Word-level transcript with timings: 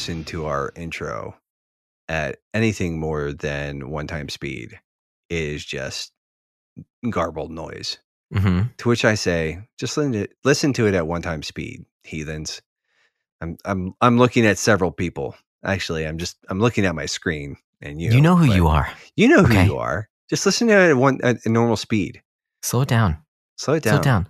listen 0.00 0.24
to 0.24 0.46
our 0.46 0.72
intro 0.76 1.36
at 2.08 2.38
anything 2.54 2.98
more 2.98 3.34
than 3.34 3.90
one 3.90 4.06
time 4.06 4.30
speed, 4.30 4.80
is 5.28 5.62
just 5.62 6.10
garbled 7.10 7.50
noise. 7.50 7.98
hmm 8.32 8.62
To 8.78 8.88
which 8.88 9.04
I 9.04 9.14
say, 9.14 9.58
just 9.78 9.98
listen 9.98 10.12
to, 10.12 10.28
listen 10.42 10.72
to 10.72 10.86
it 10.86 10.94
at 10.94 11.06
one 11.06 11.20
time 11.20 11.42
speed, 11.42 11.84
heathens. 12.02 12.62
I'm 13.42 13.58
I'm 13.66 13.92
I'm 14.00 14.16
looking 14.16 14.46
at 14.46 14.56
several 14.56 14.90
people. 14.90 15.34
Actually, 15.66 16.06
I'm 16.06 16.16
just 16.16 16.38
I'm 16.48 16.60
looking 16.60 16.86
at 16.86 16.94
my 16.94 17.04
screen 17.04 17.58
and 17.82 18.00
you. 18.00 18.12
You, 18.12 18.22
know 18.22 18.36
who 18.36 18.50
you 18.50 18.68
are. 18.68 18.88
You 19.16 19.28
know 19.28 19.42
who 19.42 19.52
Okay. 19.52 19.66
you 19.66 19.76
are. 19.76 20.08
Just 20.30 20.46
listen 20.46 20.68
to 20.68 20.72
it 20.78 20.90
at 20.92 20.96
one 20.96 21.20
at 21.22 21.44
a 21.44 21.50
normal 21.50 21.76
speed. 21.76 22.22
Slow 22.62 22.80
it 22.82 22.88
down. 22.88 23.18
Slow 23.58 23.74
it 23.74 23.82
down. 23.82 23.92
Slow 23.92 24.00
it 24.00 24.04
down. 24.04 24.28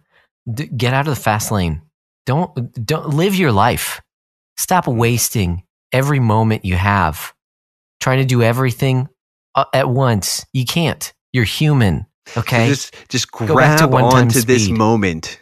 D- 0.53 0.67
get 0.77 0.95
out 0.95 1.07
of 1.07 1.15
the 1.15 1.23
fast 1.23 1.53
lane. 1.53 1.83
Don't 2.27 2.85
don't 2.85 3.11
live 3.11 3.37
your 3.37 3.53
life. 3.53 4.01
Stop 4.61 4.87
wasting 4.87 5.63
every 5.91 6.21
moment 6.21 6.67
you 6.67 6.75
have 6.77 7.33
trying 7.99 8.19
to 8.19 8.27
do 8.27 8.43
everything 8.43 9.09
uh, 9.55 9.65
at 9.73 9.89
once. 9.89 10.45
You 10.53 10.67
can't. 10.67 11.13
You're 11.33 11.45
human. 11.45 12.05
Okay. 12.37 12.69
Just 12.69 12.95
just 13.09 13.29
to 13.39 13.47
grab 13.47 13.91
one-time 13.91 14.25
onto 14.25 14.43
this 14.43 14.69
moment. 14.69 15.41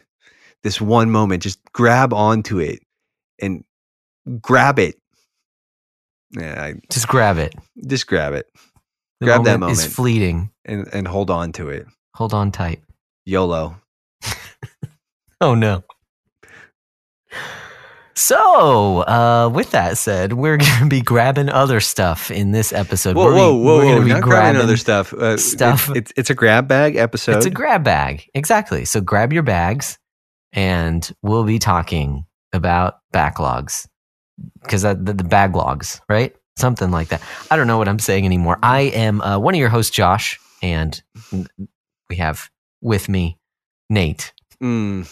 This 0.63 0.81
one 0.81 1.11
moment. 1.11 1.43
Just 1.43 1.59
grab 1.73 2.13
onto 2.13 2.61
it 2.61 2.79
and 3.41 3.65
grab 4.41 4.79
it. 4.79 4.95
Yeah, 6.31 6.63
I, 6.63 6.75
Just 6.89 7.09
grab 7.09 7.39
it. 7.39 7.55
just 7.89 8.07
grab 8.07 8.35
it 8.35 8.47
The 9.19 9.27
Grab 9.27 9.45
that 9.47 9.59
moment. 9.59 9.79
Is 9.81 9.87
fleeting. 9.87 10.53
and, 10.65 10.87
and 10.93 11.09
hold 11.09 11.29
on 11.29 11.51
to 11.53 11.71
it. 11.71 11.87
Hold 12.15 12.35
on 12.35 12.53
tight. 12.53 12.83
YOLO. 13.27 13.75
Oh 15.41 15.55
no. 15.55 15.85
So, 18.19 19.05
uh, 19.07 19.49
with 19.55 19.71
that 19.71 19.97
said, 19.97 20.33
we're 20.33 20.57
going 20.59 20.81
to 20.81 20.89
be 20.89 21.01
grabbing 21.01 21.49
other 21.49 21.79
stuff 21.79 22.33
in 22.33 22.51
this 22.51 22.73
episode. 22.73 23.15
Whoa, 23.15 23.27
We're 23.27 23.35
whoa, 23.35 23.55
whoa, 23.55 23.77
we're 23.77 23.85
gonna 23.95 24.05
be 24.05 24.11
Not 24.11 24.23
grabbing 24.23 24.55
grabbing 24.55 24.61
other 24.63 24.77
stuff. 24.77 25.13
Uh, 25.13 25.37
stuff. 25.37 25.89
It's, 25.95 26.13
it's 26.17 26.29
a 26.29 26.35
grab 26.35 26.67
bag 26.67 26.97
episode. 26.97 27.37
It's 27.37 27.47
a 27.47 27.51
grab 27.51 27.85
bag. 27.85 28.29
Exactly. 28.35 28.85
So 28.87 29.01
grab 29.01 29.33
your 29.33 29.45
bags 29.45 30.01
and 30.53 31.09
we'll 31.23 31.45
be 31.45 31.61
talking 31.61 32.27
about 32.53 32.99
backlogs 33.15 33.87
because 34.63 34.83
the, 34.83 34.95
the 34.97 35.25
bag 35.25 35.55
logs, 35.55 36.01
right? 36.09 36.35
Something 36.57 36.91
like 36.91 37.09
that. 37.09 37.23
I 37.53 37.57
don't 37.57 37.69
know 37.69 37.79
what 37.79 37.87
I'm 37.87 38.01
saying 38.01 38.25
anymore. 38.25 38.59
I 38.65 38.81
am 38.81 39.21
uh, 39.21 39.39
one 39.39 39.55
of 39.55 39.61
your 39.61 39.69
hosts, 39.69 39.95
Josh, 39.95 40.41
and 40.61 41.01
we 42.11 42.17
have 42.17 42.51
with 42.81 43.09
me 43.09 43.39
Nate. 43.89 44.33
Mm, 44.61 45.09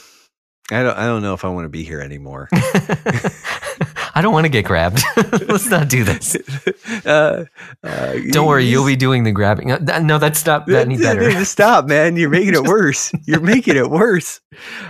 I 0.73 0.83
don't. 0.83 0.97
I 0.99 1.07
don't 1.07 1.23
know 1.23 1.35
if 1.35 1.45
I 1.45 1.49
want 1.49 1.65
to 1.65 1.69
be 1.69 1.85
here 1.85 2.01
anymore. 2.01 2.49
I 2.53 4.23
don't 4.23 4.33
want 4.33 4.47
to 4.47 4.49
get 4.49 4.65
grabbed. 4.65 5.03
Let's 5.47 5.69
not 5.69 5.89
do 5.89 6.03
this. 6.03 6.37
uh, 7.07 7.45
uh, 7.85 8.15
Don't 8.31 8.47
worry, 8.47 8.65
you'll 8.65 8.87
be 8.87 8.97
doing 8.97 9.25
the 9.25 9.31
grabbing. 9.31 9.69
No, 9.69 10.17
that's 10.19 10.47
not 10.47 10.67
that 10.69 10.87
any 10.87 10.97
better. 10.97 11.45
Stop, 11.45 11.87
man! 11.87 12.17
You're 12.17 12.31
making 12.31 12.55
it 12.55 12.65
worse. 12.65 13.13
You're 13.27 13.41
making 13.41 13.77
it 13.77 13.91
worse. 13.91 14.41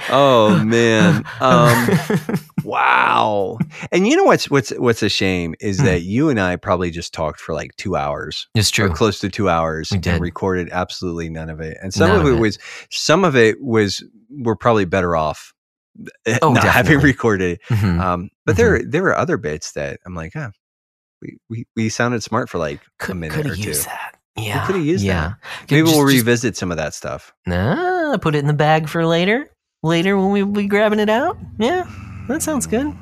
Oh 0.09 0.63
man. 0.65 1.25
Um, 1.41 1.89
wow. 2.65 3.59
And 3.93 4.07
you 4.07 4.17
know 4.17 4.25
what's 4.25 4.49
what's 4.51 4.71
what's 4.79 5.03
a 5.03 5.09
shame 5.09 5.55
is 5.61 5.79
Hmm. 5.79 5.87
that 5.87 6.03
you 6.03 6.29
and 6.29 6.41
I 6.41 6.57
probably 6.57 6.91
just 6.91 7.13
talked 7.13 7.41
for 7.41 7.53
like 7.55 7.75
two 7.77 7.97
hours. 7.97 8.47
it's 8.55 8.71
or 8.79 8.87
true. 8.87 8.95
close 8.95 9.19
to 9.21 9.29
two 9.29 9.49
hours 9.49 9.91
We 9.91 9.97
and 9.97 10.05
did. 10.05 10.21
recorded 10.21 10.69
absolutely 10.71 11.29
none 11.31 11.51
of 11.51 11.61
it. 11.61 11.77
And 11.83 11.93
some 11.93 12.09
None 12.09 12.21
of 12.21 12.27
of 12.27 12.33
it, 12.33 12.37
it. 12.37 12.41
was 12.41 12.59
some 12.91 13.25
of 13.25 13.37
it 13.37 13.61
was 13.61 14.03
we're 14.31 14.57
probably 14.57 14.85
better 14.85 15.17
off 15.17 15.53
Oh, 16.43 16.53
not 16.53 16.65
having 16.65 16.93
definitely. 16.95 17.11
recorded. 17.11 17.61
Mhm. 17.69 18.01
Um, 18.01 18.31
but 18.45 18.57
there 18.57 18.83
there 18.83 19.03
were 19.03 19.17
other 19.17 19.37
bits 19.37 19.73
that 19.73 20.01
I'm 20.07 20.15
like, 20.15 20.35
oh, 20.37 20.51
we, 21.23 21.39
we, 21.49 21.65
we 21.75 21.89
sounded 21.89 22.23
smart 22.23 22.49
for 22.51 22.59
like 22.59 22.81
a 23.09 23.15
minute 23.15 23.35
could 23.35 23.47
or 23.47 23.55
two. 23.57 23.63
used 23.63 23.87
that. 23.87 24.17
Yeah, 24.37 24.67
coulda 24.67 24.83
used 24.83 25.03
yeah. 25.05 25.29
that. 25.29 25.37
Maybe 25.71 25.87
Just- 25.87 25.97
we'll 25.97 26.07
just- 26.09 26.17
revisit 26.19 26.57
some 26.57 26.71
of 26.71 26.77
that 26.77 26.93
stuff. 26.95 27.33
Nah, 27.47 28.17
put 28.19 28.35
it 28.35 28.39
in 28.41 28.47
the 28.47 28.53
bag 28.53 28.89
for 28.89 29.07
later. 29.07 29.49
Later 29.83 30.17
when 30.19 30.31
we 30.31 30.43
be 30.43 30.67
grabbing 30.69 30.99
it 30.99 31.09
out. 31.09 31.39
Yeah, 31.59 31.85
that 32.29 32.43
sounds 32.43 32.67
good. 32.67 32.95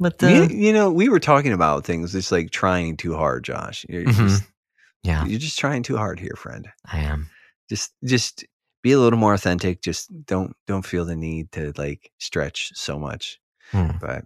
But 0.00 0.22
uh, 0.22 0.26
you, 0.28 0.42
you 0.48 0.72
know, 0.72 0.90
we 0.90 1.08
were 1.08 1.20
talking 1.20 1.52
about 1.52 1.84
things 1.84 2.12
just 2.12 2.32
like 2.32 2.50
trying 2.50 2.96
too 2.96 3.14
hard, 3.14 3.44
Josh. 3.44 3.86
You're, 3.88 4.04
Mhm. 4.04 4.28
just, 4.28 4.42
yeah, 5.04 5.24
you're 5.24 5.38
just 5.38 5.58
trying 5.58 5.82
too 5.84 5.96
hard 5.96 6.18
here, 6.18 6.34
friend. 6.36 6.68
I 6.90 6.98
am. 7.00 7.30
Just 7.70 7.92
just 8.04 8.44
be 8.82 8.92
a 8.92 8.98
little 8.98 9.18
more 9.18 9.34
authentic. 9.34 9.82
Just 9.82 10.10
don't 10.26 10.54
don't 10.66 10.84
feel 10.84 11.04
the 11.04 11.16
need 11.16 11.52
to 11.52 11.72
like 11.76 12.10
stretch 12.18 12.72
so 12.74 12.98
much. 12.98 13.40
Hmm. 13.70 13.90
But 14.00 14.24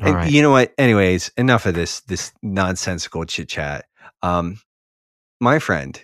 and 0.00 0.14
right. 0.14 0.30
you 0.30 0.42
know 0.42 0.50
what? 0.50 0.72
Anyways, 0.78 1.30
enough 1.36 1.66
of 1.66 1.74
this 1.74 2.00
this 2.00 2.32
nonsensical 2.42 3.24
chit 3.24 3.48
chat. 3.48 3.86
Um, 4.22 4.60
my 5.40 5.58
friend, 5.58 6.00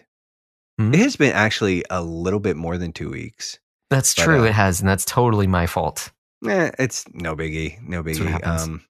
Hmm? 0.79 0.93
it 0.93 1.01
has 1.01 1.17
been 1.17 1.33
actually 1.33 1.85
a 1.91 2.03
little 2.03 2.41
bit 2.41 2.57
more 2.57 2.77
than 2.79 2.93
two 2.93 3.11
weeks. 3.11 3.59
That's 3.89 4.15
but, 4.15 4.25
true. 4.25 4.41
uh, 4.43 4.45
it 4.45 4.53
has, 4.53 4.81
and 4.81 4.89
that's 4.89 5.05
totally 5.05 5.47
my 5.47 5.67
fault. 5.67 6.11
Eh, 6.47 6.71
it's 6.79 7.05
no 7.15 7.35
biggie, 7.35 7.81
no 7.83 8.03
biggie. 8.03 8.47
Um, 8.47 8.85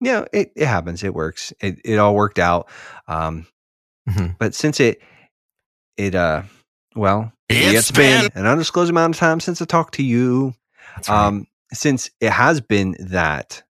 yeah, 0.00 0.24
it, 0.32 0.52
it 0.54 0.66
happens. 0.66 1.02
It 1.02 1.14
works. 1.14 1.52
It 1.60 1.78
it 1.84 1.96
all 1.96 2.14
worked 2.14 2.38
out. 2.38 2.68
Um, 3.08 3.46
Mhm. 4.08 4.36
but 4.38 4.54
since 4.54 4.80
it 4.80 5.00
it 5.96 6.14
uh 6.14 6.42
well, 6.94 7.32
It's 7.48 7.90
it's 7.90 7.90
been 7.90 8.30
an 8.34 8.46
undisclosed 8.46 8.90
amount 8.90 9.14
of 9.14 9.18
time 9.20 9.40
since 9.40 9.60
I 9.62 9.64
talked 9.64 9.94
to 9.94 10.02
you. 10.02 10.54
Right. 10.96 11.08
Um, 11.10 11.46
since 11.72 12.10
it 12.20 12.30
has 12.32 12.60
been 12.60 12.96
that, 12.98 13.62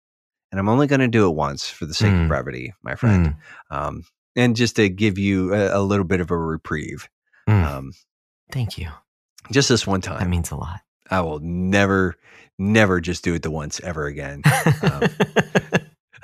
and 0.50 0.58
I'm 0.58 0.68
only 0.68 0.86
going 0.86 1.00
to 1.00 1.08
do 1.08 1.26
it 1.28 1.34
once 1.34 1.68
for 1.68 1.84
the 1.86 1.94
sake 1.94 2.12
Mm. 2.12 2.22
of 2.22 2.28
brevity, 2.28 2.72
my 2.82 2.94
friend, 2.94 3.34
Mm, 3.70 3.76
um, 3.76 4.04
and 4.36 4.56
just 4.56 4.76
to 4.76 4.88
give 4.88 5.18
you 5.18 5.52
a, 5.54 5.78
a 5.78 5.82
little 5.82 6.04
bit 6.06 6.20
of 6.20 6.30
a 6.30 6.36
reprieve. 6.36 7.08
mm. 7.48 7.62
Um, 7.64 7.92
Thank 8.50 8.78
you. 8.78 8.88
just 9.52 9.68
this 9.68 9.86
one 9.86 10.00
time. 10.00 10.18
That 10.18 10.28
means 10.28 10.50
a 10.50 10.56
lot. 10.56 10.80
I 11.10 11.20
will 11.20 11.40
never, 11.40 12.16
never 12.58 13.00
just 13.00 13.22
do 13.22 13.34
it 13.34 13.42
the 13.42 13.50
once 13.50 13.80
ever 13.80 14.06
again. 14.06 14.42
Um, 14.82 15.02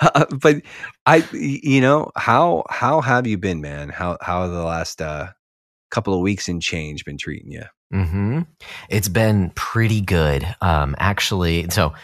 but 0.41 0.63
I, 1.07 1.25
you 1.33 1.81
know, 1.81 2.11
how 2.17 2.65
how 2.71 3.01
have 3.01 3.27
you 3.27 3.39
been, 3.39 3.61
man? 3.61 3.89
How 3.89 4.19
how 4.21 4.47
the 4.49 4.63
last 4.65 5.01
uh, 5.01 5.29
couple 5.97 6.13
of 6.13 6.21
weeks 6.21 6.47
and 6.47 6.61
change 6.63 7.05
been 7.05 7.17
treating 7.17 7.51
you? 7.51 7.63
hmm 7.91 8.41
It's 8.91 9.09
been 9.09 9.51
pretty 9.55 10.03
good. 10.03 10.47
Um, 10.61 10.95
actually, 10.99 11.67
so 11.71 11.95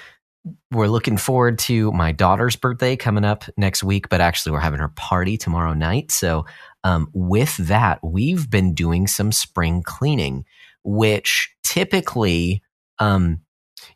we're 0.70 0.88
looking 0.88 1.18
forward 1.18 1.58
to 1.60 1.92
my 1.92 2.10
daughter's 2.10 2.56
birthday 2.56 2.96
coming 2.96 3.24
up 3.24 3.44
next 3.56 3.84
week, 3.84 4.08
but 4.08 4.20
actually, 4.20 4.52
we're 4.52 4.60
having 4.60 4.80
her 4.80 4.88
party 4.88 5.36
tomorrow 5.36 5.74
night. 5.74 6.10
So, 6.10 6.46
um, 6.84 7.08
with 7.12 7.56
that, 7.58 8.00
we've 8.02 8.50
been 8.50 8.74
doing 8.74 9.06
some 9.06 9.30
spring 9.30 9.82
cleaning, 9.84 10.44
which 10.82 11.54
typically, 11.62 12.62
um, 12.98 13.42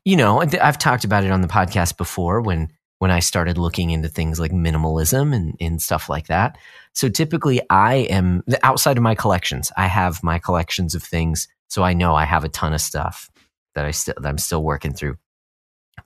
you 0.05 0.17
know, 0.17 0.41
I've 0.41 0.79
talked 0.79 1.05
about 1.05 1.25
it 1.25 1.31
on 1.31 1.41
the 1.41 1.49
podcast 1.49 1.97
before 1.97 2.43
when 2.43 2.69
when 3.07 3.13
I 3.13 3.21
started 3.21 3.57
looking 3.57 3.91
into 3.91 4.09
things 4.09 4.41
like 4.41 4.51
minimalism 4.51 5.33
and, 5.33 5.57
and 5.61 5.81
stuff 5.81 6.09
like 6.09 6.27
that. 6.27 6.59
So 6.93 7.09
typically, 7.09 7.61
I 7.71 7.95
am 8.11 8.43
outside 8.65 8.97
of 8.97 9.05
my 9.05 9.15
collections. 9.15 9.71
I 9.77 9.87
have 9.87 10.25
my 10.25 10.41
collections 10.41 10.93
of 10.93 11.05
things, 11.05 11.47
so 11.69 11.85
I 11.85 11.93
know 11.93 12.17
I 12.17 12.25
have 12.25 12.43
a 12.43 12.49
ton 12.49 12.73
of 12.73 12.81
stuff 12.81 13.31
that 13.77 13.85
I 13.85 13.93
still 13.93 14.15
that 14.17 14.29
I'm 14.29 14.39
still 14.39 14.65
working 14.65 14.93
through. 14.93 15.19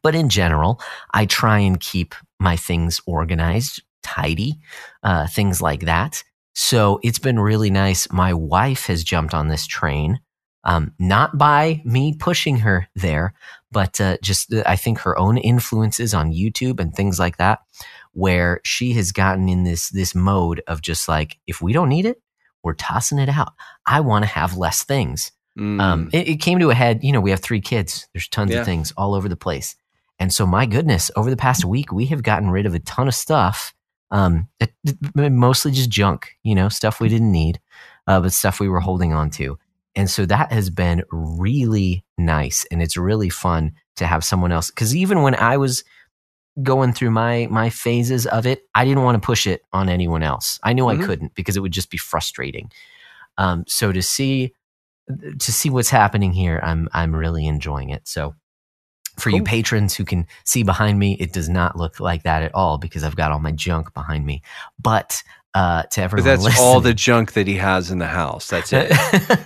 But 0.02 0.14
in 0.14 0.28
general, 0.28 0.78
I 1.14 1.24
try 1.24 1.60
and 1.60 1.80
keep 1.80 2.14
my 2.38 2.56
things 2.56 3.00
organized, 3.06 3.82
tidy, 4.02 4.60
uh, 5.02 5.26
things 5.26 5.62
like 5.62 5.86
that. 5.86 6.22
So 6.54 7.00
it's 7.02 7.18
been 7.18 7.40
really 7.40 7.70
nice. 7.70 8.12
My 8.12 8.34
wife 8.34 8.88
has 8.88 9.02
jumped 9.04 9.32
on 9.32 9.48
this 9.48 9.66
train, 9.66 10.20
um, 10.64 10.92
not 10.98 11.38
by 11.38 11.80
me 11.84 12.14
pushing 12.18 12.58
her 12.58 12.88
there, 12.94 13.34
but 13.72 14.00
uh, 14.00 14.18
just 14.22 14.52
uh, 14.52 14.62
I 14.66 14.76
think 14.76 14.98
her 15.00 15.18
own 15.18 15.38
influences 15.38 16.12
on 16.14 16.32
YouTube 16.32 16.80
and 16.80 16.94
things 16.94 17.18
like 17.18 17.38
that, 17.38 17.60
where 18.12 18.60
she 18.64 18.92
has 18.94 19.12
gotten 19.12 19.48
in 19.48 19.64
this 19.64 19.88
this 19.90 20.14
mode 20.14 20.62
of 20.66 20.82
just 20.82 21.08
like 21.08 21.38
if 21.46 21.62
we 21.62 21.72
don't 21.72 21.88
need 21.88 22.04
it, 22.06 22.20
we're 22.62 22.74
tossing 22.74 23.18
it 23.18 23.28
out. 23.28 23.52
I 23.86 24.00
want 24.00 24.24
to 24.24 24.30
have 24.30 24.56
less 24.56 24.82
things. 24.84 25.32
Mm. 25.58 25.80
Um, 25.80 26.10
it, 26.12 26.28
it 26.28 26.36
came 26.40 26.58
to 26.60 26.70
a 26.70 26.74
head. 26.74 27.02
You 27.02 27.12
know, 27.12 27.20
we 27.20 27.30
have 27.30 27.40
three 27.40 27.60
kids. 27.60 28.08
There's 28.12 28.28
tons 28.28 28.52
Yeah. 28.52 28.60
of 28.60 28.66
things 28.66 28.92
all 28.96 29.14
over 29.14 29.28
the 29.28 29.36
place, 29.36 29.76
and 30.18 30.32
so 30.32 30.46
my 30.46 30.66
goodness, 30.66 31.10
over 31.16 31.30
the 31.30 31.36
past 31.36 31.64
week, 31.64 31.90
we 31.90 32.06
have 32.06 32.22
gotten 32.22 32.50
rid 32.50 32.66
of 32.66 32.74
a 32.74 32.80
ton 32.80 33.08
of 33.08 33.14
stuff. 33.14 33.72
Um, 34.12 34.48
mostly 35.14 35.72
just 35.72 35.88
junk. 35.90 36.36
You 36.42 36.54
know, 36.54 36.68
stuff 36.68 37.00
we 37.00 37.08
didn't 37.08 37.32
need, 37.32 37.60
uh, 38.06 38.20
but 38.20 38.32
stuff 38.32 38.60
we 38.60 38.68
were 38.68 38.80
holding 38.80 39.12
on 39.12 39.30
to. 39.30 39.58
And 39.96 40.08
so 40.08 40.24
that 40.26 40.52
has 40.52 40.70
been 40.70 41.02
really 41.10 42.04
nice, 42.16 42.64
and 42.70 42.82
it's 42.82 42.96
really 42.96 43.28
fun 43.28 43.72
to 43.96 44.06
have 44.06 44.24
someone 44.24 44.52
else. 44.52 44.70
Because 44.70 44.94
even 44.94 45.22
when 45.22 45.34
I 45.34 45.56
was 45.56 45.82
going 46.62 46.92
through 46.92 47.10
my 47.10 47.48
my 47.50 47.70
phases 47.70 48.26
of 48.26 48.46
it, 48.46 48.62
I 48.74 48.84
didn't 48.84 49.02
want 49.04 49.20
to 49.20 49.26
push 49.26 49.46
it 49.46 49.62
on 49.72 49.88
anyone 49.88 50.22
else. 50.22 50.58
I 50.62 50.72
knew 50.72 50.84
Mhm. 50.84 51.02
I 51.02 51.06
couldn't 51.06 51.34
because 51.34 51.56
it 51.56 51.60
would 51.60 51.72
just 51.72 51.90
be 51.90 51.98
frustrating. 51.98 52.70
Um, 53.38 53.64
so 53.66 53.92
to 53.92 54.02
see 54.02 54.52
to 55.38 55.52
see 55.52 55.70
what's 55.70 55.90
happening 55.90 56.32
here, 56.32 56.60
I'm 56.62 56.88
I'm 56.92 57.14
really 57.14 57.46
enjoying 57.46 57.90
it. 57.90 58.06
So 58.06 58.34
For 59.18 59.30
you 59.30 59.42
patrons 59.42 59.94
who 59.94 60.04
can 60.04 60.26
see 60.44 60.62
behind 60.62 60.98
me, 60.98 61.14
it 61.20 61.32
does 61.32 61.48
not 61.48 61.76
look 61.76 62.00
like 62.00 62.22
that 62.22 62.42
at 62.42 62.54
all 62.54 62.78
because 62.78 63.04
I've 63.04 63.16
got 63.16 63.32
all 63.32 63.40
my 63.40 63.52
junk 63.52 63.92
behind 63.92 64.24
me. 64.24 64.42
But 64.80 65.22
uh, 65.54 65.82
to 65.84 66.08
But 66.08 66.24
that's 66.24 66.42
listening, 66.44 66.64
all 66.64 66.80
the 66.80 66.94
junk 66.94 67.32
that 67.32 67.46
he 67.46 67.56
has 67.56 67.90
in 67.90 67.98
the 67.98 68.06
house. 68.06 68.48
That's 68.48 68.72
it. 68.72 68.88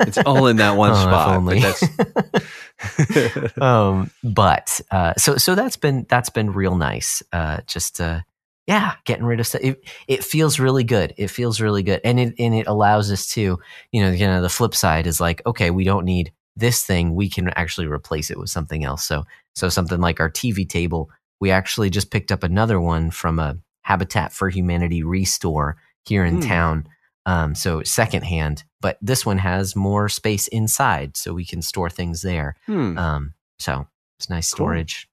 it's 0.01 0.19
all 0.19 0.47
in 0.47 0.57
that 0.57 0.77
one 0.77 0.91
Oh, 0.91 0.95
spot. 0.95 1.37
only. 1.37 1.61
But 1.61 1.81
that's 1.81 3.59
um, 3.61 4.11
but 4.23 4.81
uh, 4.91 5.15
so 5.17 5.37
so 5.37 5.55
that's 5.55 5.77
been 5.77 6.07
that's 6.09 6.31
been 6.31 6.51
real 6.53 6.77
nice. 6.77 7.23
Uh, 7.33 7.61
just 7.67 8.01
uh, 8.01 8.21
yeah, 8.67 8.95
getting 9.05 9.25
rid 9.25 9.41
of 9.41 9.47
stuff. 9.47 9.63
It, 9.63 9.89
it 10.09 10.25
feels 10.25 10.61
really 10.61 10.85
good. 10.85 11.15
It 11.17 11.29
feels 11.29 11.61
really 11.61 11.83
good, 11.83 12.01
and 12.05 12.21
it 12.21 12.35
and 12.39 12.55
it 12.55 12.67
allows 12.67 13.11
us 13.11 13.27
to 13.29 13.59
you 13.93 14.03
know 14.03 14.11
you 14.11 14.27
know 14.27 14.43
the 14.43 14.49
flip 14.49 14.75
side 14.75 15.07
is 15.07 15.21
like 15.21 15.41
okay, 15.47 15.71
we 15.71 15.85
don't 15.85 16.05
need 16.05 16.33
this 16.57 16.85
thing. 16.85 17.15
We 17.15 17.29
can 17.31 17.49
actually 17.51 17.87
replace 17.87 18.31
it 18.31 18.39
with 18.39 18.51
something 18.51 18.85
else. 18.85 19.05
So 19.05 19.25
so 19.55 19.69
something 19.69 20.01
like 20.01 20.21
our 20.21 20.31
TV 20.31 20.69
table, 20.69 21.11
we 21.41 21.51
actually 21.51 21.91
just 21.91 22.11
picked 22.11 22.31
up 22.33 22.43
another 22.43 22.81
one 22.81 23.11
from 23.11 23.39
a 23.39 23.57
Habitat 23.83 24.33
for 24.33 24.49
Humanity 24.49 25.03
restore 25.03 25.77
here 26.07 26.25
in 26.25 26.37
Hmm. 26.37 26.49
town. 26.49 26.89
Um, 27.27 27.55
so 27.55 27.83
secondhand, 27.83 28.65
but 28.83 28.99
this 29.01 29.25
one 29.25 29.39
has 29.39 29.75
more 29.75 30.09
space 30.11 30.47
inside, 30.49 31.17
so 31.17 31.33
we 31.33 31.47
can 31.47 31.63
store 31.63 31.89
things 31.89 32.21
there. 32.23 32.55
Hmm. 32.67 32.99
Um, 32.99 33.35
so 33.59 33.87
it's 34.19 34.29
nice 34.29 34.51
Cool. 34.51 34.57
storage, 34.67 35.09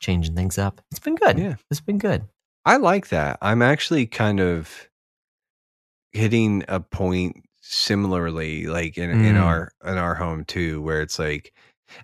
changing 0.00 0.34
things 0.34 0.58
up. 0.58 0.82
It's 0.90 1.00
been 1.00 1.14
good. 1.14 1.38
Yeah. 1.38 1.54
It's 1.70 1.80
been 1.80 1.96
good. 1.98 2.28
I 2.66 2.76
like 2.76 3.08
that. 3.08 3.38
I'm 3.40 3.62
actually 3.62 4.04
kind 4.06 4.40
of 4.40 4.88
hitting 6.12 6.64
a 6.68 6.80
point 6.80 7.44
similarly, 7.60 8.66
like 8.66 8.98
in, 8.98 9.10
in 9.10 9.34
Mm. 9.36 9.42
our 9.42 9.72
in 9.84 9.98
our 9.98 10.14
home 10.14 10.44
too, 10.44 10.80
where 10.82 11.00
it's 11.00 11.18
like, 11.18 11.52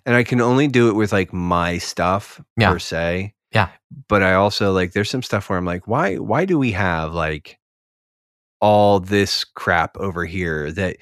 and 0.05 0.15
I 0.15 0.23
can 0.23 0.41
only 0.41 0.67
do 0.67 0.89
it 0.89 0.93
with 0.93 1.11
like 1.11 1.33
my 1.33 1.77
stuff 1.77 2.41
Yeah. 2.57 2.71
per 2.71 2.79
se. 2.79 3.33
Yeah. 3.51 3.69
But 4.07 4.23
I 4.23 4.33
also 4.33 4.71
like 4.73 4.93
there's 4.93 5.09
some 5.09 5.23
stuff 5.23 5.49
where 5.49 5.57
I'm 5.59 5.65
like, 5.65 5.87
why 5.87 6.15
why 6.15 6.45
do 6.45 6.57
we 6.57 6.71
have 6.71 7.13
like 7.13 7.59
all 8.61 8.99
this 8.99 9.43
crap 9.43 9.97
over 9.97 10.25
here 10.25 10.71
that 10.71 10.97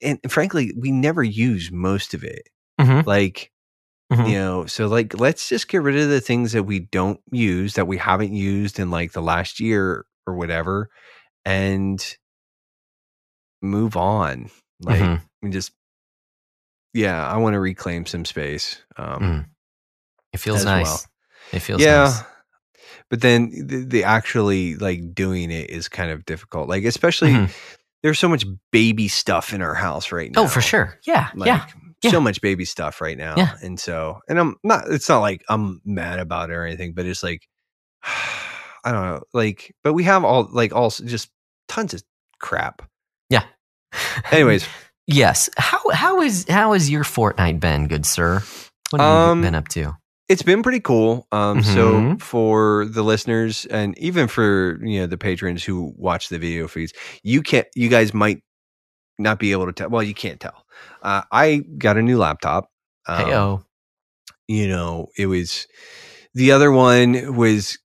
and 0.00 0.18
frankly 0.28 0.72
we 0.78 0.90
never 0.92 1.22
use 1.22 1.70
most 1.72 2.14
of 2.14 2.24
it. 2.24 2.48
Mhm. 2.80 3.04
Like 3.06 3.50
Mhm. 4.12 4.28
you 4.28 4.34
know 4.34 4.66
so 4.66 4.86
like 4.88 5.18
let's 5.18 5.48
just 5.48 5.68
get 5.68 5.80
rid 5.82 5.96
of 5.98 6.08
the 6.10 6.20
things 6.20 6.52
that 6.52 6.64
we 6.64 6.80
don't 6.80 7.20
use 7.30 7.74
that 7.74 7.86
we 7.86 7.96
haven't 7.96 8.34
used 8.34 8.78
in 8.78 8.90
like 8.90 9.12
the 9.12 9.22
last 9.22 9.58
year 9.58 10.04
or 10.26 10.34
whatever 10.34 10.90
and 11.46 12.16
move 13.62 13.96
on 13.96 14.50
like 14.80 15.00
Mhm. 15.00 15.22
and 15.42 15.52
just 15.52 15.72
yeah 16.92 17.26
i 17.26 17.36
want 17.36 17.54
to 17.54 17.60
reclaim 17.60 18.04
some 18.06 18.24
space 18.24 18.82
um 18.96 19.22
Mm. 19.22 19.46
It 20.32 20.40
feels 20.40 20.64
nice. 20.64 20.86
well. 20.86 21.00
It 21.52 21.60
feels 21.60 21.80
yeah 21.82 22.04
nice. 22.04 22.22
But 23.12 23.20
then 23.20 23.50
the, 23.66 23.84
the 23.84 24.04
actually 24.04 24.74
like 24.76 25.14
doing 25.14 25.50
it 25.52 25.68
is 25.70 25.86
kind 25.88 26.10
of 26.10 26.24
difficult 26.24 26.68
like 26.68 26.82
especially 26.84 27.32
Mhm. 27.32 27.50
there's 28.02 28.18
so 28.18 28.26
much 28.28 28.44
baby 28.72 29.06
stuff 29.06 29.52
in 29.52 29.60
our 29.62 29.74
house 29.74 30.10
right 30.10 30.32
now 30.34 30.42
Oh, 30.42 30.46
for 30.48 30.62
sure. 30.62 30.98
Yeah. 31.06 31.28
like 31.36 31.46
yeah. 31.46 31.66
yeah. 32.02 32.10
so 32.10 32.20
much 32.20 32.40
baby 32.40 32.64
stuff 32.64 33.00
right 33.02 33.18
now 33.18 33.34
Yeah. 33.36 33.54
and 33.62 33.78
so 33.78 34.18
and 34.30 34.40
i'm 34.40 34.56
not 34.64 34.84
it's 34.88 35.08
not 35.10 35.20
like 35.20 35.44
i'm 35.50 35.80
mad 35.84 36.18
about 36.20 36.48
it 36.50 36.54
or 36.54 36.64
anything 36.64 36.94
but 36.94 37.04
it's 37.06 37.22
like 37.22 37.46
i 38.84 38.90
don't 38.92 39.02
know 39.04 39.22
like 39.34 39.74
but 39.84 39.92
we 39.92 40.04
have 40.04 40.24
all 40.24 40.48
like 40.50 40.74
all 40.74 40.90
just 40.90 41.28
tons 41.68 41.94
of 41.94 42.02
crap 42.40 42.82
Yeah. 43.30 43.44
anyways 44.32 44.66
yes. 45.06 45.50
How 45.58 45.80
how 45.92 46.22
is 46.22 46.46
how 46.48 46.72
has 46.72 46.88
your 46.88 47.04
fortnight 47.04 47.60
been, 47.60 47.88
good 47.88 48.06
sir? 48.06 48.42
What 48.90 49.00
have 49.02 49.28
Um, 49.28 49.38
you 49.40 49.44
been 49.44 49.54
up 49.54 49.68
to? 49.68 49.96
It's 50.32 50.42
been 50.42 50.62
pretty 50.62 50.80
cool 50.80 51.26
um 51.32 51.62
so 51.62 52.00
Mhm. 52.00 52.22
for 52.22 52.86
the 52.86 53.02
listeners 53.02 53.66
and 53.66 53.96
even 53.98 54.28
for 54.28 54.78
you 54.84 55.00
know 55.00 55.06
the 55.06 55.18
patrons 55.18 55.62
who 55.64 55.92
watch 55.96 56.28
the 56.30 56.38
video 56.38 56.66
feeds 56.68 56.92
you 57.22 57.42
can't 57.42 57.68
you 57.74 57.88
guys 57.88 58.14
might 58.14 58.42
not 59.18 59.38
be 59.38 59.52
able 59.52 59.66
to 59.66 59.72
tell 59.72 59.90
well 59.90 60.02
you 60.02 60.14
can't 60.14 60.40
tell 60.40 60.64
uh, 61.02 61.22
i 61.30 61.58
got 61.78 61.96
a 61.98 62.02
new 62.02 62.18
laptop 62.18 62.70
um, 63.06 63.18
you 64.48 64.66
know 64.68 65.08
it 65.18 65.26
was 65.26 65.66
the 66.34 66.52
other 66.52 66.70
one 66.72 67.36
was 67.36 67.78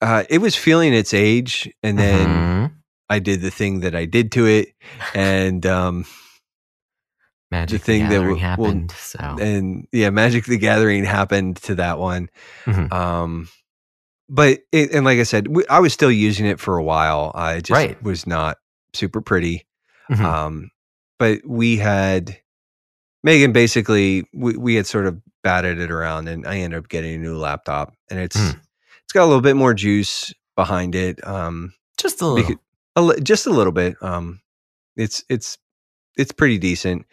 uh 0.00 0.24
it 0.30 0.38
was 0.38 0.56
feeling 0.56 0.94
its 0.94 1.12
age 1.14 1.70
and 1.82 1.98
then 1.98 2.28
Mhm. 2.28 2.72
i 3.10 3.18
did 3.18 3.40
the 3.42 3.50
thing 3.50 3.80
that 3.80 3.94
i 3.94 4.04
did 4.06 4.32
to 4.32 4.46
it 4.46 4.68
and 5.14 5.66
um 5.66 6.04
Magic 7.52 7.82
thing 7.82 8.02
that 8.04 8.08
Gathering 8.10 8.38
w- 8.38 8.56
will- 8.56 8.66
happened. 8.66 8.90
so 8.92 9.18
and 9.40 9.86
yeah 9.92 10.10
magic 10.10 10.46
the 10.46 10.56
gathering 10.58 11.04
happened 11.04 11.56
to 11.58 11.74
that 11.76 11.98
one 11.98 12.28
Mhm. 12.64 12.90
um 12.92 13.48
but 14.28 14.60
it, 14.72 14.90
and 14.92 15.04
like 15.04 15.18
i 15.18 15.22
said 15.22 15.48
we, 15.48 15.64
i 15.68 15.78
was 15.78 15.92
still 15.92 16.10
using 16.10 16.46
it 16.46 16.58
for 16.58 16.76
a 16.78 16.82
while 16.82 17.30
i 17.34 17.60
just 17.60 17.70
Right. 17.70 18.02
was 18.02 18.26
not 18.26 18.56
super 18.94 19.20
pretty 19.20 19.66
Mhm. 20.10 20.24
um 20.24 20.70
but 21.18 21.40
we 21.46 21.76
had 21.76 22.38
megan 23.22 23.52
basically 23.52 24.24
we, 24.34 24.56
we 24.56 24.74
had 24.74 24.86
sort 24.86 25.06
of 25.06 25.20
batted 25.42 25.78
it 25.78 25.90
around 25.90 26.28
and 26.28 26.46
i 26.46 26.56
ended 26.58 26.78
up 26.78 26.88
getting 26.88 27.14
a 27.14 27.18
new 27.18 27.36
laptop 27.36 27.92
and 28.10 28.18
it's 28.18 28.36
Mm. 28.36 28.58
it's 29.04 29.12
got 29.12 29.24
a 29.24 29.26
little 29.30 29.42
bit 29.42 29.56
more 29.56 29.74
juice 29.74 30.32
behind 30.56 30.94
it 30.94 31.24
um 31.26 31.72
just 31.98 32.20
a 32.22 32.26
little. 32.26 32.56
Becau- 32.96 33.16
a 33.18 33.20
just 33.20 33.46
a 33.46 33.50
little 33.50 33.72
bit 33.72 33.96
um 34.02 34.40
it's 34.96 35.22
it's 35.28 35.58
it's 36.18 36.32
pretty 36.32 36.58
decent 36.58 37.06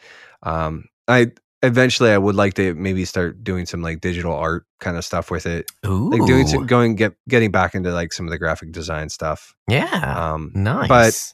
um 0.43 0.85
i 1.07 1.31
eventually 1.63 2.11
i 2.11 2.17
would 2.17 2.35
like 2.35 2.53
to 2.53 2.73
maybe 2.75 3.03
start 3.05 3.43
doing 3.43 3.65
some 3.65 3.81
like 3.81 3.99
digital 4.01 4.33
art 4.33 4.65
kind 4.79 4.95
of 4.97 5.03
stuff 5.03 5.29
with 5.29 5.45
it 5.45 5.69
Ooh. 5.85 6.09
like 6.09 6.25
doing 6.25 6.47
some, 6.47 6.65
going 6.65 6.95
get 6.95 7.13
getting 7.27 7.51
back 7.51 7.75
into 7.75 7.91
like 7.91 8.13
some 8.13 8.25
of 8.25 8.31
the 8.31 8.37
graphic 8.37 8.71
design 8.71 9.09
stuff 9.09 9.53
yeah. 9.67 10.33
um 10.33 10.51
nice. 10.55 10.87
But 10.87 11.33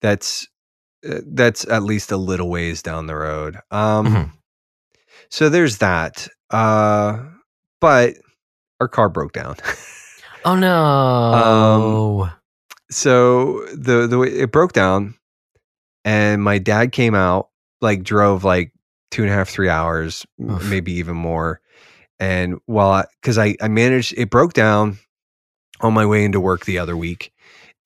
that's 0.00 0.46
uh, 1.08 1.20
that's 1.26 1.68
at 1.68 1.82
least 1.82 2.10
a 2.12 2.16
little 2.16 2.48
ways 2.48 2.82
down 2.82 3.06
the 3.06 3.16
road 3.16 3.56
um 3.70 4.06
Mhm. 4.06 4.32
so 5.30 5.48
there's 5.48 5.78
that 5.78 6.26
uh 6.50 7.18
but 7.80 8.14
our 8.80 8.88
car 8.88 9.08
broke 9.08 9.32
down 9.32 9.56
oh 10.46 10.54
no. 10.56 12.22
um, 12.24 12.32
so 12.90 13.66
the 13.74 14.06
the 14.06 14.16
way 14.18 14.28
it 14.28 14.50
broke 14.52 14.72
down 14.72 15.14
and 16.04 16.42
my 16.42 16.58
dad 16.58 16.92
came 16.92 17.14
out 17.14 17.48
like 17.80 18.02
drove 18.02 18.44
like 18.44 18.72
two 19.10 19.22
and 19.22 19.30
a 19.30 19.34
half 19.34 19.48
three 19.48 19.68
hours 19.68 20.26
Oof. 20.42 20.68
maybe 20.68 20.92
even 20.92 21.16
more 21.16 21.60
and 22.20 22.56
while 22.66 22.90
i 22.90 23.04
because 23.20 23.38
I, 23.38 23.56
I 23.60 23.68
managed 23.68 24.14
it 24.16 24.30
broke 24.30 24.52
down 24.52 24.98
on 25.80 25.94
my 25.94 26.04
way 26.06 26.24
into 26.24 26.40
work 26.40 26.64
the 26.64 26.78
other 26.78 26.96
week 26.96 27.32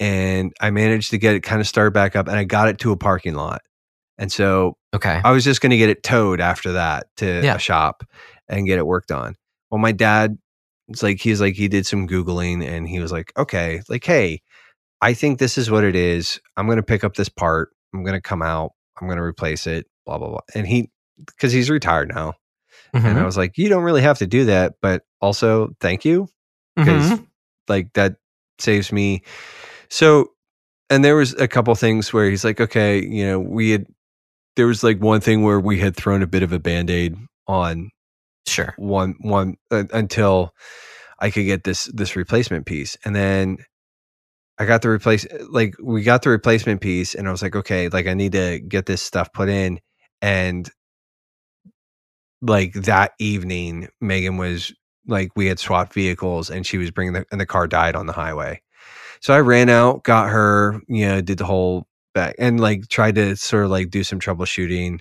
and 0.01 0.53
i 0.61 0.71
managed 0.71 1.11
to 1.11 1.19
get 1.19 1.35
it 1.35 1.41
kind 1.43 1.61
of 1.61 1.69
started 1.69 1.93
back 1.93 2.17
up 2.17 2.27
and 2.29 2.37
i 2.37 2.45
got 2.45 2.69
it 2.69 2.79
to 2.81 2.93
a 2.93 2.97
parking 2.97 3.35
lot 3.35 3.63
and 4.19 4.31
so 4.31 4.77
okay. 4.95 5.21
I 5.25 5.33
was 5.33 5.43
just 5.43 5.61
going 5.63 5.71
to 5.71 5.77
get 5.77 5.89
it 5.89 6.03
towed 6.03 6.41
after 6.41 6.73
that 6.73 7.07
to 7.17 7.41
Yeah. 7.43 7.57
a 7.57 7.59
shop 7.59 8.05
and 8.47 8.67
get 8.67 8.79
it 8.79 8.87
worked 8.87 9.11
on. 9.11 9.35
Well, 9.71 9.79
my 9.81 9.91
dad, 9.91 10.37
it's 10.89 11.03
like 11.03 11.19
he's 11.19 11.41
like 11.41 11.55
he 11.55 11.67
did 11.67 11.87
some 11.87 12.07
googling 12.07 12.65
and 12.65 12.87
he 12.87 13.01
was 13.01 13.11
like, 13.11 13.33
okay, 13.37 13.81
like 13.89 14.05
hey, 14.05 14.43
I 15.01 15.15
think 15.15 15.39
this 15.39 15.57
is 15.57 15.71
what 15.71 15.83
it 15.83 15.97
is. 15.97 16.39
I'm 16.57 16.67
going 16.67 16.77
to 16.77 16.83
pick 16.83 17.03
up 17.05 17.15
this 17.15 17.31
part. 17.31 17.71
I'm 17.95 18.05
going 18.05 18.15
to 18.15 18.21
come 18.21 18.43
out. 18.43 18.73
I'm 19.03 19.09
going 19.09 19.19
to 19.19 19.25
replace 19.25 19.67
it. 19.67 19.89
Blah 20.07 20.19
blah 20.19 20.29
blah. 20.31 20.41
And 20.55 20.67
he, 20.67 20.91
because 21.27 21.53
he's 21.53 21.71
retired 21.71 22.11
now, 22.15 22.35
and 22.95 23.19
I 23.19 23.23
Mhm. 23.23 23.27
was 23.27 23.37
like, 23.37 23.59
you 23.59 23.69
don't 23.69 23.83
really 23.85 24.03
have 24.03 24.19
to 24.19 24.27
do 24.29 24.47
that, 24.47 24.75
but 24.83 25.03
also 25.21 25.71
thank 25.81 26.05
you 26.05 26.29
because 26.77 27.11
Mhm. 27.11 27.27
like 27.69 27.93
that 27.95 28.17
saves 28.59 28.93
me. 28.93 29.23
So, 29.91 30.33
and 30.91 31.05
there 31.05 31.17
was 31.17 31.35
a 31.35 31.49
couple 31.49 31.75
things 31.75 32.13
where 32.13 32.31
he's 32.31 32.45
like, 32.45 32.61
okay, 32.61 33.05
you 33.05 33.27
know, 33.27 33.41
we 33.41 33.71
had, 33.71 33.87
there 34.57 34.67
was 34.67 34.85
like 34.85 35.01
one 35.01 35.21
thing 35.21 35.43
where 35.43 35.61
we 35.61 35.79
had 35.81 35.97
thrown 35.97 36.23
a 36.23 36.27
bit 36.27 36.43
of 36.43 36.53
a 36.53 36.59
band 36.61 36.91
aid 36.91 37.17
on 37.49 37.91
Sure. 38.47 38.75
one, 38.77 39.17
one 39.21 39.57
uh, 39.71 39.85
until 39.93 40.53
I 41.21 41.31
could 41.31 41.45
get 41.47 41.65
this, 41.65 41.85
this 41.95 42.17
replacement 42.17 42.67
piece. 42.67 42.97
And 43.05 43.15
then 43.17 43.59
I 44.59 44.67
got 44.67 44.83
the 44.83 44.91
replace, 44.91 45.27
like 45.49 45.75
we 45.83 46.03
got 46.03 46.23
the 46.23 46.31
replacement 46.31 46.81
piece 46.81 47.15
and 47.15 47.27
I 47.27 47.31
was 47.31 47.43
like, 47.43 47.57
okay, 47.57 47.89
like 47.89 48.07
I 48.07 48.15
need 48.15 48.33
to 48.33 48.61
get 48.61 48.87
this 48.87 49.03
stuff 49.03 49.33
put 49.33 49.49
in. 49.49 49.81
And 50.21 50.71
like 52.41 52.75
that 52.75 53.13
evening, 53.19 53.89
Megan 54.01 54.37
was 54.37 54.73
like, 55.07 55.31
we 55.37 55.47
had 55.47 55.59
swapped 55.59 55.95
vehicles 55.95 56.51
and 56.51 56.67
she 56.67 56.79
was 56.79 56.91
bringing 56.91 57.15
the, 57.15 57.25
and 57.33 57.41
the 57.41 57.47
car 57.47 57.67
died 57.67 57.97
on 57.97 58.07
the 58.07 58.13
highway. 58.13 58.61
So 59.21 59.35
I 59.35 59.41
ran 59.41 59.69
out, 59.69 60.05
got 60.05 60.31
her, 60.31 60.81
you 60.89 61.07
know, 61.07 61.21
did 61.21 61.39
the 61.39 61.45
whole 61.45 61.87
back 62.15 62.35
and 62.39 62.61
like 62.61 62.89
tried 62.89 63.15
to 63.17 63.37
sort 63.37 63.65
of 63.65 63.71
like 63.71 63.91
do 63.91 64.05
some 64.05 64.21
troubleshooting 64.21 65.01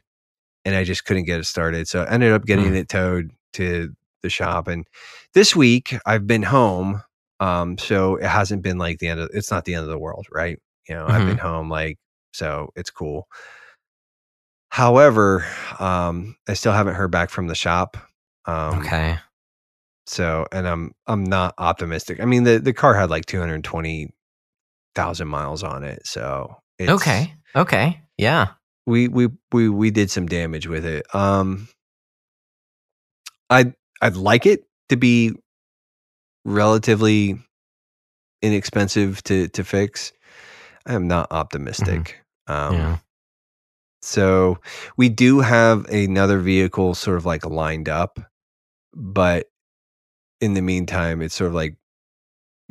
and 0.66 0.76
I 0.76 0.84
just 0.84 1.06
couldn't 1.06 1.26
get 1.26 1.40
it 1.40 1.46
started. 1.46 1.88
So 1.88 2.04
I 2.04 2.10
ended 2.12 2.32
up 2.32 2.46
getting 2.46 2.72
Mm. 2.72 2.76
it 2.78 2.90
towed 2.90 3.32
to 3.54 3.94
the 4.22 4.30
shop. 4.30 4.68
And 4.68 4.88
this 5.34 5.56
week 5.56 5.96
I've 6.06 6.28
been 6.28 6.44
home. 6.44 7.02
Um, 7.42 7.78
so 7.78 8.16
it 8.16 8.28
hasn't 8.28 8.62
been 8.62 8.78
like 8.78 9.00
the 9.00 9.08
end 9.08 9.20
of 9.20 9.30
it's 9.34 9.52
not 9.52 9.66
the 9.66 9.74
end 9.74 9.84
of 9.84 9.90
the 9.90 10.00
world, 10.00 10.28
right? 10.32 10.58
You 10.88 10.96
know, 10.96 11.06
I've 11.08 11.28
been 11.28 11.38
home 11.38 11.70
like 11.70 11.98
so 12.34 12.70
it's 12.76 12.92
cool. 12.92 13.28
However, 14.70 15.46
um, 15.80 16.36
I 16.48 16.54
still 16.54 16.72
haven't 16.72 16.96
heard 16.96 17.12
back 17.12 17.30
from 17.30 17.48
the 17.48 17.56
shop. 17.56 17.98
Um, 18.46 18.80
okay. 18.80 19.18
So, 20.06 20.46
and 20.52 20.68
I'm 20.68 20.94
I'm 21.08 21.24
not 21.24 21.54
optimistic. 21.58 22.20
I 22.22 22.26
mean, 22.26 22.44
the 22.46 22.60
the 22.60 22.74
car 22.74 22.94
had 22.94 23.10
like 23.10 23.26
220,000 23.26 25.28
miles 25.28 25.64
on 25.64 25.84
it, 25.84 26.06
so 26.06 26.56
it's, 26.80 26.92
Okay. 26.92 27.34
Okay. 27.56 28.00
Yeah. 28.18 28.50
we 28.86 29.08
we 29.08 29.30
we 29.52 29.70
we 29.70 29.92
did 29.92 30.10
some 30.10 30.26
damage 30.28 30.68
with 30.68 30.86
it. 30.86 31.06
Um, 31.14 31.68
I'd 33.50 33.74
I'd 34.02 34.16
like 34.16 34.46
it 34.46 34.64
to 34.90 34.98
be 34.98 35.34
relatively 36.46 37.38
inexpensive 38.42 39.24
to 39.24 39.48
to 39.50 39.64
fix. 39.64 40.12
I 40.86 40.94
am 40.94 41.08
not 41.08 41.32
optimistic. 41.32 42.20
Um, 42.48 42.74
yeah. 42.74 42.98
So 44.02 44.58
we 44.98 45.10
do 45.10 45.42
have 45.42 45.86
another 45.86 46.40
vehicle 46.40 46.96
sort 46.96 47.18
of 47.18 47.26
like 47.26 47.46
lined 47.46 47.88
up, 47.88 48.20
but 48.94 49.48
in 50.40 50.56
the 50.56 50.62
meantime, 50.62 51.22
it's 51.22 51.36
sort 51.36 51.50
of 51.50 51.54
like 51.54 51.76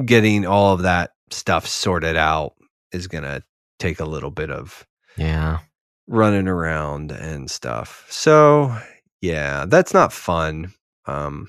getting 0.04 0.44
all 0.44 0.72
of 0.72 0.82
that 0.82 1.12
stuff 1.30 1.68
sorted 1.68 2.16
out 2.16 2.54
is 2.90 3.06
going 3.06 3.22
to 3.22 3.44
take 3.78 4.00
a 4.00 4.04
little 4.04 4.32
bit 4.32 4.50
of 4.50 4.84
Yeah. 5.16 5.60
running 6.08 6.48
around 6.48 7.12
and 7.12 7.48
stuff. 7.48 8.06
So, 8.10 8.76
yeah, 9.20 9.66
that's 9.68 9.94
not 9.94 10.12
fun. 10.12 10.72
Um 11.06 11.48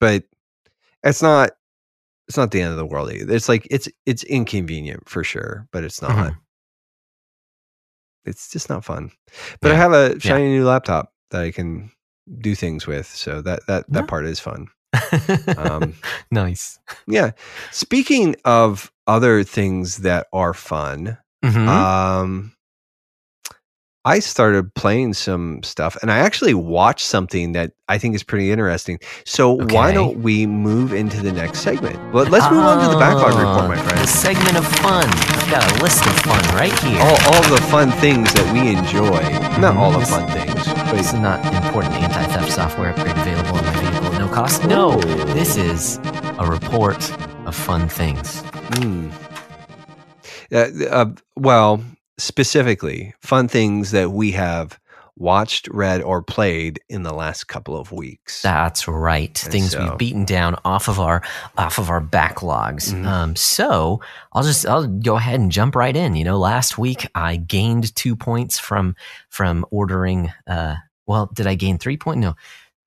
but 0.00 0.24
it's 1.04 1.22
not 1.22 1.50
it's 2.28 2.36
not 2.38 2.50
the 2.50 2.60
end 2.62 2.70
of 2.72 2.76
the 2.78 2.86
world 2.86 3.12
either. 3.12 3.32
It's 3.34 3.48
like 3.48 3.66
it's 3.70 3.88
it's 4.06 4.24
inconvenient 4.24 5.08
for 5.08 5.22
sure, 5.22 5.68
but 5.72 5.84
it's 5.84 6.00
not 6.02 6.10
Mhm. 6.12 6.36
it's 8.24 8.50
just 8.50 8.68
not 8.70 8.84
fun. 8.84 9.10
But 9.60 9.72
I 9.72 9.76
have 9.76 9.92
a 9.92 10.18
shiny 10.20 10.48
new 10.48 10.64
laptop 10.64 11.12
that 11.30 11.42
I 11.42 11.50
can 11.50 11.90
do 12.38 12.54
things 12.54 12.86
with, 12.86 13.06
so 13.06 13.42
that 13.42 13.60
that 13.66 13.84
that 13.92 14.00
Yeah. 14.04 14.06
part 14.06 14.24
is 14.26 14.40
fun. 14.40 14.68
Um, 15.58 15.94
nice. 16.30 16.78
Yeah. 17.06 17.32
Speaking 17.70 18.36
of 18.44 18.90
other 19.06 19.42
things 19.44 19.98
that 19.98 20.26
are 20.32 20.54
fun, 20.54 21.18
Mhm. 21.44 21.68
um 21.68 22.53
I 24.06 24.18
started 24.18 24.74
playing 24.74 25.14
some 25.14 25.62
stuff 25.62 25.96
and 26.02 26.10
I 26.12 26.18
actually 26.18 26.52
watched 26.52 27.06
something 27.06 27.52
that 27.52 27.72
I 27.88 27.96
think 27.96 28.14
is 28.14 28.22
pretty 28.22 28.50
interesting. 28.50 28.98
So 29.24 29.52
why 29.72 29.92
don't 29.92 30.18
we 30.18 30.46
move 30.46 30.92
into 30.92 31.22
the 31.22 31.32
next 31.32 31.60
segment? 31.60 31.96
Well, 32.12 32.26
let's 32.26 32.50
move 32.50 32.64
on 32.64 32.84
to 32.84 32.92
the 32.92 32.98
backlog 33.00 33.32
report, 33.34 33.68
my 33.68 33.82
Oh, 33.82 33.96
The 34.00 34.06
segment 34.06 34.58
of 34.58 34.66
fun. 34.66 35.06
I've 35.08 35.50
got 35.50 35.72
a 35.80 35.82
list 35.82 36.04
of 36.04 36.12
fun 36.20 36.42
right 36.54 36.78
here. 36.80 37.00
All, 37.00 37.34
all 37.34 37.42
the 37.50 37.62
fun 37.70 37.92
things 37.92 38.30
that 38.34 38.52
we 38.52 38.76
enjoy. 38.76 39.22
Not 39.58 39.76
all 39.78 39.90
the 39.90 39.98
Mhm. 40.00 40.06
fun 40.08 40.30
things. 40.30 40.64
This 40.92 41.08
is 41.14 41.20
not 41.20 41.42
important 41.64 41.94
anti-theft 41.94 42.52
software 42.52 42.90
upgrade 42.90 43.16
available 43.16 43.56
on 43.56 43.64
my 43.64 43.72
vehicle 43.80 44.06
at 44.12 44.18
no 44.20 44.28
cost. 44.28 44.64
No, 44.64 45.00
this 45.32 45.56
is 45.56 45.98
a 46.38 46.46
report 46.46 46.98
of 47.46 47.54
fun 47.54 47.88
things. 47.88 48.42
Mm. 48.72 49.10
Uh, 50.52 50.66
uh, 50.90 51.06
well, 51.36 51.82
specifically, 52.18 53.14
fun 53.20 53.48
things 53.48 53.90
that 53.92 54.10
we 54.12 54.32
have 54.32 54.78
watched, 55.16 55.68
read, 55.68 56.02
or 56.02 56.20
played 56.22 56.80
in 56.88 57.04
the 57.04 57.12
last 57.14 57.44
couple 57.44 57.76
of 57.76 57.92
weeks. 57.92 58.42
That's 58.42 58.88
right. 58.88 59.40
And 59.44 59.52
Things 59.52 59.70
so- 59.70 59.84
we've 59.90 59.98
beaten 59.98 60.24
down 60.24 60.56
off 60.64 60.88
of 60.88 60.98
our 60.98 61.22
off 61.56 61.78
of 61.78 61.88
our 61.88 62.00
backlogs. 62.00 62.92
Mhm. 62.92 63.06
Um, 63.06 63.36
so 63.36 64.00
I'll 64.32 64.42
just 64.42 64.66
I'll 64.66 64.86
go 64.88 65.14
ahead 65.16 65.38
and 65.38 65.52
jump 65.52 65.76
right 65.76 65.94
in. 65.96 66.16
You 66.16 66.24
know, 66.24 66.38
last 66.38 66.78
week 66.78 67.06
I 67.14 67.36
gained 67.36 67.94
two 67.94 68.16
points 68.16 68.58
from 68.58 68.96
from 69.28 69.64
ordering. 69.70 70.32
Uh, 70.48 70.76
well, 71.06 71.30
did 71.32 71.46
I 71.46 71.54
gain 71.54 71.78
three 71.78 71.96
points? 71.96 72.20
No, 72.20 72.34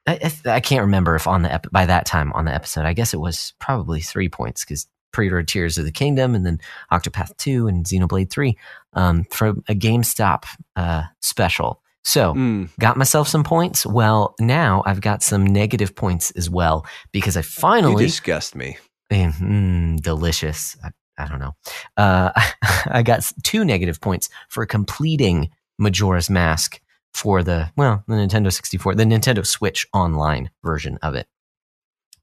I, 0.05 0.19
I, 0.46 0.50
I 0.55 0.60
can't 0.60 0.81
remember 0.81 1.15
if 1.15 1.27
on 1.27 1.43
the 1.43 1.53
ep- 1.53 1.72
by 1.72 1.86
that 1.86 2.05
time 2.05 2.34
on 2.34 2.43
the 2.46 2.53
episode. 2.53 2.86
I 2.86 2.91
guess 2.93 3.13
it 3.13 3.19
was 3.22 3.53
probably 3.60 4.01
three 4.01 4.27
points 4.27 4.65
because 4.65 4.88
pre-ordered 5.12 5.48
Tears 5.48 5.78
of 5.78 5.86
the 5.86 5.92
Kingdom 5.92 6.36
and 6.36 6.46
then 6.46 6.60
Octopath 6.92 7.36
Two 7.38 7.68
and 7.68 7.86
Xenoblade 7.86 8.30
Three 8.30 8.58
um, 8.94 9.26
from 9.32 9.64
a 9.68 9.74
GameStop 9.76 10.46
uh, 10.76 11.04
special. 11.22 11.82
So 12.04 12.34
Mm. 12.34 12.70
got 12.80 12.96
myself 12.98 13.28
some 13.28 13.44
points. 13.44 13.86
Well, 13.86 14.34
now 14.40 14.82
I've 14.86 15.02
got 15.02 15.22
some 15.24 15.46
negative 15.46 15.94
points 15.96 16.32
as 16.32 16.50
well 16.50 16.86
because 17.12 17.36
I 17.36 17.42
You 17.42 17.44
finally 17.44 18.06
disgust 18.06 18.56
me. 18.56 18.78
Mm, 19.12 20.02
delicious. 20.02 20.78
I, 20.84 20.90
I 21.18 21.28
don't 21.28 21.40
know. 21.40 21.56
Uh, 21.98 22.32
I 22.88 23.04
got 23.04 23.30
two 23.44 23.66
negative 23.66 24.00
points 24.00 24.30
for 24.50 24.66
completing 24.66 25.50
Majora's 25.78 26.30
Mask 26.30 26.80
for 27.14 27.44
the 27.44 27.72
well, 27.76 28.04
the 28.08 28.14
Nintendo 28.16 28.54
64, 28.54 28.96
the 28.96 29.04
Nintendo 29.04 29.46
Switch 29.46 29.88
online 29.94 30.50
version 30.64 30.98
of 31.02 31.16
it. 31.16 31.28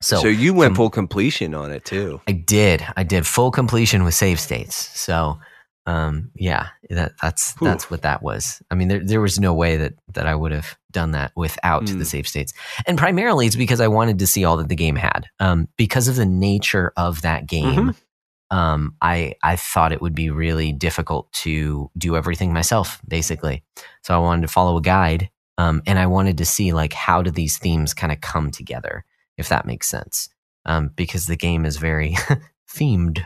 So, 0.00 0.18
So, 0.20 0.28
you 0.28 0.52
went 0.54 0.70
some- 0.70 0.76
full 0.76 0.90
completion 0.90 1.54
on 1.54 1.70
it 1.70 1.84
too. 1.84 2.20
I 2.28 2.32
did. 2.32 2.84
I 2.96 3.04
did 3.04 3.26
full 3.26 3.50
completion 3.50 4.04
with 4.04 4.14
save 4.14 4.38
states. 4.38 4.90
So, 5.00 5.38
um, 5.86 6.30
yeah, 6.34 6.68
that, 6.90 7.12
that's 7.22 7.52
that's 7.54 7.90
what 7.90 8.02
that 8.02 8.22
was. 8.22 8.62
I 8.70 8.74
mean, 8.74 8.88
there 8.88 9.04
there 9.04 9.20
was 9.20 9.38
no 9.38 9.52
way 9.54 9.76
that 9.76 9.94
that 10.14 10.26
I 10.26 10.34
would 10.34 10.52
have 10.52 10.76
done 10.90 11.10
that 11.12 11.32
without 11.36 11.84
Mm. 11.84 11.98
the 11.98 12.04
save 12.04 12.26
states, 12.28 12.52
and 12.86 12.96
primarily 12.98 13.46
it's 13.46 13.56
because 13.56 13.80
I 13.80 13.88
wanted 13.88 14.18
to 14.20 14.26
see 14.26 14.44
all 14.44 14.56
that 14.58 14.68
the 14.68 14.76
game 14.76 14.96
had. 14.96 15.26
Um, 15.40 15.68
because 15.76 16.08
of 16.08 16.16
the 16.16 16.24
nature 16.26 16.92
of 16.96 17.20
that 17.22 17.46
game, 17.46 17.94
um, 18.50 18.94
I 19.02 19.34
I 19.42 19.56
thought 19.56 19.92
it 19.92 20.00
would 20.00 20.14
be 20.14 20.30
really 20.30 20.72
difficult 20.72 21.30
to 21.44 21.90
do 21.98 22.16
everything 22.16 22.52
myself, 22.52 23.00
basically. 23.06 23.62
So 24.02 24.14
I 24.14 24.18
wanted 24.18 24.42
to 24.42 24.48
follow 24.48 24.76
a 24.78 24.82
guide, 24.82 25.28
um, 25.58 25.82
and 25.86 25.98
I 25.98 26.06
wanted 26.06 26.38
to 26.38 26.44
see 26.46 26.72
like 26.72 26.92
how 26.94 27.20
do 27.22 27.30
these 27.30 27.58
themes 27.58 27.92
kind 27.92 28.12
of 28.12 28.20
come 28.22 28.50
together, 28.50 29.04
if 29.36 29.48
that 29.48 29.66
makes 29.66 29.88
sense. 29.88 30.28
Um, 30.66 30.90
because 30.96 31.26
the 31.26 31.36
game 31.36 31.66
is 31.66 31.76
very 31.76 32.16
themed 32.70 33.22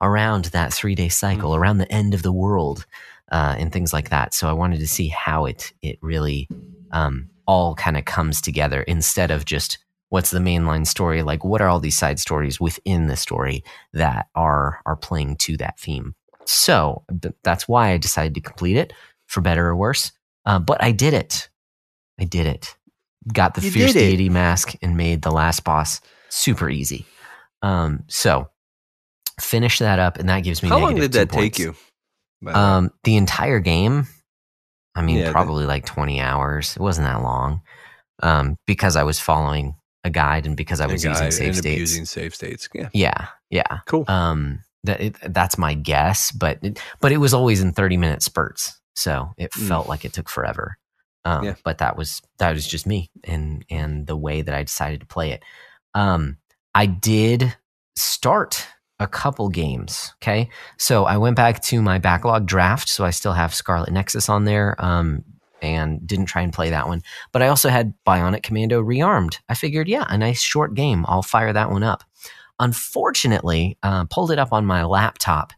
around 0.00 0.46
that 0.46 0.72
three 0.72 0.94
day 0.94 1.08
cycle, 1.08 1.54
around 1.54 1.78
the 1.78 1.92
end 1.92 2.14
of 2.14 2.22
the 2.22 2.32
world, 2.32 2.86
uh, 3.30 3.54
and 3.58 3.70
things 3.70 3.92
like 3.92 4.10
that. 4.10 4.32
So 4.32 4.48
I 4.48 4.52
wanted 4.52 4.80
to 4.80 4.88
see 4.88 5.08
how 5.08 5.44
it 5.46 5.72
it 5.82 5.98
really 6.00 6.48
um, 6.92 7.28
all 7.46 7.74
kind 7.74 7.96
of 7.96 8.04
comes 8.04 8.40
together 8.40 8.82
instead 8.82 9.30
of 9.30 9.44
just 9.44 9.78
what's 10.10 10.30
the 10.30 10.38
mainline 10.38 10.86
story 10.86 11.22
like 11.22 11.44
what 11.44 11.60
are 11.60 11.68
all 11.68 11.80
these 11.80 11.98
side 11.98 12.20
stories 12.20 12.60
within 12.60 13.06
the 13.06 13.16
story 13.16 13.64
that 13.92 14.26
are 14.34 14.80
are 14.84 14.96
playing 14.96 15.36
to 15.36 15.56
that 15.56 15.78
theme 15.78 16.14
so 16.44 17.02
that's 17.42 17.66
why 17.66 17.90
i 17.90 17.96
decided 17.96 18.34
to 18.34 18.40
complete 18.40 18.76
it 18.76 18.92
for 19.26 19.40
better 19.40 19.66
or 19.68 19.76
worse 19.76 20.12
uh, 20.46 20.58
but 20.58 20.82
i 20.82 20.92
did 20.92 21.14
it 21.14 21.48
i 22.20 22.24
did 22.24 22.46
it 22.46 22.76
got 23.32 23.54
the 23.54 23.60
You 23.60 23.70
fierce 23.70 23.92
deity 23.92 24.28
mask 24.28 24.74
and 24.82 24.96
made 24.96 25.22
the 25.22 25.30
last 25.30 25.64
boss 25.64 26.00
super 26.30 26.68
easy 26.70 27.06
um, 27.62 28.04
so 28.08 28.48
finish 29.40 29.78
that 29.80 29.98
up 29.98 30.18
and 30.18 30.28
that 30.28 30.40
gives 30.40 30.62
me 30.62 30.68
How 30.68 30.78
long 30.78 30.94
did 30.94 31.12
that 31.12 31.30
take 31.30 31.58
you? 31.58 31.74
um, 32.46 32.90
the 33.04 33.16
entire 33.16 33.60
game, 33.60 34.06
I 34.94 35.02
mean, 35.02 35.18
Yeah, 35.18 35.30
probably 35.32 35.66
like 35.66 35.84
20 35.84 36.20
hours. 36.20 36.74
It 36.76 36.80
wasn't 36.82 37.06
that 37.06 37.22
long 37.22 37.60
um, 38.22 38.56
because 38.66 38.96
I 38.96 39.02
was 39.02 39.20
following 39.20 39.76
a 40.04 40.10
guide 40.10 40.46
and 40.46 40.56
because 40.56 40.80
I 40.80 40.86
was 40.86 41.04
using 41.04 41.30
save 41.30 41.56
states. 41.56 41.78
Using 41.80 42.06
save 42.06 42.34
states. 42.34 42.68
Yeah. 42.74 42.88
yeah, 42.94 43.26
yeah. 43.50 43.80
Cool. 43.86 44.04
Um, 44.08 44.60
that 44.84 45.00
it, 45.02 45.16
that's 45.34 45.58
my 45.58 45.74
guess, 45.74 46.32
but 46.32 46.58
it, 46.62 46.80
but 47.00 47.12
it 47.12 47.18
was 47.18 47.34
always 47.34 47.60
in 47.60 47.72
30 47.72 47.98
minute 47.98 48.22
spurts, 48.22 48.80
so 48.96 49.32
it 49.36 49.50
Mm. 49.52 49.68
felt 49.68 49.88
like 49.88 50.06
it 50.06 50.14
took 50.14 50.28
forever. 50.30 50.78
Um, 51.24 51.44
Yeah. 51.44 51.54
But 51.64 51.78
that 51.78 51.96
was 51.96 52.22
that 52.38 52.54
was 52.54 52.66
just 52.66 52.86
me 52.86 53.10
and 53.24 53.64
and 53.70 54.06
the 54.06 54.16
way 54.16 54.42
that 54.42 54.54
I 54.54 54.62
decided 54.62 55.00
to 55.00 55.06
play 55.06 55.32
it. 55.32 55.42
Um, 55.94 56.38
I 56.74 56.86
did 56.86 57.56
start 57.96 58.66
a 58.98 59.06
couple 59.06 59.48
games. 59.48 60.14
Okay, 60.22 60.48
so 60.78 61.04
I 61.04 61.16
went 61.16 61.36
back 61.36 61.62
to 61.64 61.82
my 61.82 61.98
backlog 61.98 62.46
draft, 62.46 62.88
so 62.88 63.04
I 63.04 63.10
still 63.10 63.32
have 63.32 63.54
Scarlet 63.54 63.92
Nexus 63.92 64.28
on 64.28 64.44
there. 64.44 64.76
Um, 64.78 65.24
and 65.62 66.06
didn't 66.06 66.24
try 66.24 66.40
and 66.40 66.54
play 66.54 66.70
that 66.70 66.88
one, 66.88 67.02
but 67.32 67.42
I 67.42 67.48
also 67.48 67.68
had 67.68 67.92
Bionic 68.06 68.42
Commando 68.42 68.82
Rearmed. 68.82 69.36
I 69.46 69.54
figured, 69.54 69.88
yeah, 69.88 70.06
a 70.08 70.16
nice 70.16 70.40
short 70.40 70.72
game. 70.72 71.04
I'll 71.06 71.20
fire 71.20 71.52
that 71.52 71.70
one 71.70 71.82
up. 71.82 72.02
Unfortunately, 72.58 73.76
uh, 73.82 74.04
pulled 74.06 74.30
it 74.30 74.38
up 74.38 74.54
on 74.54 74.64
my 74.64 74.84
laptop 74.84 75.52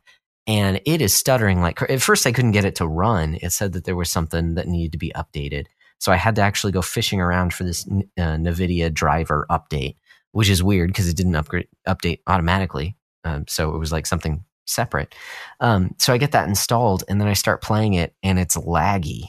and 0.46 0.80
it 0.84 1.00
is 1.00 1.14
stuttering 1.14 1.60
like 1.60 1.80
at 1.82 2.02
first 2.02 2.26
I 2.26 2.32
couldn't 2.32 2.52
get 2.52 2.64
it 2.64 2.76
to 2.76 2.86
run. 2.86 3.38
It 3.40 3.50
said 3.50 3.72
that 3.72 3.84
there 3.84 3.96
was 3.96 4.10
something 4.10 4.54
that 4.54 4.68
needed 4.68 4.92
to 4.92 4.98
be 4.98 5.12
updated. 5.14 5.66
So 5.98 6.10
I 6.10 6.16
had 6.16 6.34
to 6.36 6.42
actually 6.42 6.72
go 6.72 6.82
fishing 6.82 7.20
around 7.20 7.54
for 7.54 7.62
this 7.62 7.86
uh, 7.86 8.00
NVIDIA 8.18 8.92
driver 8.92 9.46
update, 9.50 9.96
which 10.32 10.48
is 10.48 10.62
weird 10.62 10.90
because 10.90 11.08
it 11.08 11.16
didn't 11.16 11.36
upgrade, 11.36 11.68
update 11.86 12.20
automatically. 12.26 12.96
Um, 13.24 13.44
so 13.46 13.74
it 13.74 13.78
was 13.78 13.92
like 13.92 14.06
something 14.06 14.44
separate. 14.66 15.14
Um, 15.60 15.94
so 15.98 16.12
I 16.12 16.18
get 16.18 16.32
that 16.32 16.48
installed 16.48 17.04
and 17.08 17.20
then 17.20 17.28
I 17.28 17.34
start 17.34 17.62
playing 17.62 17.94
it 17.94 18.14
and 18.22 18.38
it's 18.38 18.56
laggy 18.56 19.26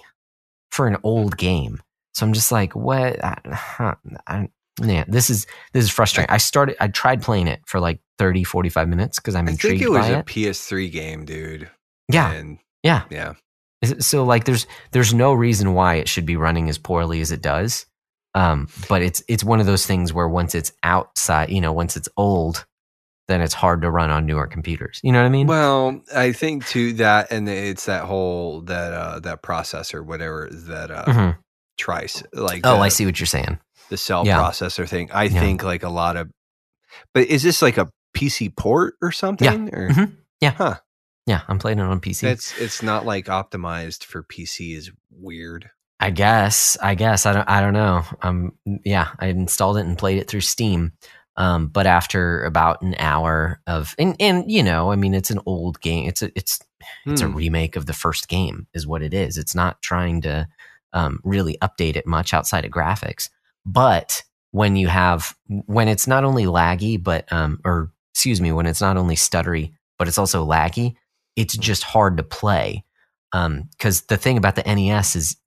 for 0.71 0.87
an 0.87 0.97
old 1.03 1.37
game. 1.37 1.81
So 2.15 2.25
I'm 2.25 2.33
just 2.33 2.51
like, 2.51 2.75
what? 2.75 3.23
I, 3.23 3.37
huh, 3.51 3.95
I, 4.25 4.49
yeah, 4.81 5.03
this 5.07 5.29
is 5.29 5.45
this 5.73 5.83
is 5.83 5.89
frustrating. 5.91 6.31
I 6.33 6.37
started, 6.37 6.75
I 6.79 6.87
tried 6.87 7.21
playing 7.21 7.47
it 7.47 7.61
for 7.65 7.79
like 7.79 7.99
30, 8.17 8.43
45 8.43 8.87
minutes 8.87 9.19
because 9.19 9.35
I'm 9.35 9.45
I 9.45 9.51
think 9.51 9.63
intrigued 9.63 9.81
it 9.83 9.89
was 9.91 10.07
a 10.07 10.19
it. 10.19 10.25
PS3 10.25 10.91
game, 10.91 11.25
dude. 11.25 11.69
Yeah, 12.11 12.31
And 12.31 12.59
yeah. 12.83 13.03
yeah. 13.09 13.33
Is 13.81 13.91
it- 13.91 14.03
So 14.03 14.23
like, 14.23 14.45
there's 14.45 14.65
there's 14.91 15.13
no 15.13 15.33
reason 15.33 15.73
why 15.73 15.95
it 15.95 16.07
should 16.09 16.25
be 16.25 16.35
running 16.37 16.69
as 16.69 16.77
poorly 16.77 17.21
as 17.21 17.31
it 17.31 17.41
does. 17.41 17.85
Um, 18.35 18.67
but 18.89 19.01
it's 19.03 19.21
it's 19.27 19.43
one 19.43 19.59
of 19.59 19.65
those 19.67 19.85
things 19.85 20.11
where 20.11 20.27
once 20.27 20.55
it's 20.55 20.71
outside, 20.81 21.49
you 21.51 21.61
know, 21.61 21.71
once 21.71 21.95
it's 21.95 22.09
old, 22.17 22.65
then 23.27 23.41
it's 23.41 23.53
hard 23.53 23.83
to 23.83 23.91
run 23.91 24.09
on 24.09 24.25
newer 24.25 24.47
computers. 24.47 24.99
You 25.03 25.11
know 25.11 25.19
what 25.19 25.27
I 25.27 25.29
mean? 25.29 25.45
Well, 25.47 26.01
I 26.15 26.31
think 26.31 26.65
to 26.69 26.93
that, 26.93 27.31
and 27.31 27.47
it's 27.47 27.85
that 27.85 28.05
whole 28.05 28.61
that 28.61 28.91
uh 28.93 29.19
that 29.19 29.43
processor, 29.43 30.03
whatever 30.03 30.49
that 30.51 30.89
uh 30.89 31.05
Mhm. 31.05 31.37
trice, 31.77 32.23
like 32.33 32.61
Oh, 32.65 32.75
the, 32.77 32.81
I 32.81 32.87
see 32.89 33.05
what 33.05 33.19
you're 33.19 33.27
saying. 33.27 33.59
The 33.93 33.97
cell 33.97 34.25
Yeah. 34.25 34.39
processor 34.39 34.89
thing. 34.89 35.11
I 35.13 35.25
Yeah. 35.25 35.39
think 35.39 35.63
like 35.63 35.83
a 35.83 35.89
lot 35.89 36.17
of, 36.17 36.31
but 37.13 37.27
is 37.27 37.43
this 37.43 37.61
like 37.61 37.77
a 37.77 37.89
PC 38.17 38.49
port 38.55 38.95
or 39.03 39.11
something? 39.11 39.69
Or 39.73 39.89
Mhm. 39.89 40.15
Yeah. 40.41 40.49
Huh. 40.51 40.75
Yeah, 41.27 41.41
I'm 41.47 41.59
playing 41.59 41.77
it 41.79 41.83
on 41.83 41.99
PC. 42.01 42.23
it's 42.27 42.57
it's 42.59 42.81
not 42.83 43.05
like 43.05 43.27
optimized 43.27 44.03
for 44.03 44.23
PC 44.23 44.75
is 44.75 44.91
weird. 45.11 45.69
I 45.99 46.09
guess. 46.09 46.75
I 46.81 46.95
guess. 46.95 47.25
I 47.25 47.33
don't. 47.33 47.47
I 47.49 47.61
don't 47.61 47.73
know. 47.73 48.03
Um. 48.23 48.51
Yeah, 48.83 49.09
I 49.19 49.27
installed 49.27 49.77
it 49.77 49.85
and 49.85 49.97
played 49.97 50.17
it 50.17 50.27
through 50.27 50.41
Steam. 50.41 50.91
Um. 51.37 51.67
But 51.67 51.85
after 51.85 52.43
about 52.43 52.81
an 52.81 52.95
hour 52.99 53.61
of 53.67 53.95
and 53.99 54.15
and 54.19 54.51
you 54.51 54.63
know, 54.63 54.91
I 54.91 54.95
mean, 54.97 55.13
it's 55.13 55.31
an 55.31 55.39
old 55.45 55.79
game. 55.81 56.09
It's 56.09 56.21
a 56.23 56.31
it's 56.35 56.59
it's 57.05 57.21
a 57.21 57.27
Hmm. 57.27 57.35
remake 57.35 57.75
of 57.77 57.85
the 57.85 57.93
first 57.93 58.27
game, 58.27 58.67
is 58.73 58.85
what 58.85 59.01
it 59.01 59.13
is. 59.13 59.37
It's 59.37 59.55
not 59.55 59.81
trying 59.81 60.21
to 60.23 60.47
um, 60.91 61.21
really 61.23 61.57
update 61.61 61.95
it 61.95 62.05
much 62.05 62.33
outside 62.33 62.65
of 62.65 62.71
graphics. 62.71 63.29
But 63.65 64.23
when 64.51 64.75
you 64.75 64.87
have 64.87 65.35
when 65.47 65.87
it's 65.87 66.07
not 66.07 66.23
only 66.23 66.45
laggy, 66.45 67.01
but 67.01 67.31
um, 67.31 67.59
or 67.65 67.91
excuse 68.13 68.39
me, 68.41 68.51
when 68.51 68.65
it's 68.65 68.81
not 68.81 68.97
only 68.97 69.15
stuttery, 69.15 69.73
but 69.97 70.07
it's 70.07 70.17
also 70.17 70.45
laggy, 70.45 70.95
it's 71.35 71.55
just 71.57 71.83
hard 71.83 72.17
to 72.17 72.23
play. 72.23 72.83
Because 73.31 74.01
the 74.01 74.17
thing 74.17 74.37
about 74.37 74.55
the 74.55 74.61
NES 74.61 75.15
is 75.15 75.37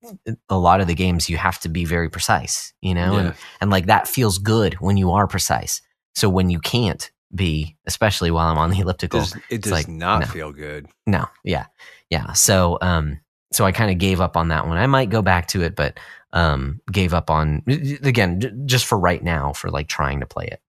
a 0.49 0.58
lot 0.58 0.80
of 0.80 0.88
the 0.88 0.94
games 0.94 1.28
you 1.30 1.37
have 1.37 1.61
to 1.61 1.68
be 1.68 1.85
very 1.85 2.08
precise, 2.11 2.73
you 2.82 2.94
know, 2.94 3.12
Yeah. 3.12 3.20
and, 3.20 3.35
and 3.61 3.70
like 3.70 3.87
that 3.87 4.08
feels 4.08 4.38
good 4.38 4.75
when 4.75 4.96
you 4.96 5.12
are 5.12 5.28
precise. 5.28 5.80
So 6.16 6.28
when 6.28 6.50
you 6.50 6.58
can't 6.58 7.08
be, 7.32 7.76
especially 7.87 8.32
while 8.32 8.49
I'm 8.50 8.58
on 8.58 8.70
the 8.70 8.80
elliptical, 8.80 9.20
Does, 9.20 9.37
it 9.50 9.62
does 9.62 9.70
like, 9.70 9.87
not 9.87 10.23
no. 10.23 10.26
feel 10.26 10.50
good. 10.52 10.88
no, 11.06 11.26
yeah, 11.44 11.66
yeah. 12.11 12.32
So, 12.32 12.76
um, 12.82 13.20
so 13.52 13.64
I 13.64 13.70
kind 13.70 13.92
of 13.92 13.99
gave 13.99 14.20
up 14.20 14.37
on 14.37 14.49
that 14.49 14.66
one. 14.66 14.78
I 14.78 14.87
might 14.88 15.08
go 15.11 15.23
back 15.23 15.46
to 15.49 15.62
it, 15.62 15.76
but 15.76 16.00
um, 16.36 16.82
gave 16.92 17.14
up 17.14 17.30
on 17.30 17.62
again 17.66 18.62
just 18.66 18.84
for 18.84 18.98
right 18.98 19.24
now 19.24 19.54
for 19.54 19.70
like 19.70 19.88
trying 19.88 20.20
to 20.20 20.26
play 20.26 20.46
it. 20.46 20.60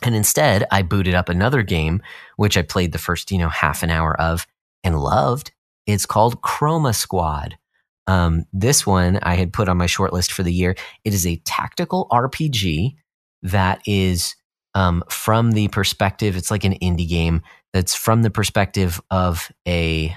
And 0.00 0.14
instead, 0.14 0.64
I 0.70 0.82
booted 0.82 1.14
up 1.14 1.28
another 1.28 1.62
game 1.62 2.00
which 2.36 2.56
I 2.56 2.62
played 2.62 2.92
the 2.92 2.98
first 2.98 3.30
you 3.32 3.38
know 3.38 3.48
half 3.48 3.82
an 3.82 3.90
hour 3.90 4.18
of 4.18 4.46
and 4.84 4.98
loved. 4.98 5.50
It's 5.86 6.06
called 6.06 6.40
Chroma 6.40 6.94
Squad. 6.94 7.58
Um, 8.06 8.44
this 8.52 8.86
one 8.86 9.18
I 9.22 9.34
had 9.34 9.52
put 9.52 9.68
on 9.68 9.76
my 9.76 9.86
short 9.86 10.12
list 10.12 10.32
for 10.32 10.44
the 10.44 10.52
year. 10.52 10.76
It 11.04 11.14
is 11.14 11.26
a 11.26 11.36
tactical 11.44 12.06
RPG 12.10 12.94
that 13.42 13.82
is 13.86 14.36
um, 14.74 15.02
from 15.08 15.52
the 15.52 15.66
perspective. 15.68 16.36
It's 16.36 16.50
like 16.50 16.64
an 16.64 16.74
indie 16.74 17.08
game 17.08 17.42
that's 17.72 17.94
from 17.94 18.22
the 18.22 18.30
perspective 18.30 19.00
of 19.10 19.50
a 19.66 20.16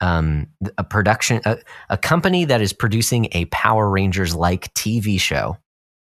um, 0.00 0.46
a 0.78 0.84
production 0.84 1.40
a, 1.44 1.58
a 1.88 1.98
company 1.98 2.44
that 2.44 2.60
is 2.60 2.72
producing 2.72 3.28
a 3.32 3.44
Power 3.46 3.88
Rangers 3.88 4.34
like 4.34 4.72
TV 4.74 5.20
show. 5.20 5.56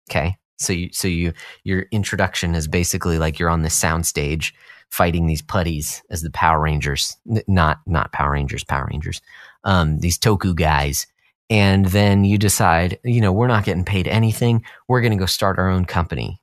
Okay, 0.09 0.35
so 0.57 0.73
you 0.73 0.89
so 0.91 1.07
you 1.07 1.33
your 1.63 1.85
introduction 1.91 2.55
is 2.55 2.67
basically 2.67 3.17
like 3.17 3.39
you're 3.39 3.49
on 3.49 3.61
this 3.61 3.79
soundstage 3.79 4.53
fighting 4.91 5.25
these 5.25 5.41
putties 5.41 6.03
as 6.11 6.21
the 6.21 6.29
Power 6.29 6.61
Rangers, 6.61 7.17
not 7.47 7.79
not 7.87 8.11
Power 8.11 8.31
Rangers, 8.31 8.63
Power 8.63 8.87
Rangers, 8.91 9.21
um, 9.63 9.99
these 9.99 10.19
Toku 10.19 10.55
guys. 10.55 11.07
And 11.49 11.85
then 11.85 12.25
you 12.25 12.37
decide, 12.37 12.99
you 13.03 13.21
know, 13.21 13.31
we're 13.31 13.47
not 13.47 13.65
getting 13.65 13.85
paid 13.85 14.07
anything. 14.07 14.63
We're 14.87 15.01
going 15.01 15.11
to 15.11 15.17
go 15.17 15.25
start 15.25 15.59
our 15.59 15.69
own 15.69 15.85
company. 15.85 16.41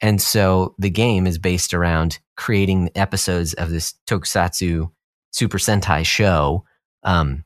And 0.00 0.20
so 0.20 0.74
the 0.78 0.90
game 0.90 1.26
is 1.26 1.38
based 1.38 1.72
around 1.74 2.18
creating 2.36 2.90
episodes 2.94 3.54
of 3.54 3.70
this 3.70 3.94
tokusatsu 4.06 4.90
Super 5.32 5.58
Sentai 5.58 6.04
show. 6.04 6.64
Um, 7.02 7.44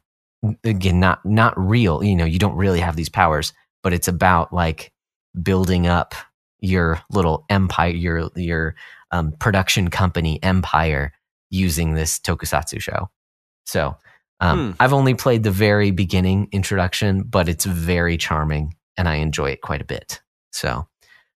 again, 0.63 1.01
not 1.01 1.25
not 1.25 1.59
real. 1.59 2.03
You 2.03 2.17
know, 2.17 2.25
you 2.25 2.39
don't 2.39 2.57
really 2.57 2.81
have 2.81 2.97
these 2.97 3.09
powers, 3.09 3.53
but 3.83 3.93
it's 3.93 4.09
about 4.09 4.53
like 4.53 4.93
building 5.41 5.87
up 5.87 6.15
your 6.61 7.01
little 7.11 7.45
empire, 7.49 7.91
your 7.91 8.31
your 8.37 8.75
um, 9.11 9.33
production 9.33 9.89
company 9.89 10.43
empire 10.43 11.13
using 11.51 11.95
this 11.95 12.19
tokusatsu 12.19 12.81
show. 12.81 13.11
So 13.65 13.97
um, 14.41 14.73
Hmm. 14.73 14.77
I've 14.81 14.93
only 14.93 15.15
played 15.15 15.43
the 15.43 15.51
very 15.51 15.91
beginning 15.91 16.49
introduction, 16.53 17.23
but 17.23 17.49
it's 17.49 17.65
very 17.65 18.17
charming 18.17 18.75
and 18.97 19.09
I 19.09 19.17
enjoy 19.17 19.51
it 19.51 19.61
quite 19.61 19.81
a 19.81 19.87
bit. 19.87 20.21
So 20.51 20.87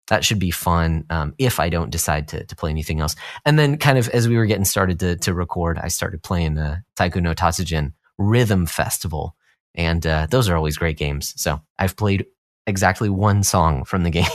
that 0.09 0.25
should 0.25 0.39
be 0.39 0.51
fun 0.51 1.05
um, 1.11 1.35
if 1.39 1.61
I 1.61 1.69
don't 1.69 1.91
decide 1.91 2.29
to, 2.29 2.45
to 2.45 2.57
play 2.57 2.71
anything 2.71 3.01
else. 3.01 3.15
And 3.45 3.59
then, 3.59 3.77
kind 3.77 3.99
of 3.99 4.09
as 4.09 4.29
we 4.29 4.37
were 4.37 4.47
getting 4.47 4.65
started 4.65 5.01
to, 5.01 5.17
to 5.17 5.35
record, 5.35 5.79
I 5.79 5.89
started 5.89 6.23
playing 6.23 6.59
uh, 6.59 6.79
Taiko 6.97 7.21
no 7.21 7.35
Tatsujin 7.35 7.93
Rhythm 8.19 8.67
Festival. 8.67 9.35
And 9.75 10.07
uh, 10.07 10.27
those 10.31 10.49
are 10.49 10.57
always 10.57 10.77
great 10.77 10.97
games. 10.99 11.33
So 11.41 11.61
I've 11.79 11.97
played 11.97 12.27
exactly 12.67 13.09
one 13.09 13.43
song 13.43 13.85
from 13.85 14.03
the 14.03 14.11
game. 14.21 14.27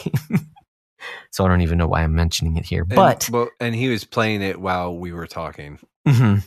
so 1.31 1.43
I 1.45 1.47
don't 1.47 1.61
even 1.61 1.77
know 1.77 1.87
why 1.87 2.03
I'm 2.03 2.15
mentioning 2.15 2.57
it 2.57 2.65
here. 2.65 2.81
And- 2.83 2.95
But 2.95 3.29
well, 3.31 3.49
and 3.59 3.75
he 3.75 3.89
was 3.89 4.03
playing 4.05 4.41
it 4.41 4.59
while 4.61 4.95
we 4.95 5.11
were 5.11 5.27
talking. 5.27 5.79
Mhm. 6.07 6.43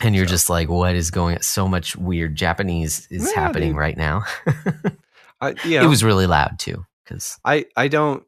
And 0.00 0.14
you're 0.14 0.26
So- 0.26 0.30
just 0.30 0.50
like, 0.50 0.68
what 0.68 0.94
is 0.94 1.10
going? 1.10 1.40
So 1.42 1.68
much 1.68 1.96
weird 1.96 2.34
Japanese 2.36 3.06
is 3.10 3.30
Yeah, 3.34 3.40
happening 3.42 3.70
dude. 3.70 3.78
right 3.78 3.96
now. 3.96 4.24
I, 5.40 5.54
you 5.64 5.80
It 5.80 5.86
was 5.86 6.02
really 6.02 6.26
loud 6.26 6.58
too, 6.58 6.84
because 7.04 7.38
I 7.44 7.66
I 7.76 7.88
don't 7.88 8.24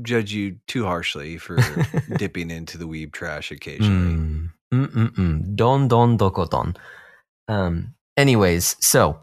judge 0.00 0.32
you 0.32 0.56
too 0.66 0.84
harshly 0.84 1.36
for 1.38 1.56
dipping 2.16 2.50
into 2.50 2.78
the 2.78 2.86
weeb 2.88 3.12
trash 3.12 3.50
occasionally. 3.52 4.48
mm. 4.72 5.54
don 5.54 5.88
don 5.88 6.16
dokoton. 6.18 6.74
Um. 7.48 7.94
Anyways, 8.16 8.76
so 8.80 9.20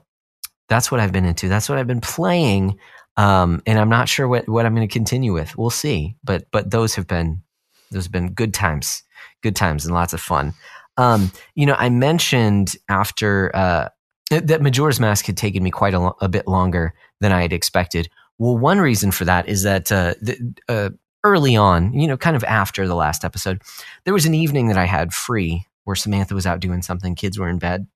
that's 0.67 0.91
what 0.91 0.99
I've 0.99 1.11
been 1.11 1.25
into. 1.25 1.49
That's 1.49 1.69
what 1.69 1.77
I've 1.77 1.87
been 1.87 2.01
playing. 2.01 2.79
Um, 3.17 3.61
and 3.65 3.77
I'm 3.77 3.89
not 3.89 4.07
sure 4.07 4.27
what 4.27 4.47
what 4.47 4.65
I'm 4.65 4.75
going 4.75 4.87
to 4.87 4.91
continue 4.91 5.33
with. 5.33 5.57
We'll 5.57 5.69
see. 5.69 6.15
But 6.23 6.45
but 6.51 6.71
those 6.71 6.95
have 6.95 7.07
been 7.07 7.43
those 7.91 8.05
have 8.05 8.11
been 8.11 8.33
good 8.33 8.53
times, 8.53 9.03
good 9.41 9.55
times, 9.55 9.85
and 9.85 9.93
lots 9.93 10.13
of 10.13 10.21
fun. 10.21 10.53
Um, 10.97 11.31
you 11.55 11.65
know, 11.65 11.75
I 11.77 11.89
mentioned 11.89 12.75
after 12.89 13.55
uh, 13.55 13.89
that 14.29 14.61
Majora's 14.61 14.99
Mask 14.99 15.25
had 15.25 15.37
taken 15.37 15.63
me 15.63 15.71
quite 15.71 15.93
a, 15.93 16.11
a 16.21 16.29
bit 16.29 16.47
longer 16.47 16.93
than 17.19 17.31
I 17.31 17.41
had 17.41 17.53
expected. 17.53 18.09
Well, 18.37 18.57
one 18.57 18.79
reason 18.79 19.11
for 19.11 19.25
that 19.25 19.49
is 19.49 19.63
that 19.63 19.91
uh, 19.91 20.13
the, 20.21 20.53
uh, 20.67 20.89
early 21.23 21.55
on, 21.55 21.93
you 21.93 22.07
know, 22.07 22.17
kind 22.17 22.35
of 22.35 22.43
after 22.45 22.87
the 22.87 22.95
last 22.95 23.25
episode, 23.25 23.61
there 24.05 24.13
was 24.13 24.25
an 24.25 24.33
evening 24.33 24.67
that 24.67 24.77
I 24.77 24.85
had 24.85 25.13
free 25.13 25.65
where 25.83 25.95
Samantha 25.95 26.35
was 26.35 26.45
out 26.45 26.59
doing 26.59 26.81
something, 26.81 27.15
kids 27.15 27.39
were 27.39 27.49
in 27.49 27.59
bed. 27.59 27.87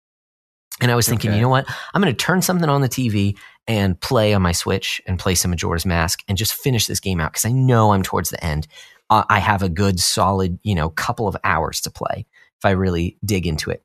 And 0.82 0.92
I 0.92 0.96
was 0.96 1.08
thinking, 1.08 1.30
Okay. 1.32 1.38
you 1.38 1.42
know 1.42 1.50
what? 1.50 1.66
I'm 1.94 2.02
going 2.02 2.14
to 2.14 2.18
turn 2.18 2.42
something 2.42 2.68
on 2.70 2.82
the 2.82 2.90
TV 2.90 3.38
and 3.68 4.00
play 4.00 4.34
on 4.34 4.42
my 4.42 4.52
Switch 4.52 5.02
and 5.08 5.20
play 5.20 5.36
some 5.36 5.52
Majora's 5.52 5.86
Mask 5.86 6.22
and 6.28 6.38
just 6.38 6.54
finish 6.54 6.88
this 6.88 7.00
game 7.00 7.22
out 7.22 7.32
because 7.32 7.46
I 7.46 7.52
know 7.52 7.94
I'm 7.94 8.04
towards 8.04 8.30
the 8.32 8.44
end. 8.44 8.68
Uh, 9.10 9.24
I 9.30 9.40
have 9.40 9.62
a 9.62 9.70
good, 9.70 10.00
solid, 10.00 10.60
you 10.64 10.76
know, 10.76 10.90
couple 10.90 11.28
of 11.28 11.38
hours 11.44 11.80
to 11.82 11.92
play 11.92 12.26
if 12.58 12.66
I 12.66 12.72
really 12.72 13.18
dig 13.24 13.46
into 13.48 13.70
it. 13.70 13.84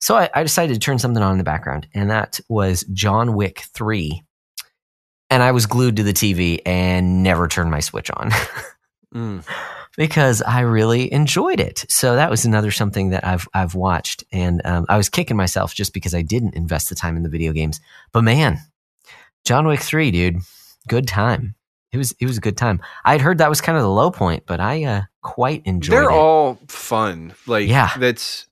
So 0.00 0.16
I, 0.16 0.30
I 0.34 0.42
decided 0.42 0.74
to 0.74 0.80
turn 0.80 0.98
something 0.98 1.22
on 1.22 1.32
in 1.32 1.38
the 1.38 1.44
background, 1.44 1.86
and 1.94 2.10
that 2.10 2.40
was 2.48 2.82
John 2.92 3.34
Wick 3.34 3.64
3. 3.74 4.22
And 5.30 5.42
I 5.42 5.52
was 5.52 5.66
glued 5.66 5.96
to 5.96 6.02
the 6.02 6.12
TV 6.12 6.60
and 6.66 7.22
never 7.22 7.46
turned 7.46 7.70
my 7.70 7.80
Switch 7.80 8.10
on. 8.10 8.30
Mm. 9.14 9.44
Because 9.96 10.42
I 10.42 10.60
really 10.60 11.12
enjoyed 11.12 11.60
it. 11.60 11.84
So 11.88 12.14
that 12.16 12.30
was 12.30 12.44
another 12.44 12.70
something 12.70 13.10
that 13.10 13.24
I've 13.26 13.46
I've 13.54 13.74
watched, 13.74 14.24
and 14.32 14.60
um, 14.64 14.86
I 14.88 14.96
was 14.96 15.08
kicking 15.08 15.36
myself 15.36 15.74
just 15.74 15.92
because 15.94 16.14
I 16.14 16.22
didn't 16.22 16.54
invest 16.54 16.88
the 16.88 16.94
time 16.94 17.16
in 17.16 17.22
the 17.22 17.28
video 17.28 17.52
games. 17.52 17.80
But 18.12 18.22
man, 18.22 18.58
John 19.44 19.66
Wick 19.66 19.80
three, 19.80 20.10
dude, 20.10 20.36
good 20.88 21.06
time. 21.08 21.54
It 21.92 21.98
was 21.98 22.12
it 22.20 22.26
was 22.26 22.38
a 22.38 22.40
good 22.40 22.56
time. 22.56 22.80
I'd 23.04 23.20
heard 23.20 23.38
that 23.38 23.50
was 23.50 23.60
kind 23.60 23.76
of 23.76 23.82
the 23.82 23.90
low 23.90 24.10
point, 24.10 24.44
but 24.46 24.60
I 24.60 24.84
uh, 24.84 25.02
quite 25.22 25.62
enjoyed 25.66 25.94
They're 25.96 26.10
it. 26.10 26.14
all 26.14 26.58
fun. 26.68 27.34
Like 27.46 27.68
Yeah. 27.68 27.90
that's 27.98 28.46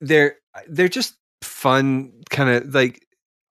they're 0.00 0.36
they're 0.68 0.88
just 0.88 1.14
fun 1.42 2.12
kind 2.30 2.50
of 2.50 2.74
like 2.74 3.06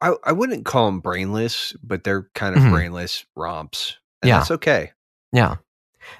I, 0.01 0.13
I 0.23 0.31
wouldn't 0.31 0.65
call 0.65 0.85
them 0.85 1.01
brainless, 1.01 1.75
but 1.83 2.03
they're 2.05 2.29
kind 2.35 2.55
of 2.55 2.61
Mhm. 2.61 2.71
brainless 2.71 3.25
romps. 3.35 3.97
And 4.21 4.29
Yeah. 4.29 4.37
that's 4.37 4.51
okay. 4.51 4.91
yeah, 5.33 5.55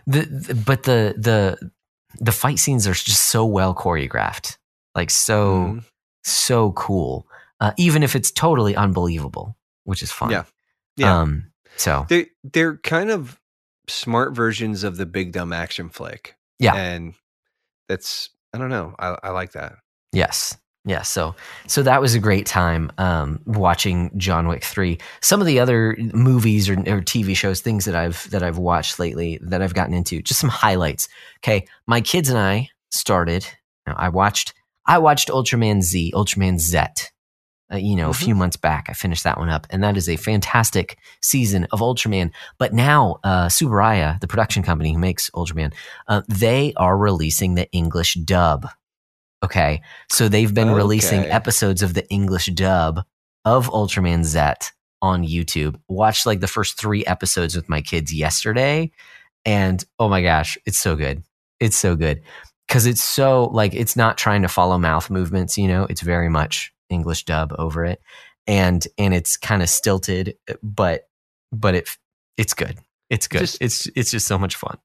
the, 0.07 0.21
the 0.21 0.55
but 0.55 0.83
the 0.83 1.15
the 1.17 1.71
the 2.19 2.31
fight 2.31 2.59
scenes 2.59 2.87
are 2.87 2.93
just 2.93 3.29
so 3.29 3.45
well 3.45 3.73
choreographed, 3.75 4.57
like 4.95 5.09
so 5.09 5.53
Mhm. 5.55 5.83
so 6.23 6.71
cool. 6.73 7.27
Uh, 7.61 7.71
even 7.77 8.03
if 8.03 8.15
it's 8.15 8.31
totally 8.31 8.75
unbelievable, 8.75 9.57
which 9.83 10.01
is 10.01 10.11
fun. 10.11 10.31
Yeah. 10.31 10.43
Yeah. 10.95 11.19
Um. 11.19 11.51
So 11.77 12.05
They 12.09 12.27
they're 12.43 12.77
kind 12.77 13.09
of 13.11 13.39
smart 13.87 14.33
versions 14.35 14.83
of 14.83 14.97
the 14.97 15.05
big 15.05 15.31
dumb 15.33 15.51
action 15.53 15.89
flick. 15.89 16.35
Yeah. 16.59 16.75
And 16.75 17.13
that's 17.87 18.29
I 18.53 18.57
don't 18.57 18.69
know. 18.69 18.95
I, 18.99 19.17
I 19.23 19.29
like 19.29 19.51
that. 19.53 19.75
Yes. 20.11 20.57
Yeah, 20.89 21.03
so 21.03 21.35
so 21.67 21.83
that 21.83 22.01
was 22.01 22.15
a 22.15 22.19
great 22.19 22.47
time 22.47 22.91
um, 22.97 23.39
watching 23.45 24.09
John 24.17 24.47
Wick 24.47 24.63
three. 24.63 24.97
Some 25.21 25.39
of 25.39 25.45
the 25.45 25.59
other 25.59 25.95
movies 25.99 26.67
or, 26.67 26.73
or 26.73 27.01
TV 27.01 27.35
shows, 27.35 27.61
things 27.61 27.85
that 27.85 27.95
I've 27.95 28.27
that 28.31 28.41
I've 28.41 28.57
watched 28.57 28.97
lately 28.97 29.37
that 29.43 29.61
I've 29.61 29.75
gotten 29.75 29.93
into, 29.93 30.19
just 30.23 30.39
some 30.39 30.49
highlights. 30.49 31.07
Okay, 31.41 31.67
my 31.85 32.01
kids 32.01 32.27
and 32.27 32.39
I 32.39 32.69
started. 32.89 33.45
You 33.85 33.93
know, 33.93 33.99
I 33.99 34.09
watched 34.09 34.55
I 34.87 34.97
watched 34.97 35.27
Ultraman 35.29 35.83
Z, 35.83 36.11
Ultraman 36.15 36.57
Z. 36.57 36.79
Uh, 37.71 37.77
you 37.77 37.95
know, 37.95 38.07
Mhm. 38.07 38.09
a 38.09 38.25
few 38.25 38.33
months 38.33 38.57
back, 38.57 38.87
I 38.89 38.93
finished 38.93 39.25
that 39.25 39.37
one 39.37 39.49
up, 39.49 39.67
and 39.69 39.83
that 39.83 39.95
is 39.95 40.09
a 40.09 40.15
fantastic 40.15 40.97
season 41.21 41.67
of 41.71 41.81
Ultraman. 41.81 42.31
But 42.57 42.73
now, 42.73 43.17
uh, 43.23 43.45
Tsuburaya, 43.45 44.19
the 44.21 44.27
production 44.27 44.63
company 44.63 44.91
who 44.93 44.97
makes 44.97 45.29
Ultraman, 45.35 45.71
uh, 46.07 46.23
they 46.27 46.73
are 46.77 46.97
releasing 46.97 47.53
the 47.53 47.69
English 47.71 48.15
dub. 48.25 48.67
Okay, 49.43 49.81
so 50.11 50.27
they've 50.27 50.53
been 50.53 50.71
releasing 50.71 51.21
episodes 51.21 51.81
of 51.81 51.93
the 51.93 52.07
English 52.09 52.47
dub 52.47 53.01
of 53.45 53.67
Ultraman 53.69 54.23
Z 54.25 54.69
on 55.01 55.23
YouTube. 55.25 55.79
Watched 55.87 56.25
like 56.25 56.41
the 56.41 56.47
first 56.47 56.77
three 56.77 57.05
episodes 57.05 57.55
with 57.55 57.69
my 57.69 57.81
kids 57.81 58.13
yesterday, 58.13 58.91
and 59.45 59.83
oh 59.97 60.09
my 60.09 60.21
gosh, 60.21 60.57
it's 60.65 60.79
so 60.79 60.95
good. 60.95 61.23
It's 61.61 61.77
so 61.77 61.95
good 61.95 62.21
because 62.67 62.85
it's 62.85 63.01
so 63.03 63.45
like 63.45 63.73
it's 63.73 63.95
not 63.95 64.17
trying 64.17 64.41
to 64.41 64.49
follow 64.49 64.77
mouth 64.77 65.09
movements. 65.09 65.57
You 65.57 65.69
know, 65.69 65.85
it's 65.89 66.01
very 66.01 66.29
much 66.29 66.73
English 66.89 67.23
dub 67.23 67.53
over 67.57 67.85
it, 67.85 68.01
and 68.45 68.85
and 68.97 69.13
it's 69.13 69.37
kind 69.37 69.61
of 69.63 69.69
stilted, 69.69 70.35
but 70.61 71.07
but 71.53 71.75
it 71.75 71.89
it's 72.37 72.53
good. 72.53 72.77
It's 73.09 73.27
good. 73.27 73.39
Just- 73.39 73.61
it's 73.61 73.87
it's 73.95 74.11
just 74.11 74.27
so 74.27 74.37
much 74.37 74.55
fun. 74.57 74.77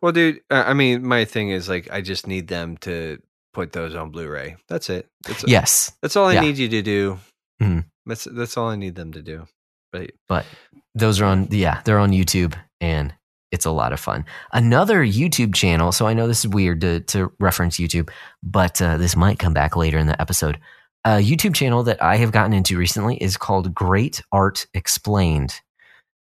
Well, 0.00 0.12
dude, 0.12 0.40
I 0.50 0.74
mean, 0.74 1.06
my 1.06 1.24
thing 1.24 1.48
is 1.48 1.66
like, 1.68 1.90
I 1.90 2.02
just 2.02 2.26
need 2.26 2.48
them 2.48 2.76
to 2.78 3.18
put 3.52 3.72
those 3.72 3.94
on 3.94 4.10
Blu-ray. 4.10 4.56
That's 4.68 4.88
it. 4.90 5.08
That's 5.26 5.44
Yes, 5.46 5.92
That's 6.02 6.16
all 6.16 6.26
I 6.28 6.34
Yeah. 6.34 6.40
need 6.40 6.58
you 6.58 6.68
to 6.68 6.82
do. 6.82 7.18
Mhm. 7.62 7.84
That's 8.06 8.24
that's 8.24 8.56
all 8.56 8.68
I 8.68 8.76
need 8.76 8.94
them 8.94 9.12
to 9.12 9.22
do. 9.22 9.46
But 9.92 10.12
but 10.28 10.46
those 10.94 11.20
are 11.20 11.26
on 11.26 11.48
yeah 11.50 11.80
they're 11.84 11.98
on 11.98 12.10
youtube 12.12 12.54
and 12.80 13.14
it's 13.50 13.64
a 13.66 13.70
lot 13.70 13.92
of 13.92 14.00
fun 14.00 14.24
another 14.52 15.04
youtube 15.04 15.54
channel 15.54 15.90
so 15.92 16.06
i 16.06 16.12
know 16.14 16.26
this 16.26 16.44
is 16.44 16.48
weird 16.48 16.80
to, 16.82 17.00
to 17.00 17.30
reference 17.40 17.76
youtube 17.78 18.08
but 18.42 18.80
uh, 18.82 18.96
this 18.98 19.16
might 19.16 19.38
come 19.38 19.52
back 19.54 19.74
later 19.76 19.96
in 19.98 20.06
the 20.06 20.18
episode 20.20 20.58
a 21.04 21.12
youtube 21.22 21.54
channel 21.54 21.82
that 21.82 22.02
i 22.02 22.16
have 22.16 22.30
gotten 22.32 22.52
into 22.54 22.76
recently 22.78 23.16
is 23.22 23.36
called 23.38 23.74
great 23.74 24.22
art 24.32 24.66
explained 24.74 25.60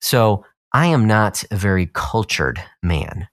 so 0.01 0.45
i 0.73 0.85
am 0.87 1.05
not 1.07 1.43
a 1.51 1.55
very 1.57 1.89
cultured 1.93 2.61
man 2.83 3.27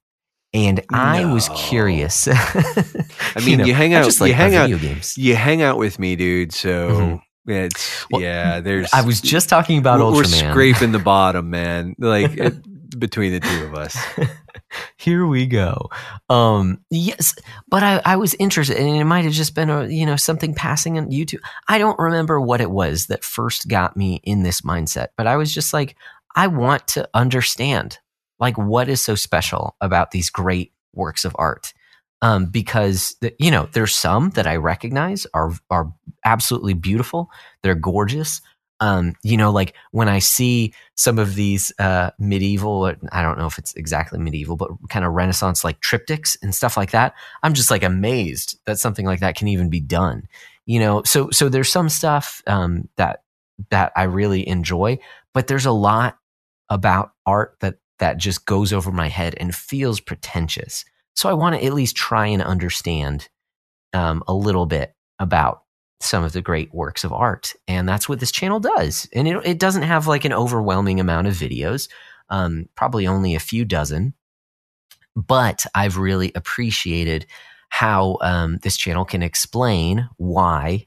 and 0.54 0.80
i 0.92 1.24
was 1.24 1.48
curious 1.50 2.26
I 3.36 3.40
mean, 3.44 3.60
you, 3.60 3.74
hang 3.74 3.94
out, 3.94 4.04
just 4.04 4.20
like 4.20 4.28
you 4.28 4.34
hang 4.34 4.54
out, 4.54 4.68
video 4.70 4.78
games 4.88 5.16
you 5.18 5.36
hang 5.36 5.62
out 5.62 5.78
with 5.78 5.98
me, 5.98 6.16
dude. 6.16 6.52
So 6.52 6.90
Mhm. 6.90 7.22
it's 7.46 8.06
Well, 8.10 8.22
yeah. 8.22 8.60
There's 8.60 8.92
i 8.92 9.02
was 9.02 9.20
just 9.20 9.48
talking 9.48 9.78
about 9.78 10.00
we're, 10.00 10.12
we're 10.12 10.24
scraping 10.24 10.92
the 10.92 10.98
bottom, 10.98 11.50
man. 11.50 11.94
Like 11.98 12.32
between 12.98 13.32
the 13.32 13.40
two 13.40 13.64
of 13.64 13.74
us. 13.74 13.96
Here 14.96 15.26
we 15.26 15.46
go. 15.46 15.88
Um, 16.28 16.80
yes, 16.90 17.34
but 17.68 17.82
I, 17.82 18.00
I 18.04 18.16
was 18.16 18.34
interested, 18.34 18.76
and 18.76 18.96
it 18.96 19.04
might 19.04 19.24
have 19.24 19.32
just 19.32 19.54
been 19.54 19.70
a 19.70 19.86
you 19.86 20.04
know 20.04 20.16
something 20.16 20.54
passing 20.54 20.98
on 20.98 21.10
YouTube. 21.10 21.40
I 21.68 21.78
don't 21.78 21.98
remember 21.98 22.40
what 22.40 22.60
it 22.60 22.70
was 22.70 23.06
that 23.06 23.24
first 23.24 23.68
got 23.68 23.96
me 23.96 24.20
in 24.24 24.42
this 24.42 24.62
mindset, 24.62 25.08
but 25.16 25.26
I 25.26 25.36
was 25.36 25.52
just 25.54 25.72
like, 25.72 25.96
I 26.34 26.46
want 26.48 26.86
to 26.88 27.08
understand, 27.14 27.98
like, 28.40 28.56
what 28.56 28.88
is 28.88 29.00
so 29.00 29.14
special 29.14 29.76
about 29.80 30.10
these 30.10 30.30
great 30.30 30.72
works 30.94 31.24
of 31.24 31.34
art. 31.38 31.72
Um, 32.20 32.46
because 32.46 33.14
the, 33.20 33.32
you 33.38 33.50
know, 33.50 33.68
there's 33.72 33.94
some 33.94 34.30
that 34.30 34.46
I 34.46 34.56
recognize 34.56 35.26
are 35.34 35.52
are 35.70 35.92
absolutely 36.24 36.74
beautiful. 36.74 37.30
They're 37.62 37.76
gorgeous. 37.76 38.40
Um, 38.80 39.14
you 39.22 39.36
know, 39.36 39.50
like 39.50 39.74
when 39.90 40.08
I 40.08 40.18
see 40.18 40.72
some 40.96 41.18
of 41.18 41.34
these 41.34 41.72
uh, 41.78 42.10
medieval, 42.18 42.92
I 43.12 43.22
don't 43.22 43.38
know 43.38 43.46
if 43.46 43.58
it's 43.58 43.74
exactly 43.74 44.18
medieval, 44.18 44.56
but 44.56 44.70
kind 44.88 45.04
of 45.04 45.12
Renaissance 45.12 45.64
like 45.64 45.80
triptychs 45.80 46.36
and 46.42 46.54
stuff 46.54 46.76
like 46.76 46.92
that. 46.92 47.14
I'm 47.42 47.54
just 47.54 47.70
like 47.70 47.82
amazed 47.82 48.58
that 48.66 48.78
something 48.78 49.06
like 49.06 49.20
that 49.20 49.36
can 49.36 49.48
even 49.48 49.68
be 49.68 49.80
done. 49.80 50.28
You 50.66 50.80
know, 50.80 51.02
so 51.04 51.30
so 51.30 51.48
there's 51.48 51.70
some 51.70 51.88
stuff 51.88 52.42
um, 52.48 52.88
that 52.96 53.22
that 53.70 53.92
I 53.96 54.04
really 54.04 54.46
enjoy, 54.46 54.98
but 55.34 55.46
there's 55.46 55.66
a 55.66 55.72
lot 55.72 56.18
about 56.68 57.12
art 57.26 57.56
that 57.60 57.76
that 57.98 58.16
just 58.16 58.46
goes 58.46 58.72
over 58.72 58.92
my 58.92 59.08
head 59.08 59.34
and 59.38 59.54
feels 59.54 60.00
pretentious. 60.00 60.84
So 61.14 61.28
I 61.28 61.32
want 61.32 61.56
to 61.56 61.64
at 61.64 61.74
least 61.74 61.96
try 61.96 62.26
and 62.26 62.42
understand 62.42 63.28
um, 63.92 64.22
a 64.28 64.34
little 64.34 64.66
bit 64.66 64.94
about 65.18 65.62
some 66.00 66.22
of 66.22 66.32
the 66.32 66.42
great 66.42 66.72
works 66.72 67.02
of 67.02 67.12
art, 67.12 67.54
and 67.66 67.88
that's 67.88 68.08
what 68.08 68.20
this 68.20 68.30
channel 68.30 68.60
does. 68.60 69.08
And 69.12 69.26
it, 69.26 69.44
it 69.44 69.58
doesn't 69.58 69.82
have 69.82 70.06
like 70.06 70.24
an 70.24 70.32
overwhelming 70.32 71.00
amount 71.00 71.26
of 71.26 71.34
videos, 71.34 71.88
um, 72.30 72.68
probably 72.76 73.06
only 73.06 73.34
a 73.34 73.40
few 73.40 73.64
dozen, 73.64 74.14
but 75.16 75.66
I've 75.74 75.98
really 75.98 76.30
appreciated 76.36 77.26
how 77.70 78.18
um, 78.22 78.58
this 78.62 78.76
channel 78.76 79.04
can 79.04 79.22
explain 79.22 80.08
why 80.16 80.86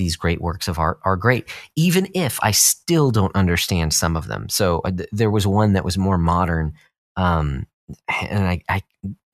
these 0.00 0.16
great 0.16 0.40
works 0.40 0.66
of 0.66 0.78
art 0.78 0.98
are 1.04 1.16
great, 1.16 1.46
even 1.76 2.08
if 2.14 2.38
I 2.42 2.52
still 2.52 3.10
don't 3.10 3.36
understand 3.36 3.92
some 3.92 4.16
of 4.16 4.26
them. 4.26 4.48
So 4.48 4.80
uh, 4.82 4.90
th- 4.90 5.08
there 5.12 5.30
was 5.30 5.46
one 5.46 5.74
that 5.74 5.84
was 5.84 5.98
more 5.98 6.16
modern, 6.16 6.72
um, 7.16 7.66
and 8.08 8.48
I, 8.48 8.62
I, 8.68 8.82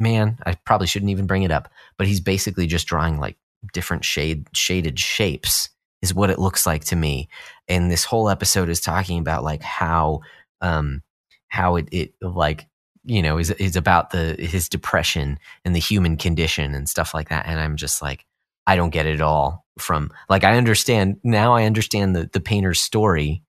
man, 0.01 0.39
I 0.45 0.55
probably 0.65 0.89
shouldn't 0.89 1.13
even 1.13 1.29
bring 1.29 1.45
it 1.45 1.53
up, 1.53 1.71
but 1.99 2.09
he's 2.09 2.21
basically 2.21 2.67
just 2.67 2.89
drawing 2.89 3.21
like 3.21 3.37
different 3.73 4.05
shade 4.05 4.49
shaded 4.53 4.99
shapes 4.99 5.71
is 6.03 6.13
what 6.13 6.31
it 6.31 6.41
looks 6.41 6.67
like 6.67 6.85
to 6.87 6.97
me. 6.97 7.29
And 7.69 7.89
this 7.89 8.05
whole 8.05 8.29
episode 8.29 8.69
is 8.69 8.81
talking 8.81 9.21
about 9.21 9.45
like 9.45 9.63
how, 9.63 10.23
um, 10.61 11.03
how 11.49 11.77
it, 11.77 11.89
it 11.93 12.15
like 12.21 12.67
you 13.05 13.23
know 13.23 13.39
is 13.39 13.51
is 13.53 13.77
about 13.77 14.11
the 14.11 14.37
his 14.39 14.69
depression 14.69 15.39
and 15.65 15.75
the 15.75 15.81
human 15.81 16.17
condition 16.17 16.75
and 16.75 16.89
stuff 16.89 17.15
like 17.15 17.29
that 17.29 17.47
and 17.47 17.61
i'm 17.61 17.77
just 17.77 18.03
like 18.03 18.27
i 18.67 18.75
don't 18.75 18.91
get 18.91 19.07
it 19.07 19.15
at 19.15 19.21
all 19.21 19.66
from. 19.79 20.11
Like 20.29 20.45
i 20.45 20.57
understand 20.57 21.17
now 21.23 21.55
i 21.55 21.65
understand 21.65 22.15
the 22.17 22.29
the 22.33 22.41
painter's 22.41 22.81
story 22.81 23.43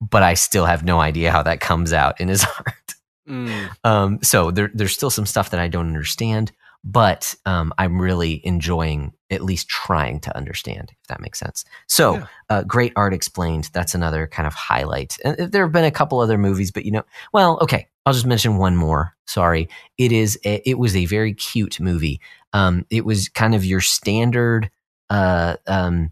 but 0.00 0.22
i 0.22 0.34
still 0.34 0.66
have 0.66 0.84
no 0.84 1.00
idea 1.00 1.30
how 1.30 1.42
that 1.42 1.60
comes 1.60 1.92
out 1.92 2.20
in 2.20 2.28
his 2.28 2.44
art. 2.58 2.94
Mm. 3.28 3.70
um 3.84 4.18
so 4.22 4.50
there 4.50 4.70
there's 4.74 4.92
still 4.92 5.08
some 5.10 5.24
stuff 5.24 5.48
that 5.50 5.60
i 5.60 5.66
don't 5.68 5.86
understand 5.86 6.52
but 6.84 7.34
um 7.46 7.72
i'm 7.78 7.98
really 7.98 8.44
enjoying 8.46 9.12
at 9.30 9.42
least 9.42 9.66
trying 9.68 10.20
to 10.20 10.36
understand 10.36 10.92
if 11.00 11.08
that 11.08 11.20
makes 11.20 11.38
sense. 11.40 11.64
So 11.88 12.16
Yeah. 12.16 12.26
uh, 12.50 12.62
great 12.64 12.92
art 12.94 13.14
explained 13.14 13.70
that's 13.72 13.94
another 13.94 14.26
kind 14.28 14.46
of 14.46 14.52
highlight. 14.54 15.16
And 15.24 15.40
uh, 15.40 15.46
there 15.46 15.64
have 15.64 15.72
been 15.72 15.84
a 15.86 15.90
couple 15.90 16.20
other 16.20 16.36
movies 16.38 16.70
but 16.70 16.84
you 16.84 16.90
know 16.92 17.02
well 17.32 17.58
okay 17.62 17.88
i'll 18.04 18.12
just 18.12 18.26
mention 18.26 18.58
one 18.58 18.76
more 18.76 19.16
sorry. 19.26 19.68
It 19.96 20.12
is 20.12 20.38
a, 20.44 20.68
it 20.68 20.78
was 20.78 20.94
a 20.94 21.06
very 21.06 21.32
cute 21.32 21.80
movie. 21.80 22.20
Um 22.52 22.84
it 22.90 23.06
was 23.06 23.30
kind 23.30 23.54
of 23.54 23.64
your 23.64 23.80
standard 23.80 24.70
uh 25.10 25.56
um 25.66 26.10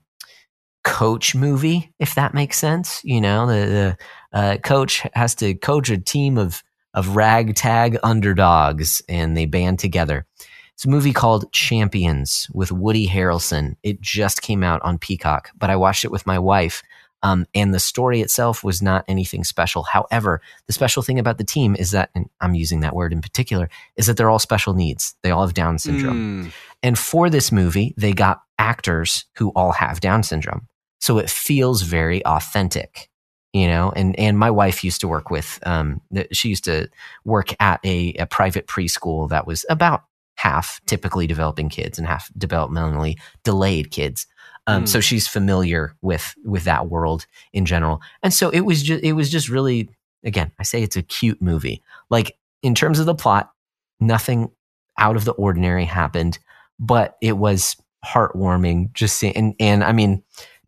coach 0.85 1.35
movie 1.35 1.93
if 1.99 2.15
that 2.15 2.35
makes 2.35 2.59
sense 2.59 3.01
you 3.05 3.21
know 3.21 3.47
the, 3.47 3.97
the 4.33 4.39
uh, 4.39 4.57
coach 4.59 5.07
has 5.15 5.35
to 5.35 5.55
coach 5.55 5.91
a 5.91 5.99
team 5.99 6.37
of 6.37 6.63
of 6.95 7.15
ragtag 7.17 7.97
underdogs 8.03 9.01
and 9.09 9.37
they 9.37 9.47
band 9.47 9.79
together 9.79 10.27
it's 10.75 10.87
a 10.87 10.91
movie 10.91 11.13
called 11.13 11.53
Champions 11.53 12.49
with 12.53 12.73
Woody 12.73 13.07
Harrelson. 13.07 13.77
It 13.83 14.01
just 14.01 14.43
came 14.43 14.65
out 14.65 14.83
on 14.83 14.99
Peacock, 14.99 15.51
but 15.57 15.71
I 15.71 15.77
watched 15.77 16.05
it 16.05 16.11
with 16.11 16.27
my 16.27 16.41
wife. 16.41 16.83
Um, 17.23 17.47
and 17.55 17.73
the 17.73 17.79
story 17.79 18.21
itself 18.21 18.65
was 18.65 18.83
not 18.83 19.05
anything 19.07 19.45
special. 19.45 19.85
However, 19.85 20.41
the 20.67 20.73
special 20.73 21.05
thing 21.05 21.21
about 21.21 21.39
the 21.39 21.45
team 21.45 21.77
is 21.79 21.93
that, 21.93 22.11
and 22.17 22.29
I'm 22.41 22.55
using 22.55 22.81
that 22.81 22.97
word 22.97 23.13
in 23.13 23.21
particular, 23.21 23.71
is 23.95 24.07
that 24.07 24.17
they're 24.17 24.29
all 24.29 24.41
special 24.41 24.75
needs. 24.75 25.15
They 25.23 25.31
all 25.31 25.47
have 25.47 25.55
Down 25.55 25.79
syndrome. 25.79 26.47
Mm. 26.47 26.53
And 26.83 26.99
for 26.99 27.31
this 27.31 27.53
movie, 27.53 27.95
they 27.97 28.13
got 28.13 28.43
actors 28.63 29.25
who 29.37 29.51
all 29.57 29.73
have 29.73 30.01
Down 30.01 30.23
syndrome. 30.23 30.69
So 31.01 31.19
it 31.19 31.29
feels 31.29 31.83
very 31.83 32.25
authentic, 32.25 33.11
you 33.53 33.67
know? 33.67 33.93
And, 33.97 34.17
and 34.19 34.39
my 34.39 34.51
wife 34.51 34.85
used 34.85 35.01
to 35.01 35.09
work 35.09 35.31
with, 35.31 35.59
um, 35.67 36.01
she 36.31 36.49
used 36.49 36.65
to 36.65 36.89
work 37.25 37.55
at 37.61 37.81
a, 37.85 38.15
a 38.15 38.27
private 38.27 38.69
preschool 38.69 39.29
that 39.31 39.47
was 39.47 39.67
about 39.69 40.05
half 40.37 40.81
typically 40.87 41.27
developing 41.27 41.69
kids 41.69 41.99
and 41.99 42.07
half 42.07 42.31
developmentally 42.39 43.19
delayed 43.43 43.91
kids. 43.91 44.27
Um, 44.67 44.85
Mm. 44.85 44.89
So 44.89 45.01
she's 45.01 45.27
familiar 45.27 45.97
with, 46.03 46.35
with 46.45 46.65
that 46.65 46.89
world 46.89 47.27
in 47.53 47.65
general. 47.67 48.01
And 48.23 48.33
so 48.33 48.49
it 48.51 48.61
was 48.61 48.83
just, 48.83 49.03
it 49.03 49.15
was 49.15 49.29
just 49.29 49.49
really, 49.49 49.89
again, 50.23 50.53
I 50.61 50.63
say 50.63 50.83
it's 50.83 50.97
a 50.97 51.03
cute 51.03 51.43
movie. 51.43 51.83
Like 52.11 52.37
in 52.63 52.75
terms 52.77 53.01
of 53.01 53.07
the 53.07 53.15
plot, 53.15 53.51
nothing 53.99 54.51
out 54.97 55.17
of 55.17 55.25
the 55.25 55.33
ordinary 55.33 55.85
happened, 55.85 56.39
but 56.79 57.17
it 57.21 57.37
was 57.37 57.77
heartwarming. 58.05 58.93
Just 58.93 59.19
seeing, 59.19 59.37
and 59.37 59.55
and 59.61 59.85
I 59.85 59.93
mean, 59.93 60.23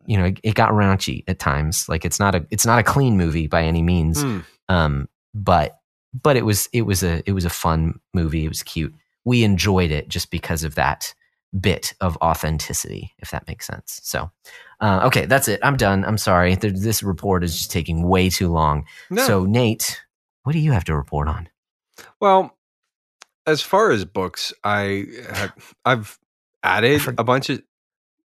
you 0.05 0.17
know, 0.17 0.25
it, 0.25 0.39
it 0.43 0.55
got 0.55 0.71
raunchy 0.71 1.23
at 1.27 1.39
times. 1.39 1.87
Like 1.89 2.05
it's 2.05 2.19
not 2.19 2.35
a 2.35 2.45
it's 2.49 2.65
not 2.65 2.79
a 2.79 2.83
clean 2.83 3.17
movie 3.17 3.47
by 3.47 3.63
any 3.63 3.81
means. 3.81 4.23
Mm. 4.23 4.45
Um, 4.69 5.09
but 5.33 5.79
but 6.21 6.37
it 6.37 6.45
was 6.45 6.69
it 6.73 6.83
was 6.83 7.03
a 7.03 7.21
it 7.25 7.33
was 7.33 7.45
a 7.45 7.49
fun 7.49 7.99
movie. 8.13 8.45
It 8.45 8.49
was 8.49 8.63
cute. 8.63 8.93
We 9.23 9.43
enjoyed 9.43 9.91
it 9.91 10.07
just 10.07 10.31
because 10.31 10.63
of 10.63 10.75
that 10.75 11.13
bit 11.59 11.93
of 12.01 12.17
authenticity, 12.17 13.13
if 13.19 13.31
that 13.31 13.47
makes 13.47 13.65
sense. 13.65 14.01
So, 14.03 14.29
uh, 14.81 15.01
okay, 15.05 15.25
that's 15.25 15.47
it. 15.47 15.59
I'm 15.63 15.77
done. 15.77 16.05
I'm 16.05 16.17
sorry. 16.17 16.55
This 16.55 17.01
report 17.01 17.43
is 17.43 17.57
just 17.57 17.71
taking 17.71 18.07
way 18.07 18.29
too 18.29 18.51
long. 18.51 18.85
No. 19.09 19.25
So, 19.25 19.45
Nate, 19.45 20.01
what 20.43 20.53
do 20.53 20.59
you 20.59 20.71
have 20.71 20.83
to 20.85 20.95
report 20.95 21.27
on? 21.27 21.49
Well, 22.19 22.55
as 23.47 23.61
far 23.61 23.91
as 23.91 24.05
books, 24.05 24.53
I 24.63 25.05
have, 25.33 25.73
I've 25.85 26.19
added 26.65 27.01
for- 27.01 27.13
a 27.17 27.23
bunch 27.23 27.49
of. 27.49 27.61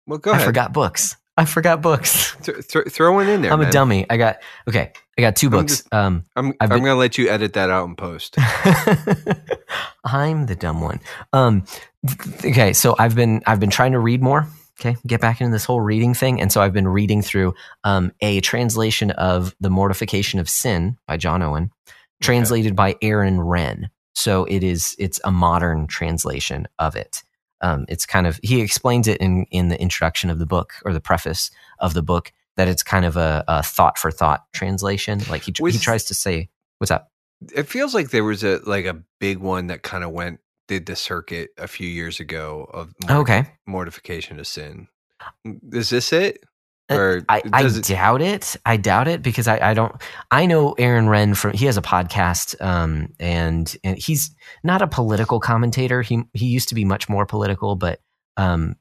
Well, 0.07 0.19
go 0.19 0.31
I 0.33 0.37
ahead. 0.37 0.47
forgot 0.47 0.73
books. 0.73 1.17
I 1.39 1.45
forgot 1.45 1.83
books. 1.83 2.35
Th- 2.43 2.67
th- 2.67 2.87
throw 2.89 3.13
one 3.13 3.29
in 3.29 3.43
there. 3.43 3.53
I'm 3.53 3.61
a 3.61 3.71
dummy. 3.71 4.07
I 4.09 4.17
got 4.17 4.37
okay. 4.69 4.93
I 5.19 5.21
got 5.21 5.37
two 5.37 5.49
I'm 5.49 5.51
books. 5.53 5.79
just- 5.83 5.93
um, 5.95 6.25
I'm. 6.37 6.55
I'm 6.61 6.69
been- 6.69 6.79
gonna 6.83 6.95
let 6.95 7.19
you 7.19 7.29
edit 7.29 7.55
that 7.55 7.69
out 7.71 7.87
in 7.89 7.97
post. 7.97 8.37
I'm 10.05 10.47
the 10.47 10.57
dumb 10.57 10.81
one. 10.81 11.01
Um, 11.33 11.65
th- 12.07 12.45
okay, 12.53 12.73
so 12.73 12.95
I've 12.99 13.15
been 13.15 13.43
I've 13.47 13.61
been 13.61 13.71
trying 13.71 13.93
to 13.93 13.99
read 13.99 14.23
more. 14.23 14.47
Okay, 14.81 14.97
get 15.07 15.21
back 15.21 15.41
into 15.41 15.53
this 15.53 15.65
whole 15.65 15.81
reading 15.81 16.15
thing, 16.15 16.41
and 16.41 16.53
so 16.53 16.61
I've 16.61 16.73
been 16.75 16.89
reading 16.89 17.23
through 17.23 17.55
um, 17.85 18.13
a 18.21 18.41
translation 18.41 19.11
of 19.13 19.55
the 19.61 19.71
Mortification 19.71 20.39
of 20.39 20.49
Sin 20.51 20.99
by 21.07 21.17
John 21.17 21.43
Owen, 21.43 21.71
translated 22.23 22.77
by 22.77 22.95
Aaron 23.03 23.39
Renn. 23.39 23.89
So 24.15 24.45
it 24.45 24.63
is 24.63 24.95
it's 24.99 25.21
a 25.25 25.31
modern 25.33 25.87
translation 25.87 26.69
of 26.79 26.95
it. 26.97 27.23
Um, 27.61 27.87
it's 27.89 28.07
kind 28.07 28.27
of 28.27 28.39
he 28.43 28.61
explains 28.61 29.09
it 29.09 29.19
in 29.21 29.45
in 29.51 29.69
the 29.69 29.81
introduction 29.81 30.31
of 30.31 30.39
the 30.39 30.47
book 30.47 30.75
or 30.85 30.93
the 30.93 31.01
preface 31.01 31.51
of 31.79 31.95
the 31.95 32.03
book 32.03 32.33
that 32.57 32.69
it's 32.69 32.83
kind 32.83 33.05
of 33.05 33.17
a, 33.17 33.45
a 33.49 33.63
thought 33.63 33.99
for 33.99 34.11
thought 34.11 34.45
translation. 34.53 35.21
Like 35.31 35.43
he 35.43 35.53
he 35.71 35.79
tries 35.79 36.05
to 36.07 36.15
say, 36.15 36.49
"What's 36.79 36.91
up?" 36.91 37.11
It 37.55 37.69
feels 37.69 37.95
like 37.95 38.11
there 38.11 38.25
was 38.25 38.43
a 38.45 38.61
like 38.67 38.85
a 38.87 39.03
big 39.21 39.39
one 39.39 39.67
that 39.69 39.83
kind 39.83 40.05
of 40.05 40.11
went 40.11 40.41
did 40.69 40.87
the 40.87 40.97
circuit 40.97 41.51
a 41.59 41.69
few 41.69 41.87
years 41.89 42.19
ago 42.19 42.69
of 42.73 42.93
morti- 43.03 43.15
Okay. 43.21 43.51
mortification 43.67 44.41
of 44.41 44.47
sin. 44.47 44.89
Is 45.73 45.91
this 45.91 46.13
it? 46.13 46.45
Uh, 46.89 46.95
Or 46.95 47.25
I, 47.29 47.43
I 47.53 47.65
it- 47.65 47.85
doubt 47.85 48.23
it. 48.23 48.57
I 48.65 48.77
doubt 48.77 49.09
it 49.09 49.23
because 49.23 49.49
I, 49.49 49.71
I 49.71 49.75
don't. 49.75 49.95
I 50.31 50.47
know 50.47 50.73
Aaron 50.79 51.07
Renn 51.07 51.37
from. 51.37 51.53
He 51.53 51.67
has 51.67 51.77
a 51.77 51.83
podcast, 51.83 52.61
um, 52.65 53.13
and 53.19 53.77
and 53.83 53.99
he's 53.99 54.31
not 54.63 54.83
a 54.83 54.87
political 54.87 55.41
commentator. 55.41 56.03
He 56.03 56.23
he 56.33 56.47
used 56.47 56.69
to 56.69 56.75
be 56.77 56.85
much 56.85 57.09
more 57.09 57.27
political, 57.27 57.75
but 57.75 58.01
um, 58.37 58.77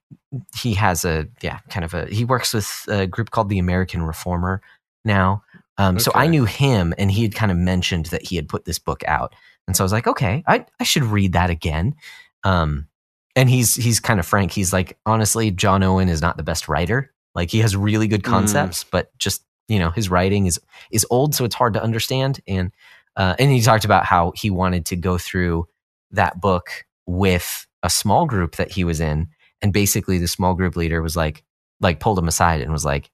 he 0.56 0.74
has 0.76 1.04
a 1.04 1.28
yeah, 1.42 1.60
kind 1.70 1.84
of 1.84 1.94
a. 1.96 2.06
He 2.06 2.26
works 2.26 2.54
with 2.54 2.70
a 2.90 3.08
group 3.08 3.32
called 3.32 3.50
the 3.50 3.60
American 3.60 4.04
Reformer 4.04 4.62
now. 5.04 5.44
Um, 5.78 5.98
so 6.00 6.12
I 6.14 6.28
knew 6.28 6.46
him, 6.46 6.94
and 6.98 7.12
he 7.12 7.24
had 7.24 7.34
kind 7.36 7.52
of 7.52 7.58
mentioned 7.58 8.06
that 8.08 8.22
he 8.26 8.36
had 8.36 8.48
put 8.48 8.66
this 8.66 8.78
book 8.80 9.04
out, 9.08 9.34
and 9.68 9.76
so 9.76 9.84
I 9.84 9.86
was 9.86 9.92
like, 9.92 10.08
okay, 10.08 10.44
I 10.48 10.66
I 10.80 10.84
should 10.84 11.04
read 11.04 11.34
that 11.34 11.50
again. 11.50 11.96
Um, 12.44 12.88
and 13.36 13.50
he's 13.50 13.74
he's 13.76 14.00
kind 14.00 14.20
of 14.20 14.26
frank. 14.28 14.52
He's 14.52 14.72
like, 14.72 14.98
honestly, 15.08 15.50
John 15.52 15.82
Owen 15.84 16.08
is 16.08 16.22
not 16.22 16.38
the 16.38 16.44
best 16.44 16.70
writer. 16.70 17.12
Like 17.36 17.52
he 17.52 17.60
has 17.60 17.76
really 17.76 18.08
good 18.08 18.24
Mm. 18.24 18.30
concepts, 18.32 18.84
but 18.84 19.16
just 19.18 19.44
you 19.68 19.80
know, 19.80 19.90
his 19.90 20.10
writing 20.10 20.46
is 20.46 20.60
is 20.92 21.06
old, 21.10 21.36
so 21.36 21.44
it's 21.46 21.56
hard 21.56 21.74
to 21.74 21.84
understand. 21.84 22.40
And 22.48 22.72
uh, 23.16 23.36
and 23.40 23.52
he 23.52 23.62
talked 23.62 23.86
about 23.86 24.06
how 24.06 24.32
he 24.36 24.50
wanted 24.50 24.86
to 24.88 24.96
go 24.96 25.18
through 25.18 25.68
that 26.12 26.40
book 26.40 26.86
with 27.06 27.66
a 27.84 27.90
small 27.90 28.26
group 28.26 28.56
that 28.58 28.72
he 28.72 28.84
was 28.84 29.00
in, 29.00 29.28
and 29.62 29.74
basically 29.74 30.18
the 30.18 30.28
small 30.28 30.54
group 30.54 30.76
leader 30.76 31.02
was 31.02 31.16
like 31.16 31.44
like 31.82 32.00
pulled 32.00 32.18
him 32.20 32.28
aside 32.28 32.62
and 32.62 32.72
was 32.72 32.86
like, 32.86 33.10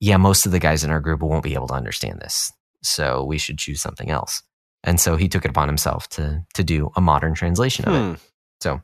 "Yeah, 0.00 0.18
most 0.18 0.46
of 0.46 0.52
the 0.52 0.58
guys 0.58 0.84
in 0.84 0.90
our 0.90 1.00
group 1.00 1.20
won't 1.20 1.42
be 1.42 1.54
able 1.54 1.68
to 1.68 1.74
understand 1.74 2.20
this, 2.20 2.52
so 2.82 3.24
we 3.24 3.38
should 3.38 3.58
choose 3.58 3.80
something 3.80 4.10
else." 4.10 4.42
And 4.84 5.00
so 5.00 5.16
he 5.16 5.28
took 5.28 5.44
it 5.44 5.50
upon 5.50 5.68
himself 5.68 6.08
to 6.10 6.44
to 6.54 6.62
do 6.62 6.90
a 6.96 7.00
modern 7.00 7.34
translation 7.34 7.86
of 7.86 7.94
it. 7.94 7.98
Hmm. 8.02 8.14
So, 8.60 8.82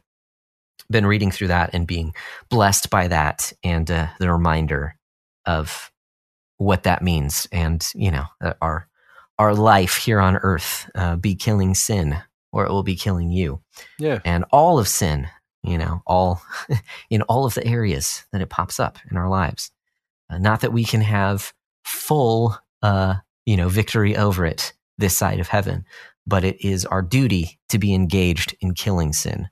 been 0.91 1.07
reading 1.07 1.31
through 1.31 1.49
that 1.49 1.71
and 1.73 1.87
being 1.87 2.15
blessed 2.51 2.91
by 2.91 3.09
that 3.09 3.53
and 3.63 3.91
uh, 3.91 4.09
the 4.19 4.31
reminder 4.31 4.97
of 5.47 5.91
what 6.59 6.85
that 6.85 7.03
means, 7.03 7.49
and 7.53 7.87
you 7.95 8.11
know, 8.11 8.25
uh, 8.41 8.55
our 8.63 8.89
our 9.39 9.55
life 9.55 9.97
here 9.97 10.21
on 10.21 10.37
earth 10.37 10.89
uh, 10.95 11.17
be 11.17 11.35
killing 11.35 11.75
sin, 11.75 12.17
or 12.53 12.65
it 12.65 12.71
will 12.71 12.85
be 12.85 12.95
killing 12.97 13.31
you, 13.31 13.61
Yeah. 13.99 14.21
and 14.25 14.45
all 14.53 14.79
of 14.79 14.89
sin. 14.89 15.29
You 15.63 15.79
know, 15.79 16.03
all 16.07 16.43
in 17.11 17.23
all 17.23 17.45
of 17.47 17.55
the 17.55 17.67
areas 17.67 18.25
that 18.33 18.43
it 18.43 18.51
pops 18.51 18.79
up 18.79 18.99
in 19.11 19.17
our 19.17 19.29
lives. 19.29 19.71
Uh, 20.31 20.39
not 20.39 20.61
that 20.61 20.73
we 20.73 20.85
can 20.85 21.01
have 21.01 21.53
full, 21.85 22.57
uh, 22.83 23.15
you 23.47 23.57
know, 23.57 23.69
victory 23.69 24.17
over 24.17 24.45
it 24.47 24.73
this 24.99 25.17
side 25.17 25.41
of 25.41 25.49
heaven, 25.49 25.85
but 26.27 26.45
it 26.45 26.65
is 26.65 26.85
our 26.87 27.03
duty 27.03 27.59
to 27.71 27.79
be 27.79 27.95
engaged 27.95 28.55
in 28.61 28.75
killing 28.75 29.13
sin. 29.13 29.49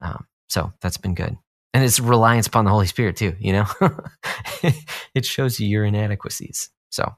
Um, 0.00 0.26
so 0.48 0.72
that's 0.80 0.96
been 0.96 1.14
good. 1.14 1.36
And 1.74 1.84
it's 1.84 2.00
reliance 2.00 2.46
upon 2.46 2.64
the 2.64 2.70
Holy 2.70 2.86
Spirit 2.86 3.16
too, 3.16 3.36
you 3.38 3.52
know? 3.52 3.66
it 5.14 5.24
shows 5.24 5.60
you 5.60 5.68
your 5.68 5.84
inadequacies. 5.84 6.70
So 6.90 7.14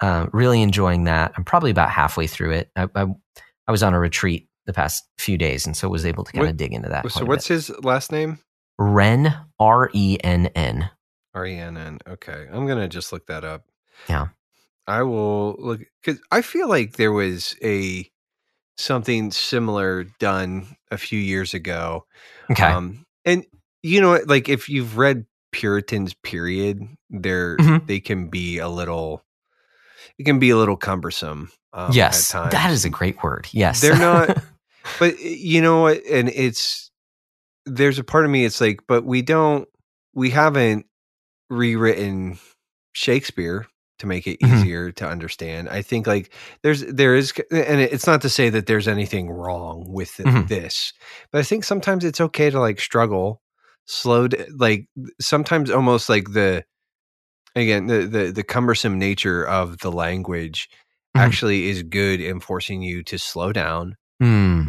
uh, 0.00 0.26
really 0.32 0.62
enjoying 0.62 1.04
that. 1.04 1.32
I'm 1.36 1.44
probably 1.44 1.70
about 1.70 1.90
halfway 1.90 2.26
through 2.26 2.52
it. 2.52 2.70
I, 2.76 2.88
I, 2.94 3.06
I 3.66 3.70
was 3.72 3.82
on 3.82 3.94
a 3.94 3.98
retreat 3.98 4.48
the 4.66 4.72
past 4.72 5.04
few 5.18 5.38
days 5.38 5.66
and 5.66 5.76
so 5.76 5.88
was 5.88 6.04
able 6.04 6.24
to 6.24 6.32
kind 6.32 6.44
What- 6.44 6.50
of 6.50 6.56
dig 6.56 6.72
into 6.74 6.90
that. 6.90 7.10
So 7.10 7.24
what's 7.24 7.46
his 7.48 7.70
last 7.82 8.12
name? 8.12 8.38
Renn, 8.78 9.34
R 9.58 9.90
E 9.92 10.18
N 10.22 10.46
N. 10.54 10.90
R 11.34 11.46
E 11.46 11.56
N 11.56 11.76
N. 11.76 11.98
Okay, 12.06 12.46
I'm 12.52 12.66
gonna 12.66 12.88
just 12.88 13.12
look 13.12 13.26
that 13.26 13.44
up. 13.44 13.64
Yeah. 14.08 14.28
I 14.86 15.02
will 15.02 15.56
look 15.58 15.80
because 16.02 16.20
I 16.30 16.42
feel 16.42 16.68
like 16.68 16.96
there 16.96 17.12
was 17.12 17.56
a 17.62 18.08
something 18.78 19.30
similar 19.32 20.04
done 20.18 20.66
a 20.90 20.96
few 20.98 21.18
years 21.18 21.52
ago. 21.54 22.06
Okay. 22.50 22.64
Um, 22.64 23.04
and 23.24 23.44
you 23.82 24.00
know, 24.00 24.18
like 24.26 24.48
if 24.48 24.68
you've 24.68 24.96
read 24.96 25.26
Puritans, 25.52 26.14
period, 26.22 26.82
they're 27.10 27.56
Mhm. 27.58 27.86
they 27.86 28.00
can 28.00 28.28
be 28.28 28.58
a 28.58 28.68
little, 28.68 29.22
it 30.18 30.24
can 30.24 30.38
be 30.38 30.50
a 30.50 30.56
little 30.56 30.76
cumbersome. 30.76 31.50
Um, 31.72 31.92
yes. 31.92 32.32
That 32.32 32.70
is 32.70 32.84
a 32.84 32.90
great 32.90 33.22
word. 33.22 33.46
Yes. 33.52 33.80
They're 33.80 33.96
not- 33.98 34.38
but 34.98 35.14
uh, 35.14 35.18
you 35.18 35.60
know 35.60 35.82
what 35.82 36.02
and 36.10 36.30
it's 36.30 36.90
there's 37.66 37.98
a 37.98 38.04
part 38.04 38.24
of 38.24 38.30
me 38.30 38.46
it's 38.46 38.58
like 38.60 38.80
but 38.88 39.04
we 39.04 39.20
don't 39.20 39.68
we 40.14 40.30
haven't 40.30 40.86
rewritten 41.50 42.38
shakespeare 42.94 43.66
to 43.98 44.06
make 44.06 44.26
it 44.26 44.40
Mhm. 44.40 44.58
easier 44.60 44.92
to 44.92 45.06
understand 45.08 45.68
i 45.68 45.82
think 45.82 46.06
like 46.06 46.32
there's 46.62 46.80
there 46.86 47.14
is 47.14 47.32
and 47.50 47.80
it's 47.80 48.06
not 48.06 48.20
to 48.22 48.28
say 48.28 48.48
that 48.50 48.66
there's 48.66 48.88
anything 48.88 49.30
wrong 49.30 49.84
with 49.88 50.14
th- 50.16 50.28
Mhm. 50.28 50.48
this 50.48 50.92
but 51.32 51.38
i 51.38 51.42
think 51.42 51.64
sometimes 51.64 52.04
it's 52.04 52.20
okay 52.20 52.50
to 52.50 52.60
like 52.60 52.80
struggle 52.80 53.42
slow 53.86 54.28
d- 54.28 54.44
like 54.56 54.86
sometimes 55.20 55.70
almost 55.70 56.08
like 56.08 56.32
the 56.32 56.64
again 57.56 57.86
the 57.86 58.06
the, 58.06 58.32
the 58.32 58.42
cumbersome 58.44 58.98
nature 58.98 59.44
of 59.46 59.78
the 59.78 59.90
language 59.92 60.68
Mhm. 61.16 61.20
actually 61.20 61.68
is 61.68 61.82
good 61.82 62.20
in 62.20 62.38
forcing 62.40 62.82
you 62.82 63.02
to 63.04 63.18
slow 63.18 63.52
down 63.52 63.96
Hmm. 64.20 64.62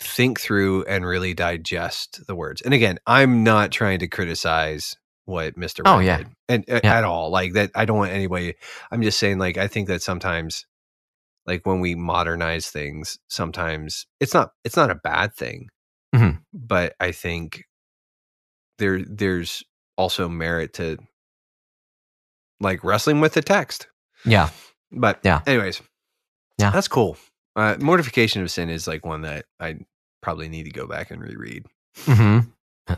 think 0.00 0.38
through 0.40 0.84
and 0.84 1.04
really 1.06 1.34
digest 1.34 2.20
the 2.28 2.34
words. 2.36 2.60
And 2.62 2.72
again, 2.74 2.98
I'm 3.06 3.42
not 3.42 3.72
trying 3.72 3.98
to 4.00 4.06
criticize 4.08 4.94
what 5.28 5.54
Mr. 5.56 5.82
Oh, 5.84 5.96
Wright 5.96 6.06
yeah. 6.06 6.16
did 6.18 6.26
and 6.48 6.64
Yeah. 6.68 6.80
at 6.98 7.04
all. 7.04 7.30
Like 7.30 7.52
that 7.52 7.70
I 7.74 7.84
don't 7.84 7.98
want 7.98 8.12
anybody 8.12 8.54
I'm 8.90 9.02
just 9.02 9.18
saying 9.18 9.38
like 9.38 9.58
I 9.58 9.68
think 9.68 9.88
that 9.88 10.02
sometimes 10.02 10.64
like 11.46 11.66
when 11.66 11.80
we 11.80 11.94
modernize 11.94 12.70
things, 12.70 13.18
sometimes 13.28 14.06
it's 14.20 14.34
not 14.34 14.52
it's 14.64 14.76
not 14.76 14.90
a 14.90 14.94
bad 14.94 15.34
thing. 15.34 15.68
Mhm. 16.14 16.40
But 16.54 16.94
I 16.98 17.12
think 17.12 17.64
there 18.78 19.02
there's 19.04 19.62
also 19.96 20.28
merit 20.28 20.72
to 20.74 20.96
like 22.60 22.82
wrestling 22.82 23.20
with 23.20 23.34
the 23.34 23.42
text. 23.42 23.86
Yeah. 24.24 24.50
But 24.90 25.20
Yeah. 25.24 25.42
anyways. 25.46 25.82
Yeah. 26.58 26.70
That's 26.70 26.88
cool. 26.88 27.16
Uh, 27.54 27.76
Mortification 27.80 28.42
of 28.42 28.50
Sin 28.50 28.68
is 28.70 28.86
like 28.88 29.04
one 29.04 29.22
that 29.22 29.44
I 29.60 29.76
probably 30.22 30.48
need 30.48 30.64
to 30.64 30.70
go 30.70 30.86
back 30.86 31.10
and 31.10 31.20
reread. 31.22 31.66
hmm 31.98 32.40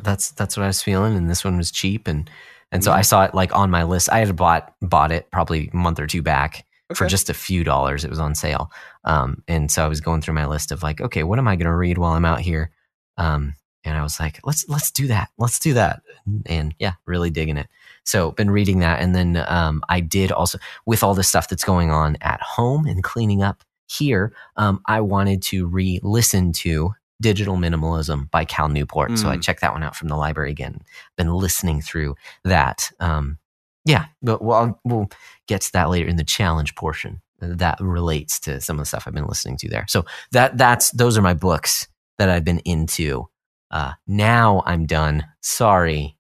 That's 0.02 0.30
that's 0.32 0.56
what 0.56 0.64
I 0.64 0.68
was 0.68 0.82
feeling, 0.82 1.16
and 1.16 1.28
this 1.30 1.44
one 1.44 1.56
was 1.56 1.70
cheap, 1.70 2.06
and 2.08 2.30
and 2.72 2.84
so 2.84 2.90
Mhm. 2.92 2.94
I 2.96 3.02
saw 3.02 3.24
it 3.24 3.34
like 3.34 3.54
on 3.54 3.70
my 3.70 3.82
list. 3.84 4.10
I 4.10 4.18
had 4.20 4.36
bought 4.36 4.74
bought 4.82 5.12
it 5.12 5.30
probably 5.30 5.70
a 5.72 5.76
month 5.76 5.98
or 6.00 6.06
two 6.06 6.22
back 6.22 6.64
for 6.94 7.06
just 7.06 7.30
a 7.30 7.34
few 7.34 7.64
dollars. 7.64 8.04
It 8.04 8.10
was 8.10 8.18
on 8.20 8.34
sale, 8.34 8.70
um, 9.04 9.42
and 9.48 9.70
so 9.70 9.84
I 9.84 9.88
was 9.88 10.00
going 10.00 10.22
through 10.22 10.34
my 10.34 10.46
list 10.46 10.72
of 10.72 10.82
like, 10.82 11.00
okay, 11.00 11.22
what 11.24 11.38
am 11.38 11.48
I 11.48 11.56
going 11.56 11.66
to 11.66 11.74
read 11.74 11.98
while 11.98 12.12
I'm 12.12 12.24
out 12.24 12.40
here? 12.40 12.70
Um, 13.16 13.54
and 13.84 13.96
I 13.96 14.02
was 14.02 14.20
like, 14.20 14.40
let's 14.44 14.68
let's 14.68 14.90
do 14.90 15.06
that, 15.08 15.30
let's 15.38 15.58
do 15.58 15.74
that, 15.74 16.02
and 16.46 16.74
yeah, 16.78 16.94
really 17.06 17.30
digging 17.30 17.56
it. 17.56 17.68
So 18.04 18.32
been 18.32 18.50
reading 18.50 18.80
that, 18.80 19.00
and 19.00 19.14
then 19.14 19.44
um, 19.48 19.82
I 19.88 20.00
did 20.00 20.32
also 20.32 20.58
with 20.86 21.02
all 21.02 21.14
the 21.14 21.22
stuff 21.24 21.48
that's 21.48 21.64
going 21.64 21.90
on 21.90 22.16
at 22.20 22.40
home 22.42 22.86
and 22.86 23.02
cleaning 23.02 23.42
up 23.42 23.62
here. 23.88 24.32
Um, 24.56 24.80
I 24.86 25.00
wanted 25.00 25.42
to 25.44 25.66
re-listen 25.66 26.52
to 26.52 26.94
Digital 27.20 27.56
Minimalism 27.56 28.30
by 28.30 28.44
Cal 28.44 28.68
Newport, 28.68 29.18
so 29.18 29.28
I 29.28 29.36
Mm. 29.36 29.42
checked 29.42 29.60
that 29.60 29.72
one 29.72 29.82
out 29.82 29.94
from 29.96 30.08
the 30.08 30.16
library 30.16 30.50
again. 30.50 30.80
Been 31.16 31.32
listening 31.32 31.80
through 31.82 32.14
that. 32.44 32.90
Um, 33.00 33.38
yeah, 33.84 34.06
but 34.22 34.42
we'll, 34.42 34.78
we'll 34.84 35.08
get 35.46 35.60
to 35.62 35.72
that 35.72 35.90
later 35.90 36.08
in 36.08 36.16
the 36.16 36.24
challenge 36.24 36.74
portion. 36.74 37.20
That 37.40 37.78
relates 37.80 38.38
to 38.40 38.60
some 38.60 38.76
of 38.78 38.82
the 38.82 38.86
stuff 38.86 39.04
I've 39.06 39.14
been 39.14 39.26
listening 39.26 39.56
to 39.58 39.68
there. 39.68 39.86
So 39.88 40.04
that 40.32 40.58
that's 40.58 40.90
those 40.90 41.16
are 41.16 41.22
my 41.22 41.32
books 41.32 41.88
that 42.18 42.28
I've 42.28 42.44
been 42.44 42.58
into 42.66 43.28
uh, 43.70 43.92
now 44.06 44.62
I'm 44.66 44.84
done. 44.84 45.24
Sorry, 45.40 46.16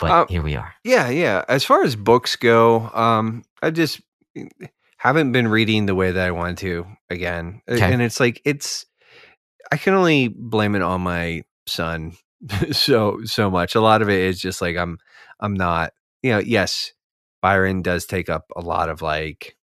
but 0.00 0.10
Uh, 0.10 0.26
here 0.28 0.42
we 0.42 0.56
are. 0.56 0.74
Yeah, 0.82 1.08
yeah. 1.10 1.44
As 1.48 1.64
far 1.64 1.84
as 1.84 1.94
books 1.96 2.34
go, 2.36 2.90
um, 2.92 3.44
I 3.62 3.70
just 3.70 4.00
haven't 4.96 5.32
been 5.32 5.48
reading 5.48 5.86
the 5.86 5.94
way 5.94 6.10
that 6.10 6.26
I 6.26 6.30
want 6.32 6.58
to 6.58 6.86
again. 7.10 7.60
Okay. 7.68 7.92
And 7.92 8.02
it's 8.02 8.18
like 8.20 8.40
it's 8.44 8.86
I 9.72 9.76
can 9.76 9.94
only 9.94 10.28
blame 10.28 10.74
it 10.74 10.82
on 10.82 11.00
my 11.00 11.42
son 11.66 12.12
so 12.72 13.20
so 13.24 13.50
much. 13.50 13.74
A 13.74 13.80
lot 13.80 14.02
of 14.02 14.08
it 14.08 14.20
is 14.20 14.40
just 14.40 14.60
like 14.60 14.76
I'm 14.76 14.98
I'm 15.40 15.54
not, 15.54 15.92
you 16.22 16.30
know, 16.32 16.38
yes, 16.38 16.92
Byron 17.42 17.82
does 17.82 18.06
take 18.06 18.28
up 18.28 18.44
a 18.56 18.60
lot 18.60 18.88
of 18.88 19.02
like 19.02 19.56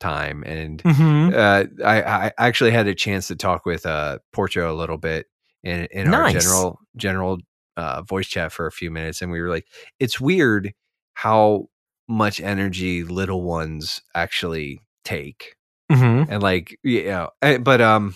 time 0.00 0.42
and 0.44 0.82
Mm-hmm. 0.82 1.34
uh, 1.34 1.64
I, 1.86 2.26
I 2.26 2.32
actually 2.38 2.70
had 2.72 2.86
a 2.86 2.94
chance 2.94 3.28
to 3.28 3.36
talk 3.36 3.64
with 3.64 3.86
uh, 3.86 4.18
Porcho 4.34 4.68
a 4.70 4.74
little 4.74 4.98
bit 4.98 5.26
in, 5.62 5.86
in 5.90 6.08
our 6.14 6.24
general 6.42 6.80
general 6.96 7.38
uh, 7.76 8.02
voice 8.02 8.26
chat 8.28 8.52
for 8.52 8.66
a 8.66 8.72
few 8.72 8.90
minutes, 8.90 9.22
and 9.22 9.32
we 9.32 9.40
were 9.40 9.48
like, 9.48 9.66
it's 9.98 10.20
weird 10.20 10.72
how 11.14 11.68
much 12.08 12.40
energy 12.40 13.02
little 13.02 13.42
ones 13.42 14.02
actually 14.14 14.80
take, 15.04 15.56
Mm-hmm. 15.90 16.30
and 16.30 16.42
like 16.42 16.78
you 16.82 17.04
know, 17.04 17.30
eh, 17.42 17.58
but 17.58 17.80
um, 17.80 18.14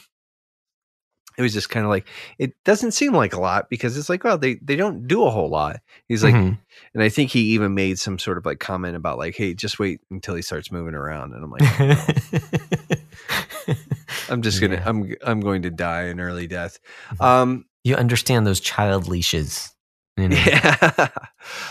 it 1.38 1.42
was 1.42 1.54
just 1.54 1.70
kind 1.70 1.86
of 1.86 1.90
like 1.90 2.06
it 2.38 2.52
doesn't 2.64 2.90
seem 2.92 3.14
like 3.14 3.32
a 3.32 3.40
lot 3.40 3.70
because 3.70 3.96
it's 3.96 4.08
like, 4.10 4.24
well, 4.24 4.36
they 4.36 4.56
they 4.56 4.76
don't 4.76 5.06
do 5.06 5.24
a 5.24 5.30
whole 5.30 5.48
lot. 5.48 5.80
He's 6.08 6.22
like, 6.24 6.34
Mhm. 6.34 6.58
and 6.94 7.02
I 7.02 7.08
think 7.08 7.30
he 7.30 7.40
even 7.54 7.72
made 7.74 7.98
some 7.98 8.18
sort 8.18 8.36
of 8.36 8.44
like 8.44 8.58
comment 8.58 8.96
about 8.96 9.16
like, 9.18 9.36
hey, 9.36 9.54
just 9.54 9.78
wait 9.78 10.00
until 10.10 10.34
he 10.34 10.42
starts 10.42 10.70
moving 10.70 10.94
around, 10.94 11.32
and 11.32 11.42
I'm 11.44 11.50
like. 11.50 11.62
"Oh, 11.80 11.86
no." 11.86 12.94
I'm 14.30 14.42
just 14.42 14.60
gonna 14.60 14.74
Yeah. 14.74 14.82
I'm 14.88 15.14
I'm 15.22 15.40
going 15.40 15.62
to 15.62 15.70
die 15.70 16.02
an 16.04 16.20
early 16.20 16.46
death. 16.46 16.78
Mhm. 17.14 17.24
Um 17.24 17.64
you 17.84 17.94
understand 17.94 18.46
those 18.46 18.60
child 18.60 19.08
leashes. 19.08 19.72
You 20.16 20.28
know? 20.30 20.36
yeah. 20.36 21.08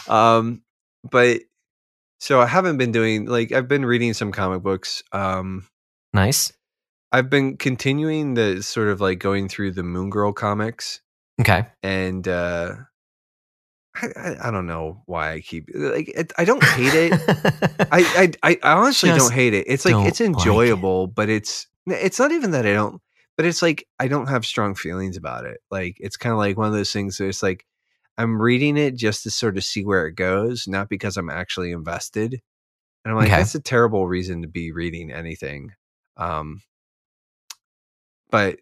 um 0.07 0.61
but 1.09 1.41
so 2.19 2.41
I 2.41 2.45
haven't 2.47 2.77
been 2.77 2.91
doing 2.91 3.25
like 3.25 3.51
I've 3.51 3.67
been 3.67 3.85
reading 3.85 4.13
some 4.13 4.31
comic 4.31 4.61
books. 4.63 5.03
Um 5.11 5.67
Nice. 6.13 6.51
I've 7.11 7.29
been 7.29 7.57
continuing 7.57 8.33
the 8.33 8.61
sort 8.61 8.89
of 8.89 8.99
like 9.01 9.19
going 9.19 9.47
through 9.49 9.71
the 9.71 9.83
Moon 9.83 10.09
Girl 10.09 10.33
comics 10.33 11.01
Okay. 11.39 11.65
and 11.83 12.27
uh 12.27 12.75
I, 13.95 14.07
I, 14.15 14.47
I 14.47 14.51
don't 14.51 14.67
know 14.67 15.01
why 15.05 15.33
I 15.33 15.39
keep 15.39 15.69
like 15.73 16.09
it, 16.09 16.31
I 16.37 16.45
don't 16.45 16.63
hate 16.63 16.93
it. 16.93 17.13
I, 17.91 18.33
I 18.43 18.57
I 18.63 18.71
honestly 18.73 19.09
Just 19.09 19.19
don't 19.29 19.33
hate 19.33 19.53
it. 19.53 19.65
It's 19.67 19.85
like 19.85 19.95
it's 19.95 20.19
like 20.19 20.21
it. 20.21 20.25
enjoyable, 20.25 21.07
but 21.07 21.29
it's 21.29 21.67
it's 21.87 22.19
not 22.19 22.31
even 22.31 22.51
that 22.51 22.65
I 22.65 22.73
don't. 22.73 23.01
But 23.37 23.45
it's 23.45 23.61
like 23.61 23.87
I 23.99 24.07
don't 24.07 24.27
have 24.27 24.45
strong 24.45 24.75
feelings 24.75 25.17
about 25.17 25.45
it. 25.45 25.59
Like 25.71 25.97
it's 25.99 26.17
kind 26.17 26.33
of 26.33 26.39
like 26.39 26.57
one 26.57 26.67
of 26.67 26.73
those 26.73 26.91
things. 26.91 27.19
Where 27.19 27.29
it's 27.29 27.43
like 27.43 27.65
I'm 28.17 28.41
reading 28.41 28.77
it 28.77 28.95
just 28.95 29.23
to 29.23 29.31
sort 29.31 29.57
of 29.57 29.63
see 29.63 29.83
where 29.85 30.07
it 30.07 30.13
goes, 30.15 30.67
not 30.67 30.89
because 30.89 31.17
I'm 31.17 31.29
actually 31.29 31.71
invested. 31.71 32.41
And 33.05 33.11
I'm 33.11 33.17
like, 33.17 33.29
Okay. 33.29 33.37
that's 33.37 33.55
a 33.55 33.61
terrible 33.61 34.07
reason 34.07 34.41
to 34.41 34.47
be 34.47 34.71
reading 34.71 35.11
anything. 35.11 35.71
Um, 36.17 36.61
but 38.29 38.59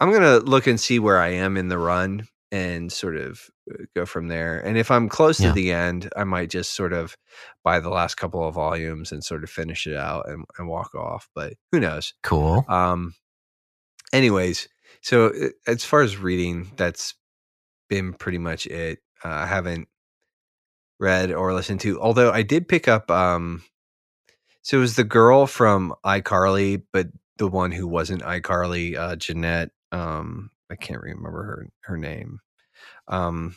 I'm 0.00 0.12
gonna 0.12 0.38
look 0.38 0.66
and 0.66 0.80
see 0.80 0.98
where 0.98 1.18
I 1.18 1.28
am 1.28 1.56
in 1.56 1.68
the 1.68 1.78
run 1.78 2.26
and 2.52 2.90
sort 2.90 3.16
of 3.16 3.42
uh, 3.72 3.84
go 3.94 4.04
from 4.06 4.28
there. 4.28 4.58
And 4.58 4.76
if 4.76 4.90
I'm 4.90 5.08
close 5.08 5.40
Yeah. 5.40 5.48
to 5.48 5.52
the 5.52 5.72
end, 5.72 6.10
I 6.16 6.24
might 6.24 6.50
just 6.50 6.74
sort 6.74 6.92
of 6.92 7.16
buy 7.62 7.78
the 7.80 7.90
last 7.90 8.16
couple 8.16 8.46
of 8.46 8.54
volumes 8.54 9.12
and 9.12 9.22
sort 9.22 9.44
of 9.44 9.50
finish 9.50 9.86
it 9.86 9.94
out 9.96 10.28
and, 10.28 10.44
and 10.58 10.66
walk 10.68 10.94
off. 10.94 11.28
But 11.34 11.54
who 11.70 11.78
knows? 11.80 12.12
cool. 12.22 12.64
Um, 12.68 13.14
anyways, 14.12 14.68
so 15.02 15.26
uh, 15.28 15.48
as 15.66 15.84
far 15.84 16.00
as 16.02 16.16
reading, 16.16 16.72
that's 16.76 17.14
been 17.88 18.12
pretty 18.14 18.38
much 18.38 18.66
it. 18.66 18.98
Uh, 19.24 19.28
I 19.28 19.46
haven't 19.46 19.86
read 20.98 21.32
or 21.32 21.54
listened 21.54 21.80
to, 21.80 22.00
although 22.00 22.30
I 22.32 22.42
did 22.42 22.68
pick 22.68 22.88
up. 22.88 23.10
Um, 23.10 23.62
so 24.62 24.78
it 24.78 24.80
was 24.80 24.96
the 24.96 25.04
girl 25.04 25.46
from 25.46 25.94
iCarly, 26.04 26.82
but 26.92 27.08
the 27.40 27.48
one 27.48 27.72
who 27.72 27.88
wasn't 27.88 28.22
iCarly, 28.22 28.96
uh, 28.96 29.16
Jennette. 29.16 29.72
Um, 29.92 30.52
I 30.70 30.76
can't 30.76 31.02
remember 31.02 31.44
her 31.44 31.68
her 31.82 31.98
name. 31.98 32.40
Um, 33.08 33.56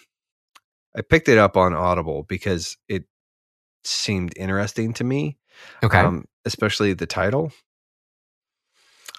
I 0.97 1.01
picked 1.01 1.29
it 1.29 1.37
up 1.39 1.57
on 1.57 1.73
Audible 1.73 2.23
because 2.23 2.77
it 2.89 3.05
seemed 3.85 4.33
interesting 4.37 4.93
to 4.95 5.03
me 5.05 5.37
Okay. 5.83 5.99
um, 6.05 6.25
especially 6.45 6.93
the 6.93 7.07
title. 7.07 7.51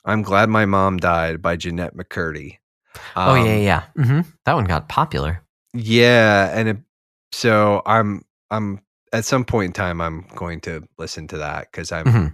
I'm 0.05 0.23
glad 0.23 0.49
my 0.51 0.67
mom 0.67 0.99
died 0.99 1.43
by 1.43 1.57
Jennette 1.57 1.97
McCurdy. 1.97 2.59
oh 3.27 3.35
Um, 3.35 3.37
yeah, 3.37 3.57
yeah. 3.57 4.05
hmm 4.05 4.21
That 4.47 4.55
one 4.55 4.67
got 4.67 4.89
popular. 4.89 5.43
yeah, 5.75 6.51
and 6.59 6.69
it, 6.71 6.79
so 7.33 7.83
I'm 7.87 8.25
I'm 8.51 8.81
at 9.13 9.25
some 9.25 9.45
point 9.45 9.67
in 9.69 9.73
time 9.75 10.01
I'm 10.01 10.27
going 10.37 10.61
to 10.63 10.85
listen 10.99 11.29
to 11.29 11.39
that 11.39 11.69
because 11.73 11.93
I'm 11.93 12.13
hmm 12.13 12.27
y- 12.27 12.33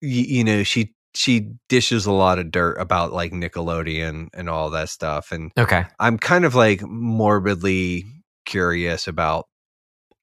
you 0.00 0.44
know 0.44 0.62
she 0.62 0.94
she 1.14 1.52
dishes 1.68 2.06
a 2.06 2.12
lot 2.12 2.38
of 2.38 2.50
dirt 2.52 2.76
about 2.80 3.12
like 3.12 3.32
Nickelodeon 3.32 4.28
and 4.32 4.48
all 4.48 4.70
that 4.70 4.88
stuff, 4.88 5.32
and 5.32 5.50
Okay. 5.58 5.84
I'm 5.98 6.18
kind 6.18 6.44
of 6.44 6.54
like 6.54 6.82
morbidly 6.82 8.04
curious 8.46 9.08
about 9.08 9.46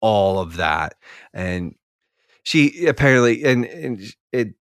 all 0.02 0.40
of 0.40 0.58
that. 0.58 0.96
And 1.34 1.76
she 2.44 2.86
apparently 2.88 3.44
and, 3.44 3.66
and 3.66 4.02
it 4.32 4.54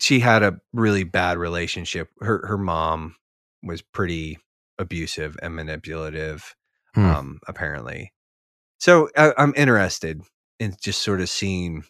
she 0.00 0.20
had 0.20 0.42
a 0.42 0.58
really 0.72 1.04
bad 1.04 1.38
relationship. 1.38 2.08
Her 2.20 2.46
her 2.46 2.58
mom 2.58 3.16
was 3.62 3.82
pretty 3.82 4.38
abusive 4.78 5.36
and 5.42 5.54
manipulative, 5.54 6.54
Hmm. 6.94 7.06
um, 7.06 7.40
apparently. 7.46 8.12
So 8.78 9.08
I, 9.16 9.32
I'm 9.38 9.54
interested 9.56 10.20
in 10.58 10.76
just 10.82 11.02
sort 11.02 11.20
of 11.20 11.28
seeing 11.28 11.84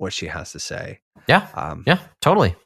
what 0.00 0.12
she 0.12 0.26
has 0.26 0.52
to 0.52 0.58
say. 0.58 1.00
Yeah. 1.28 1.46
Um, 1.54 1.84
Yeah. 1.86 1.98
Totally. 2.20 2.56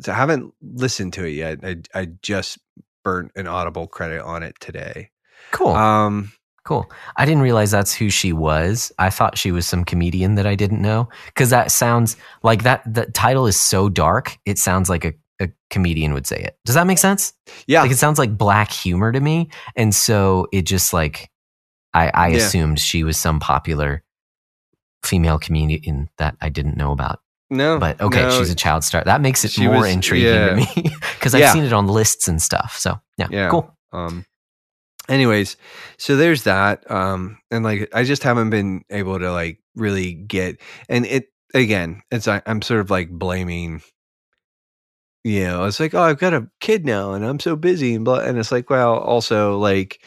so 0.00 0.12
I 0.12 0.14
haven't 0.16 0.52
listened 0.62 1.12
to 1.14 1.24
it 1.24 1.30
yet. 1.32 1.60
I 1.62 1.76
I 1.94 2.06
just 2.22 2.58
burnt 3.04 3.32
an 3.36 3.46
audible 3.46 3.86
credit 3.86 4.22
on 4.22 4.42
it 4.42 4.56
today. 4.60 5.10
Cool. 5.52 5.68
Um, 5.74 6.32
Cool. 6.64 6.90
I 7.16 7.26
didn't 7.26 7.42
realize 7.42 7.70
that's 7.70 7.92
who 7.94 8.08
she 8.08 8.32
was. 8.32 8.90
I 8.98 9.10
thought 9.10 9.36
she 9.36 9.52
was 9.52 9.66
some 9.66 9.84
comedian 9.84 10.36
that 10.36 10.46
I 10.46 10.54
didn't 10.54 10.80
know 10.80 11.10
because 11.26 11.50
that 11.50 11.70
sounds 11.70 12.16
like 12.42 12.62
that. 12.62 12.82
The 12.90 13.04
title 13.12 13.46
is 13.46 13.60
so 13.60 13.90
dark. 13.90 14.38
It 14.46 14.58
sounds 14.58 14.88
like 14.88 15.04
a, 15.04 15.12
a 15.42 15.50
comedian 15.68 16.14
would 16.14 16.26
say 16.26 16.38
it. 16.38 16.56
Does 16.64 16.74
that 16.76 16.86
make 16.86 16.96
sense? 16.96 17.34
yeah, 17.66 17.82
Like 17.82 17.90
it 17.90 17.98
sounds 17.98 18.18
like 18.18 18.38
black 18.38 18.70
humor 18.72 19.12
to 19.12 19.20
me, 19.20 19.50
and 19.76 19.94
so 19.94 20.46
it 20.52 20.62
just 20.62 20.94
like 20.94 21.28
I, 21.92 22.10
I 22.14 22.28
Yeah. 22.28 22.36
assumed 22.38 22.80
she 22.80 23.04
was 23.04 23.18
some 23.18 23.40
popular 23.40 24.02
female 25.04 25.38
comedian 25.38 26.08
that 26.18 26.36
I 26.40 26.48
didn't 26.48 26.76
know 26.76 26.92
about. 26.92 27.20
no, 27.50 27.78
But 27.78 28.00
okay, 28.00 28.22
no, 28.22 28.30
she's 28.38 28.50
a 28.50 28.54
child 28.54 28.84
star. 28.84 29.04
That 29.04 29.20
makes 29.20 29.44
it 29.44 29.50
She 29.52 29.66
more 29.66 29.80
was- 29.80 29.90
intriguing 29.92 30.32
yeah. 30.34 30.48
to 30.50 30.56
me 30.56 30.66
because 31.18 31.34
I've 31.34 31.50
seen 31.52 31.64
it 31.64 31.72
on 31.72 31.86
lists 31.86 32.28
and 32.28 32.40
stuff. 32.42 32.76
So 32.78 32.98
yeah, 33.18 33.28
Yeah. 33.30 33.48
cool. 33.50 33.70
Um, 33.92 34.24
anyways, 35.08 35.56
so 35.98 36.16
there's 36.16 36.44
that. 36.44 36.90
Um, 36.90 37.38
and 37.50 37.64
like 37.64 37.88
I 37.94 38.04
just 38.04 38.22
haven't 38.22 38.50
been 38.50 38.82
able 38.90 39.18
to 39.18 39.30
like 39.32 39.60
really 39.76 40.14
get 40.14 40.60
and 40.88 41.04
it 41.06 41.28
again. 41.54 42.02
It's 42.10 42.26
I, 42.26 42.42
I'm 42.46 42.62
sort 42.62 42.80
of 42.80 42.90
like 42.90 43.10
blaming. 43.10 43.82
You 45.26 45.44
know, 45.44 45.64
it's 45.64 45.80
like, 45.80 45.94
oh, 45.94 46.02
I've 46.02 46.18
got 46.18 46.34
a 46.34 46.50
kid 46.60 46.84
now, 46.84 47.14
and 47.14 47.24
I'm 47.24 47.40
so 47.40 47.56
busy, 47.56 47.94
and 47.94 48.04
blah. 48.04 48.18
And 48.18 48.36
it's 48.36 48.52
like, 48.52 48.68
well, 48.68 48.98
also 48.98 49.56
like, 49.58 50.02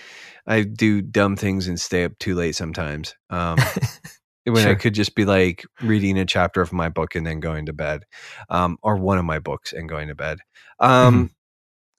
I 0.45 0.61
do 0.61 1.01
dumb 1.01 1.35
things 1.35 1.67
and 1.67 1.79
stay 1.81 2.03
up 2.03 2.19
too 2.19 2.35
late 2.35 2.55
sometimes. 2.55 3.15
Um, 3.31 3.57
when 4.53 4.67
I 4.67 4.75
could 4.75 4.93
just 4.93 5.15
be 5.15 5.25
like 5.25 5.65
reading 5.81 6.17
a 6.17 6.25
chapter 6.25 6.61
of 6.61 6.71
my 6.73 6.89
book 6.89 7.15
and 7.15 7.25
then 7.25 7.39
going 7.39 7.65
to 7.67 7.73
bed, 7.73 8.03
um, 8.49 8.77
or 8.81 8.97
one 8.97 9.17
of 9.17 9.25
my 9.25 9.39
books 9.39 9.73
and 9.73 9.87
going 9.89 10.07
to 10.07 10.15
bed. 10.15 10.39
Um, 10.79 11.31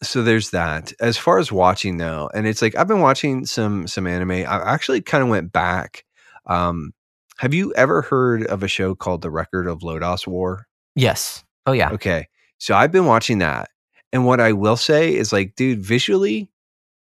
so 0.03 0.23
there's 0.23 0.51
that. 0.51 0.93
As 1.01 1.17
far 1.19 1.39
as 1.39 1.51
watching 1.51 1.97
though, 1.99 2.31
and 2.35 2.47
it's 2.47 2.63
like 2.63 2.77
I've 2.77 2.89
been 2.89 3.01
watching 3.01 3.47
some 3.47 3.87
some 3.87 4.07
anime. 4.07 4.31
I 4.31 4.73
actually 4.73 5.01
kind 5.01 5.23
of 5.23 5.29
went 5.29 5.53
back. 5.53 6.05
Um, 6.47 6.93
have 7.39 7.55
you 7.55 7.73
ever 7.75 8.03
heard 8.03 8.45
of 8.47 8.63
a 8.63 8.69
show 8.69 8.95
called 8.95 9.23
The 9.23 9.31
Record 9.31 9.67
of 9.67 9.81
Lodoss 9.81 10.27
War? 10.27 10.67
Yes. 10.95 11.45
Oh 11.67 11.73
yeah. 11.73 11.91
Okay, 11.91 12.29
so 12.59 12.75
I've 12.75 12.93
been 12.93 13.07
watching 13.07 13.39
that, 13.39 13.71
and 14.13 14.25
what 14.25 14.41
I 14.41 14.53
will 14.53 14.77
say 14.77 15.15
is 15.15 15.33
like, 15.33 15.55
dude, 15.57 15.81
visually, 15.81 16.49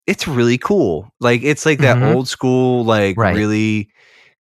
it's 0.08 0.28
really 0.28 0.58
cool. 0.58 1.12
Like 1.20 1.44
it's 1.44 1.66
like 1.66 1.80
that 1.80 1.98
Mhm. 1.98 2.14
old 2.14 2.28
school, 2.28 2.84
like 2.86 3.18
Right. 3.18 3.36
really 3.36 3.90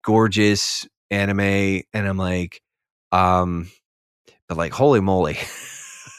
gorgeous 0.07 0.87
anime, 1.11 1.41
and 1.93 2.09
I'm 2.09 2.17
like, 2.17 2.63
um, 3.13 3.69
but 4.49 4.57
like, 4.57 4.73
holy 4.73 5.01
moly. 5.01 5.35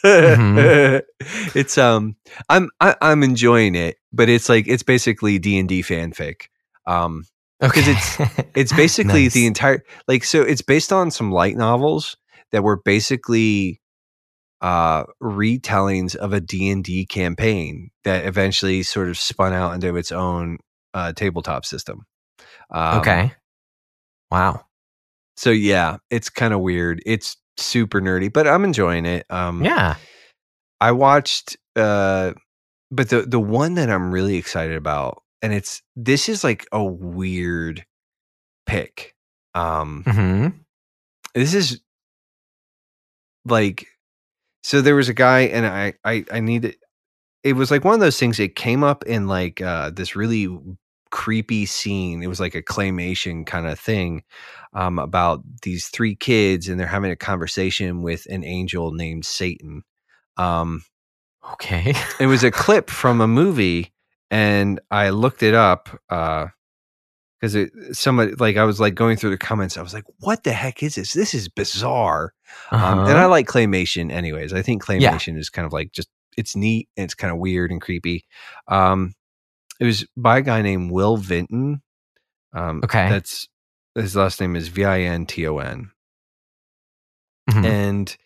Mhm. 0.05 1.01
it's 1.55 1.77
um 1.77 2.15
i'm 2.49 2.69
I, 2.79 2.95
i'm 3.01 3.23
enjoying 3.23 3.73
it 3.75 3.97
but 4.13 4.29
it's 4.29 4.47
like 4.47 4.67
it's 4.67 4.83
basically 4.83 5.39
d&d 5.39 5.81
fanfic 5.81 6.43
um 6.85 7.23
Okay. 7.63 7.81
it's- 7.81 8.21
it's 8.55 8.71
basically 8.83 9.23
Nice. 9.23 9.33
the 9.33 9.47
entire 9.47 9.83
like 10.07 10.23
so 10.23 10.43
it's 10.43 10.61
based 10.61 10.93
on 10.93 11.09
some 11.09 11.31
light 11.31 11.57
novels 11.57 12.15
that 12.51 12.63
were 12.63 12.79
basically 12.85 13.81
uh, 14.61 15.03
retellings 15.21 16.15
of 16.15 16.31
a 16.33 16.39
D&D 16.41 17.07
campaign 17.07 17.89
that 18.03 18.25
eventually 18.25 18.83
sort 18.83 19.09
of 19.09 19.17
spun 19.17 19.51
out 19.53 19.73
into 19.73 19.95
its 19.97 20.11
own 20.11 20.57
uh, 20.93 21.11
tabletop 21.13 21.65
system. 21.65 22.05
Um, 22.71 22.99
okay. 22.99 23.31
Wow. 24.31 24.65
So 25.37 25.51
yeah, 25.51 25.97
it's 26.09 26.29
kind 26.29 26.53
of 26.53 26.61
weird. 26.61 27.01
It's 27.05 27.37
super 27.57 28.01
nerdy, 28.01 28.31
but 28.31 28.47
I'm 28.47 28.63
enjoying 28.63 29.05
it. 29.05 29.25
Um, 29.29 29.63
Yeah. 29.63 29.95
I 30.79 30.91
watched, 30.91 31.57
uh, 31.75 32.33
but 32.91 33.09
the 33.09 33.21
the 33.23 33.39
one 33.39 33.75
that 33.75 33.89
I'm 33.89 34.11
really 34.11 34.37
excited 34.37 34.75
about, 34.75 35.23
and 35.41 35.53
it's 35.53 35.81
this 35.95 36.29
is 36.29 36.43
like 36.43 36.67
a 36.71 36.83
weird 36.83 37.85
pick. 38.65 39.15
Um, 39.55 40.03
hmm 40.05 40.47
this 41.35 41.53
is 41.53 41.81
like 43.45 43.85
so 44.63 44.81
there 44.81 44.95
was 44.95 45.09
a 45.09 45.13
guy 45.13 45.41
and 45.41 45.65
i 45.65 45.93
i 46.03 46.25
i 46.31 46.39
need 46.39 46.65
it 46.65 46.77
it 47.43 47.53
was 47.53 47.71
like 47.71 47.83
one 47.83 47.93
of 47.93 47.99
those 47.99 48.19
things 48.19 48.39
it 48.39 48.55
came 48.55 48.83
up 48.83 49.05
in 49.05 49.27
like 49.27 49.61
uh 49.61 49.89
this 49.91 50.15
really 50.15 50.47
creepy 51.11 51.65
scene 51.65 52.21
it 52.23 52.27
was 52.27 52.39
like 52.39 52.55
a 52.55 52.61
claymation 52.61 53.45
kind 53.45 53.67
of 53.67 53.79
thing 53.79 54.23
um 54.73 54.99
about 54.99 55.41
these 55.63 55.87
three 55.87 56.15
kids 56.15 56.67
and 56.67 56.79
they're 56.79 56.87
having 56.87 57.11
a 57.11 57.15
conversation 57.15 58.01
with 58.01 58.25
an 58.29 58.43
angel 58.43 58.91
named 58.91 59.25
satan 59.25 59.83
um 60.37 60.83
Okay. 61.53 61.93
it 62.19 62.27
was 62.27 62.43
a 62.43 62.51
clip 62.65 62.89
from 62.89 63.21
a 63.21 63.27
movie 63.27 63.93
and 64.31 64.79
i 64.91 65.09
looked 65.09 65.43
it 65.43 65.53
up 65.53 65.89
uh 66.09 66.47
because 67.39 67.55
it 67.55 67.71
somebody 67.91 68.33
like 68.35 68.57
i 68.57 68.63
was 68.63 68.79
like 68.79 68.95
going 68.95 69.15
through 69.17 69.29
the 69.29 69.37
comments 69.37 69.77
i 69.77 69.81
was 69.81 69.93
like 69.93 70.03
what 70.19 70.43
the 70.43 70.51
heck 70.51 70.81
is 70.83 70.95
this 70.95 71.13
this 71.13 71.33
is 71.33 71.47
bizarre 71.49 72.33
um, 72.79 72.99
and 73.05 73.17
I 73.17 73.25
Uh-huh. 73.25 73.29
like 73.29 73.47
claymation, 73.47 74.11
anyways. 74.11 74.53
I 74.53 74.61
think 74.61 74.83
Yeah. 74.83 75.11
claymation 75.11 75.37
is 75.37 75.49
kind 75.49 75.65
of 75.65 75.73
like 75.73 75.91
just 75.91 76.09
it's 76.37 76.55
neat 76.55 76.89
and 76.97 77.03
it's 77.05 77.13
kind 77.15 77.31
of 77.31 77.39
weird 77.39 77.71
and 77.71 77.81
creepy. 77.81 78.25
Um, 78.67 79.13
it 79.79 79.85
was 79.85 80.05
by 80.15 80.39
a 80.39 80.41
guy 80.41 80.61
named 80.61 80.91
Will 80.91 81.17
Vinton. 81.17 81.81
Um, 82.53 82.81
Okay. 82.83 83.09
that's 83.09 83.47
his 83.95 84.15
last 84.15 84.39
name 84.41 84.55
is 84.55 84.67
V 84.69 84.85
I 84.85 85.01
N 85.01 85.25
T 85.25 85.45
O 85.47 85.57
N, 85.57 85.91
Mhm. 87.49 87.65
and 87.65 88.17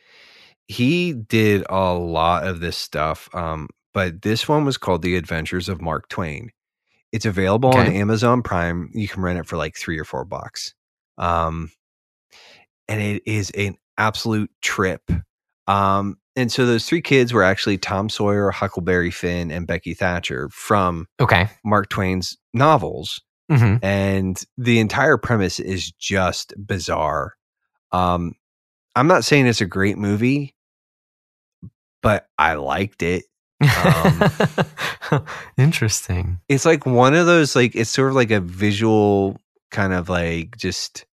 he 0.68 1.14
did 1.14 1.66
a 1.70 1.94
lot 1.94 2.46
of 2.46 2.60
this 2.60 2.78
stuff. 2.78 3.34
Um, 3.36 3.68
but 3.94 4.22
this 4.22 4.48
one 4.48 4.64
was 4.64 4.78
called 4.78 5.02
The 5.02 5.16
Adventures 5.16 5.68
of 5.68 5.82
Mark 5.82 6.08
Twain. 6.08 6.52
It's 7.12 7.26
available 7.26 7.72
on 7.74 7.88
Amazon 7.88 8.42
Prime. 8.42 8.90
You 8.94 9.08
can 9.08 9.22
rent 9.22 9.40
it 9.40 9.48
for 9.48 9.58
like 9.58 9.76
three 9.76 10.00
or 10.00 10.06
four 10.06 10.24
bucks. 10.24 10.74
Um, 11.18 11.72
and 12.88 13.02
it 13.02 13.24
is 13.26 13.50
an 13.52 13.76
absolute 13.98 14.50
trip. 14.62 15.12
Um, 15.68 16.18
and 16.36 16.52
so 16.52 16.66
those 16.66 16.86
three 16.86 17.02
kids 17.02 17.34
were 17.34 17.44
actually 17.44 17.78
Tom 17.78 18.10
Sawyer, 18.10 18.52
Huckleberry 18.52 19.12
Finn, 19.12 19.52
and 19.52 19.68
Becky 19.68 19.94
Thatcher 19.94 20.50
from 20.50 21.08
Okay. 21.20 21.50
Mark 21.66 21.90
Twain's 21.90 22.38
novels. 22.54 23.22
hmm 23.50 23.76
And 23.82 24.42
the 24.58 24.80
entire 24.80 25.18
premise 25.18 25.60
is 25.60 25.92
just 25.92 26.54
bizarre. 26.66 27.34
Um, 27.92 28.34
I'm 28.96 29.08
not 29.08 29.24
saying 29.26 29.48
it's 29.48 29.62
a 29.62 29.66
great 29.66 29.98
movie, 29.98 30.56
but 32.02 32.28
I 32.38 32.56
liked 32.56 33.04
it. 33.04 33.26
Um, 33.62 35.24
Interesting. 35.58 36.40
It's 36.50 36.66
like 36.66 36.86
one 36.86 37.14
of 37.14 37.26
those, 37.26 37.56
like, 37.56 37.76
it's 37.76 37.90
sort 37.90 38.10
of 38.10 38.16
like 38.16 38.32
a 38.32 38.40
visual 38.40 39.40
kind 39.70 39.94
of 39.94 40.10
like 40.10 40.58
just 40.58 41.06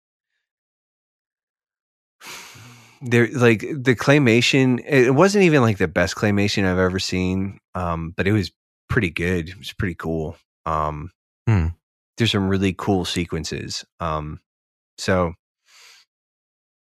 there 3.01 3.27
like 3.33 3.61
the 3.61 3.95
claymation 3.95 4.83
it 4.85 5.11
wasn't 5.11 5.43
even 5.43 5.61
like 5.61 5.77
the 5.77 5.87
best 5.87 6.15
claymation 6.15 6.65
i've 6.65 6.77
ever 6.77 6.99
seen 6.99 7.59
um 7.75 8.13
but 8.17 8.27
it 8.27 8.31
was 8.33 8.51
pretty 8.89 9.09
good 9.09 9.49
it 9.49 9.57
was 9.57 9.71
pretty 9.73 9.95
cool 9.95 10.35
um 10.65 11.11
Hmm. 11.47 11.67
there's 12.17 12.31
some 12.31 12.47
really 12.49 12.73
cool 12.77 13.05
sequences 13.05 13.85
um 13.99 14.39
so 14.97 15.33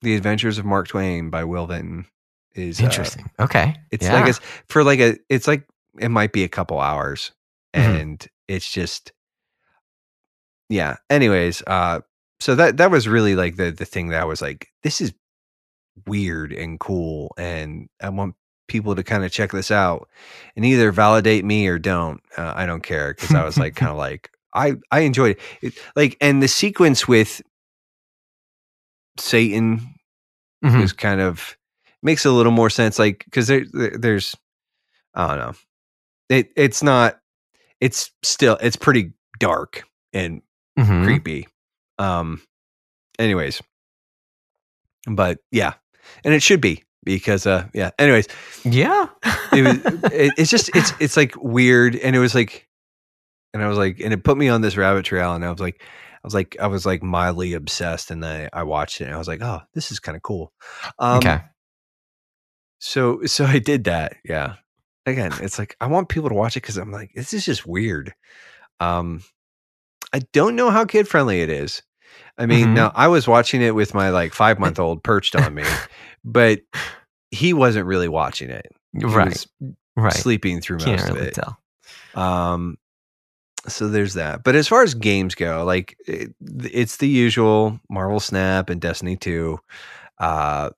the 0.03 0.17
adventures 0.17 0.59
of 0.59 0.65
mark 0.65 0.89
twain 0.89 1.31
by 1.31 1.45
will 1.45 1.67
vinton 1.67 2.07
is 2.55 2.81
uh, 2.81 2.85
Interesting. 2.85 3.31
Okay. 3.41 3.77
it's 3.91 4.05
yeah. 4.05 4.15
like 4.15 4.29
it's 4.29 4.41
for 4.69 4.85
like 4.85 4.99
a 5.01 5.17
it's 5.29 5.47
like 5.47 5.67
it 5.99 6.09
might 6.11 6.33
be 6.33 6.45
a 6.45 6.49
couple 6.49 6.81
hours 6.81 7.33
Mhm. 7.75 8.01
and 8.01 8.29
it's 8.49 8.71
just 8.71 9.13
yeah 10.69 10.97
anyways 11.09 11.63
uh 11.67 12.01
so 12.41 12.55
that 12.57 12.77
that 12.79 12.91
was 12.91 13.07
really 13.09 13.35
like 13.37 13.57
the 13.57 13.71
the 13.71 13.85
thing 13.87 14.09
that 14.09 14.21
I 14.21 14.25
was 14.25 14.43
like 14.43 14.69
this 14.83 15.01
is 15.01 15.13
weird 16.07 16.53
and 16.53 16.81
cool 16.81 17.33
and 17.37 17.89
I 18.01 18.09
want 18.09 18.35
people 18.69 18.95
to 18.97 19.03
kind 19.03 19.25
of 19.25 19.31
check 19.33 19.53
this 19.53 19.71
out 19.71 20.09
and 20.57 20.65
either 20.65 20.91
validate 20.93 21.45
me 21.45 21.67
or 21.67 21.79
don't 21.79 22.21
uh, 22.39 22.53
I 22.57 22.65
don't 22.67 22.83
care 22.83 23.13
cuz 23.15 23.35
I 23.35 23.45
was 23.45 23.59
like 23.59 23.75
kind 23.77 23.91
of 23.91 23.99
like 23.99 24.31
I 24.55 24.75
I 24.91 25.01
enjoyed 25.01 25.37
it. 25.61 25.75
it 25.75 25.75
like 25.97 26.17
and 26.21 26.43
the 26.43 26.49
sequence 26.49 27.07
with 27.07 27.43
Satan 29.19 29.95
Mhm. 30.65 30.81
was 30.81 30.93
kind 30.93 31.21
of 31.21 31.57
makes 32.03 32.25
a 32.25 32.31
little 32.31 32.53
more 32.53 32.71
sense 32.71 32.99
like 32.99 33.25
because 33.27 33.47
there, 33.49 33.65
there 33.73 33.97
there's 33.99 34.35
i 35.15 35.27
don't 35.29 35.39
know 35.39 35.53
it 36.29 36.51
it's 36.57 36.83
not 36.83 37.21
it's 37.81 38.11
still 38.23 38.57
it's 38.61 38.77
pretty 38.77 39.13
dark 39.39 39.85
and 40.13 40.41
Mhm. 40.79 41.05
creepy 41.05 41.49
um 41.99 42.41
anyways 43.19 43.61
but 45.07 45.39
yeah 45.51 45.75
and 46.25 46.35
it 46.35 46.43
should 46.43 46.61
be 46.61 46.85
because 47.05 47.47
uh 47.47 47.67
yeah 47.75 47.91
anyways 47.99 48.29
Yeah. 48.65 49.07
it 49.53 49.63
was 49.63 50.13
it, 50.13 50.33
it's 50.39 50.51
just 50.51 50.75
it's 50.77 50.93
it's 51.01 51.17
like 51.17 51.35
weird 51.37 51.97
and 51.97 52.15
it 52.15 52.21
was 52.21 52.35
like 52.35 52.69
and 53.55 53.63
i 53.63 53.69
was 53.69 53.77
like 53.79 54.01
and 54.01 54.13
it 54.13 54.23
put 54.25 54.37
me 54.39 54.49
on 54.49 54.61
this 54.61 54.77
rabbit 54.77 55.05
trail 55.05 55.35
and 55.35 55.45
i 55.45 55.51
was 55.51 55.61
like 55.61 55.83
i 55.83 56.21
was 56.27 56.35
like 56.35 56.57
i 56.61 56.67
was 56.69 56.87
like 56.87 57.03
mildly 57.03 57.55
obsessed 57.55 58.11
and 58.11 58.23
then 58.23 58.49
i 58.53 58.63
watched 58.63 59.01
it 59.01 59.05
and 59.07 59.15
i 59.15 59.19
was 59.19 59.29
like 59.29 59.43
oh 59.43 59.61
this 59.75 59.91
is 59.91 59.99
kind 60.01 60.17
of 60.17 60.23
cool 60.23 60.53
um 60.99 61.19
okay. 61.19 61.41
So 62.85 63.25
so 63.27 63.45
I 63.45 63.61
did 63.61 63.85
that. 63.85 64.17
Yeah. 64.25 64.55
Again, 65.07 65.33
it's 65.41 65.57
like 65.57 65.77
I 65.81 65.87
want 65.87 66.09
people 66.09 66.29
to 66.31 66.35
watch 66.35 66.57
it 66.57 66.63
because 66.63 66.77
I'm 66.79 66.91
like, 66.91 67.13
this 67.15 67.33
is 67.33 67.45
just 67.45 67.65
weird. 67.65 68.13
Um 68.81 69.23
I 70.13 70.23
don't 70.33 70.57
know 70.57 70.69
how 70.71 70.85
kid 70.85 71.07
friendly 71.07 71.43
it 71.43 71.49
is. 71.49 71.83
I 72.39 72.47
mean, 72.47 72.69
Mhm. 72.69 72.75
now 72.75 72.93
I 72.95 73.09
was 73.09 73.29
watching 73.29 73.63
it 73.63 73.75
with 73.75 73.95
my 73.95 74.11
like 74.11 74.33
five 74.35 74.59
month 74.59 74.79
old 74.79 75.03
perched 75.03 75.37
on 75.37 75.55
me, 75.55 75.65
but 76.25 76.61
he 77.31 77.53
wasn't 77.53 77.87
really 77.87 78.09
watching 78.09 78.51
it. 78.51 78.67
He 78.99 79.05
Right. 79.05 79.29
was 79.29 79.47
right. 79.97 80.13
sleeping 80.13 80.61
through 80.61 80.79
Can't 80.79 81.01
most 81.01 81.11
of 81.11 81.17
really 81.17 81.29
it. 81.29 81.35
tell. 81.35 81.59
Um, 82.15 82.79
so 83.69 83.89
there's 83.89 84.15
that. 84.15 84.43
But 84.45 84.57
as 84.57 84.67
far 84.67 84.83
as 84.83 84.95
games 84.95 85.35
go, 85.35 85.65
like 85.65 85.97
it, 86.07 86.35
it's 86.65 86.97
the 86.97 87.09
usual 87.09 87.79
Marvel 87.89 88.19
Snap 88.21 88.71
and 88.71 88.81
Destiny 88.81 89.17
2. 89.17 89.59
Uh, 90.19 90.71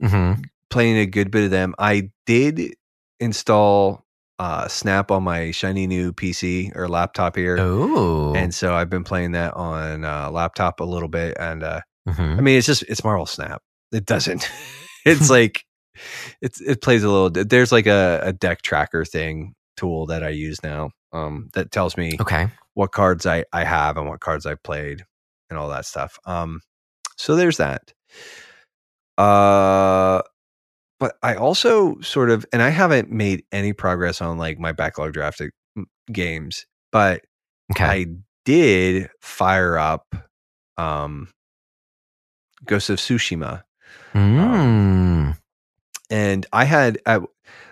hmm 0.00 0.32
playing 0.70 0.98
a 0.98 1.06
good 1.06 1.32
bit 1.32 1.42
of 1.44 1.50
them. 1.50 1.74
I 1.80 2.10
did 2.26 2.76
install 3.18 4.04
uh, 4.40 4.66
Snap 4.68 5.10
on 5.10 5.22
my 5.22 5.50
shiny 5.50 5.86
new 5.86 6.14
PC 6.14 6.74
or 6.74 6.88
laptop 6.88 7.36
here. 7.36 7.58
Oh. 7.60 8.34
And 8.34 8.54
so 8.54 8.74
I've 8.74 8.88
been 8.88 9.04
playing 9.04 9.32
that 9.32 9.52
on 9.52 10.04
uh, 10.04 10.30
laptop 10.30 10.80
a 10.80 10.84
little 10.84 11.10
bit. 11.10 11.36
And 11.38 11.62
uh, 11.62 11.82
Mhm. 12.08 12.38
I 12.38 12.40
mean, 12.40 12.56
it's 12.56 12.66
just, 12.66 12.82
it's 12.84 13.04
Marvel 13.04 13.26
Snap. 13.26 13.62
It 13.92 14.06
doesn't, 14.06 14.50
it's 15.04 15.28
like, 15.30 15.64
it's, 16.40 16.60
it 16.60 16.80
plays 16.80 17.02
a 17.02 17.10
little, 17.10 17.30
there's 17.30 17.70
like 17.70 17.86
a, 17.86 18.20
a 18.22 18.32
deck 18.32 18.62
tracker 18.62 19.04
thing 19.04 19.54
tool 19.76 20.06
that 20.06 20.22
I 20.22 20.30
use 20.30 20.62
now 20.62 20.90
um, 21.12 21.50
that 21.52 21.70
tells 21.70 21.96
me 21.98 22.16
okay. 22.18 22.48
what 22.74 22.92
cards 22.92 23.26
I, 23.26 23.44
I 23.52 23.64
have 23.64 23.98
and 23.98 24.08
what 24.08 24.20
cards 24.20 24.46
I've 24.46 24.62
played 24.62 25.04
and 25.50 25.58
all 25.58 25.68
that 25.68 25.84
stuff. 25.84 26.18
Um, 26.24 26.60
so 27.18 27.36
there's 27.36 27.58
that. 27.58 27.92
Uh, 29.18 30.22
but 31.00 31.16
I 31.22 31.34
also 31.34 31.98
sort 32.00 32.30
of, 32.30 32.46
and 32.52 32.62
I 32.62 32.68
haven't 32.68 33.10
made 33.10 33.42
any 33.50 33.72
progress 33.72 34.20
on 34.20 34.38
like 34.38 34.58
my 34.60 34.70
backlog 34.72 35.12
drafted 35.14 35.50
m- 35.76 35.86
games, 36.12 36.66
but 36.92 37.22
Okay. 37.72 37.84
I 37.84 38.06
did 38.44 39.10
fire 39.20 39.78
up 39.78 40.14
um, 40.76 41.28
Ghost 42.64 42.90
of 42.90 42.98
Tsushima, 42.98 43.62
Mm. 44.14 45.36
and 46.10 46.46
I 46.52 46.64
had 46.64 46.98
at 47.06 47.22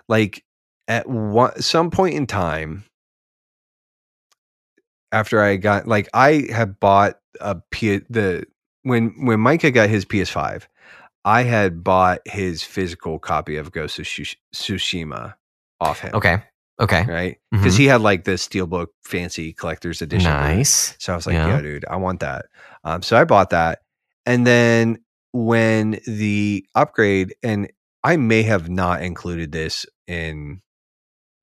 like 0.09 0.45
at 0.89 1.09
one 1.09 1.61
some 1.61 1.91
point 1.91 2.15
in 2.15 2.27
time 2.27 2.85
after 5.13 5.43
I 5.43 5.57
got 5.57 5.87
like 5.89 6.09
I 6.15 6.47
had 6.53 6.79
bought 6.81 7.19
a 7.41 7.57
P 7.71 7.99
the 8.09 8.47
when 8.83 9.27
when 9.27 9.41
Micah 9.41 9.71
got 9.71 9.89
his 9.89 10.05
PS5, 10.05 10.67
I 11.25 11.43
had 11.43 11.83
bought 11.85 12.21
his 12.27 12.63
physical 12.63 13.19
copy 13.19 13.57
of 13.57 13.73
Ghost 13.73 13.99
of 13.99 14.05
Tsush- 14.07 14.37
Tsushima 14.55 15.35
off 15.81 16.01
him. 16.01 16.15
okay. 16.15 16.43
Okay. 16.81 17.05
Right? 17.09 17.39
Because 17.51 17.75
Mhm. 17.75 17.79
he 17.79 17.87
had 17.87 18.01
like 18.03 18.23
the 18.25 18.33
steelbook 18.33 18.87
fancy 19.05 19.53
collector's 19.53 20.01
edition. 20.01 20.31
Nice. 20.31 20.95
So 21.01 21.13
I 21.13 21.17
was 21.17 21.27
like, 21.27 21.35
Yeah. 21.35 21.49
yeah, 21.49 21.61
dude, 21.61 21.85
I 21.91 21.97
want 21.97 22.21
that. 22.21 22.47
Um, 22.85 23.03
so 23.03 23.17
I 23.17 23.25
bought 23.25 23.51
that. 23.51 23.81
And 24.27 24.47
then 24.47 24.99
when 25.33 25.99
the 26.07 26.65
upgrade, 26.77 27.35
and 27.43 27.69
I 28.05 28.17
may 28.17 28.45
have 28.45 28.69
not 28.69 29.03
included 29.03 29.51
this 29.51 29.87
in 30.07 30.63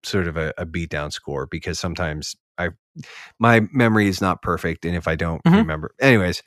sort 0.04 0.28
of 0.28 0.38
a, 0.38 0.54
a 0.58 0.66
beatdown 0.66 1.12
score 1.12 1.48
because 1.48 1.80
sometimes 1.80 2.36
I 2.58 2.70
my 3.38 3.68
memory 3.74 4.08
is 4.08 4.22
not 4.22 4.42
perfect, 4.42 4.86
and 4.86 4.96
if 4.96 5.06
I 5.08 5.16
don't 5.16 5.44
Mhm. 5.44 5.58
remember, 5.58 5.94
anyways, 6.00 6.42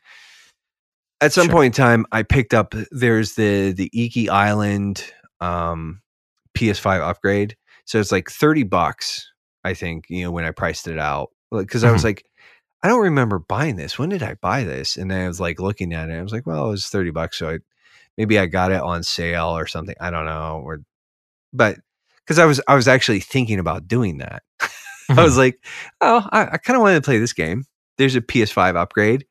at 1.20 1.32
some 1.32 1.46
Sure. 1.46 1.54
point 1.54 1.66
in 1.66 1.72
time, 1.84 2.06
I 2.12 2.22
picked 2.22 2.54
up 2.54 2.74
there's 2.90 3.34
the 3.34 3.72
the 3.72 3.90
Iki 3.92 4.28
Island 4.28 5.04
um, 5.40 6.00
PS5 6.56 7.00
upgrade, 7.00 7.56
so 7.84 7.98
it's 8.00 8.12
like 8.12 8.30
thirty 8.30 8.62
bucks. 8.64 9.30
I 9.64 9.74
think 9.74 10.04
you 10.08 10.24
know 10.24 10.30
when 10.30 10.44
I 10.44 10.50
priced 10.50 10.88
it 10.88 10.98
out 10.98 11.30
because 11.50 11.84
I 11.84 11.90
was 11.92 12.02
Mhm. 12.02 12.04
like, 12.06 12.24
I 12.82 12.88
don't 12.88 13.02
remember 13.02 13.38
buying 13.38 13.76
this. 13.76 13.98
When 13.98 14.08
did 14.08 14.22
I 14.22 14.34
buy 14.34 14.64
this? 14.64 14.96
And 14.96 15.10
then 15.10 15.24
I 15.24 15.28
was 15.28 15.40
like 15.40 15.60
looking 15.60 15.92
at 15.92 16.08
it. 16.10 16.14
I 16.18 16.22
was 16.22 16.32
like, 16.32 16.46
well, 16.46 16.66
it 16.68 16.70
was 16.70 16.86
thirty 16.86 17.10
bucks, 17.10 17.38
so 17.38 17.50
I 17.50 17.58
maybe 18.16 18.38
I 18.38 18.46
got 18.46 18.72
it 18.72 18.80
on 18.80 19.02
sale 19.02 19.56
or 19.56 19.66
something. 19.66 19.96
I 20.00 20.10
don't 20.10 20.26
know, 20.26 20.60
or 20.64 20.80
but 21.52 21.78
because 22.24 22.38
I 22.38 22.44
was 22.44 22.60
I 22.68 22.74
was 22.74 22.88
actually 22.88 23.20
thinking 23.20 23.58
about 23.58 23.88
doing 23.88 24.18
that. 24.18 24.42
I 25.10 25.22
was 25.24 25.38
like, 25.38 25.58
oh, 26.02 26.26
I, 26.32 26.42
I 26.52 26.56
kind 26.58 26.76
of 26.76 26.82
wanted 26.82 26.96
to 26.96 27.02
play 27.02 27.18
this 27.18 27.32
game. 27.32 27.64
There's 27.96 28.14
a 28.14 28.20
PS5 28.20 28.76
upgrade. 28.76 29.24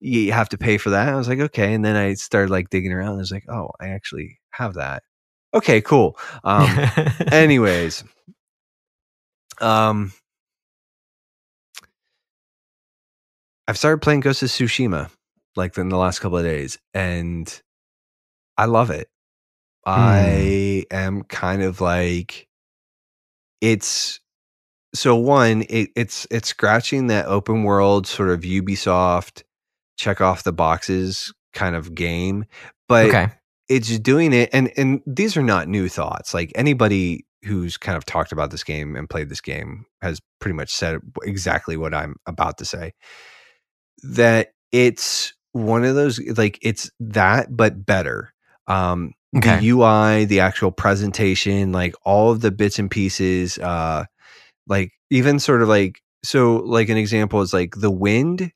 You 0.00 0.32
have 0.32 0.48
to 0.50 0.58
pay 0.58 0.78
for 0.78 0.90
that. 0.90 1.08
I 1.08 1.16
was 1.16 1.28
like, 1.28 1.40
okay. 1.40 1.74
And 1.74 1.84
then 1.84 1.96
I 1.96 2.14
started 2.14 2.50
like 2.50 2.70
digging 2.70 2.92
around. 2.92 3.14
I 3.14 3.18
was 3.18 3.32
like, 3.32 3.48
oh, 3.48 3.70
I 3.80 3.88
actually 3.88 4.38
have 4.50 4.74
that. 4.74 5.02
Okay, 5.54 5.80
cool. 5.80 6.18
Um, 6.44 6.68
anyways, 7.32 8.04
um, 9.60 10.12
I've 13.66 13.78
started 13.78 14.00
playing 14.00 14.20
Ghost 14.20 14.42
of 14.42 14.48
Tsushima 14.48 15.10
like 15.56 15.76
in 15.76 15.88
the 15.88 15.96
last 15.96 16.20
couple 16.20 16.38
of 16.38 16.44
days, 16.44 16.78
and 16.94 17.62
I 18.56 18.66
love 18.66 18.90
it. 18.90 19.08
I 19.84 20.84
am 20.90 21.22
kind 21.24 21.62
of 21.62 21.80
like 21.80 22.46
it's 23.60 24.20
so 24.94 25.16
one 25.16 25.62
it, 25.68 25.90
it's 25.96 26.26
it's 26.30 26.48
scratching 26.48 27.08
that 27.08 27.26
open 27.26 27.64
world 27.64 28.06
sort 28.06 28.30
of 28.30 28.40
Ubisoft 28.40 29.42
check 29.98 30.20
off 30.20 30.44
the 30.44 30.52
boxes 30.52 31.32
kind 31.52 31.76
of 31.76 31.94
game, 31.94 32.46
but 32.88 33.06
okay. 33.08 33.28
it's 33.68 33.98
doing 33.98 34.32
it 34.32 34.48
and 34.52 34.72
and 34.76 35.02
these 35.06 35.36
are 35.36 35.42
not 35.42 35.68
new 35.68 35.88
thoughts 35.88 36.32
like 36.32 36.50
anybody 36.54 37.26
who's 37.44 37.76
kind 37.76 37.96
of 37.96 38.04
talked 38.04 38.32
about 38.32 38.50
this 38.50 38.64
game 38.64 38.96
and 38.96 39.08
played 39.08 39.28
this 39.28 39.40
game 39.40 39.84
has 40.02 40.20
pretty 40.40 40.54
much 40.56 40.70
said 40.70 40.98
exactly 41.22 41.76
what 41.76 41.94
i'm 41.94 42.16
about 42.26 42.58
to 42.58 42.64
say 42.64 42.92
that 44.02 44.52
it's 44.72 45.34
one 45.52 45.84
of 45.84 45.94
those 45.94 46.20
like 46.36 46.58
it's 46.62 46.90
that 46.98 47.54
but 47.56 47.84
better 47.84 48.32
um 48.66 49.12
Okay. 49.36 49.60
the 49.60 49.68
ui 49.68 50.24
the 50.24 50.40
actual 50.40 50.72
presentation 50.72 51.70
like 51.70 51.94
all 52.02 52.30
of 52.30 52.40
the 52.40 52.50
bits 52.50 52.78
and 52.78 52.90
pieces 52.90 53.58
uh 53.58 54.06
like 54.66 54.90
even 55.10 55.38
sort 55.38 55.60
of 55.60 55.68
like 55.68 56.00
so 56.24 56.56
like 56.56 56.88
an 56.88 56.96
example 56.96 57.42
is 57.42 57.52
like 57.52 57.74
the 57.76 57.90
wind 57.90 58.50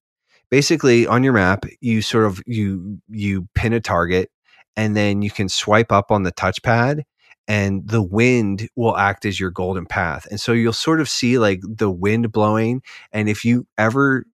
basically 0.52 1.06
on 1.06 1.24
your 1.24 1.32
map 1.32 1.64
you 1.80 2.02
sort 2.02 2.26
of 2.26 2.42
you 2.46 3.00
you 3.08 3.48
pin 3.54 3.72
a 3.72 3.80
target 3.80 4.30
and 4.76 4.94
then 4.94 5.22
you 5.22 5.30
can 5.30 5.48
swipe 5.48 5.90
up 5.90 6.10
on 6.10 6.24
the 6.24 6.32
touchpad 6.32 7.02
and 7.48 7.88
the 7.88 8.02
wind 8.02 8.68
will 8.76 8.96
act 8.96 9.24
as 9.24 9.40
your 9.40 9.50
golden 9.50 9.84
path. 9.84 10.26
And 10.30 10.40
so 10.40 10.52
you'll 10.52 10.72
sort 10.72 11.00
of 11.00 11.08
see 11.08 11.38
like 11.38 11.60
the 11.66 11.90
wind 11.90 12.30
blowing 12.30 12.82
and 13.12 13.30
if 13.30 13.46
you 13.46 13.66
ever 13.78 14.26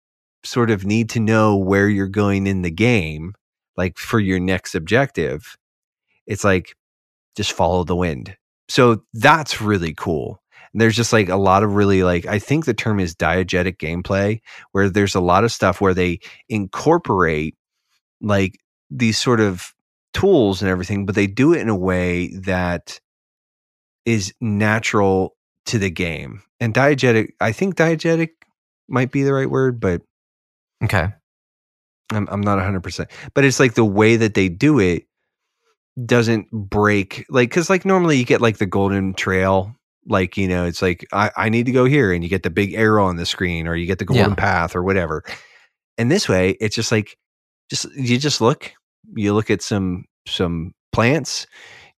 sort 0.43 0.71
of 0.71 0.85
need 0.85 1.09
to 1.11 1.19
know 1.19 1.55
where 1.55 1.87
you're 1.87 2.07
going 2.07 2.47
in 2.47 2.63
the 2.63 2.71
game 2.71 3.33
like 3.77 3.99
for 3.99 4.19
your 4.19 4.39
next 4.39 4.73
objective 4.73 5.55
it's 6.25 6.43
like 6.43 6.75
just 7.35 7.53
follow 7.53 7.83
the 7.83 7.95
wind. 7.95 8.35
So 8.69 9.03
that's 9.13 9.61
really 9.61 9.93
cool 9.93 10.41
there's 10.73 10.95
just 10.95 11.13
like 11.13 11.29
a 11.29 11.35
lot 11.35 11.63
of 11.63 11.75
really 11.75 12.03
like 12.03 12.25
i 12.25 12.39
think 12.39 12.65
the 12.65 12.73
term 12.73 12.99
is 12.99 13.15
diegetic 13.15 13.77
gameplay 13.77 14.39
where 14.71 14.89
there's 14.89 15.15
a 15.15 15.21
lot 15.21 15.43
of 15.43 15.51
stuff 15.51 15.81
where 15.81 15.93
they 15.93 16.19
incorporate 16.49 17.55
like 18.21 18.59
these 18.89 19.17
sort 19.17 19.39
of 19.39 19.73
tools 20.17 20.61
and 20.61 20.69
everything, 20.69 21.05
but 21.05 21.15
they 21.15 21.27
do 21.27 21.53
it 21.53 21.61
in 21.61 21.69
a 21.69 21.75
way 21.75 22.29
that 22.37 22.99
is 24.05 24.33
natural 24.41 25.35
to 25.65 25.77
the 25.77 25.89
game. 25.91 26.41
And 26.59 26.73
diegetic, 26.73 27.29
I 27.39 27.51
think 27.51 27.75
diegetic 27.75 28.29
might 28.87 29.11
be 29.11 29.23
the 29.23 29.33
right 29.33 29.49
word, 29.49 29.79
but 29.79 30.01
Okay. 30.83 31.07
I'm, 32.11 32.27
I'm 32.31 32.41
not 32.41 32.57
100%. 32.57 33.07
But 33.33 33.45
it's 33.45 33.59
like 33.59 33.73
the 33.73 33.85
way 33.85 34.15
that 34.15 34.33
they 34.33 34.49
do 34.49 34.79
it 34.79 35.05
doesn't 36.03 36.49
break, 36.51 37.25
like, 37.29 37.49
because 37.49 37.69
like 37.69 37.85
normally 37.85 38.17
you 38.17 38.25
get 38.25 38.41
like 38.41 38.57
the 38.57 38.65
golden 38.65 39.13
trail. 39.13 39.75
Like, 40.07 40.37
you 40.37 40.47
know, 40.47 40.65
it's 40.65 40.81
like, 40.81 41.05
I, 41.11 41.31
I 41.35 41.49
need 41.49 41.65
to 41.65 41.71
go 41.71 41.85
here, 41.85 42.13
and 42.13 42.23
you 42.23 42.29
get 42.29 42.43
the 42.43 42.49
big 42.49 42.73
arrow 42.73 43.05
on 43.05 43.17
the 43.17 43.25
screen, 43.25 43.67
or 43.67 43.75
you 43.75 43.85
get 43.85 43.99
the 43.99 44.05
golden 44.05 44.29
Yeah. 44.29 44.35
path, 44.35 44.75
or 44.75 44.83
whatever. 44.83 45.23
And 45.97 46.11
this 46.11 46.29
way, 46.29 46.51
it's 46.61 46.75
just 46.75 46.91
like, 46.91 47.17
just 47.69 47.85
you 47.95 48.17
just 48.17 48.39
look, 48.41 48.71
you 49.15 49.33
look 49.33 49.49
at 49.51 49.61
some 49.61 50.05
some 50.27 50.73
plants. 50.93 51.47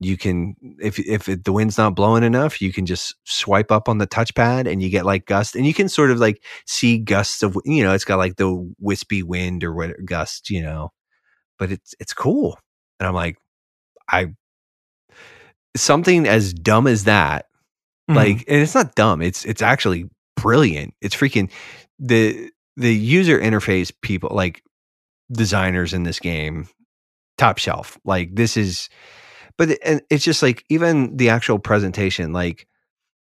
You 0.00 0.16
can, 0.16 0.54
if 0.80 0.98
if 1.00 1.28
it, 1.28 1.44
the 1.44 1.52
wind's 1.52 1.76
not 1.76 1.96
blowing 1.96 2.22
enough, 2.22 2.62
you 2.62 2.72
can 2.72 2.86
just 2.86 3.14
swipe 3.24 3.72
up 3.72 3.88
on 3.88 3.98
the 3.98 4.06
touchpad, 4.06 4.70
and 4.70 4.80
you 4.82 4.90
get 4.90 5.04
like 5.04 5.26
gusts, 5.26 5.56
and 5.56 5.66
you 5.66 5.74
can 5.74 5.88
sort 5.88 6.10
of 6.10 6.18
like 6.18 6.42
see 6.66 6.98
gusts 6.98 7.42
of, 7.42 7.56
you 7.64 7.82
know, 7.82 7.92
it's 7.92 8.04
got 8.04 8.16
like 8.18 8.36
the 8.36 8.72
wispy 8.80 9.22
wind 9.24 9.64
or 9.64 9.74
what 9.74 9.90
gust, 10.04 10.50
you 10.50 10.62
know, 10.62 10.92
but 11.58 11.72
it's 11.72 11.94
it's 12.00 12.14
cool, 12.14 12.58
and 13.00 13.08
I'm 13.08 13.14
like, 13.14 13.36
I 14.08 14.28
something 15.76 16.26
as 16.26 16.54
dumb 16.54 16.86
as 16.86 17.04
that 17.04 17.46
Mhm. 18.08 18.16
like 18.16 18.44
and 18.48 18.62
it's 18.62 18.74
not 18.74 18.94
dumb 18.94 19.20
it's 19.22 19.44
it's 19.44 19.62
actually 19.62 20.08
brilliant 20.36 20.94
it's 21.00 21.14
freaking 21.14 21.50
the 21.98 22.50
the 22.76 22.94
user 22.94 23.38
interface 23.38 23.92
people 24.02 24.30
like 24.32 24.62
designers 25.30 25.92
in 25.92 26.04
this 26.04 26.20
game 26.20 26.68
top 27.36 27.58
shelf 27.58 27.98
like 28.04 28.34
this 28.34 28.56
is 28.56 28.88
but 29.56 29.76
and 29.84 30.00
it's 30.10 30.24
just 30.24 30.42
like 30.42 30.64
even 30.68 31.16
the 31.16 31.28
actual 31.28 31.58
presentation 31.58 32.32
like 32.32 32.66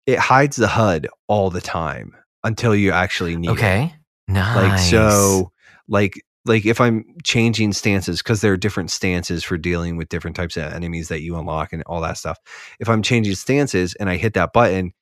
it 0.08 0.18
hides 0.18 0.56
the 0.56 0.68
hud 0.68 1.08
all 1.28 1.50
the 1.50 1.62
time 1.62 2.16
until 2.44 2.76
you 2.76 2.92
actually 2.92 3.36
need 3.36 3.50
it 3.50 3.52
okay. 3.52 3.94
Nice. 4.28 4.56
like 4.56 4.80
so 4.80 5.52
like 5.88 6.24
like 6.46 6.66
if 6.66 6.82
i'm 6.82 7.06
changing 7.24 7.74
stances 7.74 8.20
because 8.20 8.42
there 8.42 8.54
are 8.54 8.58
different 8.58 8.92
stances 8.92 9.44
for 9.44 9.58
dealing 9.58 9.98
with 9.98 10.10
different 10.10 10.36
types 10.36 10.58
of 10.58 10.72
enemies 10.74 11.08
that 11.08 11.22
you 11.22 11.38
unlock 11.38 11.74
and 11.74 11.84
all 11.86 12.02
that 12.02 12.18
stuff. 12.18 12.38
If 12.80 12.90
i'm 12.90 13.02
changing 13.02 13.36
stances 13.36 13.96
and 13.96 14.10
i 14.10 14.18
hit 14.18 14.34
that 14.34 14.54
button 14.54 14.94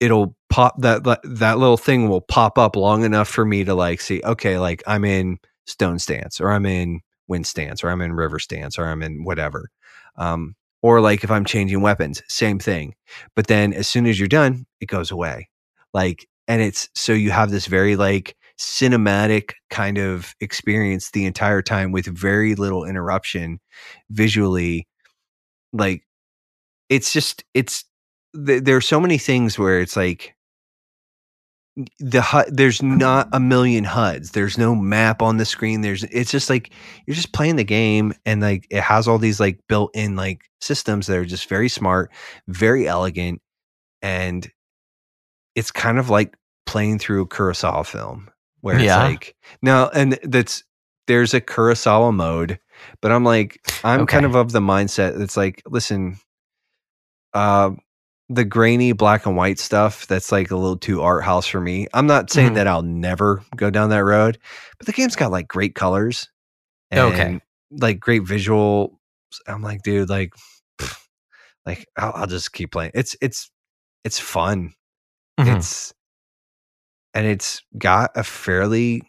it'll 0.00 0.36
pop 0.50 0.74
that 0.80 1.04
that, 1.04 1.58
little 1.58 1.76
thing 1.76 2.08
will 2.08 2.20
pop 2.20 2.58
up 2.58 2.76
long 2.76 3.04
enough 3.04 3.28
for 3.28 3.44
me 3.44 3.64
to 3.64 3.74
like 3.74 4.00
see 4.00 4.22
okay 4.24 4.58
like 4.58 4.82
i'm 4.86 5.04
in 5.04 5.38
stone 5.66 5.98
stance 5.98 6.40
or 6.40 6.50
i'm 6.50 6.66
in 6.66 7.00
wind 7.28 7.46
stance 7.46 7.82
or 7.82 7.90
i'm 7.90 8.00
in 8.00 8.12
river 8.12 8.38
stance 8.38 8.78
or 8.78 8.86
i'm 8.86 9.02
in 9.02 9.24
whatever. 9.24 9.70
Um 10.16 10.54
or 10.82 11.00
like 11.00 11.24
if 11.24 11.30
i'm 11.30 11.44
changing 11.44 11.80
weapons 11.80 12.22
same 12.28 12.58
thing. 12.58 12.94
But 13.34 13.46
then 13.46 13.72
as 13.72 13.88
soon 13.88 14.06
as 14.06 14.18
you're 14.18 14.28
done 14.28 14.66
it 14.80 14.86
goes 14.86 15.10
away. 15.10 15.48
Like 15.92 16.28
and 16.48 16.62
it's 16.62 16.88
so 16.94 17.12
you 17.12 17.30
have 17.30 17.50
this 17.50 17.66
very 17.66 17.96
like 17.96 18.35
cinematic 18.58 19.52
kind 19.70 19.98
of 19.98 20.34
experience 20.40 21.10
the 21.10 21.26
entire 21.26 21.62
time 21.62 21.92
with 21.92 22.06
very 22.06 22.54
little 22.54 22.84
interruption 22.84 23.58
visually 24.10 24.86
like 25.72 26.02
it's 26.88 27.12
just 27.12 27.44
it's 27.54 27.84
th- 28.46 28.62
there 28.64 28.76
are 28.76 28.82
so 28.82 29.00
many 29.00 29.18
things 29.18 29.58
where 29.58 29.80
it's 29.80 29.96
like 29.96 30.34
the 31.98 32.22
HUD, 32.22 32.56
there's 32.56 32.82
not 32.82 33.28
a 33.32 33.40
million 33.40 33.84
HUDs. 33.84 34.30
There's 34.30 34.56
no 34.56 34.74
map 34.74 35.20
on 35.20 35.36
the 35.36 35.44
screen. 35.44 35.82
There's 35.82 36.04
it's 36.04 36.30
just 36.30 36.48
like 36.48 36.72
you're 37.06 37.14
just 37.14 37.34
playing 37.34 37.56
the 37.56 37.64
game 37.64 38.14
and 38.24 38.40
like 38.40 38.66
it 38.70 38.80
has 38.80 39.06
all 39.06 39.18
these 39.18 39.40
like 39.40 39.60
built-in 39.68 40.16
like 40.16 40.40
systems 40.60 41.06
that 41.06 41.18
are 41.18 41.26
just 41.26 41.48
very 41.48 41.68
smart, 41.68 42.10
very 42.48 42.88
elegant, 42.88 43.42
and 44.00 44.50
it's 45.54 45.70
kind 45.70 45.98
of 45.98 46.08
like 46.08 46.36
playing 46.64 46.98
through 46.98 47.22
a 47.22 47.28
Kurosawa 47.28 47.84
film 47.86 48.30
where 48.66 48.76
it's 48.76 48.84
Yeah. 48.84 49.02
like 49.04 49.36
now 49.62 49.88
and 49.90 50.18
that's 50.24 50.64
there's 51.06 51.34
a 51.34 51.40
Kurosawa 51.40 52.12
mode, 52.12 52.58
but 53.00 53.12
I'm 53.12 53.24
like 53.24 53.60
I'm 53.84 54.06
kind 54.06 54.26
of 54.26 54.34
of 54.34 54.52
the 54.52 54.60
mindset 54.60 55.16
that's 55.18 55.36
like 55.36 55.62
listen, 55.66 56.18
uh 57.34 57.70
the 58.28 58.44
grainy 58.44 58.90
black 58.92 59.24
and 59.24 59.36
white 59.36 59.58
stuff 59.60 60.06
that's 60.08 60.32
like 60.32 60.50
a 60.50 60.56
little 60.56 60.76
too 60.76 61.00
art 61.00 61.22
house 61.22 61.46
for 61.46 61.60
me. 61.60 61.86
I'm 61.94 62.08
not 62.08 62.28
saying 62.30 62.52
Mhm. 62.52 62.54
that 62.56 62.66
I'll 62.66 62.82
never 62.82 63.40
go 63.56 63.70
down 63.70 63.90
that 63.90 64.04
road, 64.04 64.38
but 64.78 64.86
the 64.86 64.92
game's 64.92 65.14
got 65.14 65.30
like 65.30 65.46
great 65.46 65.76
colors 65.76 66.28
and 66.90 67.02
Okay. 67.14 67.40
like 67.70 68.00
great 68.00 68.24
visual. 68.24 69.00
I'm 69.48 69.62
like, 69.62 69.82
dude, 69.82 70.08
like, 70.10 70.34
pfft, 70.80 70.98
like 71.66 71.86
I'll, 71.98 72.12
I'll 72.16 72.26
just 72.28 72.52
keep 72.52 72.72
playing. 72.72 72.92
It's 72.94 73.16
it's 73.22 73.50
it's 74.04 74.18
fun. 74.20 74.74
Mhm. 75.40 75.56
It's 75.58 75.94
and 77.16 77.26
it's 77.26 77.62
got 77.78 78.12
a 78.16 78.22
fairly 78.22 79.02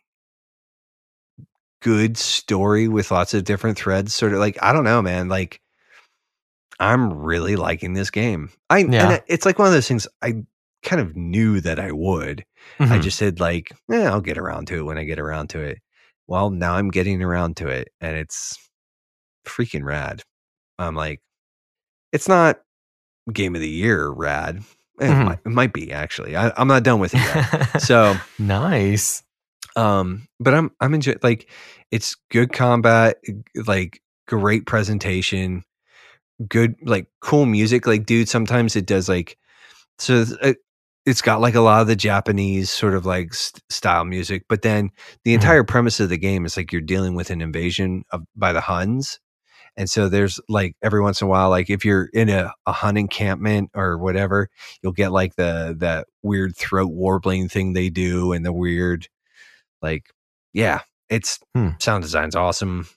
good 1.81 2.17
story 2.17 2.87
with 2.87 3.11
lots 3.11 3.33
of 3.33 3.43
different 3.43 3.77
threads. 3.77 4.13
Sort 4.13 4.33
of 4.33 4.39
like 4.39 4.57
I 4.61 4.73
don't 4.73 4.83
know, 4.83 5.01
man. 5.01 5.29
Like 5.29 5.61
I'm 6.79 7.11
really 7.13 7.55
liking 7.55 7.93
this 7.93 8.09
game. 8.11 8.49
I 8.69 8.79
Yeah. 8.79 9.11
and 9.13 9.23
it's 9.27 9.45
like 9.45 9.57
one 9.59 9.67
of 9.67 9.73
those 9.73 9.87
things 9.87 10.07
I 10.21 10.43
kind 10.83 11.01
of 11.01 11.15
knew 11.15 11.59
that 11.61 11.79
I 11.79 11.91
would. 11.91 12.45
I 12.79 12.85
Mhm. 12.85 13.01
just 13.01 13.17
said 13.17 13.39
like, 13.39 13.71
eh, 13.91 14.03
I'll 14.05 14.21
get 14.21 14.37
around 14.37 14.67
to 14.67 14.77
it 14.77 14.83
when 14.83 14.97
I 14.97 15.03
get 15.03 15.19
around 15.19 15.49
to 15.51 15.59
it. 15.61 15.79
Well, 16.27 16.49
now 16.49 16.73
I'm 16.75 16.89
getting 16.89 17.21
around 17.23 17.57
to 17.57 17.67
it, 17.69 17.89
and 18.01 18.17
it's 18.17 18.57
freaking 19.45 19.83
rad. 19.83 20.23
I'm 20.79 20.95
like, 20.95 21.21
it's 22.13 22.27
not 22.29 22.61
game 23.33 23.55
of 23.55 23.61
the 23.61 23.69
year 23.69 24.09
rad. 24.09 24.63
Eh, 24.99 25.05
It, 25.05 25.09
Mhm. 25.09 25.25
might, 25.25 25.39
it 25.45 25.49
might 25.51 25.73
be 25.73 25.91
actually. 25.91 26.35
I, 26.35 26.51
I'm 26.57 26.67
not 26.67 26.83
done 26.83 26.99
with 26.99 27.13
it 27.13 27.19
yet. 27.19 27.81
so, 27.81 28.15
nice. 28.39 29.23
um, 29.75 30.27
but 30.39 30.53
I'm 30.53 30.71
I'm 30.79 30.93
enjoying 30.93 31.17
like 31.23 31.49
it's 31.91 32.15
good 32.31 32.51
combat, 32.53 33.17
like 33.67 34.01
great 34.27 34.65
presentation, 34.65 35.63
good 36.49 36.75
like 36.83 37.07
cool 37.21 37.45
music. 37.45 37.85
Like, 37.87 38.05
dude, 38.05 38.29
sometimes 38.29 38.75
it 38.75 38.85
does 38.85 39.07
like 39.07 39.37
so 39.99 40.25
it, 40.41 40.57
it's 41.05 41.21
got 41.21 41.39
like 41.41 41.55
a 41.55 41.61
lot 41.61 41.81
of 41.81 41.87
the 41.87 41.95
Japanese 41.95 42.69
sort 42.69 42.93
of 42.93 43.05
like 43.05 43.33
st- 43.33 43.63
style 43.69 44.03
music, 44.03 44.43
but 44.49 44.61
then 44.63 44.89
the 45.23 45.31
Mhm. 45.31 45.35
entire 45.35 45.63
premise 45.63 45.99
of 45.99 46.09
the 46.09 46.17
game 46.17 46.45
is 46.45 46.57
like 46.57 46.71
you're 46.71 46.81
dealing 46.81 47.15
with 47.15 47.29
an 47.29 47.41
invasion 47.41 48.03
of 48.11 48.23
by 48.35 48.51
the 48.53 48.61
Huns. 48.61 49.19
And 49.79 49.87
so 49.89 50.09
there's 50.09 50.39
like 50.49 50.75
every 50.81 51.01
once 51.01 51.21
in 51.21 51.27
a 51.27 51.29
while, 51.29 51.49
like 51.51 51.69
if 51.69 51.85
you're 51.85 52.09
in 52.13 52.29
a, 52.29 52.51
a 52.65 52.71
Hun 52.71 52.97
encampment 52.97 53.69
or 53.75 53.97
whatever, 53.99 54.49
you'll 54.81 54.91
get 54.91 55.11
like 55.11 55.35
the 55.35 55.75
that 55.79 56.07
weird 56.23 56.57
throat 56.57 56.91
warbling 56.91 57.47
thing 57.47 57.73
they 57.73 57.89
do 57.89 58.33
and 58.33 58.43
the 58.45 58.51
weird 58.51 59.07
like 59.83 60.07
yeah, 60.53 60.81
it's 61.09 61.39
Hmm. 61.53 61.69
sound 61.79 62.03
design's 62.03 62.35
awesome. 62.35 62.87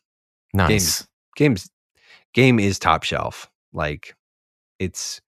Nice. 0.54 1.06
Games 1.36 1.68
game 2.32 2.58
is 2.58 2.78
top 2.78 3.02
shelf. 3.02 3.50
Like 3.74 4.16
it's 4.78 5.20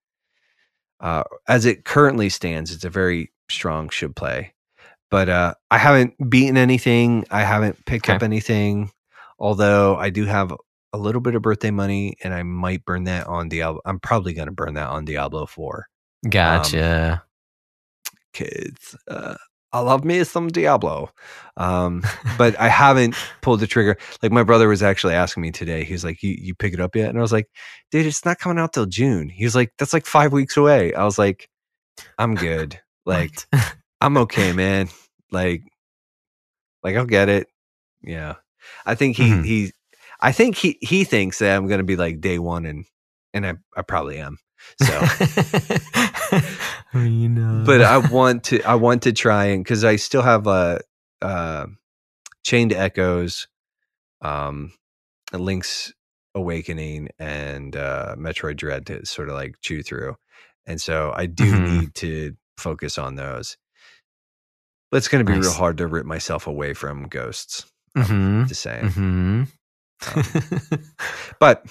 uh 0.99 1.23
as 1.47 1.65
it 1.65 1.85
currently 1.85 2.29
stands, 2.29 2.71
it's 2.73 2.83
a 2.85 2.89
very 2.89 3.31
strong 3.49 3.89
should 3.89 4.15
play. 4.15 4.53
But 5.11 5.29
uh 5.29 5.53
I 5.69 5.77
haven't 5.77 6.15
beaten 6.31 6.57
anything. 6.57 7.25
I 7.29 7.43
haven't 7.43 7.85
picked 7.85 8.05
Okay. 8.09 8.15
up 8.15 8.23
anything. 8.23 8.89
Although 9.37 9.97
I 9.97 10.09
do 10.09 10.25
have 10.25 10.51
a 10.93 10.97
little 10.97 11.21
bit 11.21 11.35
of 11.35 11.41
birthday 11.41 11.71
money 11.71 12.15
and 12.23 12.33
I 12.33 12.43
might 12.43 12.85
burn 12.85 13.05
that 13.05 13.27
on 13.27 13.49
Diablo. 13.49 13.81
I'm 13.85 13.99
probably 13.99 14.33
gonna 14.33 14.51
burn 14.51 14.75
that 14.75 14.89
on 14.89 15.05
Diablo 15.05 15.45
4. 15.47 15.87
Gotcha. 16.29 17.23
Kids. 18.33 18.95
Uh 19.07 19.35
I 19.71 19.79
love 19.79 20.05
me 20.05 20.23
some 20.23 20.49
Diablo. 20.49 21.09
Um 21.57 22.03
but 22.37 22.59
I 22.59 22.67
haven't 22.69 23.15
pulled 23.41 23.59
the 23.59 23.67
trigger. 23.67 23.97
Like 24.21 24.31
my 24.31 24.43
brother 24.43 24.67
was 24.67 24.83
actually 24.83 25.13
asking 25.15 25.41
me 25.41 25.51
today. 25.51 25.83
He 25.83 25.93
was 25.93 26.03
like, 26.03 26.21
"You 26.23 26.35
you 26.39 26.55
pick 26.55 26.73
it 26.73 26.79
up 26.79 26.95
yet?" 26.95 27.09
And 27.09 27.17
I 27.17 27.21
was 27.21 27.31
like, 27.33 27.47
"Dude, 27.91 28.05
it's 28.05 28.25
not 28.25 28.39
coming 28.39 28.59
out 28.59 28.73
till 28.73 28.85
June." 28.85 29.29
He 29.29 29.43
was 29.45 29.55
like, 29.55 29.73
"That's 29.79 29.93
like 29.93 30.05
five 30.05 30.31
weeks 30.31 30.57
away." 30.57 30.93
I 30.93 31.03
was 31.05 31.17
like, 31.17 31.49
"I'm 32.17 32.35
good. 32.35 32.79
Like, 33.05 33.33
I'm 34.01 34.15
okay, 34.17 34.53
man. 34.53 34.87
Like, 35.31 35.63
like 36.83 36.95
I'll 36.95 37.05
get 37.05 37.29
it. 37.29 37.47
Yeah, 38.01 38.35
I 38.85 38.95
think 38.95 39.17
he 39.17 39.29
Mhm. 39.31 39.45
he, 39.45 39.71
I 40.23 40.31
think 40.31 40.55
he 40.55 40.77
he 40.81 41.03
thinks 41.03 41.39
that 41.39 41.55
I'm 41.55 41.67
gonna 41.67 41.83
be 41.83 41.95
like 41.97 42.21
day 42.21 42.39
one, 42.39 42.65
and 42.65 42.85
and 43.33 43.45
I 43.45 43.53
I 43.77 43.81
probably 43.83 44.17
am. 44.19 44.39
So, 44.81 44.93
I 46.93 46.97
mean, 46.99 47.37
uh, 47.37 47.63
but 47.65 47.81
I 47.81 47.97
want 48.11 48.45
to 48.45 48.61
I 48.63 48.75
want 48.75 49.03
to 49.03 49.11
try 49.13 49.45
and 49.47 49.63
because 49.63 49.83
I 49.83 49.97
still 49.97 50.21
have 50.21 50.47
a 50.47 50.79
uh, 51.21 51.65
chained 52.45 52.73
echoes, 52.73 53.47
um, 54.21 54.71
Link's 55.33 55.93
Awakening, 56.35 57.09
and 57.19 57.75
uh, 57.75 58.15
Metroid 58.17 58.55
Dread 58.57 58.85
to 58.87 59.05
sort 59.05 59.29
of 59.29 59.35
like 59.35 59.55
chew 59.61 59.83
through, 59.83 60.15
and 60.65 60.81
so 60.81 61.11
I 61.15 61.25
do 61.25 61.43
Mhm. 61.53 61.61
need 61.61 61.95
to 61.95 62.35
focus 62.57 62.97
on 62.97 63.15
those. 63.15 63.57
But 64.91 64.97
it's 64.97 65.07
going 65.07 65.25
to 65.25 65.31
be 65.31 65.37
real 65.37 65.51
hard 65.53 65.77
to 65.79 65.87
rip 65.87 66.05
myself 66.05 66.45
away 66.47 66.73
from 66.73 67.07
ghosts. 67.07 67.65
Mhm. 67.97 68.47
To 68.47 68.55
say, 68.55 68.81
Mhm. 68.83 69.47
but 71.39 71.65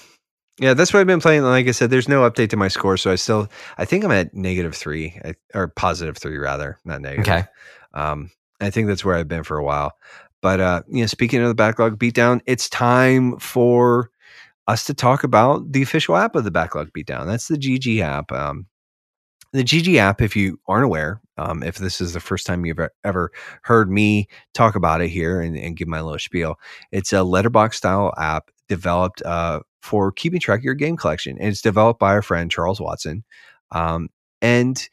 yeah, 0.59 0.74
that's 0.74 0.93
what 0.93 1.01
I've 1.01 1.07
been 1.07 1.20
playing. 1.20 1.43
Like 1.43 1.66
I 1.66 1.72
said, 1.72 1.91
there's 1.91 2.09
no 2.09 2.28
update 2.28 2.51
to 2.51 2.57
my 2.57 2.68
score, 2.68 2.97
so 2.97 3.11
I 3.11 3.16
still 3.16 3.49
I 3.78 3.85
think 3.85 4.05
I'm 4.05 4.11
at 4.11 4.35
negative 4.35 4.74
three 4.74 5.20
or 5.55 5.68
positive 5.68 6.16
three 6.18 6.39
rather, 6.39 6.78
not 6.85 7.01
negative. 7.01 7.26
okay. 7.26 7.45
Um, 7.95 8.30
I 8.61 8.70
think 8.70 8.87
that's 8.89 9.05
where 9.05 9.16
I've 9.16 9.28
been 9.28 9.45
for 9.45 9.57
a 9.57 9.64
while. 9.64 9.93
But 10.41 10.61
uh, 10.61 10.83
you 10.89 11.01
know, 11.01 11.07
speaking 11.07 11.41
of 11.41 11.49
the 11.49 11.55
backlog 11.55 11.99
beatdown, 11.99 12.41
it's 12.47 12.68
time 12.68 13.39
for 13.39 14.11
us 14.68 14.85
to 14.85 14.95
talk 14.95 15.24
about 15.24 15.72
the 15.72 15.83
official 15.83 16.16
app 16.16 16.37
of 16.37 16.45
the 16.45 16.51
backlog 16.51 16.91
beatdown. 16.97 17.26
That's 17.26 17.49
the 17.49 17.57
GG 17.57 18.01
app. 18.01 18.30
Um, 18.33 18.66
the 19.53 19.63
GG 19.63 19.97
app, 19.97 20.21
if 20.21 20.35
you 20.35 20.59
aren't 20.67 20.85
aware, 20.85 21.21
um, 21.37 21.63
if 21.63 21.77
this 21.77 22.01
is 22.01 22.13
the 22.13 22.21
first 22.21 22.47
time 22.47 22.65
you've 22.65 22.81
ever 23.05 23.31
heard 23.63 23.91
me 23.91 24.29
talk 24.55 24.75
about 24.75 25.01
it 25.01 25.09
here 25.09 25.41
and, 25.41 25.57
and 25.57 25.77
give 25.77 25.89
my 25.89 26.01
little 26.01 26.19
spiel, 26.19 26.57
it's 26.91 27.13
a 27.13 27.17
Letterboxd 27.17 27.75
style 27.75 28.13
app 28.19 28.51
developed 28.69 29.23
uh, 29.23 29.61
for 29.83 30.13
keeping 30.13 30.41
track 30.41 30.61
of 30.61 30.65
your 30.65 30.75
game 30.75 30.97
collection. 30.97 31.37
And 31.39 31.49
it's 31.49 31.61
developed 31.61 32.01
by 32.01 32.13
our 32.13 32.23
friend 32.23 32.51
Charles 32.51 32.81
Watson. 32.81 33.25
Um, 33.73 34.09
and 34.41 34.89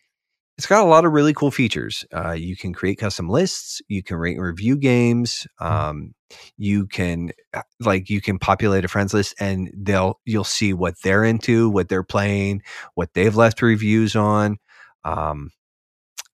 it's 0.60 0.68
got 0.68 0.84
a 0.84 0.90
lot 0.90 1.06
of 1.06 1.14
really 1.14 1.34
cool 1.34 1.52
features. 1.52 2.04
Uh, 2.14 2.34
you 2.34 2.58
can 2.58 2.74
create 2.74 2.98
custom 2.98 3.30
lists. 3.30 3.82
You 3.88 4.04
can 4.04 4.18
rate 4.18 4.36
and 4.36 4.46
review 4.46 4.76
games. 4.76 5.48
Um, 5.62 6.14
you 6.58 6.86
can 6.86 7.32
uh, 7.54 7.62
like 7.80 8.10
you 8.10 8.20
can 8.20 8.38
populate 8.40 8.84
a 8.84 8.90
friends 8.90 9.14
list, 9.14 9.36
and 9.40 9.72
they'll 9.74 10.20
you'll 10.26 10.44
see 10.44 10.74
what 10.74 10.96
they're 11.02 11.24
into, 11.24 11.70
what 11.70 11.88
they're 11.88 12.04
playing, 12.04 12.62
what 12.96 13.14
they've 13.14 13.38
left 13.38 13.62
reviews 13.62 14.18
on. 14.18 14.58
Um, 15.06 15.52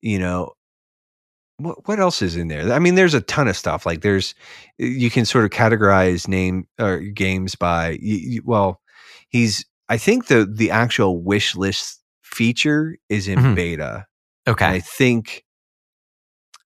you 0.02 0.18
know, 0.18 0.54
what 1.58 1.88
what 1.88 2.00
else 2.00 2.24
is 2.24 2.36
in 2.36 2.48
there? 2.48 2.74
I 2.74 2.80
mean, 2.80 2.96
there's 2.96 3.14
a 3.14 3.22
ton 3.22 3.48
of 3.48 3.56
stuff. 3.56 3.86
Like 3.86 4.02
there's 4.02 4.34
you 4.80 5.12
can 5.12 5.26
sort 5.26 5.46
of 5.46 5.52
categorize 5.52 6.28
name 6.28 6.66
or 6.80 6.98
games 6.98 7.54
by 7.54 8.00
well, 8.44 8.82
he's 9.30 9.64
I 9.88 9.98
think 10.00 10.30
the 10.30 10.52
the 10.52 10.72
actual 10.72 11.22
wish 11.22 11.56
list 11.56 12.02
feature 12.24 12.98
is 13.08 13.28
in 13.28 13.38
Mhm. 13.38 13.56
beta. 13.56 14.08
And 14.48 14.54
Okay. 14.54 14.66
I 14.68 14.80
think, 14.80 15.44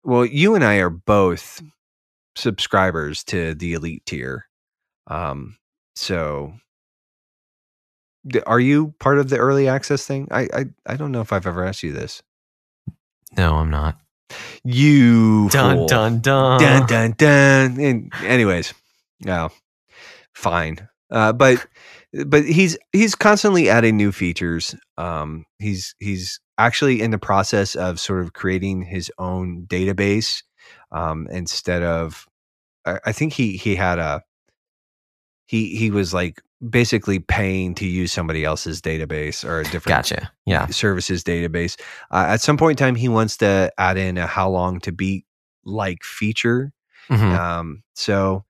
well, 0.03 0.25
you 0.25 0.55
and 0.55 0.63
I 0.63 0.75
are 0.75 0.89
both 0.89 1.61
subscribers 2.35 3.23
to 3.25 3.55
the 3.55 3.73
elite 3.73 4.05
tier. 4.05 4.45
Um, 5.07 5.57
so 5.95 6.53
are 8.45 8.59
you 8.59 8.93
part 8.99 9.17
of 9.19 9.29
the 9.29 9.37
early 9.37 9.67
access 9.67 10.05
thing? 10.05 10.27
I, 10.31 10.47
I, 10.53 10.65
I 10.85 10.95
don't 10.95 11.11
know 11.11 11.21
if 11.21 11.33
I've 11.33 11.47
ever 11.47 11.63
asked 11.65 11.83
you 11.83 11.91
this. 11.93 12.21
No, 13.37 13.55
I'm 13.55 13.69
not. 13.69 13.99
You 14.63 15.49
Dun 15.49 15.77
fool. 15.77 15.87
dun 15.87 16.19
dun. 16.19 16.59
dun 16.59 16.85
dun 16.85 17.11
dun. 17.17 17.79
And 17.79 18.13
anyways, 18.23 18.73
no, 19.21 19.49
fine. 20.33 20.87
Uh, 21.09 21.33
but 21.33 21.65
but 22.27 22.45
he's 22.45 22.77
he's 22.93 23.15
constantly 23.15 23.69
adding 23.69 23.97
new 23.97 24.11
features. 24.11 24.75
Um, 24.97 25.45
he's 25.59 25.95
he's 25.99 26.39
actually 26.59 27.01
in 27.01 27.09
the 27.11 27.17
process 27.17 27.73
of 27.75 27.99
sort 27.99 28.21
of 28.21 28.33
creating 28.33 28.83
his 28.83 29.11
own 29.17 29.65
database 29.67 30.43
um, 30.91 31.27
instead 31.31 31.81
of. 31.81 32.27
I, 32.85 32.99
I 33.05 33.11
think 33.13 33.33
he 33.33 33.57
he 33.57 33.75
had 33.75 33.97
a. 33.99 34.21
He 35.47 35.75
he 35.75 35.89
was 35.89 36.13
like 36.13 36.41
basically 36.69 37.19
paying 37.19 37.73
to 37.75 37.85
use 37.87 38.11
somebody 38.11 38.43
else's 38.45 38.81
database 38.81 39.43
or 39.47 39.61
a 39.61 39.63
different 39.63 39.85
Gotcha. 39.87 40.31
Yeah. 40.45 40.67
services 40.67 41.23
database. 41.23 41.79
Uh, 42.11 42.25
at 42.29 42.41
some 42.41 42.57
point 42.57 42.79
in 42.79 42.85
time, 42.85 42.95
he 42.95 43.07
wants 43.09 43.37
to 43.37 43.71
add 43.77 43.97
in 43.97 44.17
a 44.17 44.27
how 44.27 44.49
long 44.49 44.79
to 44.81 44.91
beat 44.91 45.25
like 45.63 46.03
feature. 46.03 46.71
Mhm. 47.09 47.35
Um, 47.39 47.83
so, 47.95 48.45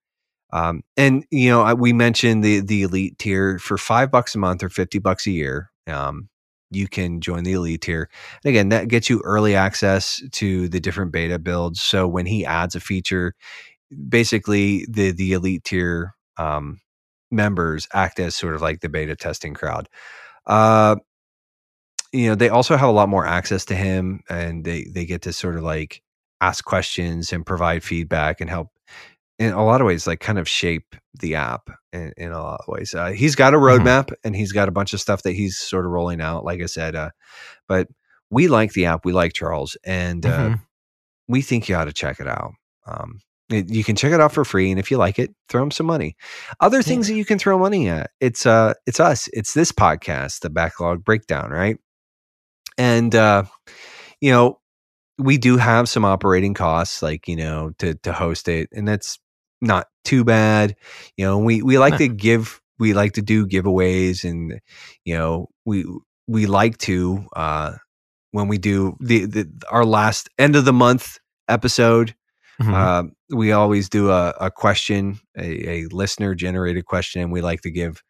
um, 0.52 0.82
and 0.98 1.24
you 1.32 1.50
know, 1.50 1.62
I- 1.62 1.74
we 1.76 1.94
mentioned 1.94 2.44
the 2.44 2.60
the 2.60 2.82
elite 2.84 3.18
tier 3.20 3.60
for 3.60 3.78
five 3.78 4.12
bucks 4.12 4.36
a 4.36 4.40
month 4.40 4.64
or 4.64 4.70
fifty 4.70 5.00
bucks 5.00 5.26
a 5.28 5.32
year. 5.32 5.72
Um, 5.88 6.28
you 6.72 6.88
can 6.88 7.22
join 7.22 7.44
the 7.44 7.54
elite 7.54 7.82
tier. 7.82 8.10
And 8.44 8.50
again, 8.50 8.70
that 8.70 8.88
gets 8.88 9.10
you 9.10 9.22
early 9.24 9.56
access 9.56 10.22
to 10.34 10.68
the 10.70 10.80
different 10.80 11.12
beta 11.12 11.40
builds. 11.40 11.82
So 11.82 12.08
when 12.08 12.26
he 12.26 12.46
adds 12.46 12.76
a 12.76 12.80
feature, 12.80 13.36
basically 14.08 14.86
the 14.90 15.12
the 15.12 15.34
elite 15.34 15.64
tier 15.64 16.16
um, 16.38 16.80
members 17.32 17.88
act 17.94 18.20
as 18.20 18.36
sort 18.36 18.56
of 18.56 18.62
like 18.62 18.82
the 18.82 18.90
beta 18.90 19.16
testing 19.16 19.54
crowd. 19.54 19.90
Uh, 20.46 20.98
you 22.12 22.28
know, 22.28 22.36
they 22.36 22.50
also 22.50 22.76
have 22.76 22.90
a 22.90 22.94
lot 22.94 23.10
more 23.10 23.26
access 23.26 23.66
to 23.66 23.76
him, 23.76 24.22
and 24.30 24.66
they 24.66 24.86
they 24.86 25.06
get 25.06 25.22
to 25.24 25.34
sort 25.34 25.56
of 25.56 25.64
like 25.64 26.02
ask 26.42 26.64
questions 26.66 27.34
and 27.34 27.46
provide 27.46 27.84
feedback 27.84 28.42
and 28.42 28.50
help 28.50 28.70
in 29.40 29.54
a 29.54 29.66
lot 29.66 29.82
of 29.82 29.88
ways, 29.88 30.08
like 30.08 30.20
kind 30.20 30.40
of 30.40 30.50
shape 30.50 30.96
the 31.20 31.36
app 31.36 31.70
in, 31.94 32.14
in 32.18 32.32
a 32.32 32.42
lot 32.42 32.62
of 32.62 32.68
ways. 32.68 32.94
Uh, 32.94 33.08
he's 33.12 33.36
got 33.36 33.54
a 33.54 33.58
Mhm. 33.58 33.80
roadmap 33.82 34.14
and 34.24 34.36
he's 34.36 34.52
got 34.52 34.68
a 34.68 34.72
bunch 34.72 34.94
of 34.94 35.02
stuff 35.02 35.24
that 35.24 35.34
he's 35.34 35.58
sort 35.58 35.86
of 35.86 35.92
rolling 35.92 36.22
out. 36.22 36.44
Like 36.46 36.62
I 36.62 36.66
said, 36.68 36.96
uh, 36.96 37.10
but 37.68 37.88
we 38.30 38.48
like 38.48 38.74
the 38.74 38.86
app. 38.86 39.06
We 39.06 39.12
like 39.14 39.34
Charles, 39.34 39.76
and 39.84 40.26
uh, 40.26 40.50
Mhm. 40.50 40.62
we 41.28 41.42
think 41.42 41.68
you 41.68 41.76
ought 41.76 41.86
to 41.86 41.94
check 41.94 42.20
it 42.20 42.28
out. 42.28 42.52
Um, 42.86 43.20
It- 43.52 43.72
you 43.72 43.84
can 43.84 43.96
check 43.96 44.12
it 44.14 44.22
out 44.22 44.32
for 44.32 44.46
free, 44.46 44.70
and 44.70 44.80
if 44.80 44.92
you 44.92 44.98
like 44.98 45.18
it, 45.18 45.34
throw 45.50 45.64
him 45.64 45.72
some 45.72 45.88
money. 45.88 46.16
Other 46.60 46.84
things 46.84 47.08
that 47.08 47.16
you 47.16 47.26
can 47.26 47.40
throw 47.40 47.58
money 47.58 47.90
at, 47.90 48.12
it's 48.20 48.46
uh, 48.46 48.76
it's 48.86 49.00
us, 49.00 49.28
it's 49.34 49.56
this 49.56 49.72
podcast, 49.72 50.42
the 50.42 50.52
Backlog 50.52 51.04
Breakdown, 51.04 51.50
right? 51.50 51.78
And 52.78 53.16
uh, 53.16 53.46
you 54.22 54.32
know, 54.32 54.60
we 55.18 55.40
do 55.40 55.58
have 55.58 55.90
some 55.90 56.06
operating 56.06 56.54
costs, 56.54 57.02
like 57.02 57.28
you 57.28 57.36
know, 57.38 57.72
to 57.80 57.96
to 58.04 58.14
host 58.14 58.48
it, 58.48 58.70
and 58.72 58.88
that's 58.88 59.18
not 59.62 59.88
too 60.04 60.24
bad. 60.24 60.76
You 61.18 61.26
know, 61.26 61.40
we 61.40 61.62
we 61.62 61.78
like 61.78 61.98
to 61.98 62.08
give, 62.08 62.62
we 62.80 62.94
like 62.94 63.14
to 63.14 63.22
do 63.22 63.46
giveaways, 63.48 64.24
and 64.24 64.60
you 65.06 65.16
know, 65.16 65.48
we 65.66 65.86
we 66.28 66.46
like 66.46 66.78
to 66.80 67.26
uh, 67.36 67.74
when 68.32 68.48
we 68.48 68.58
do 68.58 68.96
the, 69.00 69.26
the 69.26 69.50
our 69.70 69.86
last 69.86 70.30
end 70.38 70.56
of 70.56 70.66
the 70.66 70.74
month 70.74 71.18
episode 71.48 72.16
Mhm. 72.62 72.74
um, 72.74 73.12
we 73.30 73.54
always 73.54 73.88
do 73.88 74.10
a, 74.12 74.32
a 74.32 74.52
question, 74.52 75.18
a, 75.38 75.70
a 75.70 75.86
listener 75.92 76.36
generated 76.36 76.86
question, 76.86 77.22
and 77.22 77.32
we 77.32 77.40
like 77.40 77.62
to 77.62 77.72
give 77.72 78.04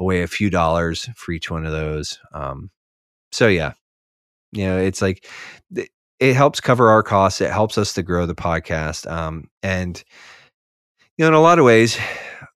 away 0.00 0.22
a 0.22 0.26
few 0.26 0.50
dollars 0.50 1.08
for 1.14 1.30
each 1.30 1.52
one 1.52 1.64
of 1.64 1.70
those. 1.70 2.18
Um, 2.34 2.70
so 3.30 3.46
yeah, 3.46 3.74
you 4.50 4.66
know, 4.66 4.76
it's 4.78 5.00
like 5.00 5.24
it 6.18 6.34
helps 6.34 6.60
cover 6.60 6.90
our 6.90 7.02
costs. 7.04 7.40
It 7.40 7.50
helps 7.52 7.78
us 7.78 7.94
to 7.94 8.02
grow 8.02 8.26
the 8.26 8.34
podcast. 8.34 9.08
Um, 9.10 9.48
and 9.62 10.02
you 11.16 11.24
know, 11.24 11.28
in 11.28 11.34
a 11.34 11.40
lot 11.40 11.58
of 11.58 11.64
ways, 11.64 11.98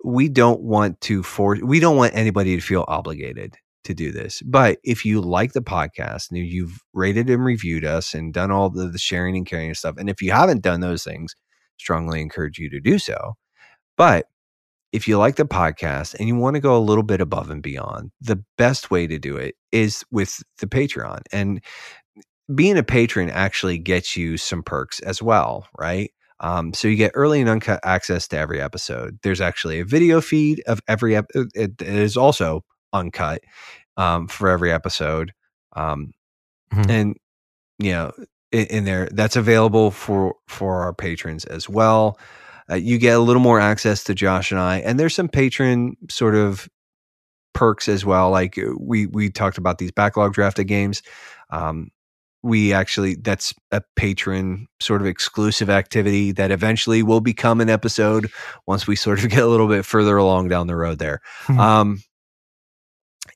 we 0.05 0.29
don't 0.29 0.61
want 0.61 1.01
to 1.03 1.23
force. 1.23 1.61
We 1.63 1.81
don't 1.81 1.97
want 1.97 2.15
anybody 2.15 2.57
to 2.57 2.63
feel 2.63 2.85
obligated 2.89 3.57
to 3.85 3.95
do 3.95 4.13
this. 4.13 4.43
But 4.43 4.79
if 4.85 5.05
you 5.05 5.21
like 5.21 5.53
the 5.53 5.61
podcast 5.61 6.31
and 6.31 6.39
you've 6.39 6.81
rated 6.93 7.31
and 7.31 7.45
reviewed 7.45 7.85
us 7.85 8.15
and 8.15 8.33
done 8.33 8.51
all 8.51 8.71
the, 8.71 8.89
the 8.89 8.99
sharing 8.99 9.37
and 9.37 9.47
caring 9.47 9.69
and 9.69 9.77
stuff, 9.77 9.97
and 9.99 10.11
if 10.11 10.23
you 10.23 10.33
haven't 10.33 10.63
done 10.63 10.81
those 10.81 11.05
things, 11.05 11.35
strongly 11.79 12.21
encourage 12.21 12.59
you 12.59 12.71
to 12.71 12.81
do 12.81 12.99
so. 12.99 13.35
But 13.97 14.27
if 14.93 15.07
you 15.07 15.19
like 15.19 15.37
the 15.37 15.45
podcast 15.45 16.15
and 16.15 16.29
you 16.29 16.37
want 16.37 16.55
to 16.55 16.61
go 16.61 16.77
a 16.77 16.79
little 16.79 17.03
bit 17.03 17.21
above 17.21 17.51
and 17.51 17.63
beyond, 17.63 18.11
the 18.21 18.43
best 18.57 18.91
way 18.91 19.07
to 19.07 19.19
do 19.19 19.37
it 19.37 19.55
is 19.73 20.05
with 20.11 20.43
the 20.59 20.67
Patreon. 20.67 21.21
And 21.33 21.63
being 22.55 22.79
a 22.79 22.83
patron 22.83 23.29
actually 23.31 23.79
gets 23.79 24.17
you 24.17 24.37
some 24.37 24.63
perks 24.63 25.01
as 25.01 25.21
well, 25.21 25.69
right? 25.79 26.11
Um, 26.41 26.75
so 26.75 26.89
you 26.89 26.97
get 26.97 27.13
early 27.15 27.41
and 27.41 27.49
uncut 27.51 27.81
access 27.85 28.29
to 28.29 28.39
every 28.39 28.61
episode. 28.61 29.19
There's 29.23 29.41
actually 29.41 29.81
a 29.81 29.85
video 29.85 30.21
feed 30.21 30.63
of 30.67 30.81
every 30.89 31.17
ep- 31.17 31.31
it, 31.35 31.49
it 31.55 31.83
is 31.83 32.17
also 32.17 32.65
uncut 32.93 33.43
um, 33.97 34.29
for 34.29 34.49
every 34.49 34.73
episode. 34.73 35.33
Um, 35.75 36.13
Mhm. 36.73 36.91
and 36.91 37.17
you 37.79 37.93
know 37.93 38.13
in, 38.53 38.67
in 38.67 38.85
there 38.85 39.09
that's 39.13 39.37
available 39.37 39.91
for 39.91 40.35
for 40.49 40.83
our 40.83 40.95
patrons 40.95 41.45
as 41.45 41.69
well 41.69 42.19
uh, 42.71 42.75
you 42.75 42.99
get 42.99 43.17
a 43.17 43.21
little 43.21 43.43
more 43.43 43.61
access 43.61 44.05
to 44.05 44.15
josh 44.15 44.51
and 44.51 44.61
i 44.61 44.79
and 44.79 44.99
there's 44.99 45.15
some 45.15 45.29
patron 45.29 45.97
sort 46.11 46.35
of 46.35 46.69
perks 47.55 47.89
as 47.89 48.05
well 48.05 48.31
like 48.31 48.59
uh, 48.59 48.73
we 48.79 49.07
we 49.07 49.31
talked 49.31 49.59
about 49.59 49.79
these 49.79 49.93
backlog 49.93 50.35
drafted 50.35 50.67
games 50.69 51.03
um 51.51 51.91
we 52.47 52.73
actually 52.73 53.17
that's 53.17 53.53
a 53.73 53.83
patron 53.97 54.67
sort 54.81 55.01
of 55.01 55.07
exclusive 55.07 55.69
activity 55.69 56.33
that 56.33 56.51
eventually 56.51 57.03
will 57.03 57.21
become 57.21 57.61
an 57.61 57.69
episode 57.69 58.31
once 58.67 58.87
we 58.87 58.97
sort 58.97 59.23
of 59.23 59.29
get 59.31 59.43
a 59.43 59.47
little 59.47 59.69
bit 59.69 59.85
further 59.85 60.17
along 60.17 60.49
down 60.49 60.67
the 60.67 60.77
road 60.77 60.99
there 60.99 61.21
Hmm. 61.47 61.61
um 61.61 61.99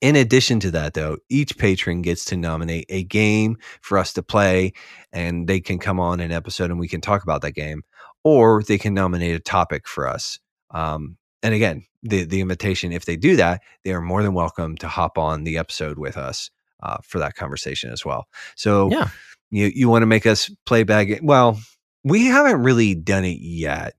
in 0.01 0.17
addition 0.17 0.61
to 0.61 0.71
that, 0.71 0.95
though, 0.95 1.19
each 1.29 1.59
patron 1.59 2.01
gets 2.01 2.25
to 2.27 2.37
nominate 2.37 2.87
a 2.89 3.05
game 3.05 3.59
for 3.83 3.99
us 3.99 4.15
to 4.15 4.23
play, 4.23 4.73
and 5.13 5.47
they 5.47 5.61
can 5.61 5.79
come 5.79 6.01
on 6.01 6.21
an 6.21 6.33
episode 6.33 6.71
and 6.71 6.81
we 6.81 6.89
can 6.89 7.03
talk 7.03 7.23
about 7.23 7.43
that 7.43 7.53
game, 7.53 7.83
or 8.25 8.63
they 8.63 8.79
can 8.79 8.95
nominate 8.95 9.35
a 9.35 9.41
topic 9.41 9.87
for 9.87 10.09
us. 10.09 10.39
Um, 10.71 11.19
and 11.43 11.53
again, 11.55 11.85
the 12.03 12.25
the 12.25 12.41
invitation, 12.41 12.93
if 12.93 13.05
they 13.05 13.17
do 13.17 13.37
that, 13.37 13.61
they 13.85 13.93
are 13.93 14.01
more 14.01 14.23
than 14.23 14.33
welcome 14.33 14.77
to 14.79 14.89
hop 14.89 15.19
on 15.19 15.45
the 15.45 15.59
episode 15.59 15.99
with 15.99 16.17
us 16.17 16.51
uh, 16.83 16.99
for 17.03 17.18
that 17.18 17.35
conversation 17.35 17.91
as 17.93 18.05
well. 18.05 18.26
So, 18.57 18.91
Yeah. 18.91 19.09
you 19.51 19.70
you 19.74 19.89
want 19.89 20.03
to 20.03 20.07
make 20.07 20.26
us 20.26 20.51
play 20.66 20.85
game? 20.85 21.20
Well, 21.22 21.59
we 22.05 22.26
haven't 22.26 22.62
really 22.62 22.95
done 22.95 23.24
it 23.24 23.39
yet, 23.41 23.95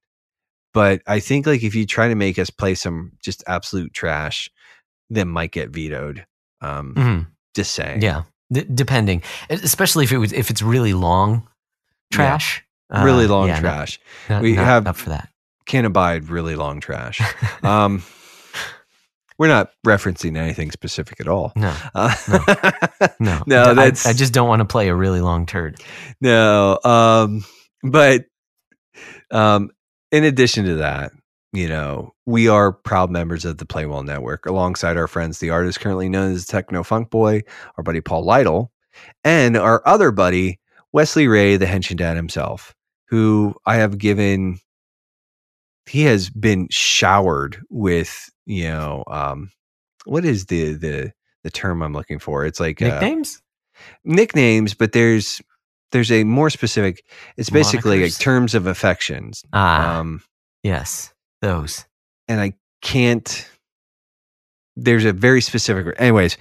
but 0.74 1.02
I 1.08 1.20
think 1.20 1.46
like 1.46 1.64
if 1.64 1.76
you 1.76 1.86
try 1.86 2.08
to 2.08 2.16
make 2.16 2.40
us 2.40 2.50
play 2.50 2.76
some 2.76 3.12
just 3.24 3.44
absolute 3.48 3.94
trash, 3.94 4.50
then 5.10 5.28
might 5.28 5.52
get 5.52 5.70
vetoed. 5.70 6.26
Um, 6.62 6.94
Mhm. 6.96 7.28
Just 7.56 7.74
saying. 7.74 8.02
Yeah, 8.02 8.24
D- 8.52 8.66
depending, 8.74 9.22
especially 9.50 10.06
if 10.06 10.12
it 10.12 10.18
was 10.18 10.32
if 10.34 10.50
it's 10.50 10.62
really 10.62 10.94
long 10.94 11.48
trash, 12.12 12.64
uh, 12.94 13.04
really 13.04 13.28
long 13.28 13.48
yeah, 13.48 13.56
not- 13.56 13.62
trash. 13.62 14.00
not- 14.30 14.42
We 14.42 14.54
not 14.54 14.66
have- 14.66 14.88
up 14.88 14.96
for 14.96 15.10
that. 15.10 15.30
Can't 15.66 15.86
abide 15.86 16.30
really 16.30 16.56
long 16.56 16.80
trash. 16.80 17.22
Um, 17.64 18.04
we're 19.42 19.48
not 19.48 19.72
referencing 19.88 20.38
anything 20.38 20.70
specific 20.70 21.20
at 21.20 21.28
all. 21.28 21.52
no, 21.56 21.76
Uh, 21.96 22.14
no, 23.20 23.42
No, 23.48 23.64
I- 23.64 23.74
that's- 23.74 24.06
I, 24.06 24.14
just 24.14 24.34
don't 24.34 24.48
want 24.48 24.60
to 24.60 24.66
play 24.66 24.88
a 24.90 24.96
really 24.96 25.20
long 25.20 25.48
turd. 25.48 25.82
no. 26.22 26.78
Um, 26.84 27.44
but 27.84 28.26
um, 29.32 29.72
in 30.12 30.24
addition 30.26 30.66
to 30.66 30.76
that, 30.76 31.12
you 31.54 31.68
know, 31.68 32.14
we 32.28 32.48
are 32.50 32.72
proud 32.72 33.10
members 33.10 33.44
of 33.44 33.58
the 33.58 33.66
Play 33.66 33.88
Well 33.88 34.04
Network 34.04 34.46
alongside 34.46 34.96
our 34.96 35.08
friends, 35.08 35.40
the 35.40 35.50
artist 35.50 35.80
currently 35.80 36.08
known 36.08 36.34
as 36.34 36.46
Techno 36.46 36.84
Funk 36.84 37.10
Boy, 37.10 37.42
our 37.78 37.84
buddy 37.84 38.00
Paul 38.00 38.24
Lytle, 38.24 38.72
and 39.24 39.58
our 39.58 39.82
other 39.88 40.12
buddy, 40.12 40.60
Wesley 40.94 41.28
Ray, 41.28 41.58
the 41.58 41.66
Henshin 41.66 41.98
Dad 41.98 42.16
himself, 42.16 42.76
who 43.10 43.56
I 43.66 43.78
have 43.78 43.98
given, 43.98 44.60
he 45.88 46.04
has 46.04 46.30
been 46.30 46.68
showered 46.70 47.58
with, 47.70 48.30
you 48.46 48.64
know, 48.66 49.04
um, 49.08 49.52
what 50.06 50.26
is 50.26 50.46
the, 50.48 50.74
the, 50.74 51.14
the 51.44 51.50
term 51.50 51.82
I'm 51.82 51.94
looking 51.94 52.20
for? 52.20 52.46
It's 52.46 52.60
like 52.60 52.82
uh, 52.82 52.86
Nicknames? 52.88 53.42
nicknames, 54.04 54.74
but 54.74 54.92
there's 54.92 55.42
there's 55.92 56.12
a 56.12 56.24
more 56.24 56.50
specific. 56.50 57.04
It's 57.38 57.50
basically 57.50 58.04
like 58.04 58.18
terms 58.18 58.56
of 58.56 58.66
affections. 58.68 59.44
Ah, 59.54 60.00
Um, 60.00 60.22
yes, 60.64 61.14
those. 61.42 61.86
and 62.28 62.40
I 62.40 62.54
can't. 62.82 63.48
There's 64.78 65.04
a 65.06 65.12
very 65.14 65.42
specific. 65.42 65.96
Anyways, 66.00 66.38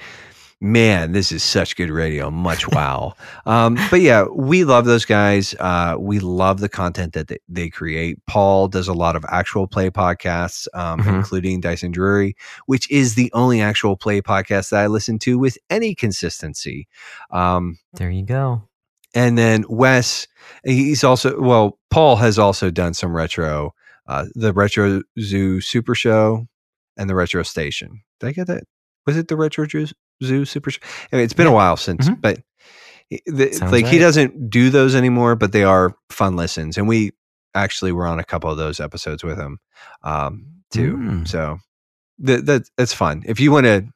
man, 0.61 1.12
this 1.12 1.32
is 1.32 1.42
such 1.42 1.74
good 1.76 1.90
radio. 1.90 2.30
Much 2.30 2.68
wow. 2.68 3.14
um, 3.46 3.78
but 3.90 4.00
yeah, 4.00 4.24
we 4.32 4.64
love 4.64 4.84
those 4.84 5.04
guys. 5.04 5.54
Uh, 5.58 5.96
we 5.98 6.18
love 6.18 6.61
the 6.61 6.68
content 6.68 7.12
that 7.14 7.28
they, 7.28 7.38
they 7.48 7.68
create. 7.70 8.18
Paul 8.26 8.68
does 8.68 8.86
a 8.88 8.92
lot 8.92 9.16
of 9.16 9.24
actual 9.28 9.66
play 9.66 9.90
podcasts, 9.90 10.66
um, 10.74 11.00
Mhm. 11.00 11.14
including 11.16 11.61
Dyson 11.61 11.90
Drury, 11.92 12.36
which 12.66 12.90
is 12.90 13.14
the 13.14 13.30
only 13.32 13.61
actual 13.61 13.96
play 13.96 14.20
podcast 14.20 14.70
that 14.70 14.82
I 14.82 14.86
listen 14.86 15.18
to 15.20 15.38
with 15.38 15.56
any 15.70 15.94
consistency. 15.94 16.88
Um, 17.30 17.78
There 17.94 18.11
you 18.11 18.24
go. 18.24 18.68
and 19.14 19.36
then 19.38 19.64
Wes, 19.68 20.26
he's 20.64 21.02
also 21.04 21.40
well. 21.40 21.78
Paul 21.90 22.16
has 22.16 22.38
also 22.38 22.70
done 22.70 22.94
some 22.94 23.16
retro, 23.16 23.74
uh, 24.06 24.26
the 24.34 24.52
Retro 24.52 25.02
Zoo 25.18 25.61
Super 25.61 25.94
Show, 25.94 26.46
and 26.96 27.08
the 27.11 27.14
Retro 27.16 27.42
Station. 27.42 28.02
Did 28.20 28.26
I 28.28 28.32
get 28.32 28.46
that? 28.46 28.64
Was 29.06 29.16
it 29.16 29.26
the 29.28 29.36
Retro 29.36 29.66
Zoo, 29.66 29.86
Zoo 30.23 30.45
Super 30.45 30.71
Show? 30.71 30.81
Anyway, 31.12 31.25
it's 31.25 31.33
been 31.35 31.47
a 31.47 31.53
while 31.53 31.77
since, 31.77 32.09
Mhm. 32.09 32.21
but 32.21 32.41
the, 33.27 33.68
like 33.73 33.87
he 33.87 33.99
doesn't 33.99 34.51
do 34.51 34.71
those 34.71 34.95
anymore. 34.95 35.35
But 35.37 35.53
they 35.53 35.64
are 35.64 35.97
fun 36.11 36.37
listens, 36.37 36.77
and 36.77 36.87
we 36.89 37.12
actually 37.55 37.93
were 37.93 38.07
on 38.07 38.18
a 38.18 38.25
couple 38.25 38.51
of 38.51 38.57
those 38.57 38.79
episodes 38.81 39.25
with 39.25 39.37
him 39.39 39.59
um, 40.03 40.47
too. 40.71 40.97
Mm. 40.97 41.29
So 41.29 41.59
that, 42.21 42.47
that 42.47 42.62
that's 42.77 42.95
fun. 42.95 43.23
If 43.27 43.41
you 43.41 43.51
want 43.53 43.66
to, 43.66 43.87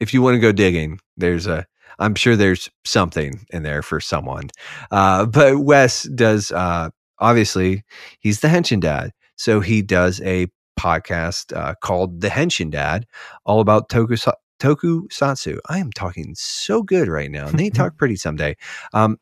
if 0.00 0.12
you 0.12 0.22
want 0.22 0.34
to 0.34 0.40
go 0.40 0.52
digging, 0.52 0.98
there's 1.16 1.46
a. 1.46 1.66
I'm 1.98 2.14
sure 2.14 2.34
there's 2.36 2.70
something 2.86 3.44
in 3.50 3.62
there 3.62 3.82
for 3.82 4.00
someone. 4.00 4.48
Uh, 4.90 5.26
but 5.26 5.58
Wes 5.58 6.04
does 6.04 6.50
uh, 6.52 6.90
obviously 7.18 7.84
he's 8.20 8.40
the 8.40 8.48
Henshin 8.48 8.80
Dad, 8.80 9.12
so 9.36 9.60
he 9.60 9.82
does 9.82 10.20
a 10.22 10.46
podcast 10.78 11.54
uh, 11.54 11.74
called 11.82 12.22
The 12.22 12.28
Henshin 12.28 12.70
Dad, 12.70 13.06
all 13.44 13.60
about 13.60 13.90
tokusa- 13.90 14.32
tokusatsu. 14.60 15.58
I 15.68 15.78
am 15.78 15.90
talking 15.92 16.34
so 16.36 16.82
good 16.82 17.08
right 17.08 17.30
now, 17.30 17.48
and 17.48 17.58
they 17.58 17.70
talk 17.70 17.96
pretty 17.96 18.16
someday. 18.16 18.56
Um, 18.92 19.18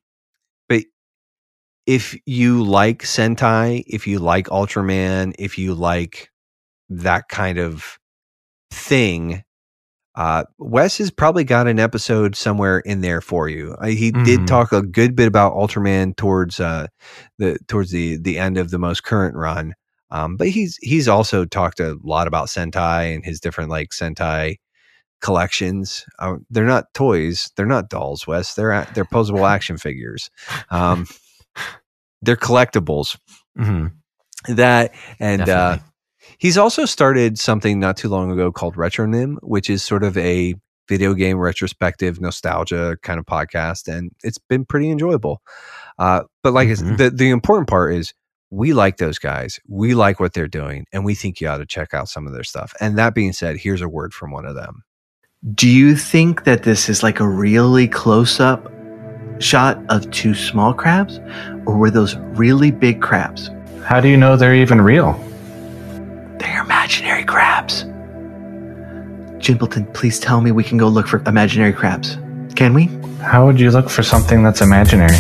but 0.69 0.83
if 1.87 2.17
you 2.27 2.63
like 2.63 3.03
Sentai, 3.03 3.83
if 3.87 4.07
you 4.07 4.19
like 4.19 4.47
Ultraman, 4.49 5.35
if 5.39 5.57
you 5.57 5.75
like 5.75 6.31
that 6.91 7.29
kind 7.29 7.59
of 7.59 7.99
thing, 8.71 9.43
uh, 10.15 10.45
Wes 10.59 10.99
has 10.99 11.11
probably 11.11 11.45
got 11.45 11.69
an 11.69 11.79
episode 11.79 12.35
somewhere 12.37 12.81
in 12.81 13.01
there 13.03 13.21
for 13.21 13.49
you. 13.49 13.75
Uh, 13.81 13.87
he 13.87 14.11
did 14.11 14.41
Mhm. 14.41 14.47
talk 14.47 14.73
a 14.73 14.83
good 14.83 15.15
bit 15.15 15.29
about 15.29 15.55
Ultraman 15.55 16.17
towards 16.17 16.59
uh, 16.61 16.89
the 17.39 17.59
towards 17.69 17.91
the 17.93 18.17
the 18.19 18.39
end 18.39 18.59
of 18.59 18.71
the 18.71 18.79
most 18.79 19.05
current 19.05 19.37
run. 19.37 19.75
Um, 20.11 20.37
but 20.37 20.49
he's 20.49 20.77
he's 20.83 21.07
also 21.09 21.45
talked 21.45 21.81
a 21.81 21.97
lot 22.03 22.27
about 22.27 22.49
Sentai 22.49 23.15
and 23.15 23.25
his 23.25 23.41
different 23.41 23.71
like 23.71 23.91
Sentai 23.91 24.57
collections. 25.21 26.05
Uh, 26.19 26.37
they're 26.51 26.65
not 26.65 26.93
toys, 26.95 27.51
they're 27.57 27.67
not 27.67 27.89
dolls, 27.91 28.27
Wes. 28.27 28.55
They're 28.55 28.87
they're 28.95 29.05
posable 29.05 29.49
action 29.51 29.79
figures. 29.79 30.31
Um, 30.71 31.07
they're 32.23 32.37
collectibles 32.37 33.19
Mhm. 33.57 33.93
that 34.49 34.95
and 35.21 35.49
uh, 35.49 35.79
he's 36.39 36.59
also 36.59 36.85
started 36.85 37.39
something 37.39 37.81
not 37.81 37.97
too 37.97 38.09
long 38.09 38.31
ago 38.31 38.53
called 38.53 38.77
Retronym, 38.77 39.37
which 39.43 39.69
is 39.71 39.83
sort 39.83 40.05
of 40.05 40.17
a 40.17 40.55
video 40.89 41.13
game 41.15 41.37
retrospective 41.39 42.21
nostalgia 42.21 42.97
kind 43.03 43.19
of 43.21 43.27
podcast, 43.27 43.89
and 43.95 44.11
it's 44.25 44.39
been 44.39 44.65
pretty 44.65 44.91
enjoyable. 44.91 45.43
Uh, 45.99 46.23
but 46.43 46.53
like 46.53 46.69
Mhm. 46.69 46.97
the 46.97 47.11
the 47.11 47.31
important 47.31 47.69
part 47.69 47.95
is 47.95 48.15
we 48.51 48.73
like 48.73 48.97
those 48.97 49.19
guys, 49.19 49.61
we 49.69 49.95
like 49.95 50.21
what 50.21 50.33
they're 50.33 50.49
doing, 50.49 50.87
and 50.93 51.05
we 51.05 51.15
think 51.15 51.41
you 51.41 51.49
ought 51.49 51.59
to 51.59 51.67
check 51.67 51.93
out 51.93 52.09
some 52.09 52.27
of 52.27 52.33
their 52.33 52.45
stuff. 52.45 52.73
And 52.81 52.97
that 52.97 53.15
being 53.15 53.33
said, 53.35 53.59
here's 53.59 53.83
a 53.83 53.89
word 53.89 54.15
from 54.15 54.31
one 54.31 54.47
of 54.47 54.55
them. 54.55 54.85
Do 55.55 55.69
you 55.69 55.95
think 55.95 56.43
that 56.45 56.65
this 56.65 56.89
is 56.89 57.05
like 57.05 57.21
a 57.21 57.29
really 57.29 57.87
close 57.87 58.41
up 58.41 58.73
shot 59.39 59.81
of 59.89 60.11
two 60.11 60.35
small 60.35 60.75
crabs? 60.75 61.21
Or 61.65 61.77
were 61.77 61.93
those 61.93 62.17
really 62.17 62.73
big 62.73 63.01
crabs? 63.01 63.49
How 63.85 64.01
do 64.01 64.09
you 64.09 64.17
know 64.17 64.37
they're 64.37 64.57
even 64.57 64.81
real? 64.81 65.13
They're 66.41 66.61
imaginary 66.61 67.25
crabs. 67.25 67.85
Jimpleton, 69.39 69.95
please 69.95 70.19
tell 70.19 70.41
me 70.41 70.51
we 70.51 70.65
can 70.65 70.77
go 70.77 70.89
look 70.89 71.07
for 71.07 71.23
imaginary 71.25 71.73
crabs. 71.73 72.17
Can 72.57 72.75
we? 72.75 72.87
How 73.23 73.47
would 73.47 73.61
you 73.61 73.71
look 73.71 73.89
for 73.89 74.03
something 74.03 74.43
that's 74.43 74.61
imaginary? 74.61 75.19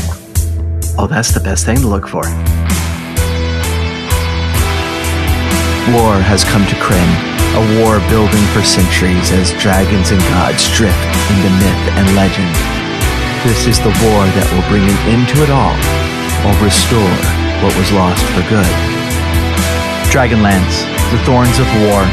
Oh, 0.98 1.06
that's 1.08 1.32
the 1.32 1.40
best 1.40 1.64
thing 1.64 1.76
to 1.76 1.86
look 1.86 2.08
for. 2.08 2.22
War 5.94 6.20
has 6.20 6.42
come 6.42 6.66
to 6.66 6.74
Krynn, 6.74 7.38
a 7.59 7.82
war 7.82 7.98
building 8.06 8.46
for 8.54 8.62
centuries 8.62 9.34
as 9.34 9.50
dragons 9.59 10.14
and 10.14 10.22
gods 10.30 10.70
drift 10.78 10.94
into 11.34 11.50
myth 11.59 11.84
and 11.98 12.06
legend. 12.14 12.54
This 13.42 13.66
is 13.66 13.82
the 13.82 13.90
war 14.06 14.22
that 14.38 14.46
will 14.54 14.62
bring 14.70 14.86
an 14.86 14.98
end 15.11 15.26
to 15.34 15.42
it 15.42 15.50
all, 15.50 15.74
or 16.46 16.54
restore 16.62 17.18
what 17.59 17.74
was 17.74 17.90
lost 17.90 18.22
for 18.30 18.46
good. 18.46 18.74
Dragonlance, 20.06 20.86
The 21.11 21.18
Thorns 21.26 21.59
of 21.59 21.66
War, 21.82 22.06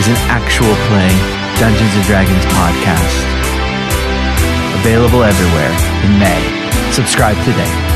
is 0.00 0.08
an 0.08 0.16
actual 0.32 0.72
play 0.88 1.12
Dungeons 1.60 1.92
Dragons 2.08 2.44
podcast. 2.56 3.28
Available 4.80 5.20
everywhere 5.20 5.74
in 6.00 6.16
May. 6.16 6.40
Subscribe 6.96 7.36
today. 7.44 7.87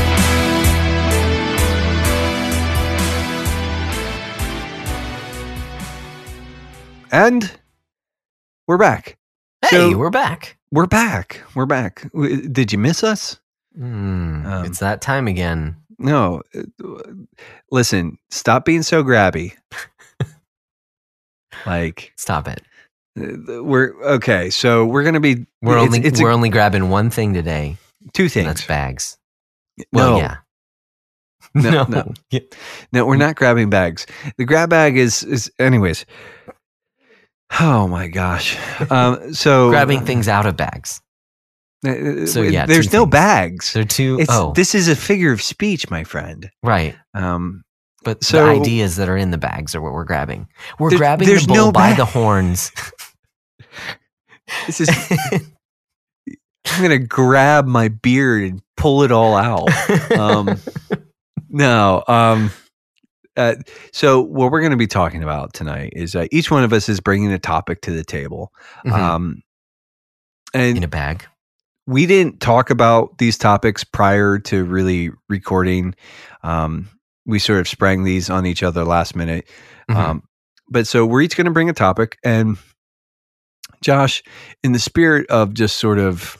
And 7.13 7.51
we're 8.67 8.79
back. 8.79 9.17
Hey, 9.61 9.91
So- 9.91 9.97
we're 9.97 10.09
back. 10.09 10.57
We're 10.71 10.87
back. 10.87 11.43
We're 11.53 11.67
back. 11.67 12.09
Did 12.51 12.71
you 12.71 12.79
miss 12.79 13.03
us? 13.03 13.39
Mm, 13.79 14.43
Um, 14.45 14.65
it's 14.65 14.79
that 14.79 15.01
time 15.01 15.27
again. 15.27 15.75
No. 15.99 16.41
Uh, 16.55 17.13
Listen, 17.71 18.17
stop 18.31 18.65
being 18.65 18.81
so 18.81 19.03
grabby. 19.03 19.53
like 21.67 22.11
Stop 22.17 22.47
it. 22.47 22.63
uh, 23.19 23.63
we're 23.63 23.93
okay. 24.15 24.49
So 24.49 24.83
we're 24.85 25.03
gonna 25.03 25.19
be. 25.19 25.45
We're 25.61 25.73
it's- 25.77 25.85
only 25.85 25.99
it's 26.03 26.19
we're 26.19 26.31
only 26.31 26.49
grabbing 26.49 26.89
one 26.89 27.11
thing 27.11 27.35
today. 27.35 27.77
two 28.13 28.27
things. 28.29 28.47
that's 28.47 28.65
bags. 28.65 29.17
Well, 29.91 30.13
no, 30.13 30.17
yeah. 30.17 30.37
No, 31.55 31.83
no. 31.83 32.13
Yeah. 32.31 32.39
no, 32.91 33.05
we're 33.05 33.17
not 33.17 33.35
grabbing 33.35 33.69
bags. 33.69 34.07
The 34.37 34.45
grab 34.45 34.71
bag 34.71 34.97
is 34.97 35.23
is 35.23 35.51
anyways. 35.59 36.07
Oh 37.59 37.87
my 37.87 38.07
gosh. 38.07 38.57
Um, 38.89 39.33
so 39.33 39.69
Grabbing 39.71 40.05
things 40.05 40.27
out 40.27 40.45
of 40.45 40.57
bags. 40.57 41.01
uh, 41.85 42.25
So, 42.25 42.41
yeah, 42.41 42.65
there's 42.65 42.91
no 42.93 43.01
things. 43.03 43.11
bags. 43.11 43.73
They're 43.73 43.83
two 43.85 44.17
It's 44.19 44.29
oh, 44.31 44.53
this 44.55 44.73
is 44.75 44.87
a 44.87 44.95
figure 44.95 45.31
of 45.31 45.41
speech, 45.41 45.89
my 45.89 46.03
friend. 46.03 46.49
right. 46.63 46.95
Um, 47.13 47.63
But 48.03 48.23
So- 48.23 48.45
the 48.45 48.51
ideas 48.61 48.95
that 48.97 49.07
are 49.09 49.17
in 49.17 49.31
the 49.31 49.37
bags 49.37 49.75
are 49.75 49.81
what 49.81 49.93
we're 49.93 50.03
grabbing. 50.05 50.47
We're 50.79 50.89
There- 50.89 50.99
grabbing 50.99 51.27
the 51.27 51.43
bull 51.47 51.55
no 51.55 51.71
by 51.71 51.89
bag. 51.89 51.97
the 51.97 52.05
horns. 52.05 52.71
this 54.67 54.81
is. 54.81 54.89
I'm 56.65 56.81
gonna 56.81 56.97
grab 56.99 57.65
my 57.67 57.89
beard 57.89 58.43
and 58.43 58.61
pull 58.77 59.03
it 59.03 59.11
all 59.11 59.35
out. 59.35 59.69
um, 60.17 60.57
no. 61.49 62.03
Um, 62.07 62.51
uh, 63.37 63.55
so 63.91 64.21
what 64.21 64.51
we're 64.51 64.59
going 64.61 64.71
to 64.71 64.77
be 64.77 64.87
talking 64.87 65.23
about 65.23 65.53
tonight 65.53 65.93
is 65.95 66.15
uh, 66.15 66.27
each 66.31 66.51
one 66.51 66.63
of 66.63 66.73
us 66.73 66.89
is 66.89 66.99
bringing 66.99 67.31
a 67.31 67.39
topic 67.39 67.81
to 67.81 67.91
the 67.91 68.03
table, 68.03 68.51
Mhm. 68.85 68.91
um, 68.93 69.41
and 70.53 70.77
in 70.77 70.83
a 70.83 70.87
bag. 70.87 71.25
we 71.87 72.05
didn't 72.05 72.39
talk 72.39 72.69
about 72.69 73.17
these 73.17 73.37
topics 73.37 73.83
prior 73.83 74.39
to 74.39 74.63
really 74.63 75.09
recording. 75.29 75.95
Um, 76.43 76.89
we 77.25 77.39
sort 77.39 77.59
of 77.59 77.67
sprang 77.67 78.03
these 78.03 78.29
on 78.29 78.45
each 78.45 78.63
other 78.63 78.83
last 78.83 79.15
minute. 79.15 79.47
Mhm. 79.89 79.95
Um, 79.95 80.23
but 80.69 80.87
so 80.87 81.05
we're 81.05 81.21
each 81.21 81.35
going 81.35 81.45
to 81.45 81.51
bring 81.51 81.69
a 81.69 81.73
topic, 81.73 82.17
and 82.23 82.57
Josh, 83.81 84.23
in 84.63 84.71
the 84.71 84.79
spirit 84.79 85.29
of 85.29 85.53
just 85.53 85.77
sort 85.77 85.99
of 85.99 86.37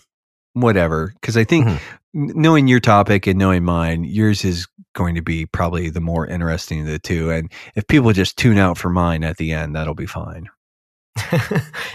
whatever, 0.54 1.14
because 1.20 1.36
I 1.36 1.44
think 1.44 1.66
Mhm. 1.68 1.80
knowing 2.14 2.68
your 2.68 2.80
topic 2.80 3.28
and 3.28 3.38
knowing 3.40 3.64
mine, 3.64 4.04
yours 4.04 4.46
is 4.46 4.68
going 4.94 5.16
to 5.16 5.22
be 5.22 5.46
probably 5.46 5.90
the 5.90 6.02
more 6.02 6.26
interesting 6.28 6.82
of 6.82 6.88
the 6.88 7.00
two. 7.00 7.30
And 7.32 7.52
if 7.76 7.88
people 7.88 8.14
just 8.14 8.38
tune 8.38 8.58
out 8.58 8.78
for 8.78 8.90
mine 8.90 9.24
at 9.24 9.38
the 9.38 9.52
end, 9.52 9.76
that'll 9.76 9.96
be 9.96 10.06
fine. 10.06 10.50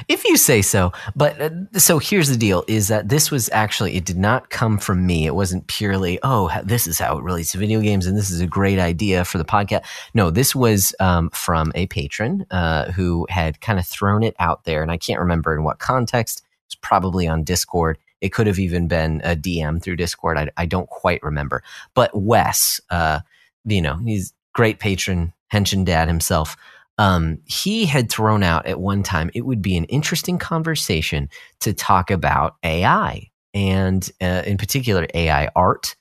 if 0.09 0.25
you 0.25 0.37
say 0.37 0.63
so. 0.63 0.93
But 1.17 1.41
uh, 1.41 1.51
so 1.79 1.99
here's 1.99 2.29
the 2.29 2.37
deal: 2.37 2.65
is 2.69 2.87
that 2.89 3.09
this 3.09 3.33
was 3.33 3.51
actually 3.53 3.97
it 3.97 4.05
did 4.05 4.17
not 4.17 4.51
come 4.51 4.79
from 4.79 5.07
me. 5.07 5.27
It 5.27 5.35
wasn't 5.35 5.67
purely 5.67 6.21
oh 6.23 6.51
this 6.63 6.87
is 6.87 7.01
how 7.01 7.19
it 7.19 7.25
relates 7.25 7.53
to 7.53 7.59
video 7.59 7.81
games 7.81 8.07
and 8.07 8.17
this 8.17 8.31
is 8.31 8.41
a 8.41 8.47
great 8.47 8.79
idea 8.79 9.25
for 9.25 9.39
the 9.39 9.45
podcast. 9.45 9.85
No, 10.15 10.31
this 10.31 10.55
was 10.55 10.95
um, 11.01 11.31
from 11.31 11.73
a 11.75 11.87
patron 11.89 12.47
uh, 12.53 12.93
who 12.93 13.27
had 13.29 13.61
kind 13.61 13.81
of 13.81 13.87
thrown 13.87 14.23
it 14.23 14.37
out 14.39 14.65
there, 14.65 14.83
and 14.83 14.93
I 14.93 14.97
can't 14.97 15.21
remember 15.21 15.53
in 15.55 15.65
what 15.65 15.81
context. 15.81 16.43
It's 16.67 16.77
probably 16.77 17.27
on 17.27 17.43
Discord. 17.43 17.99
It 18.21 18.31
could 18.33 18.47
have 18.47 18.59
even 18.59 18.89
been 18.89 19.21
a 19.25 19.37
DM 19.37 19.83
through 19.83 19.97
Discord. 19.97 20.39
I, 20.39 20.51
I 20.57 20.67
don't 20.67 20.89
quite 20.89 21.23
remember. 21.23 21.63
But 21.95 22.11
Wes, 22.15 22.81
uh, 22.91 23.21
you 23.65 23.83
know, 23.83 23.97
he's 23.97 24.33
great 24.55 24.79
patron, 24.79 25.33
Henshin 25.53 25.85
dad 25.85 26.09
himself 26.09 26.57
um, 26.99 27.39
he 27.47 27.87
had 27.87 28.11
thrown 28.11 28.43
out 28.43 28.67
at 28.67 28.81
one 28.81 29.03
time 29.03 29.31
it 29.33 29.43
would 29.43 29.63
be 29.63 29.77
an 29.77 29.85
interesting 29.85 30.39
conversation 30.39 31.31
to 31.61 31.73
talk 31.73 32.11
about 32.11 32.57
AI 32.65 33.31
and, 33.55 34.11
uh, 34.21 34.43
in 34.45 34.59
particular, 34.59 35.07
AI 35.15 35.49
art. 35.55 35.95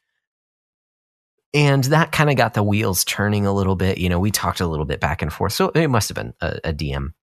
And 1.54 1.84
that 1.86 2.12
kind 2.12 2.30
of 2.30 2.36
got 2.36 2.56
the 2.56 2.64
wheels 2.64 3.06
turning 3.06 3.46
a 3.46 3.54
little 3.54 3.76
bit. 3.76 4.00
You 4.00 4.10
know, 4.10 4.20
we 4.20 4.32
talked 4.32 4.60
a 4.60 4.68
little 4.68 4.86
bit 4.86 5.00
back 5.00 5.22
and 5.22 5.32
forth. 5.32 5.54
So 5.54 5.70
it 5.70 5.88
must 5.88 6.10
have 6.10 6.16
been 6.16 6.34
a, 6.42 6.60
a 6.66 6.74
DM. 6.74 7.14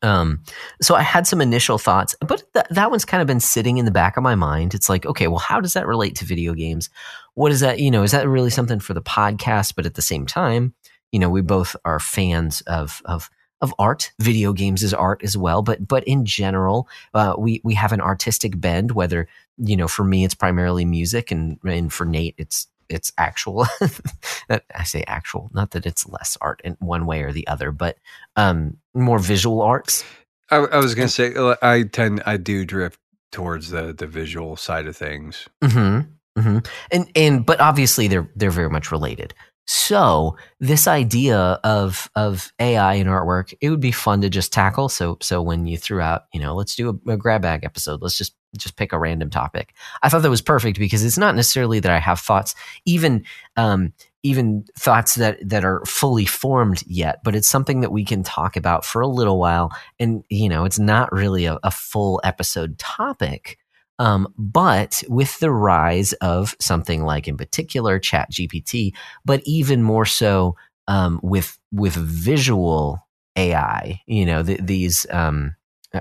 Um, 0.00 0.42
so 0.80 0.94
I 0.94 1.02
had 1.02 1.26
some 1.26 1.40
initial 1.40 1.78
thoughts, 1.78 2.14
but 2.20 2.42
th- 2.54 2.66
that 2.70 2.90
one's 2.90 3.04
kind 3.04 3.20
of 3.20 3.26
been 3.26 3.40
sitting 3.40 3.78
in 3.78 3.84
the 3.84 3.90
back 3.90 4.16
of 4.16 4.22
my 4.22 4.34
mind. 4.34 4.74
It's 4.74 4.88
like, 4.88 5.04
okay, 5.06 5.28
well, 5.28 5.38
how 5.38 5.60
does 5.60 5.72
that 5.74 5.86
relate 5.86 6.16
to 6.16 6.24
video 6.24 6.54
games? 6.54 6.88
What 7.34 7.52
is 7.52 7.60
that? 7.60 7.80
You 7.80 7.90
know, 7.90 8.02
is 8.02 8.12
that 8.12 8.28
really 8.28 8.50
something 8.50 8.80
for 8.80 8.94
the 8.94 9.02
podcast? 9.02 9.74
But 9.74 9.86
at 9.86 9.94
the 9.94 10.02
same 10.02 10.26
time, 10.26 10.74
you 11.10 11.18
know, 11.18 11.30
we 11.30 11.40
both 11.40 11.76
are 11.84 12.00
fans 12.00 12.60
of 12.62 13.02
of 13.04 13.28
of 13.60 13.74
art. 13.78 14.12
Video 14.18 14.52
games 14.52 14.82
is 14.82 14.92
art 14.92 15.22
as 15.22 15.36
well, 15.36 15.62
but 15.62 15.86
but 15.86 16.04
in 16.04 16.24
general, 16.24 16.88
uh, 17.14 17.34
we 17.38 17.60
we 17.64 17.74
have 17.74 17.92
an 17.92 18.00
artistic 18.00 18.60
bend. 18.60 18.92
Whether 18.92 19.28
you 19.58 19.76
know, 19.76 19.88
for 19.88 20.04
me, 20.04 20.24
it's 20.24 20.34
primarily 20.34 20.84
music, 20.84 21.30
and 21.30 21.58
and 21.64 21.92
for 21.92 22.04
Nate, 22.04 22.34
it's 22.38 22.66
it's 22.88 23.12
actual. 23.18 23.66
I 24.50 24.84
say 24.84 25.04
actual, 25.06 25.50
not 25.52 25.72
that 25.72 25.86
it's 25.86 26.06
less 26.08 26.36
art 26.40 26.60
in 26.64 26.76
one 26.80 27.06
way 27.06 27.22
or 27.22 27.32
the 27.32 27.46
other, 27.46 27.72
but 27.72 27.98
um, 28.36 28.78
more 28.94 29.18
visual 29.18 29.62
arts. 29.62 30.04
I, 30.50 30.56
I 30.56 30.78
was 30.78 30.94
going 30.94 31.08
to 31.08 31.12
say, 31.12 31.34
uh, 31.34 31.56
I 31.62 31.84
tend, 31.84 32.22
I 32.26 32.36
do 32.36 32.64
drift 32.64 32.98
towards 33.30 33.70
the 33.70 33.92
the 33.92 34.06
visual 34.06 34.56
side 34.56 34.86
of 34.86 34.96
things. 34.96 35.48
hmm 35.64 36.00
hmm 36.38 36.58
And 36.90 37.10
and 37.16 37.44
but 37.44 37.60
obviously 37.60 38.06
they're 38.08 38.28
they're 38.36 38.50
very 38.50 38.70
much 38.70 38.92
related. 38.92 39.34
So 39.66 40.36
this 40.58 40.88
idea 40.88 41.38
of 41.62 42.10
of 42.16 42.52
AI 42.58 42.94
in 42.94 43.06
artwork, 43.06 43.54
it 43.60 43.70
would 43.70 43.80
be 43.80 43.92
fun 43.92 44.20
to 44.22 44.28
just 44.28 44.52
tackle. 44.52 44.88
So 44.88 45.18
so 45.20 45.40
when 45.40 45.66
you 45.66 45.78
threw 45.78 46.00
out, 46.00 46.22
you 46.32 46.40
know, 46.40 46.54
let's 46.54 46.74
do 46.74 47.00
a, 47.06 47.12
a 47.12 47.16
grab 47.16 47.42
bag 47.42 47.64
episode. 47.64 48.02
Let's 48.02 48.18
just 48.18 48.34
just 48.56 48.76
pick 48.76 48.92
a 48.92 48.98
random 48.98 49.30
topic. 49.30 49.74
I 50.02 50.08
thought 50.08 50.22
that 50.22 50.30
was 50.30 50.42
perfect 50.42 50.78
because 50.78 51.04
it's 51.04 51.16
not 51.16 51.36
necessarily 51.36 51.80
that 51.80 51.92
I 51.92 51.98
have 51.98 52.20
thoughts, 52.20 52.54
even 52.84 53.24
um, 53.56 53.92
even 54.24 54.64
thoughts 54.76 55.14
that 55.14 55.38
that 55.48 55.64
are 55.64 55.84
fully 55.86 56.26
formed 56.26 56.82
yet, 56.86 57.20
but 57.24 57.34
it's 57.36 57.48
something 57.48 57.80
that 57.80 57.92
we 57.92 58.04
can 58.04 58.22
talk 58.22 58.56
about 58.56 58.84
for 58.84 59.00
a 59.00 59.08
little 59.08 59.38
while. 59.38 59.72
And 59.98 60.24
you 60.28 60.48
know, 60.48 60.64
it's 60.64 60.78
not 60.78 61.12
really 61.12 61.44
a, 61.46 61.58
a 61.62 61.70
full 61.70 62.20
episode 62.24 62.78
topic. 62.78 63.58
Um, 64.02 64.26
but 64.36 65.04
with 65.08 65.38
the 65.38 65.52
rise 65.52 66.12
of 66.14 66.56
something 66.60 67.04
like, 67.04 67.28
in 67.28 67.36
particular, 67.36 68.00
Chat 68.00 68.32
GPT, 68.32 68.92
but 69.24 69.42
even 69.44 69.82
more 69.84 70.06
so 70.06 70.56
um, 70.88 71.20
with 71.22 71.56
with 71.70 71.94
visual 71.94 73.06
AI, 73.36 74.00
you 74.06 74.26
know, 74.26 74.42
th- 74.42 74.60
these 74.60 75.06
um, 75.10 75.54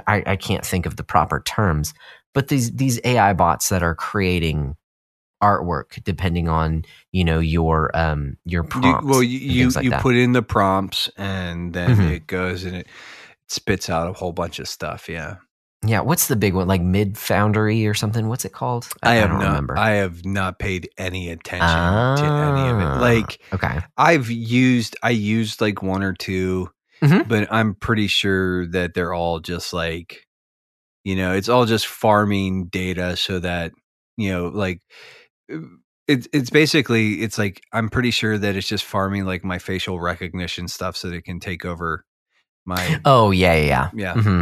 I, 0.08 0.24
I 0.26 0.36
can't 0.36 0.66
think 0.66 0.88
of 0.88 0.96
the 0.96 1.04
proper 1.04 1.42
terms, 1.46 1.94
but 2.34 2.48
these 2.48 2.72
these 2.72 3.00
AI 3.04 3.34
bots 3.34 3.70
that 3.70 3.84
are 3.84 3.94
creating 3.96 4.76
artwork 5.44 6.04
depending 6.04 6.48
on 6.48 6.86
you 7.12 7.24
know 7.24 7.40
your 7.40 7.90
um 7.96 8.38
your 8.46 8.64
prompts. 8.64 9.08
well, 9.08 9.22
you 9.24 9.40
you, 9.40 9.70
like 9.70 9.84
you 9.84 9.90
that. 9.92 10.02
put 10.02 10.16
in 10.16 10.32
the 10.34 10.42
prompts, 10.42 11.10
and 11.18 11.74
then 11.74 11.98
Mhm. 11.98 12.12
it 12.16 12.28
goes 12.28 12.64
and 12.64 12.76
it 12.78 12.88
spits 13.48 13.90
out 13.90 14.10
a 14.10 14.14
whole 14.14 14.34
bunch 14.34 14.60
of 14.60 14.68
stuff. 14.68 15.08
Yeah, 15.10 15.36
yeah, 15.86 16.02
what's 16.02 16.28
the 16.28 16.36
big 16.36 16.54
one? 16.54 16.68
Like 16.68 16.82
Mid 16.82 17.18
Foundry 17.18 17.88
or 17.88 17.94
something? 17.94 18.28
What's 18.28 18.46
it 18.46 18.54
called? 18.54 18.88
I, 19.02 19.16
have 19.16 19.30
don't 19.32 19.40
not. 19.40 19.48
remember. 19.48 19.78
I 19.78 19.92
have 19.92 20.24
not 20.26 20.60
paid 20.60 20.90
any 20.98 21.30
attention 21.30 21.68
to 21.68 22.26
any 22.44 22.68
of 22.70 22.80
Ah, 22.80 22.98
it. 22.98 23.02
Like 23.02 23.40
okay, 23.54 23.82
I've 23.98 24.30
used, 24.30 24.96
I 25.02 25.10
used 25.12 25.60
like 25.62 25.82
one 25.82 26.04
or 26.04 26.14
2 26.14 26.70
Mhm. 27.02 27.28
but 27.28 27.48
I'm 27.52 27.74
pretty 27.74 28.06
sure 28.06 28.68
that 28.68 28.94
they're 28.94 29.14
all 29.14 29.40
just 29.40 29.74
like, 29.74 30.28
you 31.04 31.16
know, 31.16 31.34
it's 31.34 31.50
all 31.50 31.66
just 31.66 31.88
farming 31.88 32.66
data 32.68 33.18
so 33.18 33.40
that 33.40 33.72
you 34.18 34.32
know, 34.32 34.50
like 34.50 34.82
uh, 35.52 35.58
it's 36.08 36.28
it's 36.32 36.52
basically 36.52 37.22
it's 37.24 37.40
like 37.40 37.62
I'm 37.74 37.90
pretty 37.90 38.12
sure 38.12 38.38
that 38.38 38.56
it's 38.56 38.68
just 38.68 38.86
farming 38.86 39.26
like 39.26 39.44
my 39.44 39.58
facial 39.58 40.00
recognition 40.00 40.68
stuff 40.68 40.96
so 40.96 41.10
that 41.10 41.16
it 41.16 41.26
can 41.26 41.40
take 41.40 41.66
over 41.66 42.04
my 42.66 43.00
Oh 43.06 43.32
yeah, 43.32 43.56
yeah, 43.56 43.90
yeah. 43.96 44.16
yeah. 44.16 44.22
hmm 44.22 44.42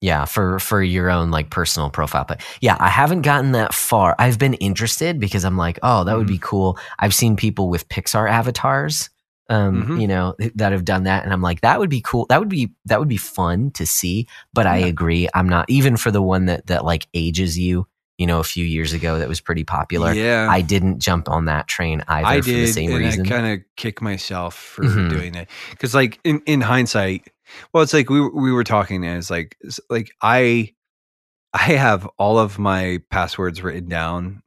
Yeah, 0.00 0.26
for 0.26 0.60
for 0.60 0.80
your 0.82 1.10
own 1.10 1.30
like 1.32 1.50
personal 1.50 1.90
profile. 1.90 2.24
But 2.26 2.40
yeah, 2.60 2.76
I 2.78 2.88
haven't 2.88 3.22
gotten 3.22 3.52
that 3.52 3.74
far. 3.74 4.14
I've 4.18 4.38
been 4.38 4.54
interested 4.54 5.18
because 5.18 5.44
I'm 5.44 5.56
like, 5.56 5.78
oh, 5.82 6.04
that 6.04 6.16
would 6.16 6.26
Mm-hmm. 6.26 6.34
be 6.34 6.38
cool. 6.40 6.78
I've 7.00 7.14
seen 7.14 7.34
people 7.36 7.68
with 7.68 7.88
Pixar 7.88 8.30
avatars, 8.30 9.10
um, 9.50 9.82
Mhm. 9.84 10.00
you 10.00 10.06
know, 10.06 10.36
that 10.54 10.70
have 10.70 10.84
done 10.84 11.02
that, 11.04 11.24
and 11.24 11.32
I'm 11.32 11.42
like, 11.42 11.62
that 11.62 11.80
would 11.80 11.90
be 11.90 12.00
cool. 12.00 12.26
That 12.28 12.38
would 12.38 12.48
be 12.48 12.70
that 12.84 13.00
would 13.00 13.08
be 13.08 13.16
fun 13.16 13.72
to 13.72 13.86
see. 13.86 14.28
But 14.52 14.66
I 14.68 14.76
agree, 14.76 15.28
I'm 15.34 15.48
not 15.48 15.68
even 15.68 15.96
for 15.96 16.12
the 16.12 16.22
one 16.22 16.46
that 16.46 16.68
that 16.68 16.84
like 16.84 17.08
ages 17.12 17.58
you. 17.58 17.86
You 18.18 18.26
know, 18.26 18.40
a 18.40 18.44
few 18.44 18.64
years 18.64 18.92
ago 18.92 19.20
that 19.20 19.28
was 19.28 19.40
pretty 19.40 19.62
popular. 19.62 20.12
Yeah. 20.12 20.48
I 20.50 20.60
didn't 20.60 20.98
jump 20.98 21.28
on 21.28 21.44
that 21.44 21.68
train 21.68 22.02
either 22.08 22.26
I 22.26 22.40
for 22.40 22.46
did, 22.46 22.66
the 22.66 22.72
same 22.72 22.92
reason. 22.92 23.24
I 23.24 23.28
kind 23.28 23.46
of 23.46 23.60
kick 23.76 24.02
myself 24.02 24.56
for 24.56 24.82
Mhm. 24.84 25.08
doing 25.08 25.34
it 25.36 25.48
because, 25.70 25.94
like, 25.94 26.18
in, 26.24 26.42
in 26.44 26.60
hindsight, 26.60 27.30
well, 27.72 27.82
it's 27.82 27.94
like 27.94 28.10
we 28.10 28.20
were- 28.20 28.34
we 28.34 28.52
were 28.52 28.64
talking, 28.64 29.04
and 29.04 29.18
it's 29.18 29.30
like 29.30 29.56
it's 29.60 29.80
like 29.90 30.10
I 30.22 30.74
I 31.54 31.58
have 31.74 32.06
all 32.18 32.38
of 32.38 32.58
my 32.58 33.00
passwords 33.10 33.62
written 33.62 33.88
down 33.88 34.42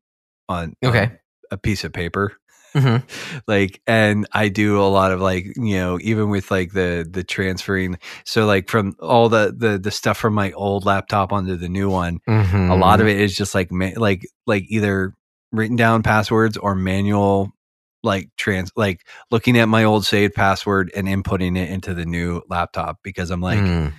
on 0.50 0.76
Okay. 0.84 1.04
on 1.04 1.18
a 1.52 1.58
piece 1.58 1.84
of 1.84 1.92
paper, 1.94 2.34
Mhm. 2.76 3.04
like, 3.48 3.82
and 3.88 4.28
I 4.34 4.48
do 4.50 4.80
a 4.82 4.88
lot 4.88 5.12
of 5.12 5.20
like 5.20 5.46
you 5.58 5.76
know 5.78 5.98
even 6.02 6.30
with 6.30 6.52
like 6.52 6.72
the 6.74 7.08
the 7.10 7.24
transferring, 7.24 7.98
so 8.26 8.46
like 8.46 8.70
from 8.70 8.96
all 9.02 9.30
the 9.30 9.54
the 9.58 9.78
the 9.80 9.92
stuff 9.92 10.18
from 10.18 10.34
my 10.34 10.52
old 10.54 10.86
laptop 10.86 11.34
onto 11.34 11.56
the 11.56 11.70
new 11.70 11.90
one, 11.90 12.20
a 12.28 12.32
Mhm. 12.32 12.80
lot 12.80 13.02
of 13.02 13.08
it 13.08 13.20
is 13.20 13.36
just 13.36 13.56
like 13.56 13.72
ma- 13.72 13.92
like 13.98 14.26
like 14.46 14.66
either 14.70 15.14
written 15.52 15.76
down 15.76 16.02
passwords 16.04 16.56
or 16.56 16.76
manual 16.76 17.52
like 18.04 18.30
trans 18.38 18.72
like 18.76 19.06
looking 19.30 19.58
at 19.58 19.70
my 19.70 19.84
old 19.84 20.06
saved 20.06 20.34
password 20.34 20.92
and 20.96 21.08
inputting 21.08 21.58
it 21.58 21.70
into 21.70 21.94
the 21.94 22.06
new 22.06 22.42
laptop 22.50 23.00
because 23.04 23.30
I'm 23.32 23.42
like 23.42 23.60
Mm. 23.60 23.94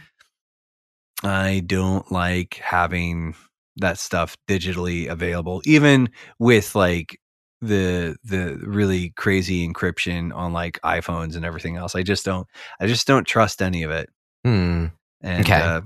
I 1.24 1.62
don't 1.66 2.10
like 2.10 2.54
having 2.62 3.34
that 3.76 3.98
stuff 3.98 4.36
digitally 4.48 5.08
available 5.08 5.62
even 5.64 6.10
with 6.38 6.74
like 6.74 7.18
the 7.60 8.16
the 8.24 8.58
really 8.64 9.10
crazy 9.10 9.66
encryption 9.68 10.34
on 10.34 10.52
like 10.52 10.80
iPhones 10.82 11.36
and 11.36 11.44
everything 11.44 11.76
else. 11.76 11.94
I 11.94 12.02
just 12.02 12.24
don't 12.24 12.48
I 12.80 12.86
just 12.88 13.06
don't 13.06 13.24
trust 13.26 13.62
any 13.62 13.84
of 13.84 13.90
it. 13.92 14.10
Mm. 14.44 14.90
And 15.20 15.40
Okay. 15.42 15.54
uh 15.60 15.80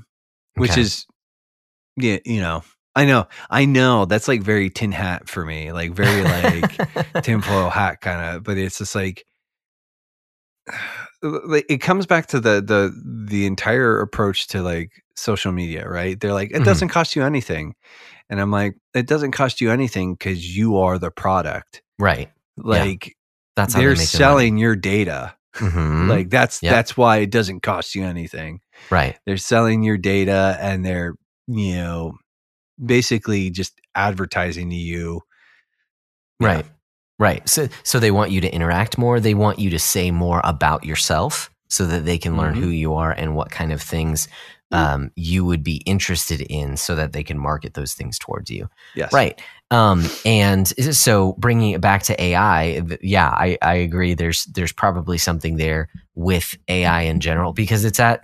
which 0.54 0.70
Okay. 0.72 0.80
is 0.80 1.06
yeah, 1.98 2.18
you 2.24 2.40
know. 2.40 2.62
I 2.96 3.04
know. 3.04 3.28
I 3.50 3.66
know 3.66 4.04
that's 4.06 4.26
like 4.26 4.42
very 4.42 4.70
tin 4.70 4.90
hat 4.90 5.28
for 5.28 5.44
me. 5.44 5.70
Like 5.70 5.92
very 5.92 6.22
like 6.24 7.22
tinfoil 7.22 7.70
hat 7.70 8.00
kind 8.00 8.34
of, 8.36 8.42
but 8.42 8.56
it's 8.58 8.78
just 8.78 8.94
like 8.96 9.24
it 11.22 11.78
comes 11.80 12.06
back 12.06 12.26
to 12.28 12.40
the 12.40 12.60
the 12.60 12.92
the 13.28 13.46
entire 13.46 14.00
approach 14.00 14.48
to 14.48 14.62
like 14.62 14.90
social 15.14 15.52
media, 15.52 15.88
right? 15.88 16.18
They're 16.18 16.32
like 16.32 16.50
it 16.50 16.60
Mhm. 16.62 16.64
doesn't 16.64 16.88
cost 16.88 17.16
you 17.16 17.22
anything. 17.22 17.74
And 18.28 18.40
I'm 18.40 18.50
like 18.50 18.74
it 18.94 19.06
doesn't 19.06 19.30
cost 19.32 19.60
you 19.60 19.70
anything 19.70 20.16
cuz 20.16 20.56
you 20.56 20.76
are 20.78 20.98
the 20.98 21.10
product. 21.10 21.82
right. 21.98 22.30
Like 22.56 23.14
That's 23.56 23.74
how 23.74 23.80
they're 23.80 23.94
they 23.94 24.04
selling 24.04 24.56
your 24.56 24.74
data. 24.76 25.34
Mhm. 25.56 26.08
Like 26.08 26.30
that's 26.30 26.62
Yep. 26.62 26.70
that's 26.72 26.96
why 26.96 27.18
it 27.18 27.30
doesn't 27.30 27.60
cost 27.62 27.94
you 27.94 28.04
anything. 28.04 28.60
right. 28.90 29.18
They're 29.26 29.36
selling 29.36 29.82
your 29.82 29.96
data 29.98 30.56
and 30.60 30.84
they're, 30.84 31.14
you 31.46 31.76
know, 31.76 32.18
basically 32.84 33.50
just 33.50 33.80
advertising 33.94 34.70
to 34.70 34.76
you. 34.76 35.22
Yeah. 36.40 36.46
Right. 36.48 36.66
Right. 37.18 37.48
So 37.48 37.68
so 37.82 37.98
they 37.98 38.10
want 38.10 38.30
you 38.30 38.40
to 38.42 38.54
interact 38.54 38.98
more. 38.98 39.20
They 39.20 39.34
want 39.34 39.58
you 39.58 39.70
to 39.70 39.78
say 39.78 40.10
more 40.10 40.40
about 40.44 40.84
yourself 40.84 41.50
so 41.68 41.86
that 41.86 42.04
they 42.04 42.18
can 42.18 42.36
learn 42.36 42.54
Mhm. 42.54 42.60
who 42.60 42.68
you 42.68 42.94
are 42.94 43.10
and 43.10 43.34
what 43.34 43.50
kind 43.50 43.72
of 43.72 43.80
things 43.82 44.28
um, 44.72 45.10
you 45.14 45.44
would 45.44 45.62
be 45.62 45.76
interested 45.86 46.40
in 46.40 46.76
so 46.76 46.94
that 46.96 47.12
they 47.12 47.22
can 47.22 47.38
market 47.38 47.74
those 47.74 47.94
things 47.94 48.18
towards 48.18 48.50
you. 48.50 48.68
Yes. 48.96 49.12
Right. 49.12 49.40
Um, 49.70 50.04
and 50.24 50.66
so 50.94 51.34
bringing 51.38 51.70
it 51.70 51.80
back 51.80 52.02
to 52.04 52.20
AI, 52.22 52.82
yeah, 53.00 53.28
I, 53.28 53.56
I 53.62 53.74
agree. 53.76 54.14
There's 54.14 54.44
there's 54.46 54.72
probably 54.72 55.18
something 55.18 55.56
there 55.56 55.88
with 56.14 56.56
AI 56.68 57.02
in 57.02 57.20
general 57.20 57.52
because 57.52 57.84
it's 57.84 58.00
at 58.00 58.22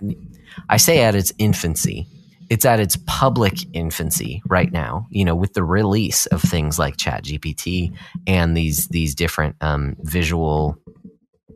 I 0.69 0.77
say 0.77 1.01
at 1.03 1.15
its 1.15 1.33
infancy. 1.39 2.07
It's 2.53 2.65
at 2.65 2.79
its 2.79 2.99
public 3.07 3.65
infancy 3.73 4.43
right 4.47 4.71
now. 4.71 5.07
You 5.09 5.25
know, 5.25 5.33
with 5.33 5.53
the 5.55 5.63
release 5.63 6.27
of 6.27 6.39
things 6.39 6.77
like 6.77 6.97
ChatGPT 6.97 7.97
and 8.27 8.55
these 8.55 8.89
these 8.89 9.15
different 9.15 9.55
um, 9.59 9.95
visual 10.01 10.77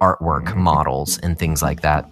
artwork 0.02 0.56
models 0.56 1.20
and 1.20 1.38
things 1.38 1.62
like 1.62 1.82
that. 1.82 2.10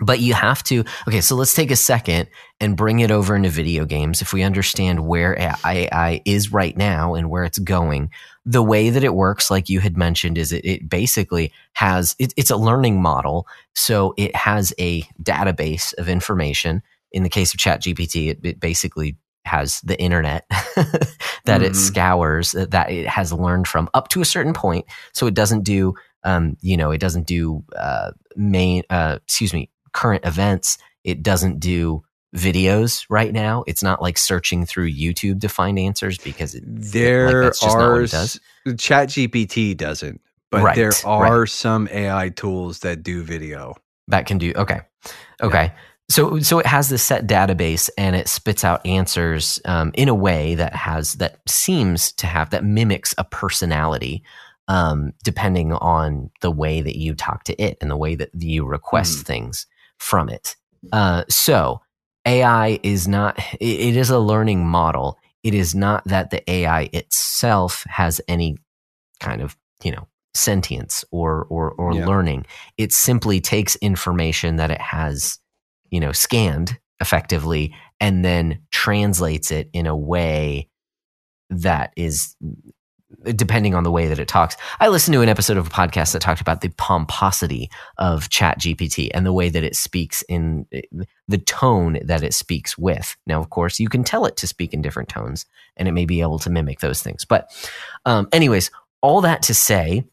But 0.00 0.18
you 0.18 0.34
have 0.34 0.64
to 0.64 0.82
okay. 1.06 1.20
So 1.20 1.36
let's 1.36 1.54
take 1.54 1.70
a 1.70 1.76
second 1.76 2.28
and 2.58 2.76
bring 2.76 2.98
it 2.98 3.12
over 3.12 3.36
into 3.36 3.50
video 3.50 3.84
games. 3.84 4.20
If 4.20 4.32
we 4.32 4.42
understand 4.42 5.06
where 5.06 5.38
AI 5.38 6.22
is 6.24 6.52
right 6.52 6.76
now 6.76 7.14
and 7.14 7.30
where 7.30 7.44
it's 7.44 7.60
going, 7.60 8.10
the 8.44 8.64
way 8.64 8.90
that 8.90 9.04
it 9.04 9.14
works, 9.14 9.48
like 9.48 9.68
you 9.68 9.78
had 9.78 9.96
mentioned, 9.96 10.38
is 10.38 10.50
it, 10.50 10.64
it 10.64 10.88
basically 10.88 11.52
has 11.74 12.16
it, 12.18 12.34
it's 12.36 12.50
a 12.50 12.56
learning 12.56 13.00
model. 13.00 13.46
So 13.76 14.12
it 14.16 14.34
has 14.34 14.74
a 14.76 15.02
database 15.22 15.94
of 15.98 16.08
information. 16.08 16.82
In 17.12 17.22
the 17.22 17.28
case 17.30 17.54
of 17.54 17.60
ChatGPT, 17.60 18.28
it, 18.30 18.40
it 18.42 18.60
basically 18.60 19.16
has 19.44 19.80
the 19.82 19.98
internet 20.00 20.44
that 21.44 21.62
it 21.62 21.72
Mhm. 21.72 21.76
scours 21.76 22.54
uh, 22.54 22.66
that 22.70 22.90
it 22.90 23.06
has 23.08 23.32
learned 23.32 23.68
from 23.68 23.88
up 23.94 24.08
to 24.08 24.20
a 24.20 24.24
certain 24.24 24.52
point. 24.52 24.86
So 25.12 25.26
it 25.26 25.34
doesn't 25.34 25.62
do, 25.62 25.94
um, 26.24 26.56
you 26.60 26.76
know, 26.76 26.90
it 26.90 26.98
doesn't 27.00 27.26
do 27.26 27.62
uh, 27.76 28.10
main, 28.36 28.82
uh, 28.90 29.18
excuse 29.24 29.54
me, 29.54 29.70
current 29.92 30.24
events. 30.26 30.78
It 31.04 31.22
doesn't 31.22 31.60
do 31.60 32.02
videos 32.34 33.06
right 33.08 33.32
now. 33.32 33.62
It's 33.66 33.82
not 33.84 34.02
like 34.02 34.18
searching 34.18 34.66
through 34.66 34.90
YouTube 34.92 35.40
to 35.42 35.48
find 35.48 35.78
answers 35.78 36.18
because 36.18 36.54
it, 36.56 36.64
There 36.66 37.42
that's 37.42 37.60
just 37.60 37.78
not 37.78 37.92
what 37.92 38.00
are 38.00 38.02
it 38.02 38.10
does. 38.10 38.40
Chat 38.78 39.08
GPT 39.10 39.76
doesn't, 39.76 40.20
but 40.50 40.62
Right, 40.64 40.74
there 40.74 40.90
right. 40.90 41.04
are 41.04 41.46
some 41.46 41.88
AI 41.90 42.30
tools 42.30 42.80
that 42.80 43.02
do 43.04 43.22
video. 43.22 43.74
that 44.08 44.26
can 44.26 44.38
do 44.38 44.52
okay 44.56 44.80
okay 45.42 45.72
so 46.08 46.38
so 46.40 46.58
it 46.58 46.66
has 46.66 46.88
this 46.88 47.02
set 47.02 47.26
database 47.26 47.90
and 47.98 48.14
it 48.16 48.28
spits 48.28 48.64
out 48.64 48.84
answers 48.86 49.60
um, 49.64 49.90
in 49.94 50.08
a 50.08 50.14
way 50.14 50.54
that 50.54 50.74
has 50.74 51.14
that 51.14 51.38
seems 51.48 52.12
to 52.12 52.26
have 52.26 52.50
that 52.50 52.64
mimics 52.64 53.14
a 53.18 53.24
personality 53.24 54.22
um, 54.68 55.12
depending 55.24 55.72
on 55.72 56.30
the 56.40 56.50
way 56.50 56.80
that 56.82 56.96
you 56.96 57.14
talk 57.14 57.44
to 57.44 57.60
it 57.62 57.76
and 57.80 57.90
the 57.90 57.96
way 57.96 58.14
that 58.14 58.30
you 58.34 58.64
request 58.64 59.18
Hmm. 59.18 59.22
things 59.24 59.66
from 59.98 60.28
it 60.28 60.56
uh, 60.92 61.24
so 61.28 61.80
ai 62.26 62.78
is 62.82 63.08
not 63.08 63.38
it, 63.60 63.64
it 63.80 63.96
is 63.96 64.10
a 64.10 64.18
learning 64.18 64.66
model 64.66 65.18
it 65.42 65.54
is 65.54 65.74
not 65.74 66.04
that 66.06 66.30
the 66.30 66.48
ai 66.50 66.88
itself 66.92 67.84
has 67.88 68.20
any 68.28 68.56
kind 69.20 69.40
of 69.40 69.56
you 69.82 69.90
know 69.92 70.06
sentience 70.34 71.04
or 71.10 71.44
or 71.48 71.70
or 71.72 71.94
Yeah. 71.94 72.04
learning 72.06 72.44
it 72.76 72.92
simply 72.92 73.40
takes 73.40 73.74
information 73.76 74.56
that 74.56 74.70
it 74.70 74.80
has 74.80 75.38
you 75.90 76.00
know 76.00 76.12
scanned 76.12 76.78
effectively 77.00 77.74
and 78.00 78.24
then 78.24 78.60
translates 78.70 79.50
it 79.50 79.68
in 79.72 79.86
a 79.86 79.96
way 79.96 80.68
that 81.50 81.92
is 81.96 82.34
depending 83.34 83.74
on 83.74 83.84
the 83.84 83.90
way 83.90 84.08
that 84.08 84.18
it 84.18 84.28
talks. 84.28 84.56
I 84.80 84.88
listened 84.88 85.14
to 85.14 85.22
an 85.22 85.28
episode 85.28 85.56
of 85.56 85.66
a 85.66 85.70
podcast 85.70 86.12
that 86.12 86.20
talked 86.20 86.40
about 86.40 86.60
the 86.60 86.70
pomposity 86.70 87.70
of 87.98 88.28
chat 88.28 88.58
gpt 88.58 89.10
and 89.14 89.24
the 89.24 89.32
way 89.32 89.48
that 89.48 89.64
it 89.64 89.76
speaks 89.76 90.22
in 90.22 90.66
the 91.28 91.38
tone 91.38 91.98
that 92.04 92.22
it 92.22 92.34
speaks 92.34 92.76
with. 92.76 93.16
Now 93.26 93.40
of 93.40 93.50
course 93.50 93.78
you 93.78 93.88
can 93.88 94.04
tell 94.04 94.26
it 94.26 94.36
to 94.38 94.46
speak 94.46 94.74
in 94.74 94.82
different 94.82 95.08
tones 95.08 95.46
and 95.76 95.88
it 95.88 95.92
may 95.92 96.04
be 96.04 96.20
able 96.20 96.38
to 96.40 96.50
mimic 96.50 96.80
those 96.80 97.02
things 97.02 97.24
but 97.24 97.50
um, 98.04 98.28
anyways 98.32 98.70
all 99.02 99.20
that 99.20 99.42
to 99.42 99.54
say 99.54 100.04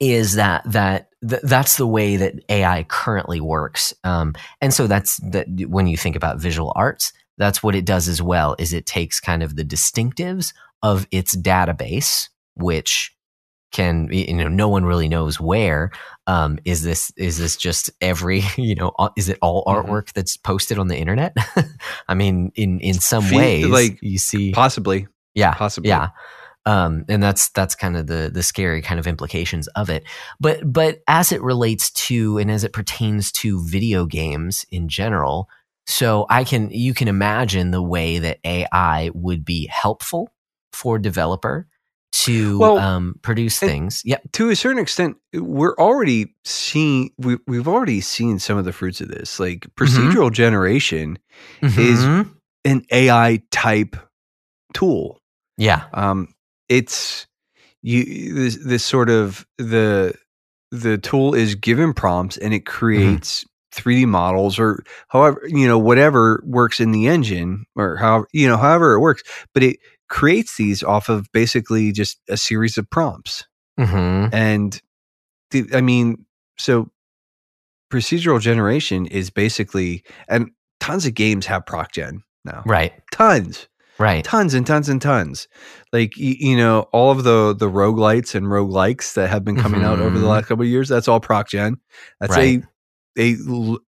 is 0.00 0.34
that 0.34 0.62
that 0.72 1.08
th- 1.28 1.42
that's 1.42 1.76
the 1.76 1.86
way 1.86 2.16
that 2.16 2.34
AI 2.48 2.84
currently 2.84 3.40
works, 3.40 3.94
um, 4.04 4.34
and 4.60 4.72
so 4.74 4.86
that's 4.86 5.16
that. 5.30 5.46
When 5.68 5.86
you 5.86 5.96
think 5.96 6.16
about 6.16 6.40
visual 6.40 6.72
arts, 6.76 7.12
that's 7.38 7.62
what 7.62 7.74
it 7.74 7.84
does 7.84 8.08
as 8.08 8.20
well. 8.20 8.56
Is 8.58 8.72
it 8.72 8.86
takes 8.86 9.20
kind 9.20 9.42
of 9.42 9.56
the 9.56 9.64
distinctives 9.64 10.52
of 10.82 11.06
its 11.10 11.36
database, 11.36 12.28
which 12.54 13.14
can 13.72 14.08
you 14.12 14.32
know 14.34 14.46
no 14.48 14.68
one 14.68 14.84
really 14.84 15.08
knows 15.08 15.40
where 15.40 15.90
um, 16.28 16.58
is 16.64 16.82
this 16.82 17.12
is 17.16 17.38
this 17.38 17.56
just 17.56 17.90
every 18.00 18.42
you 18.56 18.74
know 18.76 18.92
is 19.16 19.28
it 19.28 19.38
all 19.42 19.64
Mhm. 19.64 19.84
artwork 19.86 20.12
that's 20.12 20.36
posted 20.36 20.78
on 20.78 20.86
the 20.86 20.96
internet 20.96 21.34
i 22.08 22.14
mean 22.14 22.52
in 22.54 22.78
in 22.78 22.94
some 22.94 23.24
Fe- 23.24 23.36
ways 23.36 23.66
like, 23.66 23.98
you 24.00 24.16
see 24.18 24.52
Possibly. 24.52 25.08
yeah 25.34 25.54
possibly. 25.54 25.88
yeah 25.88 26.10
um, 26.66 27.04
and 27.08 27.22
that's 27.22 27.48
that's 27.50 27.74
kind 27.74 27.96
of 27.96 28.06
the 28.06 28.30
the 28.32 28.42
scary 28.42 28.80
kind 28.82 28.98
of 29.00 29.06
implications 29.06 29.66
of 29.68 29.90
it. 29.90 30.04
But 30.40 30.72
but 30.72 31.00
as 31.08 31.32
it 31.32 31.42
relates 31.42 31.90
to 32.08 32.38
and 32.38 32.50
as 32.50 32.64
it 32.64 32.72
pertains 32.72 33.30
to 33.32 33.62
video 33.66 34.06
games 34.06 34.64
in 34.70 34.88
general 34.88 35.48
so 35.86 36.24
i 36.30 36.44
can 36.44 36.70
you 36.70 36.94
can 36.94 37.08
imagine 37.08 37.70
the 37.70 37.82
way 37.82 38.18
that 38.18 38.38
ai 38.46 39.10
would 39.12 39.44
be 39.44 39.66
helpful 39.66 40.32
for 40.72 40.98
developer 40.98 41.66
to 42.12 42.58
Well, 42.58 42.78
um, 42.78 43.16
produce 43.20 43.58
things. 43.58 44.00
Yep. 44.06 44.22
to 44.32 44.48
a 44.48 44.56
certain 44.56 44.78
extent 44.80 45.16
we're 45.34 45.74
already 45.76 46.34
seeing 46.46 47.10
we, 47.18 47.36
we've 47.46 47.68
already 47.68 48.00
seen 48.00 48.38
some 48.38 48.56
of 48.56 48.64
the 48.64 48.72
fruits 48.72 49.02
of 49.02 49.08
this. 49.08 49.38
Like 49.38 49.66
procedural 49.76 50.32
generation 50.32 51.18
Is- 51.60 52.00
Mhm. 52.00 52.30
an 52.64 52.86
ai 52.90 53.42
type 53.50 53.94
tool. 54.72 55.18
Yeah. 55.58 55.84
Um 55.92 56.28
it's 56.76 57.26
you 57.82 58.34
this, 58.34 58.58
this 58.64 58.84
sort 58.84 59.10
of 59.10 59.46
the 59.58 60.14
the 60.70 60.98
tool 60.98 61.34
is 61.34 61.54
given 61.54 61.92
prompts 61.92 62.36
and 62.36 62.52
it 62.52 62.66
creates 62.66 63.44
3d 63.74 64.06
models 64.06 64.58
or 64.58 64.82
however 65.08 65.42
you 65.46 65.66
know 65.66 65.78
whatever 65.78 66.42
works 66.46 66.80
in 66.80 66.92
the 66.92 67.06
engine 67.06 67.64
or 67.76 67.96
however 67.96 68.28
you 68.32 68.46
know 68.46 68.56
however 68.56 68.94
it 68.94 69.00
works 69.00 69.22
but 69.52 69.62
it 69.62 69.78
creates 70.08 70.56
these 70.56 70.82
off 70.82 71.08
of 71.08 71.30
basically 71.32 71.90
just 71.90 72.20
a 72.28 72.36
series 72.36 72.78
of 72.78 72.88
prompts. 72.90 73.44
Hmm 73.78 74.26
and 74.32 74.80
the, 75.50 75.64
i 75.74 75.80
mean 75.80 76.24
so 76.56 76.88
procedural 77.92 78.40
generation 78.40 79.06
is 79.06 79.30
basically 79.30 80.04
and 80.28 80.50
tons 80.80 81.06
of 81.06 81.14
games 81.14 81.46
have 81.46 81.66
proc 81.66 81.92
gen 81.92 82.22
now. 82.44 82.62
Right. 82.66 82.92
Tons 83.12 83.68
right 83.98 84.24
tons 84.24 84.54
and 84.54 84.66
tons 84.66 84.88
and 84.88 85.00
tons 85.02 85.48
like 85.92 86.16
you, 86.16 86.34
you 86.38 86.56
know 86.56 86.80
all 86.92 87.10
of 87.10 87.24
the 87.24 87.54
the 87.54 87.70
roguelites 87.70 88.34
and 88.34 88.50
rogue 88.50 88.70
roguelikes 88.70 89.14
that 89.14 89.28
have 89.30 89.44
been 89.44 89.56
coming 89.56 89.82
out 89.82 90.00
over 90.00 90.18
the 90.18 90.24
Mhm. 90.24 90.30
last 90.30 90.46
couple 90.46 90.62
of 90.64 90.68
years 90.68 90.88
that's 90.88 91.08
all 91.08 91.20
proc 91.20 91.48
gen 91.48 91.76
that's 92.20 92.36
Right. 92.36 92.62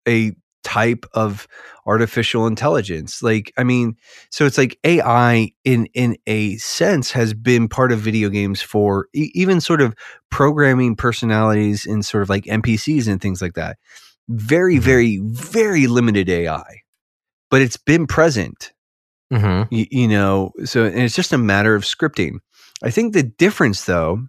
a 0.09 0.33
type 0.63 1.05
of 1.13 1.47
artificial 1.87 2.47
intelligence 2.47 3.23
like 3.23 3.53
i 3.59 3.63
mean 3.63 3.95
so 4.31 4.47
it's 4.47 4.57
like 4.57 4.79
ai 4.85 5.51
in 5.65 5.87
in 5.93 6.17
a 6.27 6.57
sense 6.57 7.11
has 7.13 7.35
been 7.35 7.69
part 7.69 7.93
of 7.93 7.99
video 8.01 8.31
games 8.31 8.63
for 8.63 9.07
e- 9.15 9.31
even 9.35 9.61
sort 9.61 9.83
of 9.83 9.95
programming 10.31 10.97
personalities 10.97 11.85
and 11.87 12.05
sort 12.05 12.23
of 12.23 12.31
like 12.31 12.45
npcs 12.45 13.07
and 13.07 13.21
things 13.21 13.43
like 13.43 13.53
that 13.53 13.77
very 14.31 14.77
Mhm. 14.77 14.81
very 14.81 15.21
very 15.23 15.87
limited 15.87 16.31
ai 16.31 16.81
but 17.51 17.61
it's 17.61 17.77
been 17.77 18.07
present 18.07 18.73
hmm 19.35 19.63
you, 19.71 19.87
you 19.91 20.09
know 20.09 20.53
so 20.65 20.85
and 20.85 20.99
it's 21.01 21.15
just 21.17 21.33
a 21.33 21.39
matter 21.39 21.75
of 21.75 21.83
scripting. 21.85 22.39
I 22.83 22.91
think 22.91 23.13
the 23.15 23.23
difference 23.23 23.85
though 23.85 24.21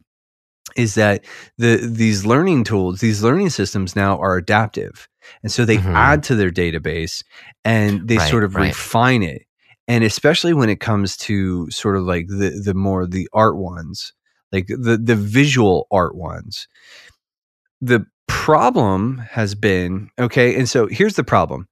is 0.75 0.95
that 0.95 1.23
the 1.57 1.77
these 1.77 2.25
learning 2.25 2.63
tools 2.63 2.99
these 2.99 3.23
learning 3.23 3.49
systems 3.49 3.95
now 3.95 4.17
are 4.19 4.37
adaptive 4.37 5.07
and 5.43 5.51
so 5.51 5.65
they 5.65 5.77
Mhm. 5.77 5.95
add 5.95 6.23
to 6.23 6.35
their 6.35 6.51
database 6.51 7.23
and 7.63 8.07
they 8.07 8.17
Right, 8.17 8.29
sort 8.29 8.43
of 8.43 8.55
right. 8.55 8.69
refine 8.69 9.23
it. 9.23 9.43
And 9.87 10.03
especially 10.03 10.53
when 10.53 10.69
it 10.69 10.79
comes 10.79 11.15
to 11.17 11.69
sort 11.71 11.95
of 11.97 12.03
like 12.03 12.27
the 12.27 12.61
the 12.63 12.73
more 12.73 13.05
the 13.07 13.27
art 13.33 13.57
ones 13.57 14.13
like 14.51 14.67
the 14.67 14.97
the 15.01 15.15
visual 15.15 15.87
art 15.91 16.15
ones. 16.15 16.67
The 17.81 18.05
problem 18.27 19.19
has 19.19 19.55
been 19.55 20.09
okay 20.19 20.55
and 20.55 20.67
so 20.67 20.87
here's 20.87 21.15
the 21.15 21.23
problem. 21.23 21.67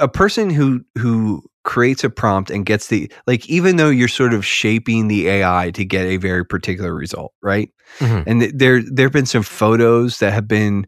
A 0.00 0.08
person 0.08 0.50
who 0.50 0.84
who 0.98 1.42
creates 1.64 2.02
a 2.04 2.10
prompt 2.10 2.50
and 2.50 2.66
gets 2.66 2.88
the 2.88 3.10
like 3.26 3.48
even 3.48 3.76
though 3.76 3.90
you're 3.90 4.08
sort 4.08 4.34
of 4.34 4.44
shaping 4.44 5.08
the 5.08 5.28
AI 5.28 5.70
to 5.72 5.84
get 5.84 6.06
a 6.06 6.16
very 6.16 6.44
particular 6.44 6.94
result, 6.94 7.32
right? 7.42 7.70
Mhm. 7.98 8.24
And 8.26 8.40
th- 8.40 8.52
there 8.54 8.82
there've 8.82 9.12
been 9.12 9.26
some 9.26 9.42
photos 9.44 10.18
that 10.18 10.32
have 10.32 10.48
been 10.48 10.86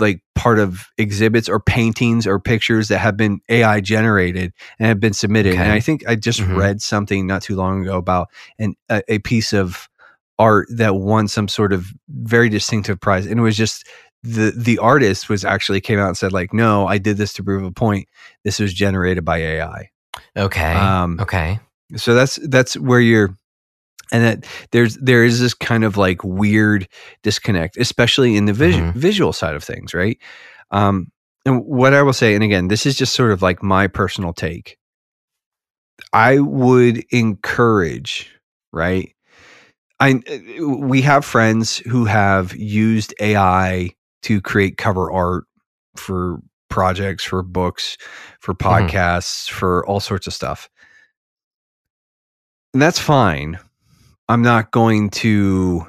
like 0.00 0.22
part 0.34 0.58
of 0.58 0.86
exhibits 0.96 1.48
or 1.48 1.60
paintings 1.60 2.26
or 2.26 2.40
pictures 2.40 2.88
that 2.88 2.98
have 2.98 3.16
been 3.16 3.40
AI 3.50 3.80
generated 3.80 4.52
and 4.78 4.88
have 4.88 5.00
been 5.00 5.12
submitted. 5.12 5.54
And 5.54 5.72
I 5.72 5.80
think 5.80 6.08
I 6.08 6.14
just 6.16 6.40
Mhm. 6.40 6.56
read 6.56 6.80
something 6.80 7.26
not 7.26 7.42
too 7.42 7.54
long 7.56 7.82
ago 7.82 7.98
about 7.98 8.28
an 8.58 8.74
a, 8.88 9.02
a 9.08 9.18
piece 9.18 9.52
of 9.52 9.88
art 10.38 10.68
that 10.70 10.94
won 10.94 11.28
some 11.28 11.48
sort 11.48 11.72
of 11.72 11.92
very 12.08 12.48
distinctive 12.48 13.00
prize 13.00 13.26
and 13.26 13.40
it 13.40 13.42
was 13.42 13.56
just 13.56 13.86
the 14.22 14.52
the 14.56 14.78
artist 14.78 15.28
was 15.28 15.44
actually 15.44 15.80
came 15.80 15.98
out 15.98 16.08
and 16.08 16.16
said 16.16 16.32
like 16.32 16.52
no 16.52 16.86
i 16.86 16.98
did 16.98 17.16
this 17.16 17.32
to 17.34 17.42
prove 17.44 17.62
a 17.64 17.70
point. 17.70 18.08
This 18.44 18.58
was 18.58 18.74
generated 18.74 19.24
by 19.24 19.38
ai 19.38 19.90
okay 20.36 20.74
um 20.74 21.18
okay. 21.20 21.60
so 21.96 22.14
that's 22.14 22.36
that's 22.48 22.76
where 22.76 23.00
you're 23.00 23.36
and 24.10 24.24
that 24.24 24.46
there's 24.72 24.96
there 24.96 25.22
is 25.24 25.38
this 25.40 25.54
kind 25.54 25.84
of 25.84 25.96
like 25.96 26.24
weird 26.24 26.88
disconnect 27.22 27.76
especially 27.76 28.36
in 28.36 28.46
the 28.46 28.52
vis- 28.52 28.76
Mhm. 28.76 28.94
visual 28.94 29.32
side 29.32 29.54
of 29.54 29.62
things 29.62 29.94
right? 29.94 30.18
Um 30.70 31.12
and 31.46 31.64
what 31.64 31.94
i 31.94 32.02
will 32.02 32.12
say 32.12 32.34
and 32.34 32.42
again 32.42 32.68
this 32.68 32.86
is 32.86 32.96
just 32.96 33.14
sort 33.14 33.30
of 33.32 33.40
like 33.42 33.62
my 33.62 33.86
personal 33.86 34.32
take. 34.32 34.76
I 36.12 36.38
would 36.38 37.04
encourage 37.10 38.30
right? 38.72 39.14
I 40.00 40.20
we 40.60 41.02
have 41.02 41.24
friends 41.24 41.78
who 41.78 42.04
have 42.04 42.54
used 42.56 43.14
ai 43.20 43.90
to 44.22 44.40
create 44.40 44.76
cover 44.76 45.10
art 45.12 45.44
for 45.96 46.38
projects 46.68 47.24
for 47.24 47.42
books 47.42 47.96
for 48.40 48.54
Mhm. 48.54 48.88
podcasts 48.88 49.48
for 49.50 49.86
all 49.86 50.00
sorts 50.00 50.26
of 50.26 50.34
stuff 50.34 50.68
and 52.74 52.82
that's 52.82 52.98
fine. 52.98 53.58
I'm 54.28 54.42
not 54.42 54.70
going 54.70 55.08
to 55.10 55.86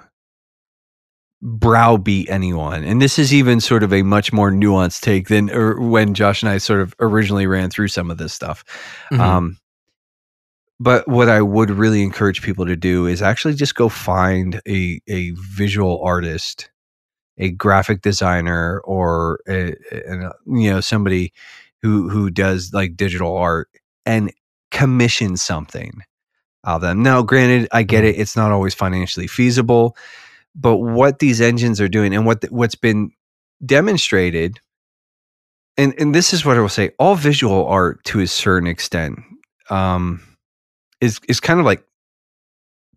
browbeat 1.41 2.30
anyone. 2.30 2.84
And 2.84 3.02
this 3.02 3.20
is 3.20 3.34
even 3.34 3.60
sort 3.62 3.84
of 3.84 3.94
a 3.94 4.02
much 4.02 4.32
more 4.34 4.49
nuanced 4.52 5.02
take 5.02 5.28
than 5.28 5.49
er, 5.52 5.80
when 5.80 6.14
Josh 6.14 6.41
and 6.41 6.49
I 6.49 6.58
sort 6.58 6.82
of 6.82 6.95
originally 6.99 7.48
ran 7.48 7.70
through 7.70 7.90
some 7.90 8.10
of 8.10 8.18
this 8.18 8.34
stuff. 8.34 8.64
Mhm. 9.12 9.20
Um, 9.20 9.58
but 10.80 11.08
what 11.08 11.28
I 11.30 11.41
would 11.41 11.70
really 11.70 12.02
encourage 12.02 12.41
people 12.41 12.66
to 12.66 12.76
do 12.78 13.06
is 13.08 13.22
actually 13.22 13.56
just 13.56 13.76
go 13.76 13.90
find 13.90 14.62
a, 14.68 15.02
a 15.08 15.32
visual 15.32 16.02
artist, 16.04 16.70
a 17.40 17.52
graphic 17.52 18.02
designer, 18.02 18.82
or 18.86 19.41
a, 19.49 19.74
a- 19.91 20.34
you 20.48 20.72
know 20.72 20.82
somebody 20.82 21.34
who 21.82 22.10
who 22.10 22.30
does 22.30 22.72
like 22.74 22.98
digital 22.98 23.36
art 23.38 23.70
and 24.06 24.32
commission 24.72 25.38
something 25.38 26.02
out 26.66 26.78
of 26.78 26.82
them. 26.82 27.03
Now, 27.03 27.22
granted, 27.24 27.70
I 27.72 27.84
get 27.84 28.03
it; 28.03 28.18
it's 28.20 28.36
not 28.36 28.52
always 28.52 28.74
financially 28.76 29.28
feasible, 29.28 29.95
but 30.56 30.78
what 30.78 31.20
these 31.20 31.41
engines 31.41 31.82
are 31.82 31.90
doing 31.90 32.14
and 32.16 32.26
what 32.26 32.41
the, 32.41 32.48
what's 32.49 32.76
been 32.76 33.11
demonstrated, 33.66 34.60
and 35.78 35.94
and 35.99 36.14
this 36.14 36.34
is 36.34 36.45
what 36.45 36.57
I 36.57 36.61
will 36.61 36.70
say: 36.70 36.91
all 36.99 37.16
visual 37.16 37.66
art, 37.68 38.03
to 38.06 38.20
a 38.22 38.28
certain 38.28 38.68
extent, 38.68 39.20
um, 39.70 40.22
is 41.02 41.20
is 41.30 41.40
kind 41.40 41.60
of 41.60 41.66
like 41.66 41.84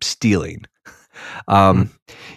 stealing. 0.01 0.65
Um, 1.47 1.91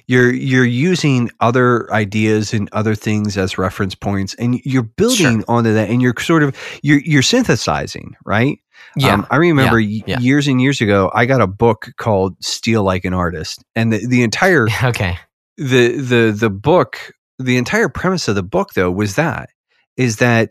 You're 0.07 0.33
you're 0.33 0.65
using 0.65 1.31
other 1.41 1.93
ideas 1.93 2.53
and 2.55 2.69
other 2.73 2.95
things 2.95 3.37
as 3.37 3.59
reference 3.59 3.95
points, 3.95 4.35
and 4.35 4.61
you're 4.65 4.85
building 4.85 5.45
onto 5.49 5.75
that, 5.75 5.91
and 5.91 6.01
you're 6.01 6.15
sort 6.21 6.43
of 6.43 6.57
you're 6.83 7.01
you're 7.01 7.23
synthesizing, 7.23 8.17
right? 8.25 8.59
yeah 8.97 9.15
Um, 9.15 9.27
I 9.31 9.37
remember 9.37 9.81
yeah, 9.81 10.05
yeah. 10.07 10.19
years 10.21 10.47
and 10.47 10.61
years 10.61 10.81
ago, 10.81 11.11
I 11.15 11.27
got 11.27 11.41
a 11.41 11.47
book 11.47 11.93
called 11.97 12.37
"Steal 12.41 12.85
Like 12.85 13.05
an 13.05 13.15
Artist," 13.15 13.65
and 13.75 13.93
the, 13.93 14.07
the 14.07 14.23
entire 14.23 14.69
okay 14.85 15.19
the 15.57 15.97
the 15.97 16.37
the 16.39 16.51
book, 16.51 17.13
the 17.39 17.57
entire 17.57 17.89
premise 17.89 18.29
of 18.29 18.35
the 18.35 18.43
book, 18.43 18.75
though, 18.75 18.91
was 18.91 19.17
that 19.17 19.51
is 19.97 20.17
that 20.17 20.51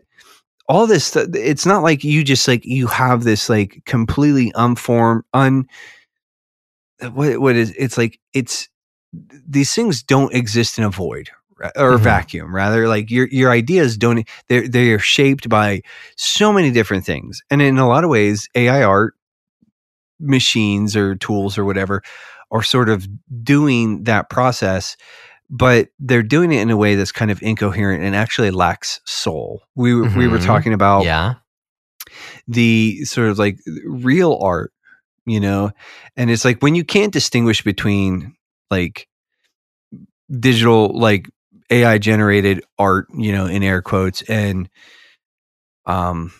all 0.68 0.86
this. 0.86 1.14
It's 1.16 1.66
not 1.66 1.82
like 1.82 2.04
you 2.04 2.24
just 2.24 2.48
like 2.48 2.64
you 2.64 2.86
have 2.88 3.24
this 3.24 3.48
like 3.48 3.82
completely 3.86 4.52
unformed, 4.54 5.24
un. 5.32 5.66
What 7.00 7.40
what 7.40 7.56
is? 7.56 7.74
It's 7.78 7.98
like 7.98 8.18
it's 8.32 8.68
these 9.12 9.74
things 9.74 10.02
don't 10.02 10.34
exist 10.34 10.78
in 10.78 10.84
a 10.84 10.90
void 10.90 11.30
or 11.76 11.92
Mhm. 11.98 12.00
vacuum. 12.00 12.54
Rather, 12.54 12.88
like 12.88 13.10
your 13.10 13.28
your 13.28 13.50
ideas 13.50 13.96
don't. 13.96 14.26
They're 14.48 14.66
they 14.68 14.90
are 14.92 14.98
shaped 14.98 15.48
by 15.48 15.82
so 16.16 16.52
many 16.52 16.70
different 16.70 17.04
things, 17.04 17.42
and 17.50 17.60
in 17.62 17.78
a 17.78 17.86
lot 17.88 18.04
of 18.04 18.10
ways, 18.10 18.48
AI 18.54 18.82
art 18.82 19.14
machines 20.18 20.96
or 20.96 21.14
tools 21.16 21.58
or 21.58 21.64
whatever 21.64 22.02
are 22.50 22.62
sort 22.62 22.88
of 22.88 23.06
doing 23.42 24.04
that 24.04 24.30
process 24.30 24.96
but 25.50 25.88
they're 26.00 26.22
doing 26.22 26.50
it 26.52 26.60
in 26.60 26.70
a 26.70 26.76
way 26.76 26.94
that's 26.96 27.12
kind 27.12 27.30
of 27.30 27.40
incoherent 27.42 28.02
and 28.02 28.16
actually 28.16 28.50
lacks 28.50 28.98
soul 29.04 29.60
we, 29.74 29.94
were 29.94 30.08
we 30.16 30.26
were 30.26 30.38
Mhm. 30.38 30.46
talking 30.46 30.72
about 30.72 31.04
yeah 31.04 31.34
the 32.48 33.04
sort 33.04 33.28
of 33.28 33.38
like 33.38 33.58
real 33.84 34.38
art 34.40 34.72
you 35.26 35.40
know 35.40 35.70
and 36.16 36.30
it's 36.30 36.44
like 36.44 36.62
when 36.62 36.74
you 36.74 36.84
can't 36.84 37.12
distinguish 37.12 37.62
between 37.62 38.34
like 38.70 39.06
digital 40.30 40.96
like 40.98 41.28
ai 41.70 41.98
generated 41.98 42.62
art 42.78 43.06
you 43.16 43.32
know 43.32 43.46
in 43.46 43.62
air 43.62 43.82
quotes 43.82 44.22
and 44.22 44.68
um 45.86 46.32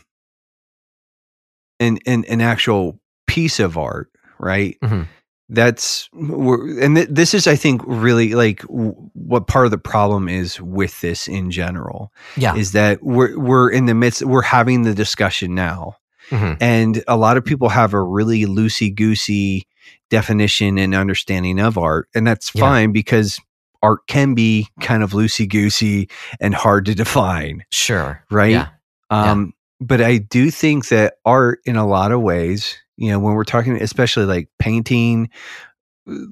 an 1.80 1.98
an, 2.06 2.24
an 2.28 2.40
actual 2.40 2.98
piece 3.26 3.60
of 3.60 3.76
art 3.76 4.10
right 4.38 4.76
Mhm. 4.82 5.06
that's 5.48 6.08
we're, 6.12 6.80
and 6.80 6.96
th- 6.96 7.08
this 7.10 7.34
is 7.34 7.46
i 7.46 7.56
think 7.56 7.82
really 7.86 8.34
like 8.34 8.60
w- 8.62 8.94
what 9.14 9.46
part 9.46 9.64
of 9.66 9.70
the 9.70 9.78
problem 9.78 10.28
is 10.28 10.60
with 10.60 11.00
this 11.00 11.28
in 11.28 11.50
general 11.50 12.12
Yeah. 12.36 12.54
is 12.56 12.72
that 12.72 13.02
we're 13.02 13.38
we're 13.38 13.70
in 13.70 13.86
the 13.86 13.94
midst 13.94 14.22
we're 14.24 14.42
having 14.42 14.82
the 14.82 14.94
discussion 14.94 15.54
now 15.54 15.96
Mhm. 16.30 16.56
and 16.60 17.04
a 17.08 17.16
lot 17.16 17.36
of 17.36 17.44
people 17.44 17.68
have 17.68 17.94
a 17.94 18.02
really 18.02 18.44
loosey 18.46 18.94
goosey 18.94 19.66
definition 20.10 20.78
and 20.78 20.94
understanding 20.94 21.58
of 21.60 21.76
art 21.78 22.08
and 22.14 22.26
that's 22.26 22.50
Yeah. 22.54 22.60
fine 22.62 22.92
because 22.92 23.38
art 23.82 24.00
can 24.08 24.34
be 24.34 24.68
kind 24.80 25.02
of 25.02 25.12
loosey 25.12 25.48
goosey 25.48 26.08
and 26.40 26.54
hard 26.54 26.86
to 26.86 26.94
define 26.94 27.64
Sure. 27.70 28.24
right 28.30 28.50
Yeah. 28.52 28.68
um 29.10 29.52
but 29.80 30.00
i 30.00 30.16
do 30.18 30.50
think 30.50 30.88
that 30.88 31.14
art 31.24 31.60
in 31.66 31.76
a 31.76 31.86
lot 31.86 32.10
of 32.12 32.20
ways 32.22 32.76
you 32.96 33.10
know 33.10 33.18
when 33.18 33.34
we're 33.34 33.44
talking 33.44 33.76
especially 33.80 34.24
like 34.24 34.48
painting 34.58 35.28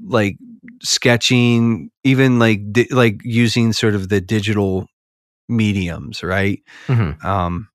like 0.06 0.36
sketching 0.82 1.90
even 2.04 2.38
like 2.38 2.60
di- 2.72 2.88
like 2.90 3.20
using 3.24 3.72
sort 3.72 3.94
of 3.94 4.08
the 4.08 4.20
digital 4.20 4.86
mediums 5.48 6.22
right 6.22 6.60
Mhm. 6.88 7.22
um 7.24 7.68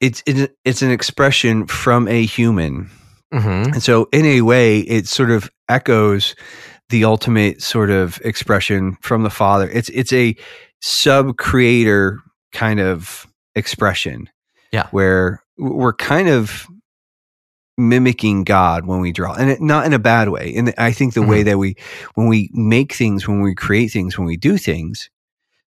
it's 0.00 0.22
it, 0.26 0.56
it's 0.64 0.82
an 0.82 0.90
expression 0.90 1.66
from 1.66 2.08
a 2.08 2.24
human. 2.24 2.90
Mhm. 3.32 3.74
and 3.74 3.82
so 3.82 4.08
in 4.10 4.24
a 4.24 4.40
way 4.40 4.78
it 4.80 5.06
sort 5.06 5.30
of 5.30 5.50
echoes 5.68 6.34
the 6.88 7.04
ultimate 7.04 7.60
sort 7.60 7.90
of 7.90 8.18
expression 8.24 8.96
from 9.02 9.22
the 9.22 9.28
father. 9.30 9.68
It's 9.70 9.90
it's 9.90 10.12
a 10.14 10.34
sub 10.80 11.36
creator 11.36 12.20
kind 12.52 12.80
of 12.80 13.26
expression 13.54 14.30
Yeah. 14.72 14.86
where 14.92 15.42
we're 15.58 15.92
kind 15.92 16.28
of 16.30 16.66
mimicking 17.76 18.42
god 18.44 18.86
when 18.86 19.00
we 19.00 19.12
draw 19.12 19.34
and 19.34 19.50
it, 19.50 19.60
not 19.60 19.86
in 19.86 19.92
a 19.92 19.98
bad 19.98 20.30
way. 20.30 20.52
And 20.56 20.72
i 20.78 20.90
think 20.90 21.14
the 21.14 21.22
way 21.22 21.42
that 21.44 21.58
we 21.58 21.76
when 22.14 22.26
we 22.28 22.50
make 22.52 22.92
things 22.94 23.28
when 23.28 23.40
we 23.42 23.54
create 23.54 23.88
things 23.92 24.16
when 24.18 24.26
we 24.26 24.36
do 24.36 24.56
things 24.58 25.10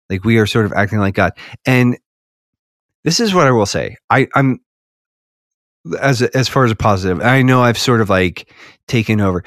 like 0.09 0.24
we 0.24 0.39
are 0.39 0.47
sort 0.47 0.65
of 0.66 0.73
acting 0.73 0.98
like 0.98 1.15
god. 1.15 1.32
And 1.66 1.98
this 3.05 3.20
is 3.20 3.35
what 3.35 3.47
i 3.47 3.51
will 3.51 3.66
say 3.66 3.97
i 4.10 4.27
i'm 4.35 4.60
as 6.01 6.22
as 6.22 6.48
far 6.48 6.64
as 6.64 6.70
a 6.70 6.77
positive 6.77 7.20
i 7.22 7.43
know 7.43 7.62
i've 7.62 7.78
sort 7.78 8.01
of 8.01 8.10
like 8.10 8.52
taken 8.86 9.20
over 9.20 9.43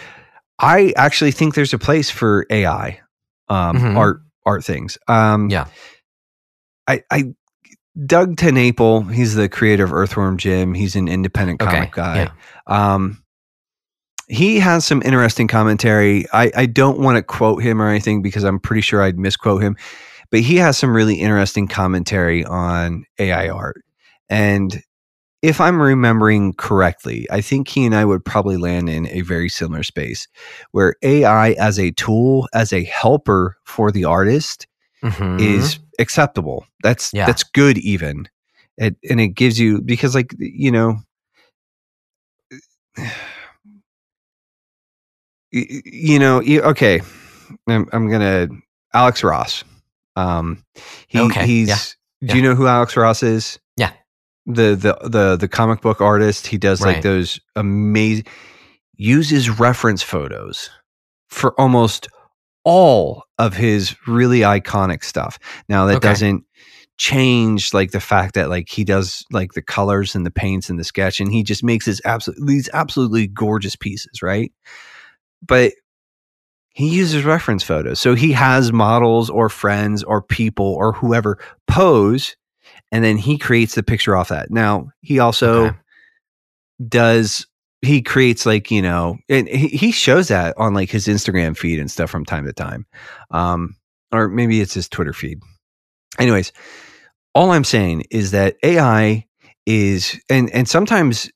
i 0.59 0.91
actually 0.97 1.31
think 1.31 1.53
there's 1.55 1.73
a 1.73 1.79
place 1.79 2.09
for 2.09 2.45
ai 2.49 2.99
um 3.49 3.77
Mhm. 3.77 3.97
art 3.97 4.21
art 4.45 4.63
things 4.63 4.97
um 5.07 5.49
Yeah. 5.49 5.67
i 6.87 7.01
i 7.11 7.25
doug 8.05 8.35
TenNapel 8.37 9.11
he's 9.13 9.35
the 9.35 9.47
creator 9.47 9.83
of 9.83 9.93
earthworm 9.93 10.37
jim 10.37 10.73
he's 10.73 10.95
an 10.95 11.07
independent 11.07 11.61
Okay. 11.61 11.71
comic 11.71 11.91
guy 11.91 12.15
Yeah. 12.15 12.95
um 12.97 13.19
he 14.27 14.59
has 14.59 14.85
some 14.85 15.01
interesting 15.05 15.47
commentary 15.47 16.25
i 16.33 16.51
i 16.55 16.65
don't 16.65 16.97
want 16.99 17.17
to 17.17 17.21
quote 17.21 17.61
him 17.61 17.79
or 17.81 17.89
anything 17.89 18.21
because 18.23 18.43
i'm 18.43 18.59
pretty 18.59 18.81
sure 18.81 19.03
i'd 19.03 19.19
misquote 19.19 19.61
him 19.61 19.77
but 20.31 20.41
he 20.41 20.57
has 20.57 20.77
some 20.77 20.95
really 20.95 21.15
interesting 21.15 21.67
commentary 21.67 22.43
on 22.45 23.05
ai 23.19 23.49
art 23.49 23.83
and 24.29 24.81
if 25.41 25.59
i'm 25.61 25.81
remembering 25.81 26.53
correctly 26.53 27.27
i 27.31 27.41
think 27.41 27.67
he 27.67 27.85
and 27.85 27.95
i 27.95 28.05
would 28.05 28.23
probably 28.23 28.57
land 28.57 28.89
in 28.89 29.07
a 29.07 29.21
very 29.21 29.49
similar 29.49 29.83
space 29.83 30.27
where 30.71 30.95
ai 31.03 31.51
as 31.53 31.77
a 31.79 31.91
tool 31.91 32.47
as 32.53 32.71
a 32.73 32.83
helper 32.83 33.57
for 33.65 33.91
the 33.91 34.05
artist 34.05 34.67
Mhm. 35.03 35.37
is 35.41 35.79
acceptable. 35.99 36.65
That's 36.81 37.13
Yeah. 37.13 37.25
that's 37.25 37.43
good 37.43 37.77
even. 37.79 38.29
It, 38.77 38.95
and 39.09 39.19
it 39.19 39.29
gives 39.35 39.59
you 39.59 39.81
because 39.81 40.15
like 40.15 40.33
you 40.39 40.71
know 40.71 40.97
you 45.51 46.19
know 46.19 46.41
okay 46.41 47.01
I'm, 47.67 47.87
I'm 47.91 48.09
gonna 48.09 48.47
alex 48.93 49.23
ross 49.23 49.63
um 50.15 50.63
he, 51.07 51.19
Okay, 51.19 51.45
he's 51.45 51.95
yeah, 52.21 52.33
do 52.33 52.37
you 52.37 52.43
know 52.43 52.55
who 52.55 52.67
alex 52.67 52.95
ross 52.95 53.23
is 53.23 53.59
Yeah. 53.77 53.91
the 54.45 54.75
the 54.75 55.09
the 55.09 55.37
the 55.37 55.47
comic 55.47 55.81
book 55.81 56.01
artist 56.01 56.47
he 56.47 56.57
does 56.57 56.81
like 56.81 57.01
those 57.01 57.39
amazing 57.55 58.25
uses 58.95 59.49
reference 59.49 60.03
photos 60.03 60.69
for 61.29 61.59
almost 61.59 62.07
all 62.63 63.23
of 63.39 63.53
his 63.55 63.95
really 64.07 64.39
iconic 64.41 65.03
stuff. 65.03 65.37
Now 65.67 65.85
that 65.87 65.97
Okay. 65.97 66.09
doesn't 66.09 66.45
change 66.97 67.73
like 67.73 67.91
the 67.91 67.99
fact 67.99 68.35
that 68.35 68.49
like 68.49 68.69
he 68.69 68.83
does 68.83 69.25
like 69.31 69.53
the 69.53 69.61
colors 69.61 70.15
and 70.15 70.25
the 70.25 70.31
paints 70.31 70.69
and 70.69 70.79
the 70.79 70.83
sketch 70.83 71.19
and 71.19 71.31
he 71.31 71.43
just 71.43 71.63
makes 71.63 71.85
his 71.85 72.01
absolute 72.05 72.37
these 72.45 72.69
absolutely 72.71 73.27
gorgeous 73.27 73.75
pieces, 73.75 74.21
right? 74.21 74.51
But 75.41 75.73
he 76.73 76.89
uses 76.89 77.23
reference 77.23 77.63
photos. 77.63 77.99
So 77.99 78.15
he 78.15 78.31
has 78.33 78.71
models 78.73 79.29
or 79.29 79.47
friends 79.49 80.03
or 80.03 80.21
people 80.21 80.65
or 80.73 80.91
whoever 80.93 81.37
pose 81.67 82.35
and 82.91 83.03
then 83.03 83.17
he 83.17 83.37
creates 83.37 83.75
the 83.75 83.83
picture 83.83 84.15
off 84.15 84.29
that. 84.29 84.51
Now, 84.51 84.89
he 85.01 85.19
also 85.19 85.65
Okay. 85.67 85.77
does 86.87 87.47
he 87.81 88.01
creates 88.01 88.45
like 88.45 88.71
you 88.71 88.81
know 88.81 89.17
and 89.29 89.47
he, 89.47 89.67
he 89.67 89.91
shows 89.91 90.29
that 90.29 90.57
on 90.57 90.73
like 90.73 90.89
his 90.89 91.07
instagram 91.07 91.55
feed 91.55 91.79
and 91.79 91.91
stuff 91.91 92.09
from 92.09 92.25
time 92.25 92.45
to 92.45 92.53
time 92.53 92.85
um 93.31 93.75
or 94.11 94.27
maybe 94.27 94.59
it's 94.61 94.73
his 94.73 94.89
twitter 94.89 95.13
feed 95.13 95.39
anyways 96.19 96.51
all 97.35 97.51
i'm 97.51 97.63
saying 97.63 98.03
is 98.09 98.31
that 98.31 98.55
ai 98.63 99.25
is 99.65 100.19
and 100.29 100.49
and 100.51 100.67
sometimes 100.67 101.29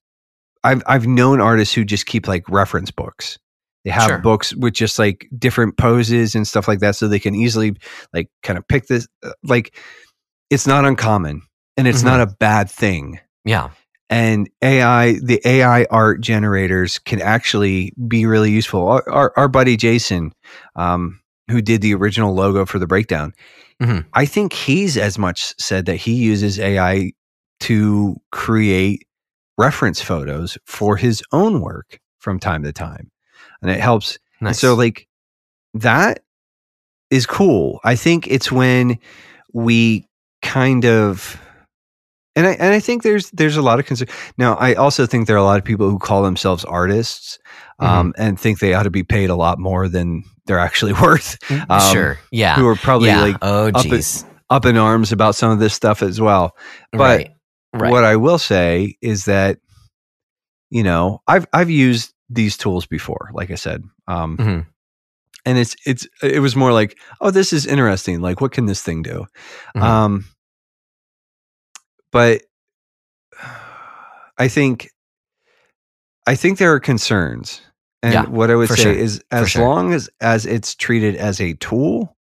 i've 0.63 0.81
i've 0.87 1.05
known 1.07 1.39
artists 1.39 1.73
who 1.73 1.85
just 1.85 2.05
keep 2.07 2.27
like 2.27 2.47
reference 2.49 2.91
books 2.91 3.37
they 3.87 3.93
have 3.93 4.09
Sure. 4.09 4.17
books 4.17 4.53
with 4.53 4.73
just 4.73 4.99
like 4.99 5.29
different 5.39 5.77
poses 5.77 6.35
and 6.35 6.45
stuff 6.45 6.67
like 6.67 6.79
that 6.79 6.93
so 6.97 7.07
they 7.07 7.19
can 7.19 7.33
easily 7.33 7.77
like 8.13 8.27
kind 8.43 8.59
of 8.59 8.67
pick 8.67 8.87
this 8.87 9.07
uh, 9.23 9.31
like 9.43 9.73
it's 10.49 10.67
not 10.67 10.83
uncommon 10.83 11.41
and 11.77 11.87
it's 11.87 12.01
Mhm. 12.01 12.05
not 12.05 12.19
a 12.19 12.27
bad 12.27 12.69
thing 12.69 13.19
Yeah. 13.45 13.69
and 14.09 14.49
AI, 14.61 15.13
the 15.23 15.39
AI 15.45 15.85
art 15.89 16.19
generators 16.19 16.99
can 16.99 17.21
actually 17.21 17.93
be 18.09 18.25
really 18.25 18.51
useful. 18.51 18.87
Our, 18.89 19.09
our, 19.09 19.33
our 19.37 19.47
buddy 19.47 19.77
Jason, 19.77 20.33
um, 20.75 21.21
who 21.49 21.61
did 21.61 21.79
the 21.81 21.93
original 21.95 22.33
logo 22.35 22.65
for 22.65 22.79
the 22.79 22.87
breakdown, 22.87 23.31
Mhm. 23.81 24.05
I 24.13 24.25
think 24.25 24.51
he's 24.51 24.97
as 24.97 25.17
much 25.17 25.53
said 25.59 25.85
that 25.85 25.95
he 25.97 26.13
uses 26.15 26.59
AI 26.59 27.11
to 27.61 28.15
create 28.33 29.03
reference 29.57 30.01
photos 30.01 30.57
for 30.65 30.97
his 30.97 31.23
own 31.31 31.61
work 31.61 31.99
from 32.19 32.37
time 32.39 32.63
to 32.63 32.73
time, 32.73 33.11
and 33.61 33.71
it 33.71 33.79
helps 33.79 34.17
and 34.39 34.55
so 34.55 34.75
like 34.75 35.07
that 35.73 36.19
is 37.09 37.25
cool. 37.25 37.79
I 37.83 37.95
think 37.95 38.27
it's 38.27 38.51
when 38.51 38.99
we 39.53 40.07
kind 40.41 40.85
of 40.85 41.41
and 42.35 42.45
I 42.45 42.51
and 42.51 42.73
I 42.73 42.79
think 42.79 43.03
there's 43.03 43.31
there's 43.31 43.57
a 43.57 43.61
lot 43.61 43.79
of 43.79 43.85
concern. 43.85 44.07
Now, 44.37 44.55
I 44.55 44.75
also 44.75 45.05
think 45.05 45.27
there 45.27 45.35
are 45.35 45.39
a 45.39 45.43
lot 45.43 45.57
of 45.57 45.65
people 45.65 45.89
who 45.89 45.97
call 45.97 46.21
themselves 46.21 46.63
artists 46.65 47.39
um, 47.79 48.13
and 48.17 48.39
think 48.39 48.59
they 48.59 48.73
ought 48.73 48.83
to 48.83 48.91
be 48.91 49.03
paid 49.03 49.29
a 49.29 49.35
lot 49.35 49.59
more 49.59 49.87
than 49.87 50.23
they're 50.45 50.59
actually 50.59 50.93
worth. 51.01 51.37
um, 51.69 51.93
sure. 51.93 52.19
Yeah. 52.31 52.55
Who 52.55 52.67
are 52.67 52.75
probably 52.75 53.07
yeah. 53.07 53.21
like 53.21 53.37
oh, 53.41 53.69
up 53.69 53.85
jeez. 53.85 54.23
up 54.49 54.65
in 54.65 54.77
arms 54.77 55.11
about 55.11 55.35
some 55.35 55.51
of 55.51 55.59
this 55.59 55.73
stuff 55.73 56.03
as 56.03 56.21
well. 56.21 56.55
but 56.91 56.99
right. 56.99 57.31
Right. 57.73 57.91
What 57.91 58.05
I 58.05 58.15
will 58.15 58.39
say 58.39 58.95
is 59.01 59.25
that 59.25 59.59
you 60.69 60.83
know 60.83 61.21
I've 61.27 61.45
I've 61.53 61.69
used 61.69 62.13
these 62.29 62.57
tools 62.57 62.85
before, 62.85 63.29
like 63.33 63.51
I 63.51 63.55
said, 63.55 63.83
um, 64.07 64.37
Mhm. 64.37 64.65
and 65.45 65.57
it's 65.57 65.75
it's 65.85 66.07
it 66.23 66.39
was 66.41 66.55
more 66.55 66.73
like, 66.73 66.97
oh, 67.21 67.31
this 67.31 67.53
is 67.53 67.65
interesting. 67.65 68.21
Like, 68.21 68.41
what 68.41 68.51
can 68.51 68.65
this 68.65 68.81
thing 68.83 69.01
do? 69.03 69.25
Mhm. 69.75 69.81
Um, 69.83 70.25
but 72.11 72.41
I 74.37 74.47
think 74.47 74.89
I 76.25 76.35
think 76.35 76.57
there 76.57 76.73
are 76.73 76.79
concerns, 76.79 77.61
and 78.03 78.13
Yeah, 78.13 78.25
what 78.25 78.51
I 78.51 78.55
would 78.55 78.69
say 78.69 78.75
sure, 78.83 78.91
is, 78.91 79.21
as 79.31 79.49
sure. 79.49 79.65
long 79.65 79.93
as 79.93 80.09
as 80.21 80.45
it's 80.45 80.75
treated 80.75 81.15
as 81.15 81.39
a 81.39 81.53
tool, 81.55 82.15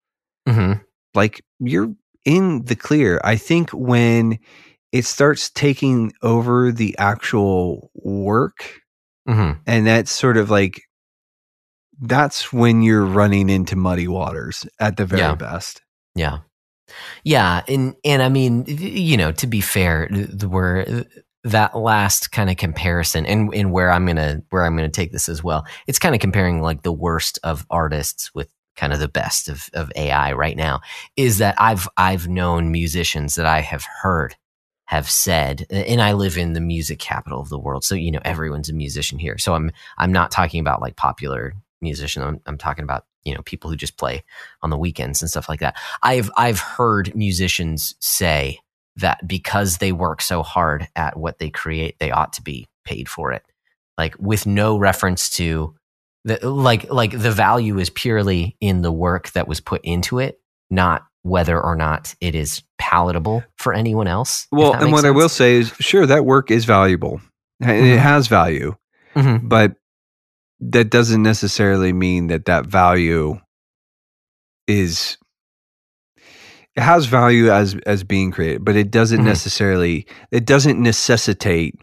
Mhm. 0.49 0.81
like 1.15 1.43
you're 1.59 1.93
in 2.25 2.65
the 2.65 2.77
clear. 2.77 3.21
I 3.25 3.37
think 3.37 3.71
when 3.71 4.39
it 4.93 5.05
starts 5.05 5.51
taking 5.51 6.13
over 6.23 6.71
the 6.73 6.97
actual 6.99 7.91
work, 7.95 8.81
Mhm. 9.29 9.59
and 9.67 9.87
that's 9.87 10.11
sort 10.13 10.37
of 10.37 10.51
like 10.51 10.81
that's 12.01 12.53
when 12.53 12.83
you're 12.83 13.05
running 13.07 13.49
into 13.49 13.77
muddy 13.77 14.07
waters 14.09 14.67
at 14.81 14.97
the 14.97 15.07
very 15.07 15.23
Yeah. 15.23 15.35
best. 15.35 15.81
Yeah. 16.15 16.39
Yeah, 17.25 17.63
and 17.69 17.95
and 18.05 18.23
I 18.23 18.29
mean, 18.29 18.65
you 18.69 19.17
know, 19.17 19.33
to 19.33 19.47
be 19.47 19.61
fair, 19.61 20.09
we're 20.45 21.05
that 21.43 21.77
last 21.77 22.33
kind 22.33 22.51
of 22.51 22.57
comparison 22.57 23.25
and, 23.27 23.53
and 23.55 23.73
where 23.73 23.91
I'm 23.91 24.07
gonna 24.07 24.43
where 24.51 24.65
I'm 24.65 24.77
gonna 24.77 24.89
take 24.89 25.13
this 25.13 25.29
as 25.29 25.43
well. 25.43 25.65
It's 25.87 25.99
kind 25.99 26.15
of 26.15 26.21
comparing 26.21 26.61
like 26.61 26.83
the 26.83 26.93
worst 26.93 27.39
of 27.43 27.67
artists 27.71 28.33
with 28.35 28.49
kind 28.77 28.93
of 28.93 29.01
the 29.01 29.09
best 29.09 29.49
of, 29.49 29.69
of 29.75 29.91
AI 29.97 30.33
right 30.33 30.57
now. 30.57 30.81
Is 31.17 31.39
that 31.39 31.55
I've 31.59 31.89
I've 31.97 32.29
known 32.29 32.71
musicians 32.71 33.35
that 33.35 33.47
I 33.47 33.61
have 33.63 33.85
heard 34.03 34.37
have 34.87 35.11
said, 35.11 35.67
and 35.71 36.01
I 36.01 36.13
live 36.13 36.39
in 36.39 36.53
the 36.53 36.61
music 36.61 36.99
capital 36.99 37.41
of 37.41 37.49
the 37.49 37.59
world, 37.59 37.85
so 37.85 37.95
you 37.95 38.11
know 38.11 38.21
everyone's 38.25 38.71
a 38.71 38.75
musician 38.75 39.19
here. 39.19 39.39
So 39.39 39.55
I'm 39.55 39.71
I'm 39.99 40.13
not 40.13 40.31
talking 40.31 40.61
about 40.61 40.81
like 40.81 40.97
popular 40.97 41.55
musicians. 41.81 42.25
I'm, 42.25 42.41
I'm 42.47 42.59
talking 42.59 42.85
about 42.85 43.05
you 43.25 43.35
know 43.35 43.43
people 43.43 43.69
who 43.69 43.77
just 43.77 43.97
play 43.97 44.25
on 44.63 44.71
the 44.71 44.79
weekends 44.79 45.21
and 45.23 45.31
stuff 45.31 45.49
like 45.49 45.61
that. 45.61 45.77
I've 46.03 46.31
I've 46.37 46.61
heard 46.61 47.15
musicians 47.15 47.95
say 48.01 48.61
that 48.97 49.27
because 49.27 49.79
they 49.79 49.93
work 49.93 50.23
so 50.23 50.43
hard 50.43 50.89
at 50.97 51.19
what 51.19 51.39
they 51.39 51.51
create, 51.51 51.99
they 51.99 52.11
ought 52.11 52.33
to 52.35 52.43
be 52.43 52.67
paid 52.85 53.09
for 53.09 53.33
it. 53.33 53.43
Like 53.99 54.15
with 54.19 54.47
no 54.47 54.79
reference 54.79 55.31
to 55.31 55.75
the, 56.25 56.49
like 56.49 56.91
like 56.91 57.13
the 57.13 57.31
value 57.31 57.79
is 57.79 57.91
purely 57.91 58.57
in 58.61 58.83
the 58.83 58.93
work 58.93 59.31
that 59.33 59.49
was 59.49 59.61
put 59.61 59.81
into 59.85 60.19
it, 60.19 60.41
not 60.71 61.05
whether 61.27 61.61
or 61.61 61.75
not 61.75 62.15
it 62.21 62.35
is 62.35 62.63
palatable 62.79 63.43
for 63.57 63.75
anyone 63.75 64.07
else. 64.07 64.47
Well, 64.53 64.73
and 64.75 64.93
what 64.93 65.01
sense. 65.01 65.07
I 65.07 65.11
will 65.11 65.29
say 65.29 65.57
is, 65.57 65.73
sure, 65.81 66.07
that 66.07 66.25
work 66.25 66.51
is 66.51 66.65
valuable. 66.65 67.21
Mm-hmm. 67.63 67.85
It 67.85 67.99
has 67.99 68.29
value, 68.29 68.77
mm-hmm. 69.15 69.49
but 69.49 69.75
that 70.61 70.91
doesn't 70.91 71.23
necessarily 71.23 71.93
mean 71.93 72.29
that 72.29 72.45
that 72.47 72.67
value 72.67 73.41
is 74.67 75.19
it 76.77 76.83
has 76.83 77.07
value 77.07 77.51
as 77.51 77.77
as 77.87 78.05
being 78.05 78.31
created, 78.31 78.65
but 78.65 78.77
it 78.77 78.91
doesn't 78.91 79.19
mm-hmm. 79.19 79.29
necessarily 79.29 80.07
it 80.31 80.45
doesn't 80.45 80.81
necessitate 80.81 81.75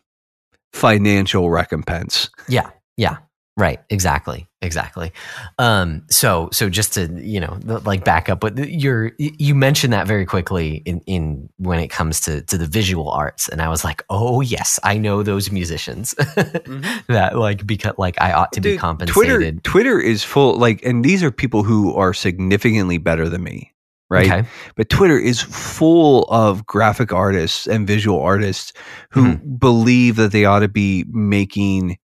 financial 0.72 1.50
recompense. 1.50 2.30
Yeah. 2.48 2.70
Yeah. 2.98 3.18
Right. 3.56 3.80
Exactly. 3.92 4.48
Exactly. 4.64 5.12
Um, 5.60 6.04
so, 6.10 6.50
so 6.52 6.70
just 6.70 6.94
to, 6.94 7.08
you 7.22 7.40
know, 7.40 7.60
like 7.64 8.04
back 8.04 8.28
up, 8.28 8.40
but 8.40 8.58
you're, 8.58 9.12
you 9.18 9.54
mentioned 9.54 9.94
that 9.94 10.08
very 10.08 10.26
quickly 10.26 10.78
in, 10.86 11.02
in 11.02 11.50
when 11.58 11.80
it 11.80 11.90
comes 11.90 12.20
to, 12.22 12.42
to 12.44 12.58
the 12.58 12.66
visual 12.66 13.10
arts. 13.10 13.48
And 13.50 13.62
I 13.62 13.70
was 13.70 13.84
like, 13.84 14.04
oh 14.10 14.42
yes, 14.42 14.80
I 14.84 14.98
know 14.98 15.22
those 15.22 15.52
musicians 15.52 16.16
mm-hmm. 16.18 16.82
that 17.14 17.38
like, 17.38 17.68
because 17.68 17.94
like 17.98 18.20
I 18.20 18.34
ought 18.34 18.52
to 18.54 18.60
Dude, 18.60 18.76
be 18.76 18.78
compensated. 18.80 19.14
Twitter, 19.14 19.60
Twitter 19.62 20.00
is 20.00 20.24
full, 20.24 20.58
like, 20.58 20.84
and 20.84 21.06
these 21.06 21.22
are 21.22 21.32
people 21.32 21.62
who 21.62 21.94
are 21.94 22.14
significantly 22.14 22.98
better 22.98 23.30
than 23.30 23.44
me 23.44 23.70
right? 24.10 24.32
Okay. 24.32 24.50
But 24.76 24.90
Twitter 24.90 25.18
is 25.18 25.42
full 25.42 26.26
of 26.26 26.68
graphic 26.68 27.12
artists 27.12 27.66
and 27.66 27.88
visual 27.88 28.22
artists 28.22 28.72
who 29.10 29.24
mm-hmm. 29.24 29.56
believe 29.56 30.18
that 30.18 30.32
they 30.32 30.46
ought 30.46 30.60
to 30.60 30.68
be 30.68 31.06
making 31.10 31.98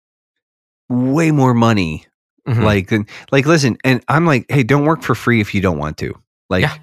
way 0.88 1.30
more 1.30 1.54
money. 1.54 2.06
Mm-hmm. 2.46 2.62
Like, 2.62 2.92
like, 3.30 3.46
listen, 3.46 3.76
and 3.84 4.02
I'm 4.08 4.24
like, 4.24 4.46
hey, 4.48 4.62
don't 4.62 4.84
work 4.84 5.02
for 5.02 5.14
free 5.14 5.40
if 5.40 5.54
you 5.54 5.60
don't 5.60 5.78
want 5.78 5.98
to. 5.98 6.14
Like, 6.48 6.62
yeah. 6.62 6.76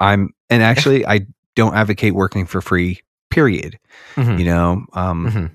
I'm, 0.00 0.34
and 0.50 0.62
actually, 0.62 1.02
yeah. 1.02 1.12
I 1.12 1.26
don't 1.54 1.74
advocate 1.74 2.14
working 2.14 2.46
for 2.46 2.60
free. 2.60 3.00
Period. 3.30 3.78
Mm-hmm. 4.14 4.38
You 4.38 4.44
know, 4.46 4.86
um, 4.94 5.26
mm-hmm. 5.26 5.46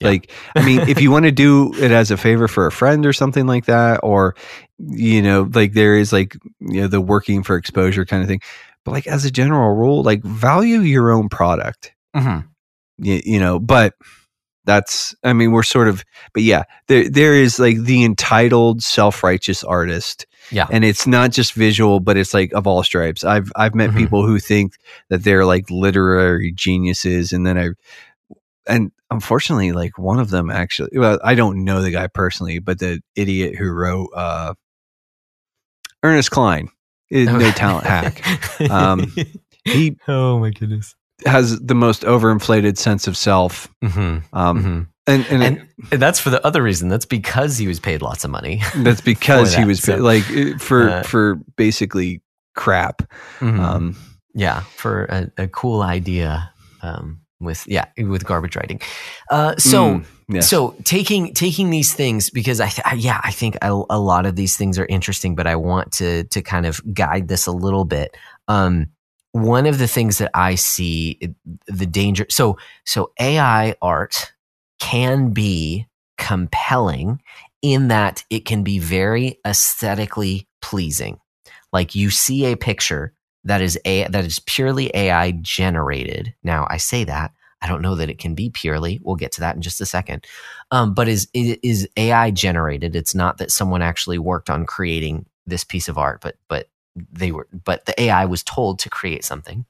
Yeah. 0.00 0.08
Like, 0.08 0.30
I 0.56 0.64
mean, 0.64 0.80
if 0.88 1.00
you 1.00 1.10
want 1.10 1.26
to 1.26 1.30
do 1.30 1.74
it 1.74 1.90
as 1.90 2.10
a 2.10 2.16
favor 2.16 2.48
for 2.48 2.66
a 2.66 2.72
friend 2.72 3.04
or 3.04 3.12
something 3.12 3.46
like 3.46 3.66
that, 3.66 4.00
or, 4.02 4.34
you 4.78 5.20
know, 5.20 5.50
like 5.52 5.74
there 5.74 5.98
is 5.98 6.12
like, 6.12 6.34
you 6.60 6.80
know, 6.80 6.86
the 6.86 7.02
working 7.02 7.42
for 7.42 7.56
exposure 7.56 8.06
kind 8.06 8.22
of 8.22 8.28
thing. 8.28 8.40
But 8.84 8.92
like 8.92 9.06
as 9.06 9.26
a 9.26 9.30
general 9.30 9.74
rule, 9.74 10.02
like 10.02 10.22
value 10.22 10.80
your 10.80 11.10
own 11.10 11.28
product. 11.28 11.92
Mm-hmm. 12.16 12.46
You, 13.04 13.20
you 13.24 13.40
know, 13.40 13.58
but 13.58 13.94
that's, 14.64 15.14
I 15.24 15.32
mean, 15.32 15.52
we're 15.52 15.62
sort 15.62 15.88
of, 15.88 16.04
but 16.34 16.42
yeah, 16.42 16.64
there, 16.88 17.08
there 17.08 17.34
is 17.34 17.58
like 17.58 17.78
the 17.78 18.04
entitled 18.04 18.82
self 18.82 19.22
righteous 19.22 19.64
artist. 19.64 20.26
Yeah. 20.50 20.66
And 20.70 20.84
it's 20.84 21.06
not 21.06 21.30
just 21.30 21.52
visual, 21.52 22.00
but 22.00 22.16
it's 22.16 22.34
like 22.34 22.52
of 22.54 22.66
all 22.66 22.82
stripes. 22.82 23.24
I've, 23.24 23.52
I've 23.56 23.74
met 23.74 23.90
mm-hmm. 23.90 23.98
people 23.98 24.26
who 24.26 24.38
think 24.38 24.74
that 25.08 25.24
they're 25.24 25.44
like 25.44 25.70
literary 25.70 26.52
geniuses. 26.52 27.32
And 27.32 27.46
then 27.46 27.58
I, 27.58 27.68
and 28.66 28.92
unfortunately, 29.10 29.72
like 29.72 29.98
one 29.98 30.18
of 30.18 30.30
them 30.30 30.50
actually, 30.50 30.90
well, 30.98 31.18
I 31.22 31.34
don't 31.34 31.64
know 31.64 31.82
the 31.82 31.90
guy 31.90 32.06
personally, 32.06 32.58
but 32.58 32.78
the 32.78 33.00
idiot 33.16 33.56
who 33.56 33.70
wrote 33.70 34.10
uh, 34.14 34.54
Ernest 36.02 36.30
Cline, 36.30 36.68
no 37.10 37.50
talent 37.52 37.86
hack. 37.86 38.60
Um, 38.70 39.12
he, 39.64 39.96
oh 40.08 40.38
my 40.38 40.50
goodness, 40.50 40.94
has 41.26 41.58
the 41.60 41.74
most 41.74 42.02
overinflated 42.02 42.78
sense 42.78 43.06
of 43.06 43.16
self. 43.16 43.72
Mm-hmm. 43.82 44.36
Um, 44.36 44.58
mm-hmm. 44.58 44.82
And, 45.06 45.26
and, 45.26 45.42
and, 45.42 45.68
and, 45.90 46.02
that's 46.02 46.20
for 46.20 46.30
the 46.30 46.44
other 46.46 46.62
reason. 46.62 46.88
That's 46.88 47.06
because 47.06 47.56
he 47.56 47.66
was 47.66 47.80
paid 47.80 48.02
lots 48.02 48.24
of 48.24 48.30
money. 48.30 48.62
That's 48.76 49.00
because 49.00 49.54
he 49.54 49.64
was 49.64 49.80
paid, 49.80 49.96
so, 49.96 50.02
like 50.02 50.22
for 50.60 50.88
uh, 50.88 51.02
for 51.02 51.36
basically 51.56 52.22
crap. 52.54 53.02
Mm-hmm. 53.40 53.58
Um, 53.58 53.96
yeah, 54.34 54.60
for 54.60 55.06
a, 55.06 55.30
a 55.36 55.48
cool 55.48 55.82
idea. 55.82 56.52
Um, 56.82 57.20
with 57.40 57.66
yeah 57.66 57.86
with 57.96 58.24
garbage 58.24 58.54
writing 58.54 58.80
uh, 59.30 59.56
so 59.56 59.96
mm, 59.96 60.04
yes. 60.28 60.48
so 60.48 60.76
taking 60.84 61.32
taking 61.32 61.70
these 61.70 61.94
things 61.94 62.30
because 62.30 62.60
I, 62.60 62.68
th- 62.68 62.86
I 62.86 62.94
yeah 62.94 63.20
i 63.24 63.30
think 63.30 63.56
a, 63.62 63.82
a, 63.88 63.98
lot 63.98 64.26
of 64.26 64.36
these 64.36 64.56
things 64.56 64.78
are 64.78 64.84
interesting 64.86 65.34
but 65.34 65.46
i 65.46 65.56
want 65.56 65.92
to 65.92 66.24
to 66.24 66.42
kind 66.42 66.66
of 66.66 66.80
guide 66.92 67.28
this 67.28 67.46
a 67.46 67.52
little 67.52 67.86
bit 67.86 68.14
um, 68.48 68.88
one 69.32 69.66
of 69.66 69.78
the 69.78 69.88
things 69.88 70.18
that 70.18 70.30
i 70.34 70.54
see 70.54 71.18
the 71.66 71.86
danger 71.86 72.26
so 72.30 72.58
so 72.84 73.12
ai 73.20 73.74
art 73.82 74.32
can 74.78 75.30
be 75.30 75.86
compelling 76.18 77.20
in 77.62 77.88
that 77.88 78.24
it 78.30 78.44
can 78.44 78.62
be 78.62 78.78
very 78.78 79.38
aesthetically 79.46 80.46
pleasing 80.62 81.18
like 81.72 81.94
you 81.94 82.10
see 82.10 82.46
a 82.46 82.56
picture 82.56 83.12
that 83.44 83.60
is 83.60 83.78
a 83.84 84.06
that 84.08 84.24
is 84.24 84.38
purely 84.40 84.94
AI 84.94 85.32
generated. 85.32 86.34
Now 86.42 86.66
I 86.68 86.76
say 86.76 87.04
that 87.04 87.32
I 87.62 87.68
don't 87.68 87.82
know 87.82 87.94
that 87.94 88.10
it 88.10 88.18
can 88.18 88.34
be 88.34 88.50
purely. 88.50 89.00
We'll 89.02 89.16
get 89.16 89.32
to 89.32 89.40
that 89.40 89.56
in 89.56 89.62
just 89.62 89.80
a 89.80 89.86
second. 89.86 90.26
Um, 90.70 90.94
but 90.94 91.08
is 91.08 91.28
is 91.34 91.88
AI 91.96 92.30
generated? 92.30 92.96
It's 92.96 93.14
not 93.14 93.38
that 93.38 93.50
someone 93.50 93.82
actually 93.82 94.18
worked 94.18 94.50
on 94.50 94.66
creating 94.66 95.26
this 95.46 95.64
piece 95.64 95.88
of 95.88 95.98
art, 95.98 96.20
but 96.20 96.36
but 96.48 96.68
they 97.12 97.32
were 97.32 97.48
but 97.64 97.86
the 97.86 98.00
AI 98.00 98.24
was 98.26 98.42
told 98.42 98.78
to 98.80 98.90
create 98.90 99.24
something 99.24 99.64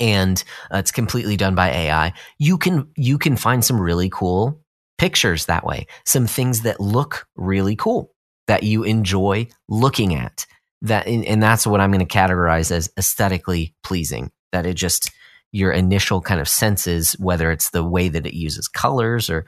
and 0.00 0.42
uh, 0.72 0.78
it's 0.78 0.90
completely 0.90 1.36
done 1.36 1.54
by 1.54 1.70
AI. 1.70 2.12
You 2.38 2.58
can 2.58 2.88
you 2.96 3.18
can 3.18 3.36
find 3.36 3.64
some 3.64 3.80
really 3.80 4.10
cool 4.10 4.60
pictures 4.98 5.46
that 5.46 5.64
way. 5.64 5.86
Some 6.04 6.26
things 6.26 6.62
that 6.62 6.80
look 6.80 7.28
really 7.36 7.76
cool 7.76 8.12
that 8.46 8.62
you 8.62 8.84
enjoy 8.84 9.48
looking 9.68 10.14
at 10.14 10.46
that 10.82 11.06
and 11.06 11.42
that's 11.42 11.66
what 11.66 11.80
i'm 11.80 11.90
going 11.90 12.06
to 12.06 12.18
categorize 12.18 12.70
as 12.70 12.90
aesthetically 12.98 13.74
pleasing 13.82 14.30
that 14.52 14.66
it 14.66 14.74
just 14.74 15.10
your 15.52 15.72
initial 15.72 16.20
kind 16.20 16.40
of 16.40 16.48
senses 16.48 17.14
whether 17.14 17.50
it's 17.50 17.70
the 17.70 17.84
way 17.84 18.08
that 18.08 18.26
it 18.26 18.34
uses 18.34 18.68
colors 18.68 19.30
or 19.30 19.44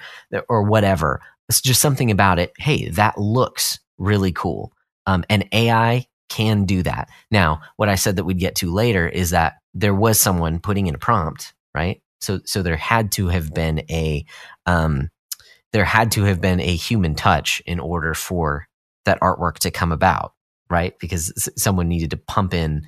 or 0.49 0.63
whatever 0.63 1.21
it's 1.49 1.61
just 1.61 1.81
something 1.81 2.11
about 2.11 2.39
it 2.39 2.53
hey 2.59 2.89
that 2.89 3.19
looks 3.19 3.79
really 3.99 4.33
cool 4.33 4.73
um, 5.07 5.25
and 5.29 5.47
ai 5.53 6.07
can 6.29 6.65
do 6.65 6.83
that 6.83 7.09
now 7.31 7.61
what 7.77 7.89
i 7.89 7.95
said 7.95 8.17
that 8.17 8.25
we'd 8.25 8.39
get 8.39 8.55
to 8.55 8.73
later 8.73 9.09
is 9.09 9.31
that 9.31 9.55
there 9.75 9.95
was 9.95 10.21
someone 10.21 10.61
putting 10.61 10.87
in 10.87 10.95
a 10.95 10.99
prompt 10.99 11.55
right 11.75 12.03
so 12.21 12.41
so 12.45 12.63
there 12.63 12.77
had 12.77 13.13
to 13.13 13.29
have 13.29 13.53
been 13.55 13.81
a 13.91 14.25
um, 14.67 15.09
there 15.73 15.85
had 15.85 16.13
to 16.13 16.25
have 16.25 16.41
been 16.41 16.61
a 16.61 16.77
human 16.77 17.15
touch 17.15 17.63
in 17.67 17.79
order 17.81 18.15
for 18.15 18.67
that 19.05 19.21
artwork 19.21 19.59
to 19.59 19.71
come 19.71 19.93
about 19.93 20.33
right? 20.71 20.99
Because 20.99 21.33
someone 21.57 21.89
needed 21.89 22.11
to 22.11 22.17
pump 22.17 22.55
in 22.55 22.87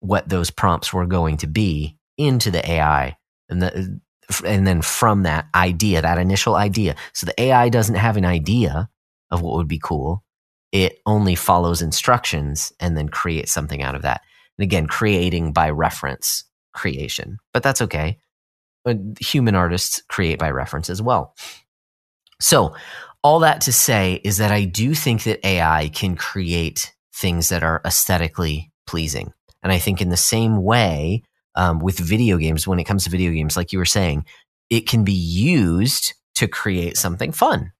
what 0.00 0.28
those 0.28 0.50
prompts 0.50 0.92
were 0.92 1.06
going 1.06 1.36
to 1.38 1.46
be 1.46 1.96
into 2.16 2.50
the 2.50 2.68
AI 2.68 3.16
and 3.48 3.62
the, 3.62 4.00
and 4.44 4.66
then 4.66 4.82
from 4.82 5.24
that 5.24 5.46
idea, 5.54 6.02
that 6.02 6.18
initial 6.18 6.54
idea. 6.54 6.94
So 7.12 7.26
the 7.26 7.40
AI 7.40 7.68
doesn't 7.68 7.96
have 7.96 8.16
an 8.16 8.24
idea 8.24 8.88
of 9.30 9.42
what 9.42 9.56
would 9.56 9.68
be 9.68 9.80
cool. 9.82 10.22
It 10.72 11.00
only 11.06 11.34
follows 11.34 11.82
instructions 11.82 12.72
and 12.80 12.96
then 12.96 13.08
creates 13.08 13.52
something 13.52 13.82
out 13.82 13.94
of 13.94 14.02
that. 14.02 14.22
And 14.58 14.64
again, 14.64 14.86
creating 14.86 15.52
by 15.52 15.70
reference 15.70 16.44
creation, 16.72 17.38
but 17.52 17.62
that's 17.62 17.82
okay. 17.82 18.18
Human 19.20 19.54
artists 19.54 20.02
create 20.08 20.38
by 20.38 20.50
reference 20.50 20.88
as 20.88 21.02
well. 21.02 21.34
So 22.40 22.74
all 23.22 23.40
that 23.40 23.60
to 23.62 23.72
say 23.72 24.20
is 24.24 24.38
that 24.38 24.50
I 24.50 24.64
do 24.64 24.94
think 24.94 25.24
that 25.24 25.44
AI 25.46 25.88
can 25.88 26.16
create 26.16 26.92
things 27.14 27.50
that 27.50 27.62
are 27.62 27.82
aesthetically 27.84 28.72
pleasing. 28.86 29.32
And 29.62 29.72
I 29.72 29.78
think 29.78 30.00
in 30.00 30.08
the 30.08 30.16
same 30.16 30.62
way 30.62 31.22
um, 31.54 31.80
with 31.80 31.98
video 31.98 32.38
games, 32.38 32.66
when 32.66 32.78
it 32.78 32.84
comes 32.84 33.04
to 33.04 33.10
video 33.10 33.30
games, 33.32 33.56
like 33.56 33.72
you 33.72 33.78
were 33.78 33.84
saying, 33.84 34.24
it 34.70 34.88
can 34.88 35.04
be 35.04 35.12
used 35.12 36.14
to 36.36 36.48
create 36.48 36.96
something 36.96 37.32
fun. 37.32 37.72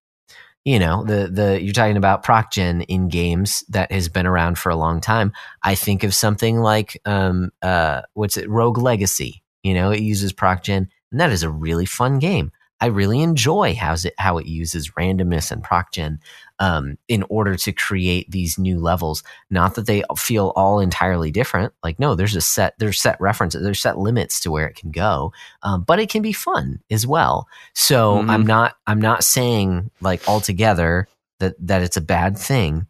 You 0.65 0.79
know, 0.79 1.05
the 1.05 1.29
the 1.33 1.61
you're 1.63 1.73
talking 1.73 1.97
about 1.97 2.25
procgen 2.25 2.85
in 2.87 3.09
games 3.09 3.65
that 3.71 3.91
has 3.91 4.09
been 4.09 4.27
around 4.27 4.59
for 4.59 4.69
a 4.69 4.77
long 4.77 5.01
time. 5.01 5.33
I 5.63 5.75
think 5.75 6.05
of 6.05 6.15
something 6.15 6.61
like 6.61 7.01
um 7.07 7.51
uh 7.63 8.03
what's 8.13 8.37
it, 8.37 8.49
Rogue 8.49 8.79
Legacy. 8.79 9.43
You 9.63 9.75
know, 9.75 9.91
it 9.91 10.01
uses 10.01 10.33
procgen 10.33 10.89
And 11.11 11.21
that 11.21 11.31
is 11.31 11.43
a 11.43 11.51
really 11.51 11.87
fun 11.87 12.19
game. 12.19 12.53
I 12.81 12.87
really 12.87 13.21
enjoy 13.23 13.75
how's 13.75 14.05
it, 14.05 14.15
how 14.19 14.39
it 14.39 14.47
uses 14.47 14.91
randomness 14.91 15.51
and 15.51 15.65
procgen 15.65 16.19
um, 16.61 16.97
in 17.09 17.25
order 17.31 17.57
to 17.57 17.73
create 17.73 18.31
these 18.31 18.59
new 18.59 18.79
levels. 18.79 19.25
Not 19.51 19.75
that 19.75 19.87
they 19.87 20.05
feel 20.17 20.53
all 20.55 20.79
entirely 20.79 21.31
different. 21.33 21.73
Like 21.83 21.99
no, 21.99 22.15
there's 22.15 22.37
a 22.37 22.41
set 22.41 22.75
there's 22.79 23.01
set 23.01 23.21
references, 23.21 23.63
there's 23.63 23.83
set 23.83 23.99
limits 23.99 24.39
to 24.41 24.51
where 24.51 24.69
it 24.69 24.77
can 24.77 24.91
go, 24.93 25.33
um, 25.63 25.83
but 25.83 25.99
it 25.99 26.11
can 26.11 26.23
be 26.23 26.33
fun 26.33 26.81
as 26.91 27.07
well. 27.07 27.49
So 27.75 28.19
Mhm. 28.19 28.31
I'm 28.31 28.47
not 28.47 28.77
I'm 28.87 29.01
not 29.01 29.25
saying 29.25 29.91
like 30.01 30.29
altogether 30.29 31.09
that 31.41 31.55
that 31.67 31.83
it's 31.83 31.97
a 31.97 32.03
bad 32.03 32.39
thing, 32.39 32.87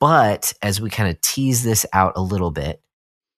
but 0.00 0.52
as 0.62 0.80
we 0.80 0.88
kind 0.88 1.10
of 1.10 1.20
tease 1.20 1.62
this 1.64 1.84
out 1.92 2.12
a 2.16 2.22
little 2.22 2.50
bit, 2.50 2.80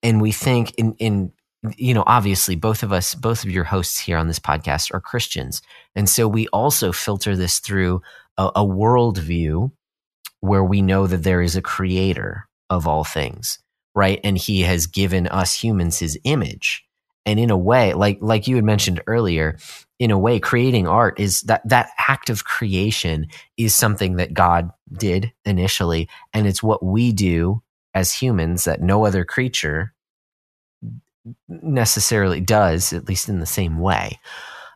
and 0.03 0.21
we 0.21 0.33
think 0.33 0.75
in 0.75 0.95
in 0.99 1.33
you 1.77 1.95
know 1.95 2.05
obviously 2.07 2.55
both 2.55 2.83
of 2.83 2.93
us 2.93 3.15
both 3.15 3.43
of 3.43 3.51
your 3.51 3.65
hosts 3.65 3.99
here 3.99 4.19
on 4.19 4.29
this 4.29 4.39
podcast 4.39 4.95
are 4.95 5.01
christians 5.01 5.63
and 5.97 6.09
so 6.09 6.29
we 6.29 6.47
also 6.49 6.93
filter 6.93 7.35
this 7.35 7.59
through 7.59 8.01
a, 8.39 8.51
a 8.57 8.65
worldview 8.65 9.71
where 10.41 10.65
we 10.65 10.83
know 10.83 11.07
that 11.07 11.23
there 11.23 11.43
is 11.43 11.57
a 11.57 11.63
creator 11.63 12.49
of 12.71 12.87
all 12.87 13.05
things 13.05 13.59
right? 13.97 14.21
And 14.23 14.37
he 14.39 14.61
has 14.61 14.87
given 14.87 15.27
us 15.27 15.55
humans 15.55 15.99
his 15.99 16.17
image. 16.23 16.85
And 17.25 17.41
in 17.41 17.51
a 17.51 17.57
way 17.57 17.93
like 17.95 18.19
like 18.21 18.47
you 18.47 18.55
had 18.55 18.65
mentioned 18.65 19.03
earlier 19.09 19.59
in 19.99 20.13
a 20.13 20.19
way 20.19 20.39
creating 20.39 20.87
art 20.87 21.19
is 21.19 21.43
that 21.43 21.69
that 21.69 21.89
act 21.99 22.31
of 22.31 22.45
creation 22.45 23.27
is 23.57 23.75
something 23.75 24.17
that 24.17 24.33
god 24.33 24.71
did 24.93 25.33
initially. 25.45 26.09
And 26.33 26.47
it's 26.47 26.63
what 26.63 26.85
we 26.85 27.13
do 27.13 27.63
as 27.95 28.13
humans 28.13 28.63
that 28.65 28.81
no 28.81 29.05
other 29.07 29.25
creature 29.25 29.93
necessarily 31.49 32.41
does, 32.41 32.93
at 32.93 33.09
least 33.09 33.29
in 33.29 33.41
the 33.41 33.47
same 33.47 33.81
way. 33.81 34.21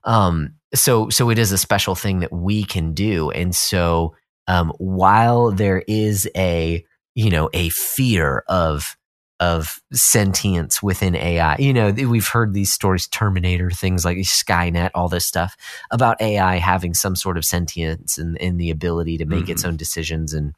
Um, 0.03 0.55
so, 0.75 1.09
so 1.09 1.31
it 1.31 1.39
is 1.39 1.53
a 1.53 1.59
special 1.59 1.95
thing 1.95 2.21
that 2.21 2.33
we 2.33 2.65
can 2.65 2.93
do. 2.93 3.31
And 3.31 3.55
so, 3.55 4.15
um, 4.47 4.73
while 4.79 5.51
there 5.51 5.85
is 5.87 6.29
a, 6.37 6.85
you 7.15 7.31
know, 7.31 7.51
a 7.53 7.69
fear 7.71 8.45
of, 8.49 8.97
of 9.39 9.81
sentience 9.93 10.83
within 10.83 11.15
AI, 11.15 11.57
you 11.57 11.73
know, 11.73 11.91
we've 11.91 12.29
heard 12.29 12.53
these 12.53 12.73
stories, 12.73 13.07
Terminator, 13.07 13.71
things 13.71 14.05
like 14.05 14.19
Skynet, 14.19 14.91
all 14.95 15.09
this 15.09 15.25
stuff 15.25 15.57
about 15.91 16.21
AI 16.21 16.57
having 16.57 16.95
some 16.95 17.17
sort 17.17 17.37
of 17.37 17.45
sentience 17.45 18.19
and, 18.19 18.41
and 18.41 18.61
the 18.61 18.71
ability 18.71 19.19
to 19.19 19.27
make 19.27 19.49
its 19.49 19.65
own 19.65 19.77
decisions 19.77 20.35
and, 20.35 20.55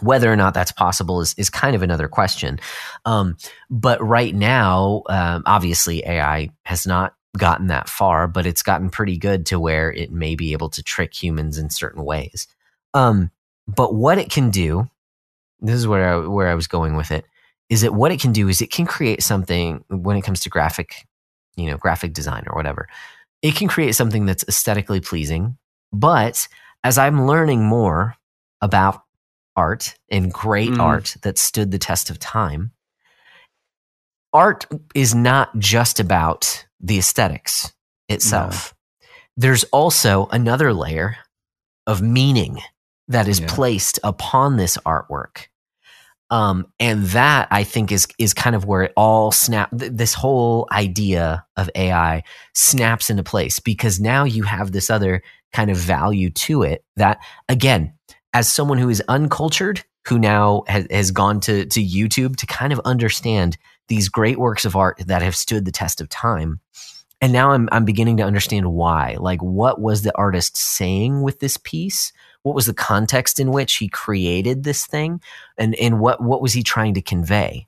whether 0.00 0.32
or 0.32 0.36
not 0.36 0.54
that's 0.54 0.72
possible 0.72 1.20
is, 1.20 1.34
is 1.34 1.50
kind 1.50 1.76
of 1.76 1.82
another 1.82 2.08
question. 2.08 2.58
Um, 3.04 3.36
but 3.68 4.02
right 4.02 4.34
now, 4.34 5.02
um, 5.08 5.42
obviously, 5.46 6.04
AI 6.06 6.50
has 6.64 6.86
not 6.86 7.14
gotten 7.36 7.68
that 7.68 7.88
far, 7.88 8.26
but 8.26 8.46
it's 8.46 8.62
gotten 8.62 8.90
pretty 8.90 9.16
good 9.16 9.46
to 9.46 9.60
where 9.60 9.92
it 9.92 10.10
may 10.10 10.34
be 10.34 10.52
able 10.52 10.68
to 10.70 10.82
trick 10.82 11.14
humans 11.14 11.58
in 11.58 11.70
certain 11.70 12.04
ways. 12.04 12.46
Um, 12.94 13.30
but 13.68 13.94
what 13.94 14.18
it 14.18 14.30
can 14.30 14.50
do, 14.50 14.88
this 15.60 15.76
is 15.76 15.86
where 15.86 16.14
I, 16.14 16.26
where 16.26 16.48
I 16.48 16.54
was 16.54 16.66
going 16.66 16.96
with 16.96 17.10
it, 17.10 17.24
is 17.68 17.82
that 17.82 17.94
what 17.94 18.10
it 18.10 18.20
can 18.20 18.32
do 18.32 18.48
is 18.48 18.60
it 18.60 18.72
can 18.72 18.86
create 18.86 19.22
something 19.22 19.84
when 19.88 20.16
it 20.16 20.22
comes 20.22 20.40
to 20.40 20.48
graphic, 20.48 21.06
you 21.56 21.66
know, 21.66 21.76
graphic 21.76 22.12
design 22.12 22.44
or 22.48 22.56
whatever. 22.56 22.88
It 23.42 23.54
can 23.54 23.68
create 23.68 23.94
something 23.94 24.26
that's 24.26 24.44
aesthetically 24.48 25.00
pleasing, 25.00 25.56
but 25.92 26.48
as 26.82 26.98
I'm 26.98 27.26
learning 27.26 27.64
more 27.64 28.16
about 28.60 29.02
art 29.56 29.94
and 30.10 30.32
great 30.32 30.70
Mm. 30.70 30.80
art 30.80 31.16
that 31.22 31.38
stood 31.38 31.70
the 31.70 31.78
test 31.78 32.10
of 32.10 32.18
time. 32.18 32.72
Art 34.32 34.66
is 34.94 35.14
not 35.14 35.58
just 35.58 36.00
about 36.00 36.64
the 36.80 36.98
aesthetics 36.98 37.72
itself. 38.08 38.74
There's 39.36 39.64
also 39.64 40.26
another 40.32 40.72
layer 40.72 41.16
of 41.86 42.02
meaning 42.02 42.58
that 43.08 43.28
is 43.28 43.40
Yeah. 43.40 43.46
placed 43.48 43.98
upon 44.04 44.56
this 44.56 44.76
artwork. 44.86 45.46
Um, 46.32 46.66
and 46.78 47.06
that 47.06 47.48
I 47.50 47.64
think 47.64 47.90
is 47.90 48.06
is 48.18 48.34
kind 48.34 48.54
of 48.54 48.64
where 48.64 48.82
it 48.84 48.92
all 48.96 49.32
snap. 49.32 49.70
th- 49.76 49.90
This 49.92 50.14
whole 50.14 50.68
idea 50.70 51.44
of 51.56 51.68
AI 51.74 52.22
snaps 52.54 53.10
into 53.10 53.24
place 53.24 53.58
because 53.58 53.98
now 53.98 54.22
you 54.22 54.44
have 54.44 54.70
this 54.70 54.90
other 54.90 55.22
kind 55.52 55.70
of 55.72 55.76
value 55.76 56.30
to 56.30 56.62
it. 56.62 56.84
That 56.96 57.18
again, 57.48 57.94
as 58.32 58.52
someone 58.52 58.78
who 58.78 58.88
is 58.88 59.02
uncultured, 59.08 59.82
who 60.06 60.20
now 60.20 60.62
has, 60.68 60.86
has 60.92 61.10
gone 61.10 61.40
to 61.40 61.66
to 61.66 61.80
YouTube 61.84 62.36
to 62.36 62.46
kind 62.46 62.72
of 62.72 62.80
understand 62.84 63.58
these 63.90 64.08
great 64.08 64.38
works 64.38 64.64
of 64.64 64.74
art 64.74 65.02
that 65.06 65.20
have 65.20 65.36
stood 65.36 65.66
the 65.66 65.72
test 65.72 66.00
of 66.00 66.08
time, 66.08 66.60
and 67.20 67.32
now 67.32 67.50
I'm 67.50 67.68
I'm 67.70 67.84
beginning 67.84 68.16
to 68.16 68.22
understand 68.24 68.72
why. 68.72 69.16
Like, 69.20 69.42
what 69.42 69.80
was 69.80 70.00
the 70.02 70.16
artist 70.16 70.56
saying 70.56 71.20
with 71.20 71.40
this 71.40 71.58
piece? 71.58 72.12
What 72.42 72.54
was 72.54 72.64
the 72.64 72.72
context 72.72 73.38
in 73.38 73.50
which 73.50 73.76
he 73.76 73.88
created 73.88 74.64
this 74.64 74.86
thing, 74.86 75.20
and 75.58 75.74
and 75.74 76.00
what 76.00 76.22
what 76.22 76.40
was 76.40 76.54
he 76.54 76.62
trying 76.62 76.94
to 76.94 77.02
convey? 77.02 77.66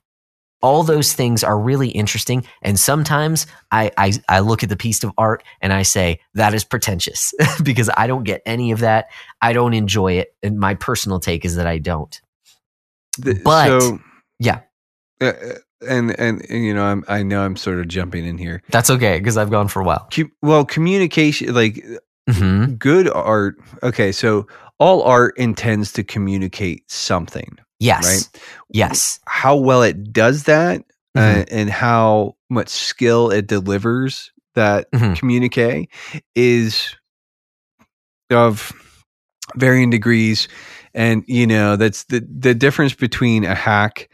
All 0.63 0.85
those 0.85 1.13
things 1.13 1.43
are 1.43 1.59
really 1.59 1.89
interesting, 1.89 2.47
and 2.63 2.79
sometimes 2.79 3.47
I, 3.73 3.91
I 3.99 4.13
I 4.29 4.39
look 4.41 4.63
at 4.63 4.69
the 4.69 4.77
piece 4.77 5.03
of 5.03 5.11
art 5.19 5.43
and 5.61 5.73
I 5.73 5.83
say 5.83 6.21
that 6.35 6.55
is 6.55 6.63
pretentious 6.65 7.35
because 7.65 7.91
I 7.97 8.07
don't 8.07 8.23
get 8.23 8.43
any 8.47 8.71
of 8.71 8.79
that. 8.79 9.07
I 9.43 9.53
don't 9.55 9.75
enjoy 9.75 10.13
it, 10.13 10.35
and 10.43 10.59
my 10.61 10.75
personal 10.77 11.19
take 11.19 11.45
is 11.45 11.57
that 11.57 11.67
I 11.67 11.79
don't. 11.79 12.19
The- 13.19 13.41
But- 13.45 13.81
so, 13.83 13.99
yeah. 14.39 14.61
uh, 15.21 15.33
and, 15.89 16.19
and 16.19 16.45
and 16.51 16.65
you 16.65 16.73
know, 16.75 16.85
I'm 16.85 17.05
I 17.09 17.23
know 17.23 17.43
I'm 17.43 17.57
sort 17.57 17.79
of 17.81 17.89
jumping 17.89 18.25
in 18.27 18.39
here. 18.39 18.63
That's 18.71 18.91
okay 18.91 19.19
because 19.19 19.37
I've 19.37 19.51
gone 19.51 19.69
for 19.69 19.81
a 19.81 19.85
while. 19.85 20.09
Com- 20.15 20.33
well, 20.43 20.65
communication, 20.65 21.55
like 21.55 21.85
hmm 22.31 22.67
good 22.75 23.09
art. 23.11 23.57
Okay, 23.83 24.13
so 24.13 24.47
all 24.79 25.03
art 25.03 25.37
intends 25.39 25.93
to 25.93 26.05
communicate 26.05 26.91
something, 26.91 27.59
Yes. 27.79 28.05
right? 28.05 28.43
Yes. 28.71 29.21
How 29.27 29.57
well 29.57 29.83
it 29.83 30.13
does 30.13 30.45
that, 30.45 30.85
uh, 31.17 31.21
Mhm. 31.21 31.49
and 31.51 31.71
how 31.71 32.37
much 32.51 32.69
skill 32.69 33.31
it 33.31 33.47
delivers 33.47 34.33
that 34.55 34.91
Mhm. 34.93 35.17
communique 35.17 35.89
is 36.35 36.95
of 38.31 38.73
varying 39.57 39.91
degrees 39.91 40.49
and 40.95 41.25
you 41.27 41.47
know 41.47 41.77
that's 41.77 42.05
the 42.05 42.27
the 42.39 42.55
difference 42.55 42.95
between 42.95 43.45
a 43.45 43.55
hack 43.55 44.09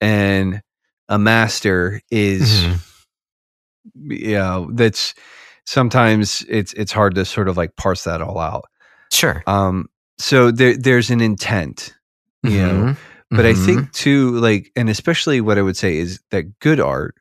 and 0.00 0.60
a 1.08 1.18
master 1.18 2.00
is 2.10 2.48
Mhm. 2.48 2.78
you 3.94 4.34
know 4.34 4.70
that's 4.72 5.14
sometimes 5.66 6.44
it's 6.48 6.72
it's 6.74 6.92
hard 6.92 7.14
to 7.14 7.24
sort 7.24 7.48
of 7.48 7.56
like 7.56 7.74
parse 7.76 8.04
that 8.04 8.20
all 8.22 8.38
out 8.38 8.64
Sure. 9.10 9.42
um 9.46 9.88
so 10.18 10.50
there 10.50 10.76
there's 10.76 11.10
an 11.10 11.20
intent 11.20 11.94
you 12.44 12.58
know 12.58 12.84
Mhm. 12.84 12.96
but 13.30 13.46
I 13.46 13.52
Mhm. 13.54 13.64
think 13.64 13.92
too, 13.92 14.32
like, 14.40 14.70
and 14.76 14.90
especially 14.90 15.40
what 15.40 15.56
I 15.58 15.62
would 15.62 15.76
say 15.76 15.96
is 15.96 16.20
that 16.30 16.58
good 16.60 16.78
art 16.80 17.14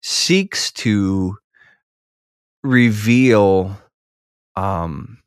seeks 0.00 0.70
to 0.72 1.36
reveal 2.62 3.76
um 4.56 5.18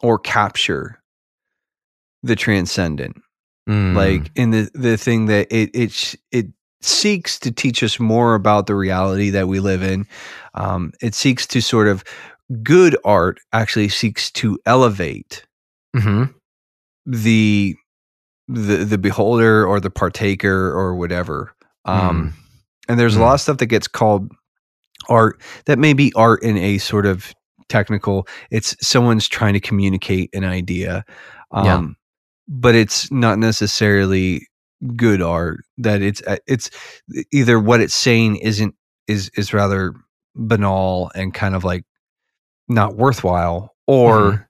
or 0.00 0.18
capture 0.18 0.98
the 2.22 2.36
transcendent. 2.36 3.16
Mm. 3.68 3.94
Like 3.94 4.30
in 4.36 4.50
the 4.50 4.70
the 4.74 4.96
thing 4.96 5.26
that 5.26 5.46
it 5.50 5.70
it 5.74 6.14
it 6.32 6.46
seeks 6.82 7.38
to 7.40 7.50
teach 7.52 7.82
us 7.82 8.00
more 8.00 8.34
about 8.34 8.66
the 8.66 8.74
reality 8.74 9.30
that 9.30 9.48
we 9.48 9.60
live 9.60 9.82
in. 9.82 10.06
Um 10.54 10.92
it 11.02 11.14
seeks 11.14 11.46
to 11.48 11.60
sort 11.60 11.88
of 11.88 12.02
good 12.62 12.96
art 13.04 13.38
actually 13.52 13.88
seeks 13.88 14.30
to 14.32 14.58
elevate 14.66 15.44
Mhm. 15.96 16.34
the 17.06 17.76
the 18.48 18.76
the 18.84 18.98
beholder 18.98 19.64
or 19.66 19.78
the 19.80 19.90
partaker 19.90 20.72
or 20.72 20.96
whatever 20.96 21.54
um 21.84 22.34
and 22.88 22.98
there's 22.98 23.14
a 23.16 23.20
lot 23.20 23.34
of 23.34 23.40
stuff 23.40 23.58
that 23.58 23.66
gets 23.66 23.86
called 23.88 24.32
art 25.08 25.40
that 25.66 25.78
may 25.78 25.92
be 25.92 26.12
art 26.16 26.42
in 26.42 26.56
a 26.56 26.78
sort 26.78 27.06
of 27.06 27.32
technical 27.68 28.26
it's 28.50 28.76
someone's 28.80 29.28
trying 29.28 29.54
to 29.54 29.60
communicate 29.60 30.30
an 30.34 30.44
idea 30.44 31.04
um 31.52 31.64
Yeah. 31.64 31.86
But 32.50 32.74
it's 32.74 33.10
not 33.12 33.38
necessarily 33.38 34.46
good 34.96 35.22
art 35.22 35.60
that 35.78 36.02
it's 36.02 36.22
uh, 36.26 36.36
it's 36.46 36.70
either 37.32 37.58
what 37.60 37.80
it's 37.80 37.94
saying 37.94 38.36
isn't 38.36 38.74
is 39.08 39.30
is 39.36 39.54
rather 39.54 39.94
banal 40.34 41.10
and 41.14 41.32
kind 41.34 41.54
of 41.54 41.64
like 41.64 41.84
not 42.68 42.96
worthwhile 42.96 43.74
or 43.86 44.20
Mhm. 44.32 44.46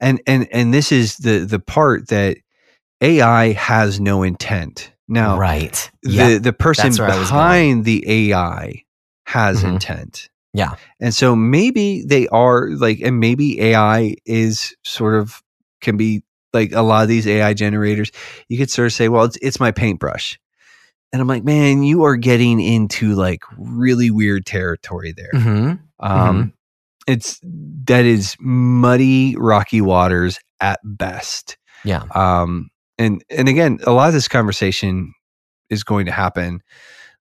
and 0.00 0.20
and 0.26 0.48
and 0.52 0.74
this 0.74 0.92
is 0.92 1.16
the 1.18 1.40
the 1.40 1.58
part 1.60 2.08
that 2.08 2.38
AI 3.00 3.52
has 3.52 4.00
no 4.00 4.22
intent. 4.22 4.92
Now, 5.08 5.36
right. 5.38 5.90
the 6.02 6.10
Yeah. 6.12 6.38
the 6.38 6.52
person 6.54 6.86
that's 6.86 6.98
where 6.98 7.10
I 7.10 7.18
was 7.18 7.30
going. 7.30 7.40
behind 7.42 7.84
the 7.84 8.04
AI 8.30 8.82
has 9.26 9.62
Mhm. 9.62 9.74
intent. 9.74 10.30
Yeah. 10.54 10.76
And 11.00 11.14
so 11.14 11.36
maybe 11.36 12.04
they 12.06 12.26
are 12.28 12.70
like 12.70 13.00
and 13.00 13.20
maybe 13.20 13.60
AI 13.60 14.14
is 14.24 14.74
sort 14.84 15.16
of 15.16 15.42
can 15.82 15.96
be 15.96 16.22
like 16.54 16.72
a 16.72 16.82
lot 16.82 17.02
of 17.02 17.08
these 17.08 17.26
AI 17.26 17.52
generators, 17.52 18.10
you 18.48 18.56
could 18.56 18.70
sort 18.70 18.86
of 18.86 18.92
say, 18.92 19.08
well, 19.08 19.24
it's 19.24 19.36
it's 19.42 19.60
my 19.60 19.72
paintbrush. 19.72 20.38
And 21.12 21.20
I'm 21.20 21.28
like, 21.28 21.44
man, 21.44 21.82
you 21.82 22.04
are 22.04 22.16
getting 22.16 22.60
into 22.60 23.14
like 23.14 23.42
really 23.56 24.10
weird 24.10 24.46
territory 24.46 25.12
there. 25.12 25.30
Mhm. 25.32 25.80
Um, 26.00 26.52
It's 27.06 27.38
that 27.86 28.04
is 28.06 28.36
muddy, 28.40 29.36
rocky 29.36 29.80
waters 29.80 30.38
at 30.60 30.80
best. 30.82 31.58
Yeah. 31.84 32.04
Um, 32.14 32.70
and 32.98 33.22
and 33.28 33.48
again, 33.48 33.78
a 33.86 33.92
lot 33.92 34.08
of 34.08 34.14
this 34.14 34.28
conversation 34.28 35.12
is 35.70 35.84
going 35.84 36.06
to 36.06 36.12
happen 36.12 36.62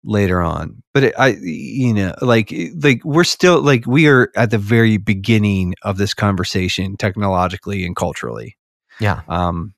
later 0.03 0.41
on. 0.41 0.83
But 0.93 1.03
it, 1.03 1.13
I, 1.17 1.37
you 1.41 1.93
know, 1.93 2.13
like 2.21 2.53
like 2.81 3.03
we're 3.05 3.23
still 3.23 3.61
like 3.61 3.85
we 3.87 4.07
are 4.07 4.31
at 4.35 4.51
the 4.51 4.57
very 4.57 4.97
beginning 4.97 5.75
of 5.83 5.97
this 5.97 6.13
conversation 6.13 6.97
technologically 6.97 7.85
and 7.85 7.95
culturally. 7.95 8.55
Yeah. 8.99 9.21
Um, 9.27 9.73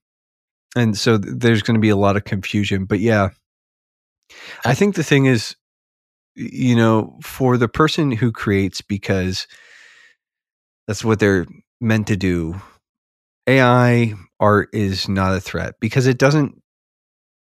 and 0.75 0.97
so 0.97 1.17
th- 1.17 1.35
there's 1.37 1.63
going 1.63 1.75
to 1.75 1.81
be 1.81 1.89
a 1.89 1.95
lot 1.97 2.17
of 2.17 2.23
confusion. 2.25 2.85
But 2.85 2.99
yeah, 2.99 3.29
I 4.65 4.73
think 4.75 4.95
the 4.95 5.03
thing 5.03 5.25
is, 5.25 5.55
you 6.35 6.75
know, 6.75 7.17
for 7.23 7.57
the 7.57 7.67
person 7.69 8.11
who 8.11 8.31
creates 8.31 8.81
because 8.81 9.47
that's 10.87 11.03
what 11.05 11.19
they're 11.19 11.45
meant 11.81 12.07
to 12.07 12.17
do. 12.17 12.61
AI 13.47 14.13
art 14.39 14.69
is 14.73 15.09
not 15.09 15.35
a 15.35 15.41
threat 15.41 15.75
because 15.81 16.07
it 16.07 16.17
doesn't. 16.19 16.61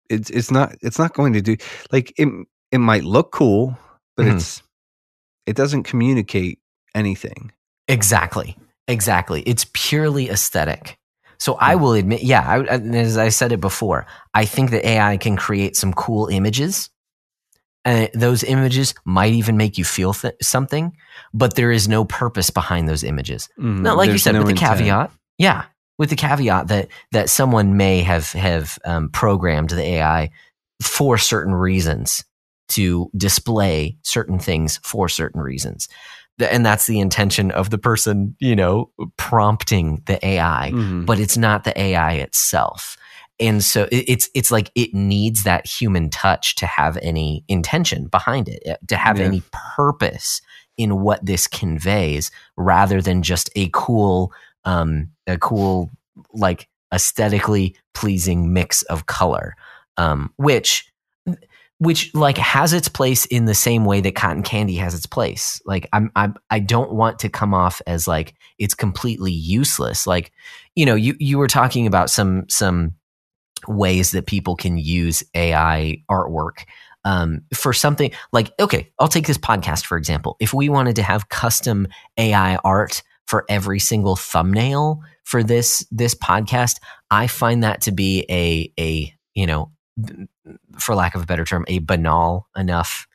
It's 0.10 0.30
it's 0.32 0.52
not 0.52 0.76
it's 0.82 1.00
not 1.00 1.14
going 1.14 1.34
to 1.34 1.42
do 1.42 1.58
like 1.92 2.14
it. 2.18 2.30
It 2.72 2.80
might 2.80 3.04
look 3.06 3.32
cool, 3.32 3.78
but 4.18 4.26
Mhm. 4.28 4.36
it's 4.36 4.64
it 5.48 5.56
doesn't 5.58 5.84
communicate 5.84 6.60
anything. 6.96 7.52
Exactly. 7.88 8.58
Exactly. 8.88 9.42
It's 9.44 9.68
purely 9.74 10.30
aesthetic. 10.30 10.99
So 11.40 11.56
I 11.56 11.76
will 11.76 11.94
admit, 11.94 12.22
yeah, 12.24 12.42
I, 12.46 12.76
as 12.76 13.18
I 13.18 13.30
said 13.30 13.52
it 13.52 13.62
before, 13.62 14.06
I 14.34 14.46
think 14.46 14.72
that 14.72 14.86
AI 14.86 15.18
can 15.18 15.38
create 15.38 15.76
some 15.78 15.94
cool 15.94 16.28
images. 16.28 16.90
And 17.86 18.10
those 18.14 18.44
images 18.44 18.94
might 19.06 19.32
even 19.34 19.56
make 19.56 19.78
you 19.78 19.86
feel 19.86 20.14
th- 20.14 20.36
something, 20.42 20.96
but 21.34 21.56
there 21.56 21.72
is 21.72 21.88
no 21.88 22.04
purpose 22.04 22.50
behind 22.50 22.90
those 22.90 23.06
images. 23.06 23.48
Mm, 23.58 23.80
No, 23.80 23.96
like 23.96 24.12
you 24.12 24.18
said, 24.18 24.34
no 24.34 24.40
with 24.40 24.48
the 24.48 24.52
intent. 24.52 24.80
caveat, 24.80 25.12
yeah, 25.38 25.66
with 25.98 26.10
the 26.10 26.18
caveat 26.18 26.68
that 26.68 26.90
that 27.14 27.30
someone 27.30 27.78
may 27.78 28.02
have 28.02 28.34
have 28.34 28.78
um, 28.84 29.10
programmed 29.10 29.70
the 29.70 29.82
AI 29.82 30.30
for 30.82 31.18
certain 31.18 31.54
reasons 31.54 32.26
to 32.70 33.10
display 33.16 33.98
certain 34.04 34.40
things 34.40 34.80
for 34.84 35.08
certain 35.08 35.40
reasons, 35.42 35.88
and 36.42 36.66
that's 36.66 36.86
the 36.88 37.00
intention 37.00 37.52
of 37.52 37.70
the 37.70 37.78
person, 37.78 38.36
you 38.40 38.56
know, 38.56 38.90
prompting 39.18 40.02
the 40.06 40.24
AI. 40.26 40.72
Mhm. 40.74 41.06
But 41.06 41.20
it's 41.20 41.38
not 41.38 41.64
the 41.64 41.80
AI 41.80 42.14
itself. 42.14 42.98
And 43.42 43.64
so 43.64 43.88
it's 43.92 44.30
it's 44.34 44.52
like 44.52 44.70
it 44.76 44.94
needs 44.94 45.44
that 45.44 45.66
human 45.66 46.10
touch 46.10 46.56
to 46.56 46.66
have 46.66 46.98
any 47.02 47.44
intention 47.48 48.08
behind 48.08 48.50
it, 48.50 48.62
eh, 48.66 48.76
to 48.88 48.98
have 48.98 49.18
Yeah. 49.20 49.26
any 49.26 49.44
purpose 49.52 50.42
in 50.78 51.02
what 51.02 51.26
this 51.26 51.48
conveys, 51.48 52.32
rather 52.58 53.02
than 53.02 53.22
just 53.22 53.50
a 53.56 53.70
cool, 53.74 54.34
um, 54.66 55.10
a 55.28 55.38
cool 55.38 55.90
like 56.34 56.68
aesthetically 56.94 57.76
pleasing 57.94 58.52
mix 58.52 58.82
of 58.84 59.06
color, 59.06 59.56
um, 59.98 60.34
which 60.38 60.89
which 61.80 62.14
like 62.14 62.38
has 62.38 62.74
its 62.74 62.90
place 62.90 63.26
in 63.26 63.46
the 63.46 63.56
same 63.56 63.86
way 63.86 64.02
that 64.02 64.16
cotton 64.16 64.44
candy 64.44 64.76
has 64.76 64.94
its 64.94 65.06
place. 65.06 65.62
Like 65.66 65.88
I'm, 65.94 66.12
I'm 66.16 66.36
I 66.50 66.60
don't 66.60 66.94
want 66.94 67.20
to 67.20 67.30
come 67.30 67.54
off 67.54 67.82
as 67.88 68.08
like 68.08 68.36
it's 68.58 68.76
completely 68.76 69.32
useless. 69.32 70.06
Like 70.06 70.32
you 70.76 70.86
know, 70.86 70.96
you 70.96 71.16
you 71.20 71.38
were 71.38 71.48
talking 71.48 71.88
about 71.88 72.10
some 72.10 72.46
some 72.50 72.94
ways 73.68 74.12
that 74.12 74.26
people 74.26 74.56
can 74.56 74.78
use 74.78 75.24
AI 75.34 76.04
artwork 76.10 76.66
um, 77.06 77.42
for 77.54 77.72
something 77.72 78.12
like 78.34 78.52
okay, 78.60 78.92
I'll 79.00 79.08
take 79.08 79.28
this 79.28 79.38
podcast 79.38 79.86
for 79.86 79.98
example. 79.98 80.36
If 80.40 80.54
we 80.54 80.68
wanted 80.68 80.98
to 80.98 81.04
have 81.04 81.30
custom 81.30 81.88
AI 82.18 82.58
art 82.58 83.04
for 83.26 83.46
every 83.48 83.80
single 83.80 84.18
thumbnail 84.18 85.02
for 85.24 85.44
this 85.44 85.86
this 85.92 86.14
podcast, 86.14 86.80
I 87.10 87.28
find 87.28 87.64
that 87.64 87.82
to 87.82 87.94
be 87.94 88.26
a 88.30 88.74
a 88.78 89.14
you 89.34 89.48
know 89.48 89.72
for 90.78 90.96
lack 90.96 91.16
of 91.16 91.22
a 91.24 91.26
better 91.26 91.46
term, 91.46 91.66
a 91.68 91.80
banal 91.80 92.48
enough 92.56 93.08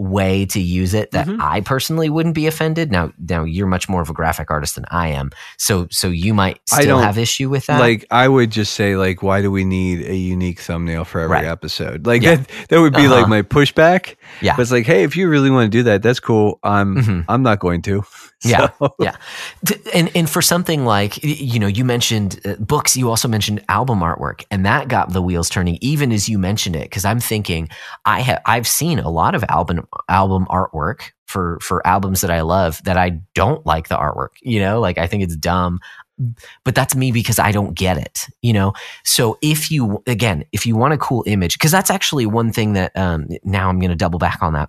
way 0.00 0.46
to 0.46 0.60
use 0.60 0.94
it 0.94 1.10
that 1.10 1.26
Mhm. 1.26 1.38
I 1.40 1.60
personally 1.60 2.08
wouldn't 2.08 2.36
be 2.36 2.46
offended. 2.46 2.92
Now, 2.92 3.10
now 3.18 3.42
you're 3.42 3.66
much 3.66 3.88
more 3.88 4.00
of 4.00 4.08
a 4.08 4.12
graphic 4.12 4.48
artist 4.48 4.76
than 4.76 4.84
I 4.92 5.08
am, 5.08 5.30
so 5.56 5.88
so 5.90 6.06
you 6.06 6.32
might 6.34 6.60
still 6.68 6.98
have 7.00 7.18
issue 7.18 7.48
with 7.48 7.66
that. 7.66 7.80
Like 7.80 8.04
I 8.08 8.28
would 8.28 8.50
just 8.52 8.74
say, 8.74 8.94
like, 8.96 9.24
why 9.24 9.42
do 9.42 9.50
we 9.50 9.64
need 9.64 10.06
a 10.06 10.14
unique 10.14 10.60
thumbnail 10.60 11.04
for 11.04 11.20
every 11.20 11.38
Right. 11.38 11.46
episode? 11.46 12.06
Like 12.06 12.22
Yeah. 12.22 12.36
that 12.36 12.48
that 12.68 12.80
would 12.80 12.92
be 12.94 13.06
Uh-huh. 13.06 13.14
like 13.16 13.28
my 13.28 13.42
pushback. 13.42 14.14
Yeah. 14.40 14.54
But 14.54 14.62
it's 14.62 14.70
like, 14.70 14.86
hey, 14.86 15.02
if 15.02 15.16
you 15.16 15.28
really 15.28 15.50
want 15.50 15.64
to 15.72 15.76
do 15.78 15.82
that, 15.82 16.00
that's 16.04 16.20
cool. 16.20 16.60
I'm 16.62 16.94
Mhm. 16.96 17.24
I'm 17.28 17.42
not 17.42 17.58
going 17.58 17.82
to. 17.82 18.04
Yeah. 18.44 18.68
So- 18.78 18.94
Yeah. 19.00 19.16
And 19.94 20.10
and 20.14 20.30
for 20.30 20.42
something 20.42 20.84
like 20.84 21.22
you 21.22 21.58
know 21.58 21.66
you 21.66 21.84
mentioned 21.84 22.40
uh, 22.44 22.54
books 22.56 22.96
you 22.96 23.08
also 23.10 23.28
mentioned 23.28 23.64
album 23.68 24.00
artwork 24.00 24.44
and 24.50 24.64
that 24.66 24.88
got 24.88 25.12
the 25.12 25.22
wheels 25.22 25.48
turning 25.48 25.78
even 25.80 26.12
as 26.12 26.28
you 26.28 26.38
mentioned 26.38 26.76
it 26.76 26.84
because 26.84 27.04
i'm 27.04 27.20
thinking 27.20 27.68
i 28.04 28.20
have 28.20 28.40
i've 28.46 28.66
seen 28.68 28.98
a 28.98 29.10
lot 29.10 29.34
of 29.34 29.44
album 29.48 29.86
album 30.08 30.46
artwork 30.50 31.10
for 31.26 31.58
for 31.60 31.84
albums 31.86 32.20
that 32.20 32.30
i 32.30 32.40
love 32.42 32.82
that 32.84 32.96
i 32.96 33.10
don't 33.34 33.64
like 33.66 33.88
the 33.88 33.96
artwork 33.96 34.30
you 34.42 34.60
know 34.60 34.78
like 34.80 34.98
i 34.98 35.06
think 35.06 35.22
it's 35.22 35.36
dumb 35.36 35.80
but 36.64 36.74
that's 36.74 36.94
me 36.94 37.10
because 37.12 37.38
i 37.38 37.50
don't 37.52 37.74
get 37.74 37.96
it 37.96 38.26
you 38.42 38.52
know 38.52 38.72
so 39.04 39.38
if 39.42 39.70
you 39.70 40.02
again 40.06 40.44
if 40.52 40.66
you 40.66 40.76
want 40.76 40.92
a 40.92 40.98
cool 40.98 41.22
image 41.26 41.54
because 41.58 41.70
that's 41.70 41.90
actually 41.90 42.26
one 42.26 42.52
thing 42.52 42.72
that 42.74 42.96
um 42.96 43.26
now 43.44 43.68
i'm 43.68 43.78
going 43.78 43.90
to 43.90 43.96
double 43.96 44.18
back 44.18 44.42
on 44.42 44.52
that 44.52 44.68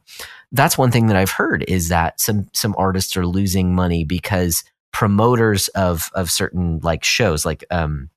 that's 0.51 0.77
one 0.77 0.91
thing 0.91 1.07
that 1.07 1.17
I've 1.17 1.31
heard 1.31 1.63
is 1.67 1.89
that 1.89 2.19
some 2.19 2.47
some 2.53 2.76
artists 2.77 3.15
are 3.17 3.27
losing 3.27 3.76
money 3.76 4.03
because 4.03 4.63
promoters 4.91 5.67
of 5.69 6.09
of 6.15 6.31
certain 6.31 6.80
like 6.81 7.03
shows 7.03 7.45
like 7.45 7.63
um 7.69 8.09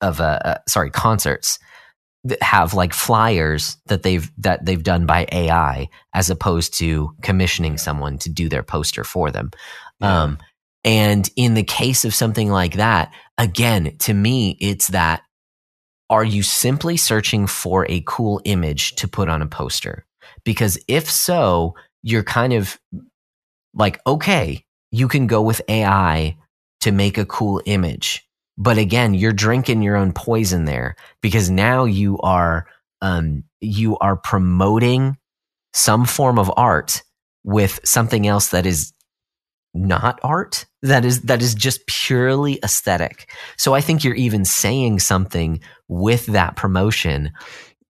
of 0.00 0.20
uh, 0.20 0.40
uh 0.44 0.58
sorry 0.66 0.90
concerts 0.90 1.58
that 2.24 2.42
have 2.42 2.74
like 2.74 2.92
flyers 2.92 3.76
that 3.86 4.02
they've 4.02 4.30
that 4.38 4.64
they've 4.64 4.82
done 4.82 5.06
by 5.06 5.26
AI 5.30 5.88
as 6.12 6.28
opposed 6.28 6.74
to 6.74 7.14
commissioning 7.22 7.78
someone 7.78 8.18
to 8.18 8.28
do 8.28 8.48
their 8.48 8.64
poster 8.64 9.04
for 9.04 9.30
them. 9.30 9.50
Yeah. 10.00 10.22
Um 10.22 10.38
and 10.82 11.28
in 11.36 11.54
the 11.54 11.64
case 11.64 12.04
of 12.04 12.14
something 12.14 12.50
like 12.50 12.74
that, 12.74 13.12
again, 13.38 13.96
to 13.98 14.14
me 14.14 14.56
it's 14.60 14.88
that 14.88 15.22
are 16.10 16.24
you 16.24 16.42
simply 16.42 16.96
searching 16.96 17.46
for 17.46 17.86
a 17.88 18.02
cool 18.06 18.40
image 18.44 18.94
to 18.96 19.08
put 19.08 19.28
on 19.28 19.42
a 19.42 19.46
poster? 19.46 20.04
Because 20.46 20.78
if 20.88 21.10
so, 21.10 21.74
you're 22.02 22.24
kind 22.24 22.54
of 22.54 22.80
like, 23.74 24.00
okay, 24.06 24.64
you 24.90 25.08
can 25.08 25.26
go 25.26 25.42
with 25.42 25.60
AI 25.68 26.36
to 26.80 26.92
make 26.92 27.18
a 27.18 27.26
cool 27.26 27.60
image. 27.66 28.26
But 28.56 28.78
again, 28.78 29.12
you're 29.12 29.32
drinking 29.34 29.82
your 29.82 29.96
own 29.96 30.12
poison 30.12 30.64
there 30.64 30.96
because 31.20 31.50
now 31.50 31.84
you 31.84 32.18
are 32.20 32.66
um, 33.02 33.44
you 33.60 33.98
are 33.98 34.16
promoting 34.16 35.18
some 35.74 36.06
form 36.06 36.38
of 36.38 36.50
art 36.56 37.02
with 37.44 37.80
something 37.84 38.26
else 38.26 38.48
that 38.48 38.64
is 38.64 38.94
not 39.74 40.18
art 40.22 40.64
that 40.86 41.04
is 41.04 41.22
that 41.22 41.42
is 41.42 41.54
just 41.54 41.86
purely 41.86 42.58
aesthetic. 42.62 43.30
So 43.56 43.74
I 43.74 43.80
think 43.80 44.04
you're 44.04 44.14
even 44.14 44.44
saying 44.44 45.00
something 45.00 45.60
with 45.88 46.26
that 46.26 46.56
promotion 46.56 47.32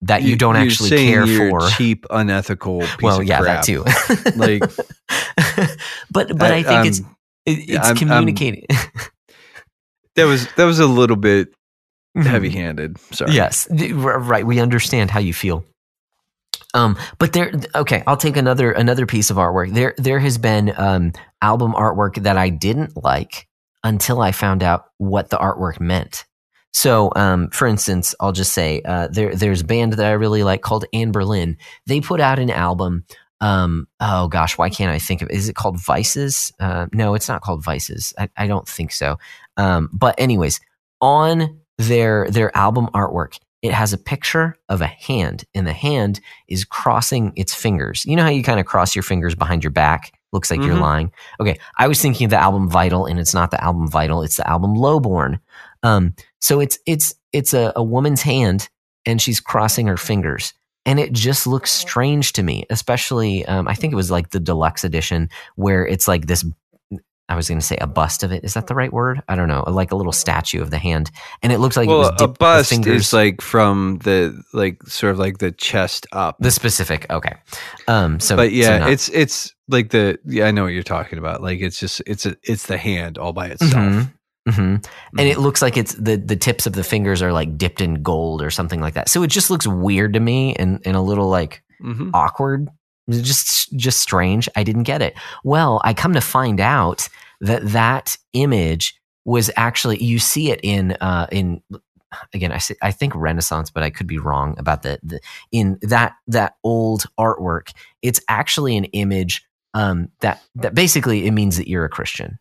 that 0.01 0.23
you, 0.23 0.35
don't 0.35 0.55
you're 0.55 0.63
actually 0.63 0.89
care 0.89 1.27
for. 1.27 1.67
Cheap, 1.69 2.05
unethical. 2.09 2.79
Piece 2.81 3.01
well, 3.01 3.21
yeah, 3.23 3.39
crap. 3.41 3.65
that 3.65 3.65
too. 3.65 3.83
Like, 4.37 4.61
but 6.11 6.37
but 6.37 6.51
I, 6.51 6.63
think 6.63 6.85
it's 6.85 6.99
um, 7.01 7.15
it, 7.45 7.51
it's 7.69 7.71
I'm- 7.77 7.85
I'm- 7.85 7.95
communicating. 7.95 8.65
that 10.15 10.25
was 10.25 10.47
that 10.55 10.65
was 10.65 10.79
a 10.79 10.87
little 10.87 11.15
bit 11.17 11.49
Mhm. 12.17 12.25
heavy-handed. 12.25 12.97
Sorry. 13.13 13.33
Yes, 13.33 13.67
right. 13.71 14.45
We 14.45 14.59
understand 14.59 15.11
how 15.11 15.19
you 15.19 15.33
feel. 15.33 15.63
Um, 16.73 16.97
but 17.19 17.33
there, 17.33 17.51
okay, 17.75 18.03
I'll 18.07 18.17
take 18.17 18.35
another 18.35 18.71
another 18.71 19.05
piece 19.05 19.29
of 19.29 19.37
artwork. 19.37 19.73
There, 19.73 19.93
there 19.97 20.19
has 20.19 20.37
been 20.37 20.73
um, 20.77 21.13
album 21.41 21.73
artwork 21.73 22.23
that 22.23 22.35
I 22.37 22.49
didn't 22.49 23.01
like 23.03 23.47
until 23.83 24.21
I 24.21 24.31
found 24.31 24.63
out 24.63 24.85
what 24.97 25.29
the 25.29 25.37
artwork 25.37 25.79
meant. 25.79 26.25
So, 26.73 27.11
um, 27.15 27.49
for 27.49 27.67
instance, 27.67 28.13
I'll 28.19 28.31
just 28.31 28.53
say 28.53 28.81
uh, 28.85 29.07
there, 29.11 29.35
there's 29.35 29.61
a 29.61 29.65
band 29.65 29.93
that 29.93 30.05
I 30.05 30.11
really 30.11 30.43
like 30.43 30.61
called 30.61 30.85
Anberlin. 30.93 31.57
They 31.87 31.99
put 32.01 32.21
out 32.21 32.39
an 32.39 32.51
album. 32.51 33.05
Um, 33.41 33.87
oh 33.99 34.27
gosh, 34.27 34.57
why 34.57 34.69
can't 34.69 34.91
I 34.91 34.99
think 34.99 35.21
of? 35.21 35.29
Is 35.29 35.49
it 35.49 35.55
called 35.55 35.79
Vices? 35.81 36.51
Uh, 36.59 36.87
no, 36.93 37.15
it's 37.15 37.27
not 37.29 37.41
called 37.41 37.63
Vices. 37.63 38.13
I, 38.17 38.29
I 38.37 38.47
don't 38.47 38.67
think 38.67 38.91
so. 38.91 39.17
Um, 39.57 39.89
but 39.93 40.15
anyways, 40.17 40.59
on 41.01 41.59
their 41.77 42.29
their 42.29 42.55
album 42.55 42.87
artwork, 42.93 43.39
it 43.61 43.71
has 43.73 43.93
a 43.93 43.97
picture 43.97 44.55
of 44.67 44.81
a 44.81 44.87
hand, 44.87 45.45
and 45.55 45.65
the 45.65 45.73
hand 45.73 46.19
is 46.49 46.65
crossing 46.65 47.31
its 47.35 47.53
fingers. 47.53 48.03
You 48.05 48.15
know 48.17 48.23
how 48.23 48.29
you 48.29 48.43
kind 48.43 48.59
of 48.59 48.65
cross 48.65 48.93
your 48.95 49.03
fingers 49.03 49.35
behind 49.35 49.63
your 49.63 49.71
back? 49.71 50.11
Looks 50.33 50.51
like 50.51 50.61
you're 50.61 50.75
Mhm. 50.75 50.81
lying. 50.81 51.11
Okay, 51.39 51.57
I 51.77 51.87
was 51.87 52.01
thinking 52.01 52.25
of 52.25 52.31
the 52.31 52.37
album 52.41 52.69
Vital, 52.69 53.05
and 53.05 53.19
it's 53.19 53.33
not 53.33 53.51
the 53.51 53.63
album 53.63 53.87
Vital; 53.89 54.21
it's 54.21 54.35
the 54.37 54.47
album 54.47 54.75
Lowborn. 54.75 55.39
Um, 55.81 56.13
so 56.39 56.59
it's 56.59 56.77
it's 56.85 57.15
it's 57.33 57.53
a, 57.53 57.71
a 57.75 57.83
woman's 57.83 58.21
hand, 58.21 58.69
and 59.05 59.21
she's 59.21 59.39
crossing 59.39 59.87
her 59.87 59.97
fingers. 59.97 60.53
and 60.85 60.99
it 60.99 61.11
just 61.11 61.45
looks 61.45 61.69
strange 61.71 62.33
to 62.33 62.41
me. 62.43 62.65
Especially, 62.69 63.45
um, 63.45 63.67
I 63.67 63.75
think 63.75 63.93
it 63.93 63.95
was 63.97 64.09
like 64.09 64.29
the 64.29 64.39
deluxe 64.39 64.83
edition 64.83 65.29
where 65.55 65.85
it's 65.85 66.07
like 66.07 66.25
this. 66.27 66.45
I 67.31 67.35
was 67.35 67.47
going 67.47 67.59
to 67.59 67.65
say 67.65 67.77
a 67.79 67.85
bust 67.85 68.23
of 68.23 68.31
it. 68.31 68.43
Is 68.43 68.55
that 68.55 68.65
the 68.65 68.73
right 68.73 68.91
word? 68.91 69.21
I 69.29 69.35
don't 69.35 69.47
know. 69.49 69.63
Like 69.67 69.91
a 69.91 69.95
little 69.95 70.11
statue 70.11 70.63
of 70.63 70.71
the 70.71 70.79
hand, 70.79 71.11
and 71.43 71.53
it 71.53 71.59
looks 71.59 71.77
like 71.77 71.87
it 71.87 71.91
was 71.91 72.07
well, 72.07 72.15
a 72.15 72.17
dipped- 72.17 72.33
the 72.39 72.39
bust 72.39 72.87
is 72.87 73.13
like 73.13 73.39
from 73.41 73.99
the 74.03 74.41
like 74.51 74.81
sort 74.87 75.11
of 75.11 75.19
like 75.19 75.37
the 75.37 75.51
chest 75.51 76.07
up. 76.11 76.37
the 76.39 76.49
specific. 76.49 77.05
Okay, 77.11 77.35
um, 77.87 78.19
so 78.19 78.35
but 78.35 78.49
so 78.49 78.55
yeah, 78.55 78.79
not- 78.79 78.89
it's 78.89 79.09
it's 79.09 79.53
like 79.67 79.89
the 79.91 80.17
yeah, 80.25 80.47
I 80.47 80.51
know 80.51 80.63
what 80.63 80.73
you're 80.73 80.81
talking 80.81 81.19
about. 81.19 81.43
Like 81.43 81.59
it's 81.59 81.79
just 81.79 82.01
it's 82.07 82.25
a 82.25 82.35
it's 82.41 82.65
the 82.65 82.77
hand 82.77 83.19
all 83.19 83.31
by 83.33 83.49
itself. 83.49 83.73
Mhm. 83.73 84.11
Hmm 84.47 84.59
And 84.59 84.81
Mm-hmm. 84.83 85.19
it 85.19 85.39
looks 85.39 85.61
like 85.61 85.77
it's 85.77 85.93
the 85.95 86.15
the 86.17 86.35
tips 86.35 86.65
of 86.67 86.73
the 86.73 86.83
fingers 86.83 87.21
are 87.21 87.33
like 87.33 87.57
dipped 87.57 87.81
in 87.81 88.01
gold 88.03 88.41
or 88.41 88.49
something 88.51 88.79
like 88.81 88.93
that. 88.93 89.09
So 89.09 89.23
it 89.23 89.27
just 89.29 89.49
looks 89.49 89.67
weird 89.67 90.13
to 90.13 90.19
me 90.19 90.55
and 90.55 90.81
and 90.85 90.95
a 90.95 91.01
little 91.01 91.27
like 91.29 91.63
Mhm. 91.83 92.11
awkward. 92.13 92.69
Just 93.09 93.75
just 93.75 94.01
strange. 94.01 94.47
I 94.55 94.63
didn't 94.63 94.83
get 94.83 95.01
it. 95.01 95.15
Well, 95.43 95.81
I 95.83 95.93
come 95.93 96.13
to 96.13 96.21
find 96.21 96.59
out 96.59 97.07
that 97.41 97.65
that 97.69 98.17
image 98.33 98.95
was 99.25 99.49
actually 99.57 100.03
you 100.03 100.19
see 100.19 100.51
it 100.51 100.59
in 100.63 100.91
uh 101.01 101.27
in 101.31 101.61
again 102.33 102.51
I 102.51 102.57
say, 102.59 102.75
I 102.81 102.91
think 102.91 103.13
Renaissance, 103.15 103.69
but 103.71 103.83
I 103.83 103.89
could 103.89 104.07
be 104.07 104.17
wrong 104.19 104.55
about 104.57 104.81
the, 104.83 104.99
the 105.03 105.19
in 105.51 105.77
that 105.81 106.13
that 106.27 106.53
old 106.63 107.05
artwork. 107.19 107.71
It's 108.01 108.21
actually 108.29 108.77
an 108.77 108.85
image 108.85 109.43
um 109.73 110.09
that 110.21 110.41
that 110.55 110.73
basically 110.75 111.25
it 111.27 111.31
means 111.31 111.57
that 111.57 111.67
you're 111.67 111.85
a 111.85 111.89
Christian. 111.89 112.39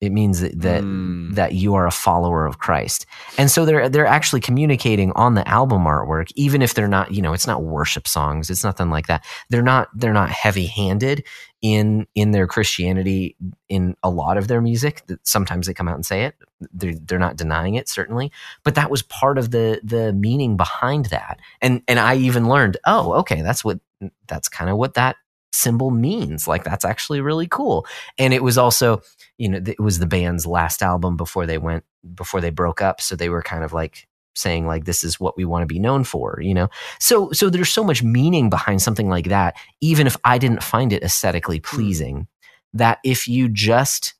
It 0.00 0.12
means 0.12 0.40
that 0.40 0.60
that 0.60 0.82
Mm. 0.82 1.34
that 1.36 1.54
you 1.54 1.74
are 1.74 1.86
a 1.86 1.90
follower 1.90 2.44
of 2.44 2.58
Christ. 2.58 3.06
And 3.38 3.50
so 3.50 3.64
they're 3.64 3.88
they're 3.88 4.06
actually 4.06 4.40
communicating 4.40 5.10
on 5.12 5.34
the 5.34 5.48
album 5.48 5.84
artwork, 5.84 6.30
even 6.36 6.60
if 6.60 6.74
they're 6.74 6.86
not, 6.86 7.12
you 7.12 7.22
know, 7.22 7.32
it's 7.32 7.46
not 7.46 7.62
worship 7.62 8.06
songs, 8.06 8.50
it's 8.50 8.62
nothing 8.62 8.90
like 8.90 9.06
that. 9.06 9.24
They're 9.48 9.62
not 9.62 9.88
they're 9.94 10.12
not 10.12 10.28
heavy 10.30 10.66
handed 10.66 11.24
in 11.62 12.06
in 12.14 12.32
their 12.32 12.46
Christianity 12.46 13.36
in 13.70 13.96
a 14.02 14.10
lot 14.10 14.36
of 14.36 14.48
their 14.48 14.60
music. 14.60 15.02
Sometimes 15.22 15.66
they 15.66 15.72
come 15.74 15.88
out 15.88 15.94
and 15.94 16.04
say 16.04 16.24
it. 16.24 16.34
They're 16.74 16.94
they're 16.94 17.18
not 17.18 17.36
denying 17.36 17.74
it, 17.76 17.88
certainly. 17.88 18.30
But 18.64 18.74
that 18.74 18.90
was 18.90 19.02
part 19.02 19.38
of 19.38 19.50
the 19.50 19.80
the 19.82 20.12
meaning 20.12 20.58
behind 20.58 21.06
that. 21.06 21.40
And 21.62 21.80
and 21.88 21.98
I 21.98 22.16
even 22.16 22.48
learned, 22.48 22.76
oh, 22.86 23.14
okay, 23.14 23.40
that's 23.40 23.64
what 23.64 23.80
that's 24.28 24.50
kind 24.50 24.70
of 24.70 24.76
what 24.76 24.92
that 24.94 25.16
symbol 25.56 25.90
means. 25.90 26.46
Like 26.46 26.64
that's 26.64 26.84
actually 26.84 27.20
really 27.20 27.46
cool. 27.46 27.86
And 28.18 28.32
it 28.34 28.42
was 28.42 28.58
also 28.58 29.02
you 29.38 29.48
know, 29.48 29.60
it 29.64 29.80
was 29.80 29.98
the 29.98 30.06
band's 30.06 30.46
last 30.46 30.82
album 30.82 31.16
before 31.16 31.46
they 31.46 31.58
went 31.58 31.84
before 32.14 32.40
they 32.40 32.50
broke 32.50 32.80
up. 32.80 33.00
So 33.00 33.16
they 33.16 33.28
were 33.28 33.42
kind 33.42 33.64
of 33.64 33.72
like 33.72 34.06
saying 34.34 34.66
like 34.66 34.84
this 34.84 35.02
is 35.02 35.18
what 35.18 35.36
we 35.36 35.44
want 35.44 35.62
to 35.62 35.66
be 35.66 35.78
known 35.78 36.04
for, 36.04 36.38
you 36.40 36.54
know. 36.54 36.68
So 37.00 37.32
so 37.32 37.50
there's 37.50 37.72
so 37.72 37.84
much 37.84 38.02
meaning 38.02 38.50
behind 38.50 38.82
something 38.82 39.08
like 39.08 39.28
that, 39.28 39.56
even 39.80 40.06
if 40.06 40.16
I 40.24 40.38
didn't 40.38 40.62
find 40.62 40.92
it 40.92 41.02
aesthetically 41.02 41.60
pleasing, 41.60 42.26
that 42.72 42.98
if 43.04 43.28
you 43.28 43.48
just 43.48 44.14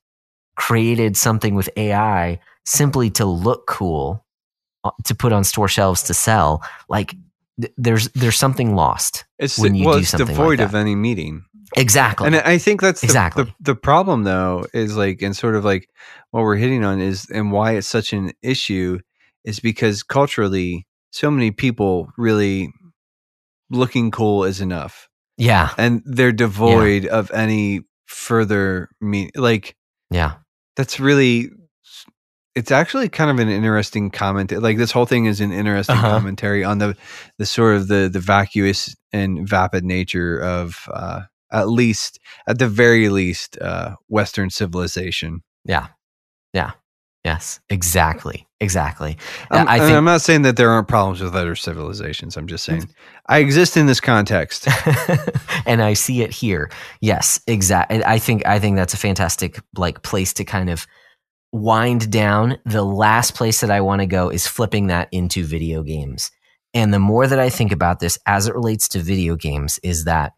created 0.55 1.15
something 1.15 1.55
with 1.55 1.69
AI 1.77 2.39
simply 2.65 3.09
to 3.11 3.25
look 3.25 3.67
cool 3.67 4.25
uh, 4.83 4.91
to 5.05 5.15
put 5.15 5.31
on 5.31 5.43
store 5.43 5.67
shelves 5.67 6.03
to 6.03 6.13
sell, 6.13 6.63
like 6.89 7.15
th- 7.59 7.73
there's 7.77 8.09
there's 8.09 8.35
something 8.37 8.75
lost. 8.75 9.25
It's 9.39 9.57
when 9.59 9.75
you 9.75 9.85
well, 9.85 9.95
do 9.95 9.99
it's 10.01 10.09
something 10.09 10.27
like 10.27 10.35
devoid 10.37 10.59
of 10.59 10.75
any 10.75 10.95
meaning. 10.95 11.45
Exactly. 11.75 12.27
And 12.27 12.35
I 12.37 12.57
think 12.57 12.81
that's 12.81 13.01
the, 13.01 13.07
Exactly. 13.07 13.43
the 13.43 13.53
the 13.59 13.75
problem 13.75 14.23
though 14.23 14.65
is 14.73 14.95
like 14.95 15.21
and 15.21 15.35
sort 15.35 15.55
of 15.55 15.65
like 15.65 15.89
what 16.31 16.41
we're 16.41 16.55
hitting 16.55 16.83
on 16.85 17.01
is 17.01 17.27
and 17.29 17.51
why 17.51 17.73
it's 17.73 17.87
such 17.87 18.13
an 18.13 18.31
issue 18.41 18.99
is 19.43 19.59
because 19.59 20.01
culturally 20.03 20.87
so 21.11 21.29
many 21.29 21.51
people 21.51 22.09
really 22.17 22.71
looking 23.69 24.11
cool 24.11 24.43
is 24.45 24.61
enough 24.61 25.09
yeah. 25.37 25.71
and 25.77 26.01
they're 26.05 26.31
devoid 26.31 27.05
of 27.05 27.29
any 27.31 27.81
further 28.05 28.89
mean 29.01 29.29
like 29.35 29.75
Yeah. 30.09 30.35
that's 30.77 30.99
really 31.01 31.49
it's 32.57 32.71
actually 32.71 33.07
kind 33.09 33.29
of 33.31 33.39
an 33.39 33.49
interesting 33.49 34.09
comment 34.09 34.51
like 34.51 34.77
this 34.77 34.91
whole 34.91 35.05
thing 35.05 35.25
is 35.25 35.39
an 35.41 35.51
interesting 35.51 35.95
Uh-huh. 35.95 36.09
commentary 36.09 36.63
on 36.63 36.79
the 36.79 36.95
the 37.37 37.45
sort 37.45 37.75
of 37.75 37.87
the 37.87 38.09
the 38.11 38.19
vacuous 38.19 38.95
and 39.13 39.47
vapid 39.47 39.83
nature 39.83 40.39
of 40.41 40.89
uh 40.93 41.21
at 41.51 41.69
least 41.69 42.19
at 42.47 42.59
the 42.59 42.67
very 42.67 43.09
least 43.09 43.57
uh 43.61 43.95
western 44.09 44.49
civilization 44.49 45.41
Yeah. 45.65 45.87
Yeah. 46.53 46.71
Yes. 47.23 47.59
Exactly. 47.69 48.47
Exactly. 48.59 49.17
I'm, 49.51 49.67
I 49.67 49.79
think 49.79 49.91
I'm 49.97 50.05
not 50.05 50.21
saying 50.21 50.41
that 50.43 50.55
there 50.55 50.69
aren't 50.69 50.87
problems 50.87 51.21
with 51.21 51.35
other 51.35 51.55
civilizations 51.55 52.37
i'm 52.37 52.47
just 52.47 52.63
saying 52.65 52.87
i 53.27 53.37
exist 53.39 53.77
in 53.77 53.85
this 53.85 53.99
context 54.01 54.67
and 55.65 55.81
I 55.81 55.93
see 55.93 56.21
it 56.21 56.31
here. 56.31 56.69
Yes, 57.01 57.39
exactly. 57.47 58.03
I 58.03 58.19
think 58.19 58.45
I 58.45 58.57
think 58.59 58.77
that's 58.77 58.93
a 58.93 58.97
fantastic 58.97 59.59
like 59.77 60.01
place 60.01 60.33
to 60.33 60.43
kind 60.45 60.69
of 60.69 60.87
wind 61.57 62.11
down. 62.11 62.57
The 62.65 62.83
last 62.83 63.35
place 63.35 63.61
that 63.61 63.71
I 63.71 63.81
want 63.81 64.01
to 64.01 64.07
go 64.07 64.29
is 64.29 64.47
flipping 64.47 64.87
that 64.87 65.09
into 65.11 65.43
video 65.43 65.83
games. 65.83 66.31
And 66.73 66.93
the 66.93 66.99
more 66.99 67.27
that 67.27 67.39
I 67.39 67.49
think 67.49 67.71
about 67.71 67.99
this 67.99 68.19
as 68.25 68.47
it 68.47 68.55
relates 68.55 68.87
to 68.89 68.99
video 68.99 69.35
games, 69.35 69.79
is 69.83 70.05
that 70.05 70.33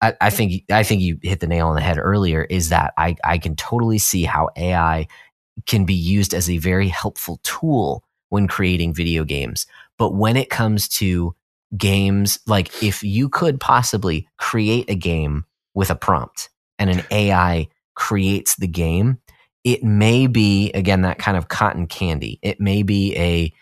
I, 0.00 0.14
I 0.20 0.30
think 0.30 0.64
I 0.70 0.82
think 0.82 1.02
you 1.02 1.18
hit 1.22 1.40
the 1.40 1.46
nail 1.46 1.68
on 1.68 1.74
the 1.74 1.80
head 1.80 1.98
earlier. 1.98 2.44
Is 2.44 2.68
that 2.70 2.94
I 2.96 3.16
I 3.24 3.38
can 3.38 3.56
totally 3.56 3.98
see 3.98 4.24
how 4.24 4.50
AI 4.56 5.06
can 5.66 5.84
be 5.84 5.94
used 5.94 6.34
as 6.34 6.48
a 6.48 6.58
very 6.58 6.88
helpful 6.88 7.40
tool 7.42 8.04
when 8.28 8.48
creating 8.48 8.94
video 8.94 9.24
games. 9.24 9.66
But 9.98 10.14
when 10.14 10.36
it 10.36 10.50
comes 10.50 10.88
to 10.88 11.34
games, 11.76 12.38
like 12.46 12.82
if 12.82 13.02
you 13.02 13.28
could 13.28 13.60
possibly 13.60 14.28
create 14.38 14.88
a 14.88 14.94
game 14.94 15.44
with 15.74 15.90
a 15.90 15.94
prompt 15.94 16.48
and 16.78 16.90
an 16.90 17.02
AI 17.10 17.68
creates 17.94 18.56
the 18.56 18.68
game, 18.68 19.18
it 19.64 19.82
may 19.82 20.26
be, 20.26 20.70
again, 20.72 21.02
that 21.02 21.18
kind 21.18 21.36
of 21.36 21.48
cotton 21.48 21.86
candy. 21.86 22.38
It 22.42 22.60
may 22.60 22.82
be 22.82 23.16
a, 23.16 23.52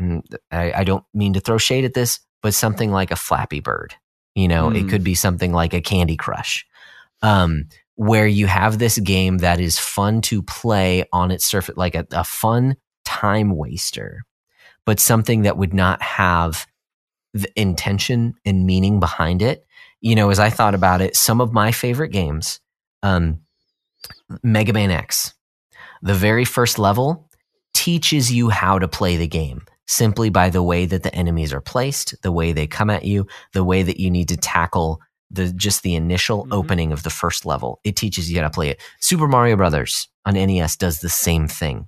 mm, 0.00 0.22
I, 0.50 0.72
I 0.72 0.84
don't 0.84 1.04
mean 1.12 1.32
to 1.34 1.40
throw 1.40 1.58
shade 1.58 1.84
at 1.84 1.94
this, 1.94 2.20
but 2.42 2.54
something 2.54 2.90
like 2.90 3.10
a 3.10 3.16
Flappy 3.16 3.60
Bird. 3.60 3.94
You 4.34 4.48
know, 4.48 4.70
it 4.70 4.82
Hmm. 4.82 4.88
could 4.88 5.04
be 5.04 5.14
something 5.14 5.52
like 5.52 5.74
a 5.74 5.80
Candy 5.80 6.16
Crush. 6.16 6.64
Um, 7.22 7.66
where 7.96 8.26
you 8.26 8.46
have 8.46 8.78
this 8.78 8.98
game 8.98 9.38
that 9.38 9.60
is 9.60 9.78
fun 9.78 10.22
to 10.22 10.42
play 10.42 11.04
on 11.12 11.30
its 11.30 11.44
surface, 11.44 11.76
like 11.76 11.94
a, 11.94 12.06
a 12.12 12.24
fun 12.24 12.76
time 13.04 13.50
waster, 13.50 14.22
but 14.86 14.98
something 14.98 15.42
that 15.42 15.58
would 15.58 15.74
not 15.74 16.00
have 16.00 16.66
the 17.34 17.50
intention 17.60 18.34
and 18.46 18.64
meaning 18.64 19.00
behind 19.00 19.42
it. 19.42 19.66
You 20.00 20.14
know, 20.14 20.30
as 20.30 20.38
I 20.38 20.48
thought 20.48 20.74
about 20.74 21.02
it, 21.02 21.14
some 21.14 21.42
of 21.42 21.52
my 21.52 21.72
favorite 21.72 22.08
games, 22.08 22.60
um, 23.02 23.40
Mega 24.42 24.72
Man 24.72 24.90
X, 24.90 25.34
the 26.02 26.14
very 26.14 26.44
first 26.44 26.78
level 26.78 27.28
teaches 27.74 28.32
you 28.32 28.48
how 28.48 28.78
to 28.78 28.88
play 28.88 29.16
the 29.16 29.28
game 29.28 29.62
simply 29.86 30.30
by 30.30 30.48
the 30.50 30.62
way 30.62 30.86
that 30.86 31.02
the 31.02 31.14
enemies 31.14 31.52
are 31.52 31.60
placed, 31.60 32.14
the 32.22 32.30
way 32.32 32.52
they 32.52 32.66
come 32.66 32.90
at 32.90 33.04
you, 33.04 33.26
the 33.52 33.64
way 33.64 33.82
that 33.82 33.98
you 33.98 34.10
need 34.10 34.28
to 34.28 34.36
tackle 34.36 35.00
the 35.32 35.52
just 35.52 35.82
the 35.82 35.94
initial 35.94 36.44
Mhm. 36.46 36.52
opening 36.54 36.92
of 36.92 37.02
the 37.02 37.10
first 37.10 37.44
level. 37.46 37.80
It 37.84 37.96
teaches 37.96 38.30
you 38.30 38.38
how 38.38 38.44
to 38.44 38.50
play 38.50 38.68
it. 38.68 38.80
Super 39.00 39.28
Mario 39.28 39.56
Brothers 39.56 40.08
on 40.24 40.36
NES 40.36 40.76
does 40.76 41.00
the 41.00 41.08
same 41.08 41.48
thing. 41.48 41.86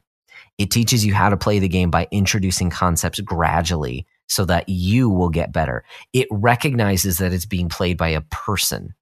It 0.59 0.71
teaches 0.71 1.05
you 1.05 1.15
how 1.15 1.29
to 1.29 1.37
play 1.37 1.59
the 1.59 1.69
game 1.69 1.91
by 1.91 2.07
introducing 2.11 2.71
concepts 2.71 3.21
gradually 3.21 4.07
so 4.29 4.45
that 4.47 4.69
you 4.69 5.09
will 5.09 5.29
get 5.29 5.53
better. 5.53 5.85
It 6.13 6.27
recognizes 6.31 7.19
that 7.19 7.33
it's 7.33 7.47
being 7.47 7.69
played 7.69 7.97
by 7.99 8.09
a 8.09 8.21
person. 8.21 8.95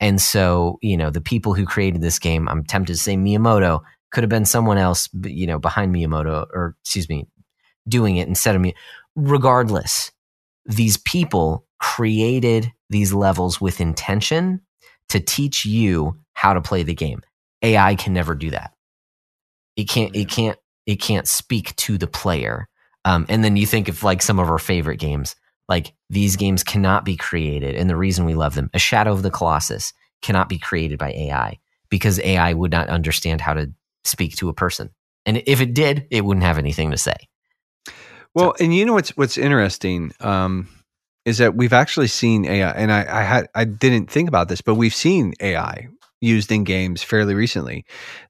And 0.00 0.20
so, 0.20 0.78
you 0.82 0.96
know, 0.96 1.10
the 1.10 1.20
people 1.20 1.54
who 1.54 1.64
created 1.66 2.00
this 2.02 2.18
game, 2.18 2.48
I'm 2.48 2.64
tempted 2.64 2.94
to 2.94 2.98
say 2.98 3.16
Miyamoto, 3.16 3.80
could 4.10 4.22
have 4.24 4.30
been 4.30 4.44
someone 4.44 4.78
else, 4.78 5.08
you 5.24 5.46
know, 5.46 5.58
behind 5.58 5.94
Miyamoto, 5.94 6.46
or 6.52 6.76
excuse 6.82 7.08
me, 7.08 7.26
doing 7.88 8.16
it 8.16 8.28
instead 8.28 8.54
of 8.54 8.60
me. 8.60 8.74
Regardless, 9.16 10.12
these 10.66 10.96
people 10.96 11.66
created 11.80 12.72
these 12.90 13.12
levels 13.12 13.60
with 13.60 13.80
intention 13.80 14.60
to 15.08 15.20
teach 15.20 15.64
you 15.64 16.18
how 16.34 16.54
to 16.54 16.60
play 16.60 16.82
the 16.82 16.94
game. 16.94 17.22
AI 17.62 17.94
can 17.96 18.12
never 18.12 18.34
do 18.34 18.50
that. 18.50 18.72
It 19.76 19.88
can't. 19.88 20.14
It 20.14 20.28
can't. 20.28 20.58
It 20.86 20.96
can't 20.96 21.26
speak 21.26 21.74
to 21.76 21.98
the 21.98 22.06
player. 22.06 22.68
Um, 23.04 23.26
and 23.28 23.44
then 23.44 23.56
you 23.56 23.66
think 23.66 23.88
of 23.88 24.02
like 24.02 24.22
some 24.22 24.38
of 24.38 24.50
our 24.50 24.58
favorite 24.58 24.98
games. 24.98 25.36
Like 25.68 25.92
these 26.08 26.36
games 26.36 26.64
cannot 26.64 27.04
be 27.04 27.16
created, 27.16 27.74
and 27.74 27.90
the 27.90 27.96
reason 27.96 28.24
we 28.24 28.34
love 28.34 28.54
them, 28.54 28.70
A 28.72 28.78
Shadow 28.78 29.12
of 29.12 29.22
the 29.22 29.30
Colossus, 29.30 29.92
cannot 30.22 30.48
be 30.48 30.58
created 30.58 30.98
by 30.98 31.12
AI 31.12 31.58
because 31.90 32.20
AI 32.20 32.52
would 32.52 32.70
not 32.72 32.88
understand 32.88 33.40
how 33.40 33.54
to 33.54 33.72
speak 34.08 34.36
to 34.36 34.48
a 34.48 34.54
person. 34.54 34.90
And 35.26 35.42
if 35.46 35.60
it 35.60 35.74
did, 35.74 36.06
it 36.10 36.24
wouldn't 36.24 36.44
have 36.44 36.58
anything 36.58 36.90
to 36.90 36.98
say. 36.98 37.16
Well, 38.34 38.54
and 38.60 38.74
you 38.74 38.84
know 38.84 38.92
what's 38.94 39.10
what's 39.16 39.38
interesting 39.38 40.12
um, 40.20 40.68
is 41.24 41.38
that 41.38 41.54
we've 41.54 41.72
actually 41.72 42.06
seen 42.08 42.44
AI, 42.44 42.70
and 42.70 42.92
I, 42.92 43.20
I 43.20 43.22
had 43.22 43.48
I 43.54 43.64
didn't 43.64 44.10
think 44.10 44.28
about 44.28 44.48
this, 44.48 44.60
but 44.60 44.74
we've 44.76 44.94
seen 44.94 45.34
AI 45.40 45.88
used 46.20 46.50
in 46.52 46.64
games 46.64 47.02
fairly 47.02 47.34
recently. 47.34 47.84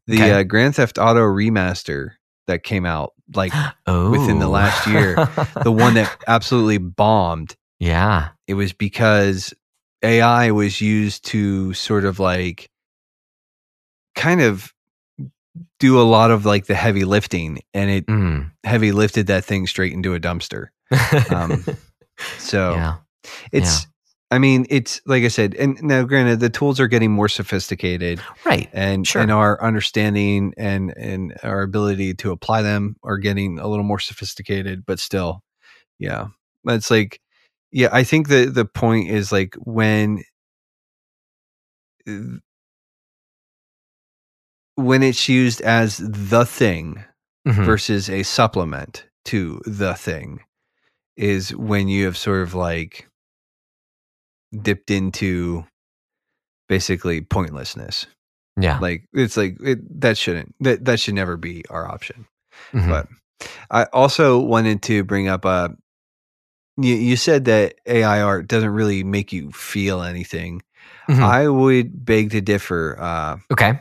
The 0.07 0.21
Okay. 0.23 0.33
uh, 0.33 0.43
Grand 0.45 0.77
Theft 0.77 0.99
Auto 0.99 1.21
remaster 1.21 2.13
that 2.47 2.63
came 2.63 2.87
out, 2.87 3.13
like 3.35 3.53
Oh, 3.87 4.11
Within 4.11 4.39
the 4.39 4.49
last 4.49 4.87
year, 4.87 5.15
the 5.65 5.73
one 5.73 5.95
that 5.95 6.15
absolutely 6.27 6.79
bombed, 6.79 7.57
Yeah. 7.79 8.31
It 8.47 8.55
was 8.55 8.73
because 8.73 9.53
AI 10.03 10.51
was 10.53 10.81
used 10.81 11.25
to 11.27 11.75
sort 11.75 12.05
of 12.05 12.19
like 12.21 12.71
kind 14.15 14.41
of 14.41 14.73
do 15.79 16.01
a 16.01 16.03
lot 16.03 16.31
of 16.31 16.45
like 16.47 16.67
the 16.67 16.75
heavy 16.75 17.05
lifting 17.05 17.61
and 17.75 17.91
it 17.91 18.07
Mm. 18.07 18.51
heavy 18.65 18.93
lifted 18.93 19.27
that 19.29 19.45
thing 19.45 19.67
straight 19.67 19.93
into 19.93 20.15
a 20.15 20.21
dumpster. 20.21 20.69
Um, 21.31 21.65
So 22.39 22.73
yeah. 22.75 22.97
it's 23.53 23.87
I 24.31 24.39
mean, 24.39 24.67
it's 24.69 25.01
like 25.07 25.23
I 25.25 25.29
said, 25.29 25.55
and 25.55 25.81
now 25.83 26.03
granted 26.03 26.41
the 26.41 26.51
tools 26.51 26.81
are 26.81 26.89
getting 26.89 27.11
more 27.13 27.29
sophisticated 27.29 28.21
Right. 28.45 28.69
and 28.73 29.07
Sure. 29.07 29.23
and 29.23 29.31
our 29.31 29.63
understanding 29.63 30.53
and 30.59 30.93
and 30.97 31.35
our 31.43 31.63
ability 31.63 32.15
to 32.15 32.33
apply 32.33 32.63
them 32.63 32.97
are 33.05 33.19
getting 33.19 33.59
a 33.59 33.67
little 33.69 33.85
more 33.85 34.01
sophisticated, 34.01 34.85
but 34.85 34.99
still, 34.99 35.41
yeah. 35.99 36.27
It's 36.67 36.91
like 36.91 37.21
yeah, 37.71 37.89
I 37.93 38.03
think 38.05 38.29
the 38.29 38.47
the 38.47 38.65
point 38.65 39.09
is 39.11 39.31
like 39.33 39.55
when 39.61 40.23
when 44.79 45.03
it's 45.03 45.29
used 45.29 45.61
as 45.63 45.99
the 45.99 46.45
thing 46.47 47.05
Mhm. 47.47 47.65
versus 47.65 48.09
a 48.09 48.23
supplement 48.23 49.05
to 49.25 49.61
the 49.67 49.95
thing 49.95 50.41
is 51.17 51.51
when 51.57 51.89
you 51.89 52.05
have 52.05 52.17
sort 52.17 52.43
of 52.43 52.55
like 52.55 53.09
dipped 54.63 54.91
into 54.91 55.65
basically 56.69 57.21
pointlessness 57.21 58.07
Yeah. 58.57 58.79
like 58.79 59.09
it's 59.13 59.37
like 59.37 59.57
it, 59.61 60.01
that 60.01 60.17
shouldn't 60.17 60.55
that 60.61 60.85
that 60.85 61.01
should 61.01 61.15
never 61.15 61.37
be 61.37 61.65
our 61.71 61.87
option 61.91 62.27
Mhm. 62.73 62.89
but 62.89 63.09
i 63.71 63.85
also 63.93 64.39
wanted 64.39 64.83
to 64.83 65.03
bring 65.05 65.29
up 65.29 65.45
a 65.45 65.75
you, 66.77 66.95
you 66.95 67.17
said 67.17 67.45
that 67.47 67.75
ai 67.87 68.21
art 68.21 68.47
doesn't 68.49 68.71
really 68.71 69.03
make 69.05 69.33
you 69.33 69.51
feel 69.53 70.03
anything 70.03 70.63
Mhm. 71.09 71.23
i 71.23 71.49
would 71.49 72.05
beg 72.05 72.31
to 72.31 72.41
differ 72.41 72.97
uh 73.01 73.37
okay. 73.53 73.81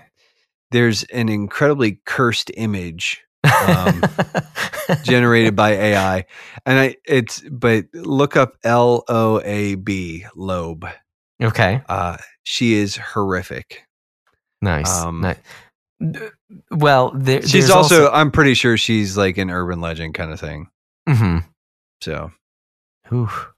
There's 0.71 1.03
an 1.05 1.29
incredibly 1.29 2.01
cursed 2.05 2.51
image 2.55 3.21
um, 3.43 4.01
generated 5.03 5.55
by 5.55 5.71
ai 5.71 6.25
and 6.65 6.79
i 6.79 6.95
it's 7.05 7.39
but 7.49 7.85
look 7.93 8.35
up 8.35 8.55
l-o-a-b 8.63 10.25
Loab 10.35 10.91
okay. 11.41 11.81
uh 11.87 12.17
she 12.43 12.73
is 12.73 12.97
horrific 12.97 13.83
Nice. 14.61 15.01
um, 15.03 15.21
Ni- 15.21 16.11
D- 16.11 16.19
Well, 16.71 17.11
there, 17.15 17.41
she's 17.41 17.51
there's 17.51 17.69
also, 17.69 18.09
i'm 18.11 18.31
pretty 18.31 18.53
sure 18.55 18.75
she's 18.75 19.15
like 19.15 19.37
an 19.37 19.49
urban 19.49 19.79
legend 19.81 20.13
kind 20.15 20.31
of 20.31 20.39
thing 20.39 20.67
Mhm. 21.07 21.45
so 22.01 22.31
Oof. 23.13 23.49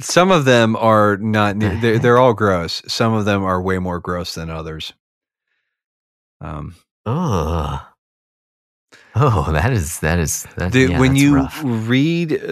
Some 0.00 0.30
of 0.30 0.44
them 0.44 0.74
are 0.76 1.16
not 1.18 1.58
they're, 1.60 1.98
they're 1.98 2.18
all 2.18 2.34
gross 2.34 2.82
some 2.88 3.12
of 3.14 3.24
them 3.24 3.44
are 3.44 3.60
way 3.62 3.78
more 3.78 4.00
gross 4.00 4.34
than 4.34 4.50
others 4.50 4.92
um 6.40 6.74
Ugh. 7.06 7.80
Oh, 9.16 9.52
that 9.52 9.72
is 9.72 10.00
that 10.00 10.18
is 10.18 10.44
that. 10.56 10.72
the, 10.72 10.86
yeah, 10.88 10.98
when 10.98 11.14
you 11.14 11.36
rough. 11.36 11.60
read 11.64 12.30
the 12.30 12.36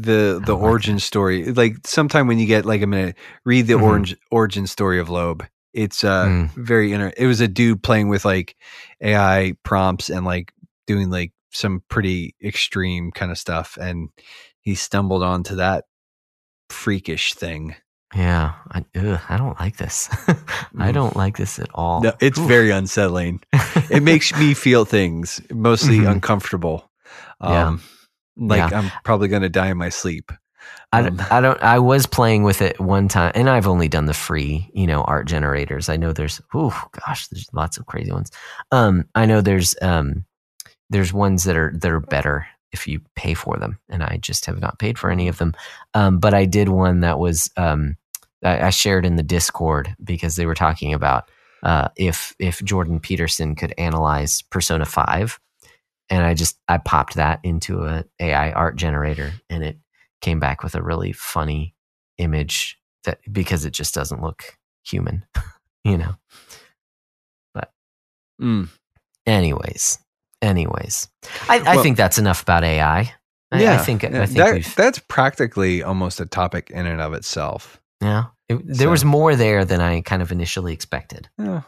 the 0.00 0.40
the 0.40 0.40
don't 0.46 0.60
like 0.60 0.62
origin 0.70 0.98
story 0.98 1.52
like 1.52 1.76
sometime 1.86 2.26
when 2.26 2.38
you 2.38 2.46
get 2.46 2.64
like 2.64 2.80
a 2.82 2.86
minute 2.86 3.16
read 3.44 3.66
the 3.66 3.74
Mhm. 3.74 3.82
orange 3.82 4.16
origin 4.30 4.66
story 4.66 4.98
of 5.00 5.08
Loab 5.08 5.46
it's 5.74 6.02
uh 6.04 6.26
Mm. 6.26 6.50
very 6.54 6.92
inter- 6.92 7.12
it 7.16 7.26
was 7.26 7.40
a 7.42 7.48
dude 7.48 7.82
playing 7.82 8.08
with 8.08 8.24
like 8.24 8.56
ai 9.02 9.54
prompts 9.64 10.08
and 10.08 10.24
like 10.24 10.52
doing 10.86 11.10
like 11.10 11.32
some 11.50 11.82
pretty 11.90 12.34
extreme 12.42 13.10
kind 13.10 13.30
of 13.30 13.36
stuff 13.38 13.76
and 13.78 14.08
he 14.60 14.74
stumbled 14.74 15.22
onto 15.22 15.56
that 15.56 15.84
freakish 16.70 17.34
thing 17.34 17.74
Yeah, 18.14 18.54
I, 18.72 18.84
ugh, 18.96 19.20
I 19.28 19.36
don't 19.36 19.58
like 19.60 19.76
this. 19.76 20.08
I 20.78 20.90
Mm. 20.90 20.94
don't 20.94 21.16
like 21.16 21.36
this 21.36 21.58
at 21.58 21.68
all. 21.74 22.00
no, 22.02 22.12
it's 22.20 22.38
Oof. 22.38 22.46
very 22.48 22.70
unsettling 22.70 23.40
it 23.90 24.02
makes 24.02 24.32
me 24.34 24.54
feel 24.54 24.84
things 24.84 25.40
mostly 25.52 25.98
Mhm. 26.00 26.12
uncomfortable 26.12 26.90
Yeah. 27.42 27.68
um 27.68 27.80
like 28.36 28.72
i'm 28.72 28.90
probably 29.04 29.28
gonna 29.28 29.48
die 29.48 29.70
in 29.70 29.76
my 29.78 29.88
sleep 29.90 30.30
I, 30.92 31.02
Um, 31.02 31.20
I 31.30 31.40
don't. 31.42 31.62
I 31.62 31.78
was 31.78 32.06
playing 32.06 32.44
with 32.44 32.62
it 32.62 32.80
one 32.80 33.08
time, 33.08 33.32
and 33.34 33.48
I've 33.50 33.66
only 33.66 33.88
done 33.88 34.06
the 34.06 34.14
free, 34.14 34.70
you 34.72 34.86
know, 34.86 35.02
art 35.02 35.26
generators. 35.26 35.88
I 35.90 35.96
know 35.96 36.12
there's, 36.14 36.40
oh 36.54 36.72
gosh, 37.04 37.28
there's 37.28 37.46
lots 37.52 37.76
of 37.78 37.84
crazy 37.86 38.10
ones. 38.10 38.30
Um, 38.72 39.04
I 39.14 39.26
know 39.26 39.40
there's, 39.42 39.74
um, 39.82 40.24
there's 40.88 41.12
ones 41.12 41.44
that 41.44 41.56
are 41.56 41.72
that 41.80 41.90
are 41.90 42.00
better 42.00 42.46
if 42.72 42.86
you 42.86 43.00
pay 43.16 43.34
for 43.34 43.56
them, 43.56 43.78
and 43.88 44.02
I 44.02 44.18
just 44.20 44.46
have 44.46 44.60
not 44.60 44.78
paid 44.78 44.98
for 44.98 45.10
any 45.10 45.28
of 45.28 45.38
them. 45.38 45.54
Um, 45.94 46.18
but 46.18 46.34
I 46.34 46.44
did 46.44 46.68
one 46.68 47.00
that 47.00 47.18
was, 47.18 47.50
um, 47.56 47.96
I, 48.44 48.66
I 48.66 48.70
shared 48.70 49.06
in 49.06 49.16
the 49.16 49.22
Discord 49.22 49.94
because 50.02 50.36
they 50.36 50.46
were 50.46 50.54
talking 50.54 50.92
about 50.94 51.30
uh, 51.62 51.88
if 51.96 52.34
if 52.38 52.62
Jordan 52.62 53.00
Peterson 53.00 53.54
could 53.54 53.74
analyze 53.78 54.42
Persona 54.42 54.84
Five, 54.84 55.40
and 56.08 56.24
I 56.24 56.34
just 56.34 56.58
I 56.68 56.78
popped 56.78 57.14
that 57.14 57.40
into 57.42 57.84
a 57.84 58.04
AI 58.20 58.52
art 58.52 58.76
generator, 58.76 59.32
and 59.50 59.64
it 59.64 59.78
came 60.20 60.38
back 60.38 60.62
with 60.62 60.74
a 60.74 60.82
really 60.82 61.12
funny 61.12 61.74
image 62.18 62.78
that 63.04 63.18
because 63.32 63.64
it 63.64 63.72
just 63.72 63.94
doesn't 63.94 64.22
look 64.22 64.56
human, 64.84 65.24
you 65.84 65.98
know. 65.98 66.14
But 67.54 67.72
mm. 68.40 68.68
Anyways, 69.26 69.98
anyways, 70.42 71.08
I, 71.48 71.58
I 71.58 71.74
Well- 71.74 71.82
think 71.82 71.96
that's 71.96 72.18
enough 72.18 72.42
about 72.42 72.64
AI. 72.64 73.12
I, 73.50 73.66
I 73.66 73.76
think 73.78 74.04
I 74.04 74.26
think 74.26 74.36
that, 74.38 74.74
that's 74.76 74.98
practically 74.98 75.82
almost 75.82 76.20
a 76.20 76.26
topic 76.26 76.70
in 76.70 76.84
and 76.84 77.00
of 77.00 77.14
itself. 77.14 77.80
yeah. 78.02 78.24
It, 78.50 78.66
there 78.66 78.86
So- 78.86 78.90
was 78.90 79.04
more 79.04 79.36
there 79.36 79.64
than 79.64 79.80
I 79.80 80.00
kind 80.02 80.20
of 80.22 80.30
initially 80.32 80.72
expected. 80.74 81.28
Yeah, 81.38 81.62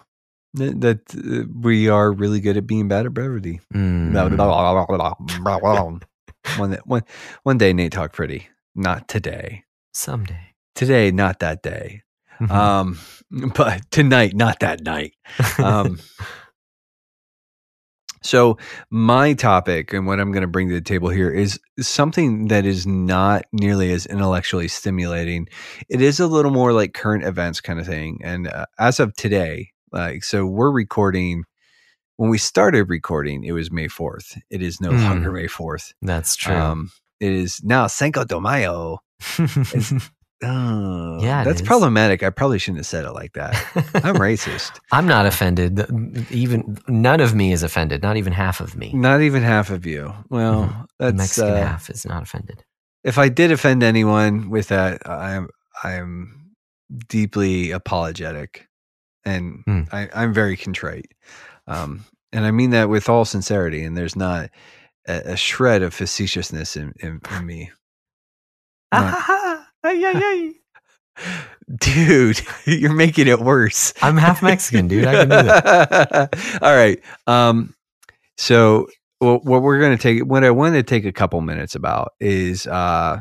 that, 0.54 0.80
that 0.80 1.00
uh, 1.14 1.46
we 1.58 1.88
are 1.88 2.12
really 2.12 2.40
good 2.40 2.56
at 2.58 2.66
being 2.66 2.88
bad 2.88 3.06
at 3.06 3.14
brevity. 3.14 3.60
Mm. 3.74 4.12
one, 6.58 6.78
one, 6.84 7.02
one 7.42 7.58
day, 7.58 7.72
Nate 7.72 7.92
talk 7.92 8.12
pretty. 8.12 8.48
Not 8.74 9.08
today. 9.08 9.64
Someday. 9.92 10.54
Today, 10.74 11.10
not 11.10 11.40
that 11.40 11.62
day. 11.62 12.02
Mhm. 12.40 12.50
Um, 12.50 12.98
but 13.54 13.90
tonight, 13.90 14.34
not 14.34 14.60
that 14.60 14.82
night. 14.82 15.14
Um, 15.58 15.98
so 18.22 18.58
my 18.90 19.32
topic 19.32 19.92
and 19.92 20.06
what 20.06 20.20
I'm 20.20 20.32
going 20.32 20.42
to 20.42 20.46
bring 20.48 20.68
to 20.68 20.74
the 20.74 20.80
table 20.80 21.08
here 21.08 21.30
is 21.30 21.58
something 21.80 22.48
that 22.48 22.66
is 22.66 22.86
not 22.86 23.44
nearly 23.52 23.92
as 23.92 24.06
intellectually 24.06 24.68
stimulating. 24.68 25.48
It 25.88 26.00
is 26.02 26.20
a 26.20 26.26
little 26.26 26.50
more 26.50 26.72
like 26.72 26.92
current 26.94 27.24
events 27.24 27.60
kind 27.60 27.80
of 27.80 27.86
thing. 27.86 28.20
And 28.22 28.48
uh, 28.48 28.66
as 28.78 29.00
of 29.00 29.14
today, 29.14 29.70
like 29.92 30.22
so, 30.24 30.44
we're 30.46 30.70
recording. 30.70 31.44
When 32.16 32.28
we 32.28 32.36
started 32.38 32.90
recording, 32.90 33.44
it 33.44 33.52
was 33.52 33.70
May 33.70 33.88
4th. 33.88 34.38
It 34.50 34.62
is 34.62 34.80
no 34.80 34.90
Mm. 34.90 35.02
longer 35.04 35.32
May 35.32 35.46
4th. 35.46 35.92
that's 36.02 36.36
true. 36.36 36.54
Um, 36.54 36.90
it 37.18 37.32
is 37.32 37.62
now 37.64 37.86
Cinco 37.86 38.24
de 38.24 38.38
Mayo. 38.40 38.98
Oh, 40.42 41.18
Yeah, 41.20 41.44
that's 41.44 41.60
is. 41.60 41.66
problematic. 41.66 42.22
I 42.22 42.30
probably 42.30 42.58
shouldn't 42.58 42.78
have 42.78 42.86
said 42.86 43.04
it 43.04 43.12
like 43.12 43.34
that. 43.34 43.54
I'm 44.04 44.16
racist. 44.16 44.80
I'm 44.90 45.06
not 45.06 45.26
offended. 45.26 45.78
Even 46.30 46.78
none 46.88 47.20
of 47.20 47.34
me 47.34 47.52
is 47.52 47.62
offended. 47.62 48.02
Not 48.02 48.16
even 48.16 48.32
half 48.32 48.60
of 48.60 48.74
me. 48.76 48.92
Not 48.94 49.20
even 49.20 49.42
half 49.42 49.68
of 49.70 49.84
you. 49.86 50.14
Well, 50.30 50.64
Mhm. 50.64 50.86
The 50.98 51.12
Mexican 51.12 51.52
uh, 51.54 51.66
half 51.66 51.90
is 51.90 52.06
not 52.06 52.22
offended. 52.22 52.64
if 53.04 53.18
I 53.18 53.28
did 53.28 53.52
offend 53.52 53.82
anyone 53.82 54.48
with 54.50 54.68
that, 54.68 55.06
I'm 55.08 55.48
I'm 55.84 56.52
deeply 57.08 57.70
apologetic, 57.70 58.66
and 59.24 59.62
Hmm. 59.66 59.82
I, 59.92 60.08
I'm 60.14 60.32
very 60.34 60.56
contrite, 60.56 61.12
um, 61.66 62.04
and 62.32 62.44
I 62.44 62.50
mean 62.50 62.70
that 62.70 62.88
with 62.88 63.08
all 63.08 63.24
sincerity. 63.24 63.84
And 63.84 63.96
there's 63.96 64.16
not 64.16 64.50
a, 65.06 65.32
a 65.32 65.36
shred 65.36 65.82
of 65.82 65.94
facetiousness 65.94 66.76
in, 66.76 66.92
in, 67.00 67.20
in 67.36 67.46
me, 67.46 67.70
Not- 68.92 69.49
dude. 71.80 72.40
You're 72.66 72.92
making 72.94 73.28
it 73.28 73.40
worse. 73.40 73.92
I'm 74.02 74.16
half 74.16 74.42
Mexican, 74.42 74.88
dude. 74.88 75.06
I 75.06 75.12
can 75.14 75.28
do 75.28 75.36
that. 75.42 76.58
All 76.62 76.74
right. 76.74 77.00
Um, 77.26 77.74
so 78.36 78.88
what, 79.18 79.44
what 79.44 79.62
we're 79.62 79.78
going 79.78 79.96
to 79.96 80.02
take, 80.02 80.24
what 80.24 80.44
I 80.44 80.50
want 80.50 80.74
to 80.74 80.82
take 80.82 81.04
a 81.04 81.12
couple 81.12 81.40
minutes 81.40 81.74
about 81.74 82.12
is, 82.20 82.66
uh, 82.66 83.20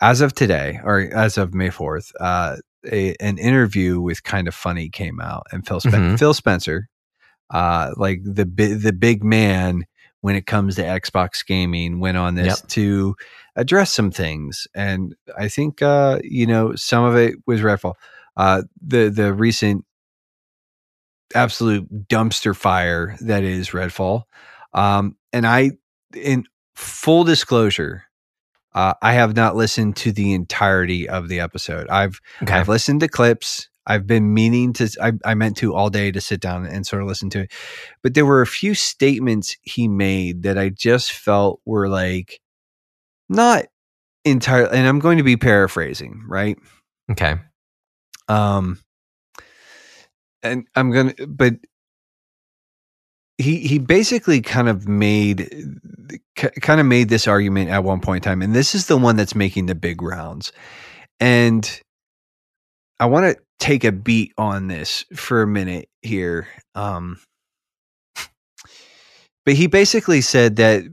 as 0.00 0.20
of 0.20 0.34
today 0.34 0.80
or 0.84 1.00
as 1.14 1.38
of 1.38 1.54
May 1.54 1.68
4th, 1.68 2.12
uh, 2.18 2.56
a, 2.90 3.14
an 3.20 3.38
interview 3.38 4.00
with 4.00 4.22
kind 4.24 4.48
of 4.48 4.54
funny 4.54 4.88
came 4.88 5.20
out 5.20 5.46
and 5.52 5.66
Phil, 5.66 5.80
Spen- 5.80 6.14
Mhm. 6.14 6.18
Phil 6.18 6.34
Spencer, 6.34 6.88
uh, 7.50 7.92
like 7.96 8.20
the, 8.24 8.46
bi- 8.46 8.74
the 8.74 8.92
big 8.92 9.22
man 9.22 9.84
when 10.22 10.34
it 10.34 10.46
comes 10.46 10.76
to 10.76 10.82
Xbox 10.82 11.46
gaming 11.46 12.00
went 12.00 12.16
on 12.16 12.34
this 12.34 12.60
Yep. 12.60 12.68
to 12.70 13.14
address 13.56 13.92
some 13.92 14.10
things. 14.10 14.66
And 14.74 15.14
I 15.38 15.48
think, 15.48 15.82
uh, 15.82 16.18
you 16.22 16.46
know, 16.46 16.74
some 16.74 17.04
of 17.04 17.16
it 17.16 17.36
was 17.46 17.60
Redfall. 17.60 17.94
Uh, 18.36 18.62
the, 18.80 19.08
the 19.08 19.32
recent 19.34 19.84
absolute 21.34 22.08
dumpster 22.08 22.56
fire 22.56 23.16
that 23.20 23.42
is 23.42 23.70
Redfall. 23.70 24.22
Um, 24.72 25.16
and 25.32 25.46
I, 25.46 25.72
in 26.14 26.44
full 26.74 27.24
disclosure, 27.24 28.04
Uh, 28.74 28.94
I 29.02 29.12
have 29.12 29.36
not 29.36 29.54
listened 29.54 29.96
to 29.96 30.12
the 30.12 30.32
entirety 30.32 31.06
of 31.06 31.28
the 31.28 31.40
episode. 31.40 31.86
I've 31.90 32.20
Okay. 32.42 32.54
I've 32.54 32.70
listened 32.70 33.00
to 33.00 33.08
clips. 33.08 33.68
I've 33.86 34.06
been 34.06 34.32
meaning 34.32 34.72
to. 34.74 34.88
I, 34.98 35.12
I 35.30 35.34
meant 35.34 35.58
to 35.58 35.74
all 35.74 35.90
day 35.90 36.10
to 36.10 36.20
sit 36.20 36.40
down 36.40 36.64
and 36.66 36.86
sort 36.86 37.02
of 37.02 37.08
listen 37.08 37.28
to 37.30 37.40
it, 37.40 37.52
but 38.02 38.14
there 38.14 38.24
were 38.24 38.40
a 38.40 38.46
few 38.46 38.74
statements 38.74 39.58
he 39.60 39.88
made 39.88 40.42
that 40.44 40.56
I 40.56 40.70
just 40.70 41.12
felt 41.12 41.60
were 41.66 41.88
like 41.88 42.40
not 43.32 43.66
entirely. 44.24 44.76
And 44.76 44.86
I'm 44.86 44.98
going 44.98 45.18
to 45.18 45.24
be 45.24 45.36
paraphrasing, 45.36 46.24
right? 46.26 46.58
Okay. 47.10 47.36
Um, 48.28 48.78
and 50.42 50.66
I'm 50.74 50.90
gonna, 50.90 51.14
but 51.26 51.54
he 53.38 53.58
he 53.58 53.78
basically 53.78 54.40
kind 54.40 54.68
of 54.68 54.88
made 54.88 55.48
kind 56.36 56.80
of 56.80 56.86
made 56.86 57.08
this 57.08 57.26
argument 57.26 57.70
at 57.70 57.84
one 57.84 58.00
point 58.00 58.24
in 58.24 58.30
time, 58.30 58.42
and 58.42 58.54
this 58.54 58.74
is 58.74 58.86
the 58.86 58.96
one 58.96 59.16
that's 59.16 59.34
making 59.34 59.66
the 59.66 59.74
big 59.74 60.02
rounds. 60.02 60.52
And 61.20 61.80
I 62.98 63.06
want 63.06 63.36
to 63.36 63.42
take 63.58 63.84
a 63.84 63.92
beat 63.92 64.32
on 64.38 64.68
this 64.68 65.04
for 65.14 65.42
a 65.42 65.46
minute 65.46 65.88
here. 66.02 66.48
Um, 66.74 67.20
but 69.44 69.54
he 69.54 69.66
basically 69.66 70.20
said 70.20 70.56
that 70.56 70.84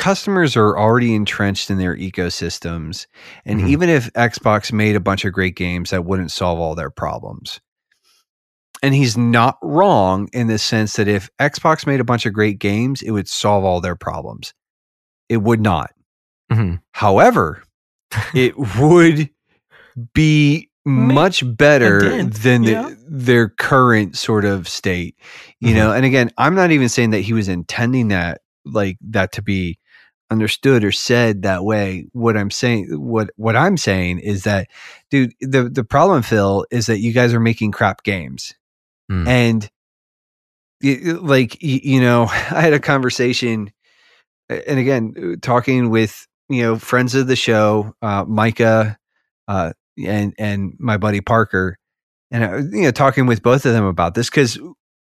customers 0.00 0.56
are 0.56 0.78
already 0.78 1.14
entrenched 1.14 1.70
in 1.70 1.76
their 1.78 1.94
ecosystems 1.94 3.06
and 3.44 3.60
Mhm. 3.60 3.68
even 3.68 3.88
if 3.90 4.10
xbox 4.14 4.72
made 4.72 4.96
a 4.96 5.00
bunch 5.00 5.24
of 5.26 5.32
great 5.32 5.54
games 5.56 5.90
that 5.90 6.06
wouldn't 6.06 6.32
solve 6.32 6.58
all 6.58 6.74
their 6.74 6.88
problems 6.90 7.60
and 8.82 8.94
he's 8.94 9.16
not 9.18 9.58
wrong 9.62 10.28
in 10.32 10.46
the 10.46 10.58
sense 10.58 10.94
that 10.94 11.06
if 11.06 11.28
xbox 11.38 11.86
made 11.86 12.00
a 12.00 12.04
bunch 12.04 12.24
of 12.24 12.32
great 12.32 12.58
games 12.58 13.02
it 13.02 13.10
would 13.10 13.28
solve 13.28 13.62
all 13.62 13.80
their 13.80 13.94
problems 13.94 14.54
it 15.28 15.38
would 15.42 15.60
not 15.60 15.90
hmm 16.50 16.76
however 16.92 17.62
it 18.34 18.54
would 18.78 19.28
be 20.14 20.68
much 20.86 21.42
better 21.58 22.00
than 22.24 22.62
the, 22.62 22.72
yeah. 22.72 22.90
their 23.06 23.50
current 23.50 24.16
sort 24.16 24.46
of 24.46 24.66
state 24.66 25.14
you 25.60 25.72
Mhm. 25.72 25.74
know 25.74 25.92
and 25.92 26.06
again 26.06 26.30
i'm 26.38 26.54
not 26.54 26.70
even 26.70 26.88
saying 26.88 27.10
that 27.10 27.20
he 27.20 27.34
was 27.34 27.48
intending 27.48 28.08
that 28.08 28.40
like 28.64 28.96
that 29.02 29.32
to 29.32 29.42
be 29.42 29.78
understood 30.30 30.84
or 30.84 30.92
said 30.92 31.42
that 31.42 31.64
way 31.64 32.06
what 32.12 32.36
i'm 32.36 32.50
saying 32.50 32.86
what 33.00 33.30
what 33.36 33.56
i'm 33.56 33.76
saying 33.76 34.18
is 34.20 34.44
that 34.44 34.68
dude 35.10 35.32
the 35.40 35.64
the 35.68 35.84
problem 35.84 36.22
phil 36.22 36.64
is 36.70 36.86
that 36.86 37.00
you 37.00 37.12
guys 37.12 37.34
are 37.34 37.40
making 37.40 37.72
crap 37.72 38.02
games 38.04 38.54
Mm. 39.10 39.26
and 39.26 39.70
y- 40.82 41.00
like 41.20 41.60
you 41.62 42.00
know 42.00 42.24
i 42.30 42.60
had 42.60 42.72
a 42.72 42.78
conversation 42.80 43.72
and 44.48 44.78
again 44.78 45.36
talking 45.42 45.90
with 45.90 46.26
you 46.48 46.62
know 46.62 46.76
friends 46.76 47.14
of 47.14 47.26
the 47.26 47.36
show 47.36 47.92
uh 48.02 48.24
micah 48.26 48.96
uh 49.48 49.72
and 50.04 50.34
and 50.38 50.74
my 50.78 50.96
buddy 50.96 51.20
parker 51.20 51.76
and 52.30 52.44
I, 52.44 52.58
you 52.58 52.82
know 52.84 52.90
talking 52.92 53.26
with 53.26 53.42
both 53.42 53.66
of 53.66 53.72
them 53.72 53.84
about 53.84 54.14
this 54.14 54.30
because 54.30 54.58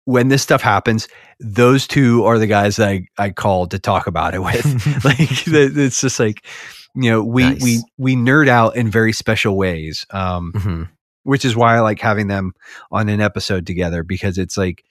when 0.06 0.28
this 0.28 0.42
stuff 0.42 0.60
happens 0.62 1.08
those 1.40 1.86
two 1.86 2.24
are 2.24 2.38
the 2.38 2.46
guys 2.46 2.76
that 2.76 2.88
i 2.88 3.06
i 3.18 3.30
called 3.30 3.70
to 3.70 3.78
talk 3.78 4.06
about 4.06 4.34
it 4.34 4.42
with 4.42 4.64
like 5.04 5.18
it's 5.46 6.00
just 6.00 6.18
like 6.20 6.46
you 6.94 7.10
know 7.10 7.22
we 7.22 7.44
we 7.54 7.76
Nice. 7.76 7.84
we 7.98 8.16
nerd 8.16 8.48
out 8.48 8.76
in 8.76 8.90
very 8.90 9.12
special 9.12 9.56
ways 9.56 10.04
um 10.10 10.52
Mhm. 10.54 10.88
which 11.24 11.44
is 11.44 11.56
why 11.56 11.76
I 11.76 11.80
like 11.80 12.00
having 12.00 12.26
them 12.28 12.52
on 12.92 13.08
an 13.08 13.20
episode 13.20 13.66
together 13.66 14.02
because 14.02 14.36
it's 14.38 14.56
like 14.56 14.84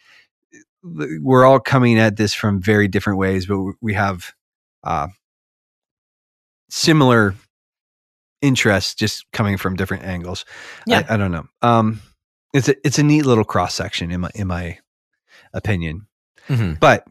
we're 0.84 1.46
all 1.46 1.60
coming 1.60 1.98
at 2.00 2.18
this 2.18 2.34
from 2.34 2.60
very 2.62 2.88
different 2.90 3.18
ways, 3.20 3.46
but 3.46 3.58
we 3.82 3.94
have 3.94 4.34
uh, 4.84 5.08
similar 6.70 7.36
interests, 8.42 8.96
just 8.96 9.26
coming 9.32 9.58
from 9.58 9.76
different 9.76 10.04
angles. 10.04 10.44
Yeah. 10.86 11.04
I, 11.10 11.14
I 11.14 11.18
don't 11.18 11.32
know. 11.32 11.46
Um, 11.62 12.02
it's 12.54 12.68
a 12.70 12.76
it's 12.86 13.00
a 13.00 13.04
neat 13.04 13.26
little 13.26 13.44
cross 13.46 13.74
section 13.74 14.12
in 14.12 14.22
my 14.22 14.32
in 14.36 14.48
my 14.48 14.78
opinion. 15.54 16.08
Mhm. 16.50 16.80
But 16.80 17.06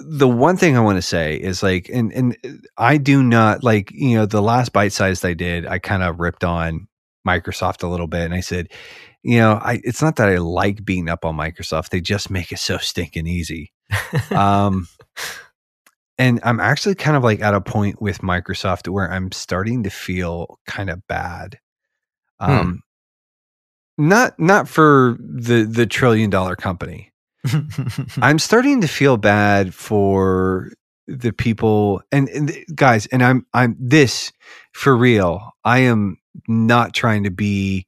the 0.00 0.28
one 0.28 0.56
thing 0.56 0.76
I 0.76 0.80
want 0.80 0.96
to 0.96 1.02
say 1.02 1.36
is 1.36 1.62
like, 1.62 1.88
and 1.92 2.12
and 2.12 2.36
I 2.76 2.98
do 2.98 3.22
not 3.22 3.64
like, 3.64 3.90
you 3.92 4.16
know, 4.16 4.26
the 4.26 4.42
last 4.42 4.72
bite 4.72 4.92
sized 4.92 5.24
I 5.24 5.34
did, 5.34 5.66
I 5.66 5.78
kind 5.78 6.02
of 6.02 6.20
ripped 6.20 6.44
on 6.44 6.86
Microsoft 7.26 7.82
a 7.82 7.88
little 7.88 8.06
bit, 8.06 8.22
and 8.22 8.34
I 8.34 8.40
said, 8.40 8.68
you 9.22 9.38
know, 9.38 9.54
I 9.62 9.80
it's 9.84 10.02
not 10.02 10.16
that 10.16 10.28
I 10.28 10.36
like 10.36 10.84
beating 10.84 11.08
up 11.08 11.24
on 11.24 11.36
Microsoft; 11.36 11.88
they 11.90 12.00
just 12.00 12.30
make 12.30 12.52
it 12.52 12.58
so 12.58 12.78
stinking 12.78 13.26
easy. 13.26 13.72
Um, 14.30 14.86
and 16.18 16.40
I'm 16.42 16.60
actually 16.60 16.94
kind 16.94 17.16
of 17.16 17.22
like 17.22 17.40
at 17.40 17.54
a 17.54 17.60
point 17.60 18.00
with 18.00 18.18
Microsoft 18.18 18.88
where 18.88 19.10
I'm 19.10 19.30
starting 19.32 19.82
to 19.84 19.90
feel 19.90 20.58
kind 20.66 20.90
of 20.90 21.06
bad. 21.06 21.58
Um, 22.40 22.82
not 23.98 24.38
not 24.38 24.68
for 24.68 25.16
the 25.20 25.64
the 25.64 25.86
trillion 25.86 26.30
dollar 26.30 26.56
company. 26.56 27.12
I'm 28.20 28.38
starting 28.38 28.80
to 28.80 28.88
feel 28.88 29.16
bad 29.16 29.74
for 29.74 30.72
the 31.06 31.32
people 31.32 32.02
and, 32.10 32.28
and 32.30 32.56
guys, 32.74 33.06
and 33.06 33.22
I'm 33.22 33.46
I'm 33.54 33.76
this 33.78 34.32
for 34.72 34.96
real. 34.96 35.52
I 35.64 35.80
am 35.80 36.16
not 36.48 36.94
trying 36.94 37.24
to 37.24 37.30
be 37.30 37.86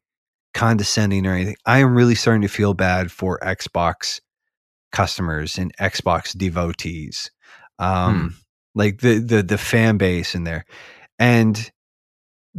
condescending 0.55 1.27
or 1.27 1.35
anything. 1.35 1.57
I 1.67 1.79
am 1.79 1.95
really 1.95 2.15
starting 2.15 2.43
to 2.43 2.49
feel 2.49 2.75
bad 2.75 3.11
for 3.11 3.39
Xbox 3.41 4.21
customers 4.93 5.59
and 5.59 5.77
Xbox 5.77 6.37
devotees. 6.37 7.31
Um 7.79 8.37
like 8.75 9.01
the 9.01 9.19
the 9.19 9.43
the 9.43 9.59
fan 9.59 9.99
base 9.99 10.35
in 10.35 10.45
there. 10.45 10.65
And 11.19 11.71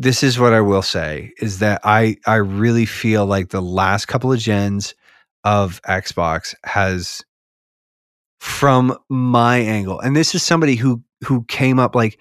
this 0.01 0.23
is 0.23 0.39
what 0.39 0.53
I 0.53 0.61
will 0.61 0.81
say 0.81 1.33
is 1.39 1.59
that 1.59 1.81
I 1.83 2.15
I 2.25 2.35
really 2.35 2.85
feel 2.85 3.25
like 3.25 3.49
the 3.49 3.61
last 3.61 4.05
couple 4.07 4.31
of 4.31 4.39
gens 4.39 4.95
of 5.43 5.81
Xbox 5.83 6.55
has 6.63 7.21
from 8.39 8.97
my 9.09 9.57
angle 9.57 9.99
and 9.99 10.15
this 10.15 10.33
is 10.33 10.41
somebody 10.41 10.75
who 10.75 11.03
who 11.25 11.43
came 11.45 11.77
up 11.77 11.93
like 11.95 12.19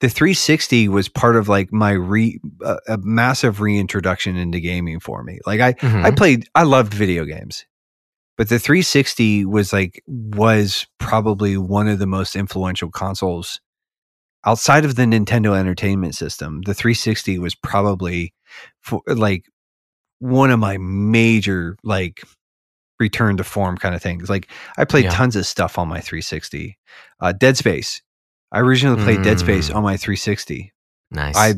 the 0.00 0.08
360 0.08 0.86
was 0.88 1.08
part 1.08 1.34
of 1.34 1.48
like 1.48 1.72
my 1.72 1.90
re 1.90 2.38
a, 2.64 2.76
a 2.90 2.98
massive 2.98 3.60
reintroduction 3.60 4.36
into 4.36 4.60
gaming 4.60 5.00
for 5.00 5.24
me 5.24 5.40
like 5.46 5.60
i 5.60 5.72
Mhm. 5.72 6.04
i 6.04 6.10
played 6.12 6.48
i 6.54 6.62
loved 6.62 6.94
video 6.94 7.24
games 7.24 7.66
but 8.36 8.48
the 8.48 8.60
360 8.60 9.44
was 9.46 9.72
like 9.72 10.00
was 10.06 10.86
probably 11.00 11.56
one 11.56 11.88
of 11.88 11.98
the 11.98 12.06
most 12.06 12.36
influential 12.36 12.90
consoles 12.90 13.60
outside 14.44 14.84
of 14.84 14.94
the 14.96 15.02
Nintendo 15.04 15.56
Entertainment 15.56 16.14
System. 16.14 16.62
The 16.62 16.74
360 16.74 17.38
was 17.38 17.54
probably 17.54 18.32
for, 18.80 19.02
like 19.06 19.44
one 20.20 20.50
of 20.50 20.58
my 20.58 20.76
major 20.78 21.76
like 21.82 22.22
return 23.00 23.36
to 23.36 23.44
form 23.44 23.76
kind 23.78 23.94
of 23.94 24.02
things. 24.02 24.28
Like 24.28 24.48
I 24.76 24.84
played 24.84 25.04
Yeah. 25.04 25.10
tons 25.10 25.36
of 25.36 25.46
stuff 25.46 25.78
on 25.78 25.88
my 25.88 26.00
360. 26.00 26.76
Uh, 27.20 27.32
Dead 27.32 27.56
Space. 27.56 28.02
I 28.50 28.60
originally 28.60 29.02
played 29.02 29.22
Dead 29.22 29.38
Space 29.38 29.70
Mm. 29.70 29.76
on 29.76 29.82
my 29.82 29.96
360. 29.96 30.72
nice. 31.10 31.36
I, 31.36 31.54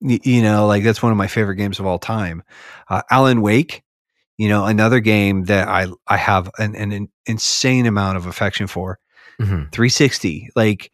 you 0.00 0.42
know, 0.42 0.66
like 0.66 0.84
that's 0.84 1.02
one 1.02 1.12
of 1.12 1.18
my 1.18 1.26
favorite 1.26 1.56
games 1.56 1.78
of 1.80 1.86
all 1.86 1.98
time. 1.98 2.42
Uh, 2.88 3.02
Alan 3.10 3.40
Wake, 3.40 3.82
you 4.36 4.48
know, 4.48 4.64
another 4.64 5.00
game 5.00 5.44
that 5.44 5.66
I 5.68 5.86
I 6.06 6.16
have 6.16 6.50
an, 6.58 6.74
an 6.76 7.08
insane 7.26 7.86
amount 7.86 8.16
of 8.16 8.26
affection 8.26 8.66
for. 8.68 8.98
Mhm. 9.40 9.70
360, 9.72 10.50
like 10.56 10.90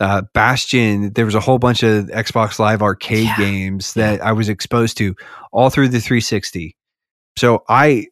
uh, 0.00 0.22
Bastion. 0.34 1.12
There 1.12 1.24
was 1.24 1.34
a 1.34 1.40
whole 1.40 1.58
bunch 1.58 1.82
of 1.82 2.06
Xbox 2.06 2.58
Live 2.58 2.82
Arcade 2.82 3.24
Yeah. 3.24 3.36
games 3.36 3.94
that 3.94 4.20
I 4.20 4.32
was 4.32 4.48
exposed 4.48 4.96
to 4.98 5.14
all 5.52 5.70
through 5.70 5.88
the 5.88 6.00
360. 6.00 6.76
So 7.36 7.64
I, 7.68 8.06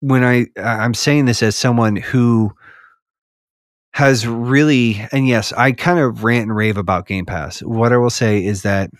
when 0.00 0.22
I 0.24 0.46
I'm 0.60 0.94
saying 0.94 1.24
this 1.24 1.42
as 1.42 1.56
someone 1.56 1.96
who 1.96 2.52
has 3.94 4.26
really, 4.26 5.04
and 5.12 5.26
yes, 5.26 5.52
I 5.52 5.72
kind 5.72 5.98
of 5.98 6.22
rant 6.22 6.44
and 6.44 6.56
rave 6.56 6.76
about 6.76 7.06
Game 7.06 7.26
Pass. 7.26 7.60
What 7.62 7.92
I 7.92 7.96
will 7.96 8.10
say 8.10 8.44
is 8.44 8.62
that 8.62 8.90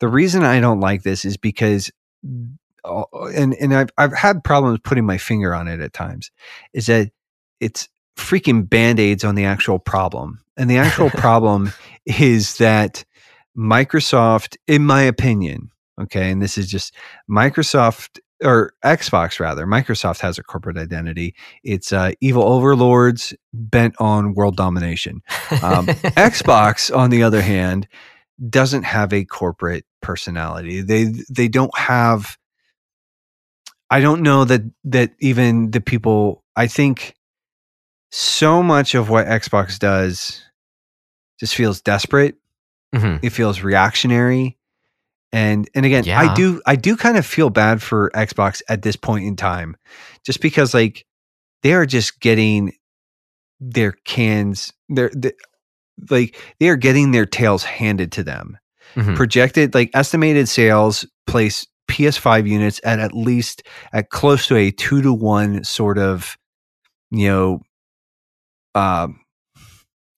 the 0.00 0.08
reason 0.08 0.42
I 0.42 0.60
don't 0.60 0.80
like 0.80 1.02
this 1.04 1.24
is 1.24 1.36
because, 1.36 1.90
uh, 2.84 3.04
and 3.34 3.54
and 3.54 3.72
I've 3.74 3.90
I've 3.96 4.12
had 4.12 4.42
problems 4.42 4.80
putting 4.82 5.06
my 5.06 5.18
finger 5.18 5.54
on 5.54 5.68
it 5.68 5.80
at 5.80 5.92
times, 5.92 6.30
is 6.72 6.86
that 6.86 7.10
it's 7.60 7.88
freaking 8.16 8.68
band 8.68 9.00
aids 9.00 9.24
on 9.24 9.34
the 9.34 9.44
actual 9.44 9.78
problem, 9.78 10.40
and 10.56 10.70
the 10.70 10.78
actual 10.78 11.10
problem 11.20 11.72
is 12.06 12.58
that 12.58 13.04
Microsoft, 13.56 14.56
in 14.66 14.84
my 14.84 15.02
opinion, 15.02 15.70
okay, 16.00 16.30
and 16.30 16.42
this 16.42 16.58
is 16.58 16.68
just 16.68 16.94
Microsoft 17.30 18.18
or 18.42 18.74
Xbox 18.84 19.38
rather, 19.40 19.66
Microsoft 19.66 20.20
has 20.20 20.38
a 20.38 20.42
corporate 20.42 20.76
identity. 20.76 21.34
It's 21.62 21.92
uh, 21.92 22.12
evil 22.20 22.42
overlords 22.42 23.32
bent 23.52 23.94
on 23.98 24.34
world 24.34 24.56
domination. 24.56 25.22
Um, 25.62 25.86
Xbox, 25.86 26.94
on 26.96 27.10
the 27.10 27.22
other 27.22 27.40
hand, 27.40 27.88
doesn't 28.48 28.82
have 28.82 29.12
a 29.12 29.24
corporate 29.24 29.84
personality. 30.02 30.82
They 30.82 31.12
they 31.30 31.48
don't 31.48 31.76
have. 31.76 32.36
I 33.90 34.00
don't 34.00 34.22
know 34.22 34.44
that 34.44 34.62
that 34.84 35.12
even 35.20 35.70
the 35.70 35.80
people. 35.80 36.42
I 36.56 36.66
think 36.66 37.14
so 38.16 38.62
much 38.62 38.94
of 38.94 39.10
what 39.10 39.26
Xbox 39.26 39.76
does 39.76 40.40
just 41.40 41.56
feels 41.56 41.80
desperate. 41.80 42.36
Mhm. 42.94 43.18
It 43.24 43.30
feels 43.30 43.60
reactionary. 43.62 44.56
And 45.32 45.68
and 45.74 45.84
again, 45.84 46.04
I 46.20 46.32
do 46.34 46.62
I 46.64 46.76
do 46.76 46.96
kind 46.96 47.16
of 47.16 47.26
feel 47.26 47.50
bad 47.50 47.82
for 47.82 48.12
Xbox 48.14 48.62
at 48.68 48.82
this 48.82 48.94
point 48.94 49.24
in 49.24 49.34
time. 49.34 49.76
Just 50.24 50.40
because 50.40 50.72
like 50.72 51.04
they 51.64 51.72
are 51.74 51.86
just 51.86 52.20
getting 52.20 52.74
their 53.58 53.92
cans 54.04 54.72
they're, 54.88 55.10
they 55.16 55.32
like 56.08 56.40
they 56.60 56.68
are 56.68 56.76
getting 56.76 57.10
their 57.10 57.26
tails 57.26 57.64
handed 57.64 58.12
to 58.12 58.22
them. 58.22 58.58
Mhm. 58.94 59.16
Projected 59.16 59.74
like 59.74 59.90
estimated 59.92 60.48
sales 60.48 61.04
place 61.26 61.66
PS5 61.90 62.46
units 62.46 62.80
at 62.84 63.00
at 63.00 63.12
least 63.12 63.64
at 63.92 64.10
close 64.10 64.46
to 64.46 64.54
a 64.54 64.70
2 64.70 65.02
to 65.02 65.12
1 65.12 65.64
sort 65.64 65.98
of 65.98 66.38
you 67.10 67.26
know 67.26 67.60
um 68.74 69.20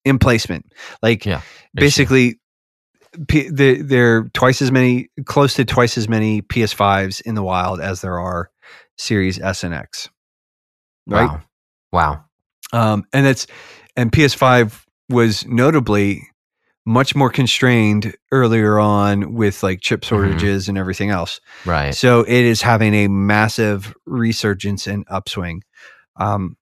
emplacement. 0.05 0.65
Like 1.01 1.25
Yeah. 1.25 1.41
basically 1.73 2.39
P- 3.27 3.49
the- 3.49 3.81
there 3.81 4.17
are 4.17 4.29
twice 4.33 4.61
as 4.61 4.71
many, 4.71 5.09
close 5.25 5.55
to 5.55 5.65
twice 5.65 5.97
as 5.97 6.07
many 6.07 6.41
PS5s 6.43 7.19
in 7.21 7.33
the 7.35 7.41
wild 7.41 7.79
as 7.81 8.01
there 8.01 8.19
are 8.19 8.51
Series 8.97 9.39
S 9.39 9.63
and 9.63 9.73
X. 9.73 10.09
Right. 11.07 11.25
Wow. 11.27 11.41
Wow. 11.91 12.25
Um, 12.73 13.05
and 13.13 13.25
that's, 13.25 13.47
and 13.95 14.11
PS5 14.11 14.83
was 15.09 15.45
notably 15.47 16.27
much 16.85 17.15
more 17.15 17.29
constrained 17.29 18.13
earlier 18.31 18.77
on 18.77 19.33
with 19.33 19.63
like 19.63 19.81
chip 19.81 20.03
shortages 20.03 20.69
and 20.69 20.77
everything 20.77 21.09
else. 21.09 21.39
Right. 21.65 21.95
So 21.95 22.21
it 22.21 22.29
is 22.29 22.61
having 22.61 22.93
a 22.93 23.07
massive 23.07 23.95
resurgence 24.05 24.85
and 24.85 25.05
upswing. 25.09 25.63
Um, 26.17 26.55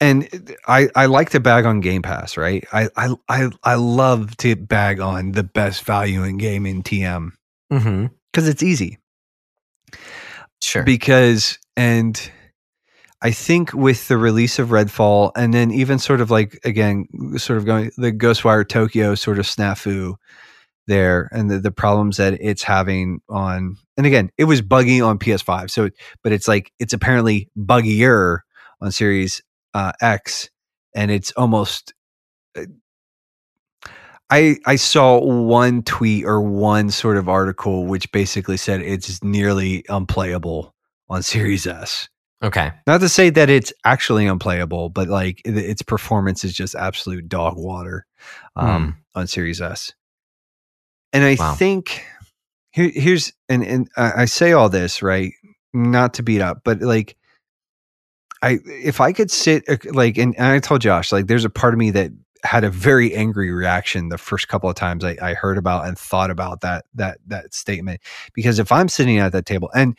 and 0.00 0.56
I, 0.66 0.88
I 0.94 1.06
like 1.06 1.30
to 1.30 1.40
bag 1.40 1.66
on 1.66 1.80
Game 1.80 2.02
Pass, 2.02 2.36
right? 2.36 2.64
I, 2.72 2.88
I 2.96 3.14
I 3.28 3.50
I 3.62 3.74
love 3.74 4.36
to 4.38 4.56
bag 4.56 5.00
on 5.00 5.32
the 5.32 5.42
best 5.42 5.84
value 5.84 6.22
in 6.24 6.38
game 6.38 6.64
in 6.66 6.82
TM 6.82 7.32
because 7.68 7.84
mm-hmm. 7.84 8.48
it's 8.48 8.62
easy. 8.62 8.98
Sure. 10.62 10.82
Because 10.82 11.58
and 11.76 12.30
I 13.22 13.30
think 13.32 13.74
with 13.74 14.08
the 14.08 14.16
release 14.16 14.58
of 14.58 14.68
Redfall 14.68 15.32
and 15.36 15.52
then 15.52 15.70
even 15.70 15.98
sort 15.98 16.20
of 16.20 16.30
like 16.30 16.58
again 16.64 17.06
sort 17.36 17.58
of 17.58 17.66
going 17.66 17.90
the 17.96 18.12
Ghostwire 18.12 18.66
Tokyo 18.66 19.14
sort 19.14 19.38
of 19.38 19.44
snafu 19.46 20.14
there 20.86 21.28
and 21.30 21.50
the, 21.50 21.58
the 21.58 21.70
problems 21.70 22.16
that 22.16 22.38
it's 22.40 22.62
having 22.62 23.20
on 23.28 23.76
and 23.96 24.06
again 24.06 24.30
it 24.38 24.44
was 24.44 24.60
buggy 24.60 25.00
on 25.00 25.18
PS5 25.18 25.70
so 25.70 25.88
but 26.24 26.32
it's 26.32 26.48
like 26.48 26.72
it's 26.80 26.92
apparently 26.92 27.48
buggier 27.56 28.40
on 28.80 28.90
Series 28.90 29.40
uh, 29.74 29.92
X 30.00 30.50
and 30.94 31.10
it's 31.10 31.32
almost 31.32 31.94
uh, 32.56 32.64
I 34.30 34.56
I 34.66 34.76
saw 34.76 35.18
one 35.20 35.82
tweet 35.82 36.24
or 36.24 36.40
one 36.40 36.90
sort 36.90 37.16
of 37.16 37.28
article 37.28 37.86
which 37.86 38.10
basically 38.12 38.56
said 38.56 38.80
it's 38.82 39.22
nearly 39.22 39.84
unplayable 39.88 40.74
on 41.08 41.22
Series 41.24 41.66
S. 41.66 42.08
okay. 42.42 42.72
Not 42.86 43.00
to 43.00 43.08
say 43.08 43.30
that 43.30 43.50
it's 43.50 43.72
actually 43.84 44.26
unplayable, 44.26 44.88
but 44.90 45.08
like 45.08 45.42
it, 45.44 45.56
its 45.56 45.82
performance 45.82 46.44
is 46.44 46.54
just 46.54 46.74
absolute 46.74 47.28
dog 47.28 47.56
water 47.56 48.06
um, 48.56 48.96
on 49.14 49.26
Series 49.26 49.60
S. 49.60 49.92
And 51.12 51.24
I 51.24 51.36
Wow. 51.36 51.54
think 51.54 52.04
here, 52.72 52.90
here's 52.94 53.32
and 53.48 53.64
and 53.64 53.88
I 53.96 54.22
I 54.22 54.24
say 54.26 54.52
all 54.52 54.68
this 54.68 55.02
right, 55.02 55.32
not 55.74 56.14
to 56.14 56.22
beat 56.22 56.40
up, 56.40 56.60
but 56.64 56.80
like 56.82 57.16
I 58.42 58.58
if 58.64 59.00
I 59.00 59.12
could 59.12 59.30
sit 59.30 59.68
uh, 59.68 59.76
like 59.92 60.18
and, 60.18 60.34
and 60.36 60.46
I 60.46 60.58
told 60.58 60.80
Josh 60.80 61.12
like 61.12 61.26
there's 61.26 61.44
a 61.44 61.50
part 61.50 61.74
of 61.74 61.78
me 61.78 61.90
that 61.90 62.10
had 62.42 62.64
a 62.64 62.70
very 62.70 63.14
angry 63.14 63.50
reaction 63.52 64.08
the 64.08 64.16
first 64.16 64.48
couple 64.48 64.70
of 64.70 64.74
times 64.74 65.04
I, 65.04 65.16
I 65.20 65.34
heard 65.34 65.58
about 65.58 65.86
and 65.86 65.98
thought 65.98 66.30
about 66.30 66.62
that 66.62 66.86
that 66.94 67.18
that 67.26 67.52
statement 67.52 68.00
because 68.32 68.58
if 68.58 68.72
I'm 68.72 68.88
sitting 68.88 69.18
at 69.18 69.32
that 69.32 69.44
table 69.44 69.70
and 69.74 69.96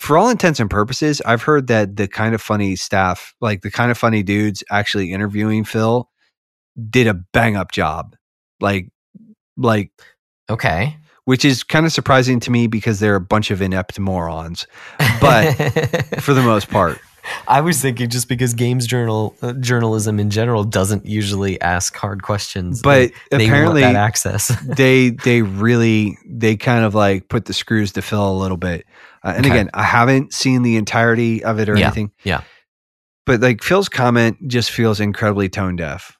for 0.00 0.16
all 0.16 0.30
intents 0.30 0.58
and 0.58 0.70
purposes, 0.70 1.20
I've 1.26 1.42
heard 1.42 1.66
that 1.66 1.96
the 1.96 2.08
kind 2.08 2.34
of 2.34 2.40
funny 2.40 2.74
staff, 2.74 3.34
like 3.42 3.60
the 3.60 3.70
kind 3.70 3.90
of 3.90 3.98
funny 3.98 4.22
dudes 4.22 4.64
actually 4.70 5.12
interviewing 5.12 5.62
Phil, 5.62 6.08
did 6.88 7.06
a 7.06 7.12
bang 7.12 7.54
up 7.54 7.70
job. 7.70 8.16
Like, 8.60 8.88
like, 9.58 9.92
Okay. 10.48 10.96
which 11.26 11.44
is 11.44 11.62
kind 11.62 11.84
of 11.84 11.92
surprising 11.92 12.40
to 12.40 12.50
me 12.50 12.66
because 12.66 12.98
they're 12.98 13.14
a 13.14 13.20
bunch 13.20 13.50
of 13.50 13.60
inept 13.60 13.98
morons 13.98 14.66
But 15.20 15.52
for 16.20 16.32
the 16.32 16.42
most 16.42 16.70
part. 16.70 16.98
I 17.46 17.60
was 17.60 17.80
thinking 17.80 18.08
just 18.08 18.28
because 18.28 18.54
games 18.54 18.86
journal 18.86 19.36
uh, 19.42 19.52
journalism 19.54 20.18
in 20.20 20.30
general 20.30 20.64
doesn't 20.64 21.06
usually 21.06 21.60
ask 21.60 21.94
hard 21.96 22.22
questions, 22.22 22.82
But 22.82 23.12
they, 23.30 23.38
they 23.38 23.44
apparently, 23.46 23.82
that 23.82 23.94
access. 23.96 24.48
they 24.76 25.10
they 25.10 25.42
really 25.42 26.16
they 26.26 26.56
kind 26.56 26.84
of 26.84 26.94
like 26.94 27.28
put 27.28 27.44
the 27.46 27.52
screws 27.54 27.92
to 27.92 28.02
Phil 28.02 28.30
a 28.30 28.32
little 28.32 28.56
bit. 28.56 28.86
Uh, 29.22 29.34
and 29.36 29.44
Okay. 29.46 29.54
again, 29.54 29.70
I 29.74 29.82
haven't 29.82 30.32
seen 30.32 30.62
the 30.62 30.76
entirety 30.76 31.44
of 31.44 31.58
it 31.58 31.68
or 31.68 31.76
Yeah, 31.76 31.86
anything. 31.86 32.12
yeah. 32.24 32.42
But 33.26 33.40
like 33.40 33.62
Phil's 33.62 33.88
comment 33.88 34.48
just 34.48 34.70
feels 34.70 35.00
incredibly 35.00 35.48
tone 35.48 35.76
deaf. 35.76 36.16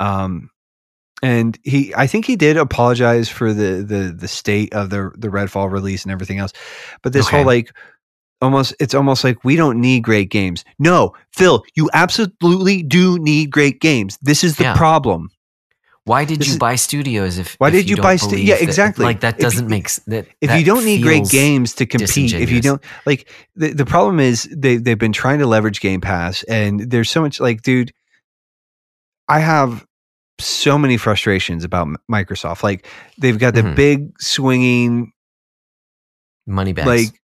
Um 0.00 0.50
and 1.22 1.58
he 1.62 1.94
I 1.94 2.06
think 2.06 2.26
he 2.26 2.36
did 2.36 2.56
apologize 2.56 3.28
for 3.28 3.52
the 3.54 3.82
the 3.82 4.14
the 4.16 4.28
state 4.28 4.74
of 4.74 4.90
the 4.90 5.10
the 5.16 5.28
Redfall 5.28 5.70
release 5.70 6.04
and 6.04 6.12
everything 6.12 6.38
else. 6.38 6.52
But 7.02 7.12
this 7.14 7.26
Okay. 7.26 7.36
whole 7.38 7.46
like 7.46 7.72
almost 8.40 8.74
it's 8.80 8.94
almost 8.94 9.24
like 9.24 9.42
we 9.44 9.56
don't 9.56 9.80
need 9.80 10.02
great 10.02 10.30
games. 10.30 10.64
No, 10.78 11.14
Phil, 11.32 11.64
you 11.74 11.88
absolutely 11.94 12.82
do 12.82 13.18
need 13.18 13.50
great 13.50 13.80
games. 13.80 14.18
This 14.22 14.44
is 14.44 14.56
the 14.56 14.64
Yeah. 14.64 14.76
problem. 14.76 15.30
Why 16.04 16.24
did 16.24 16.38
This 16.38 16.46
you 16.48 16.52
is- 16.52 16.58
buy 16.58 16.76
studios 16.76 17.36
if 17.38 17.56
Why 17.58 17.66
if 17.68 17.74
did 17.74 17.90
you 17.90 17.96
don't 17.96 18.02
buy 18.04 18.14
studios? 18.16 18.46
yeah, 18.46 18.54
that- 18.54 18.62
exactly. 18.62 19.04
like 19.04 19.20
that 19.20 19.38
doesn't 19.38 19.66
make 19.68 19.90
that 20.06 20.26
if 20.40 20.50
that 20.50 20.58
you 20.60 20.64
don't 20.64 20.84
need 20.84 21.02
great 21.02 21.28
games 21.28 21.74
to 21.74 21.86
compete 21.86 22.32
if 22.32 22.48
you 22.50 22.60
don't 22.60 22.80
like 23.06 23.28
the, 23.56 23.72
the 23.72 23.84
problem 23.84 24.20
is 24.20 24.48
they, 24.56 24.76
they've 24.76 24.98
been 25.00 25.12
trying 25.12 25.40
to 25.40 25.46
leverage 25.46 25.80
game 25.80 26.00
pass 26.00 26.44
and 26.44 26.78
there's 26.92 27.10
so 27.10 27.20
much 27.20 27.40
like 27.40 27.62
dude 27.62 27.92
i 29.28 29.40
have 29.40 29.84
so 30.38 30.78
many 30.78 30.96
frustrations 30.96 31.64
about 31.64 31.88
microsoft 32.08 32.62
like 32.62 32.86
they've 33.18 33.38
got 33.40 33.54
the 33.54 33.62
Mhm. 33.62 33.74
big 33.74 34.20
swinging 34.20 35.10
money 36.46 36.72
bags. 36.72 36.86
like 36.86 37.20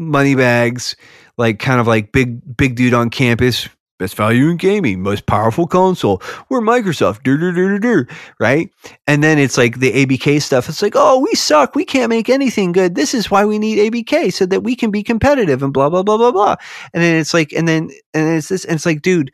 money 0.00 0.34
bags 0.34 0.96
like 1.40 1.58
kind 1.58 1.80
of 1.80 1.86
like 1.86 2.12
big 2.12 2.56
big 2.56 2.76
dude 2.76 2.94
on 2.94 3.10
campus. 3.10 3.68
Best 3.98 4.14
value 4.14 4.48
in 4.48 4.56
gaming 4.56 5.02
most 5.02 5.26
powerful 5.26 5.66
console. 5.66 6.22
We're 6.48 6.62
microsoft 6.62 7.22
dur, 7.22 7.36
dur, 7.36 7.52
dur, 7.52 7.78
dur, 7.78 7.78
dur, 7.78 8.16
right? 8.38 8.70
And 9.06 9.22
then 9.22 9.38
it's 9.38 9.58
like 9.58 9.78
the 9.78 9.92
abk 9.92 10.40
stuff. 10.40 10.70
It's 10.70 10.80
like 10.80 10.94
oh 10.96 11.18
we 11.18 11.34
suck. 11.34 11.74
We 11.74 11.84
can't 11.84 12.08
make 12.08 12.30
anything 12.30 12.72
good. 12.72 12.94
This 12.94 13.12
is 13.12 13.30
why 13.30 13.44
we 13.44 13.58
need 13.58 13.92
abk 13.92 14.32
so 14.32 14.46
that 14.46 14.62
we 14.62 14.74
can 14.74 14.90
be 14.90 15.02
competitive 15.02 15.62
and 15.62 15.72
blah 15.72 15.90
blah 15.90 16.02
blah 16.02 16.16
blah 16.16 16.32
blah. 16.32 16.56
And 16.94 17.02
then 17.02 17.20
it's 17.20 17.34
like 17.34 17.52
and 17.52 17.68
then 17.68 17.90
and 18.14 18.38
it's 18.38 18.48
this 18.48 18.64
and 18.64 18.76
it's 18.76 18.86
like 18.86 19.02
dude 19.02 19.32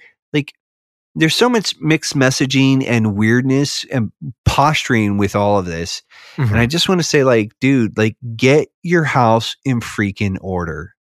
there's 1.18 1.34
so 1.34 1.48
much 1.48 1.74
mixed 1.80 2.14
messaging 2.14 2.84
and 2.86 3.16
weirdness 3.16 3.84
and 3.90 4.12
posturing 4.44 5.16
with 5.18 5.34
all 5.34 5.58
of 5.58 5.64
this 5.66 6.02
Mhm. 6.36 6.50
and 6.50 6.58
I 6.58 6.66
just 6.66 6.88
want 6.88 7.00
to 7.00 7.06
say, 7.06 7.24
like, 7.24 7.52
dude, 7.60 7.96
like, 7.98 8.16
get 8.36 8.68
your 8.82 9.04
house 9.04 9.56
in 9.64 9.80
freaking 9.80 10.36
order. 10.40 10.94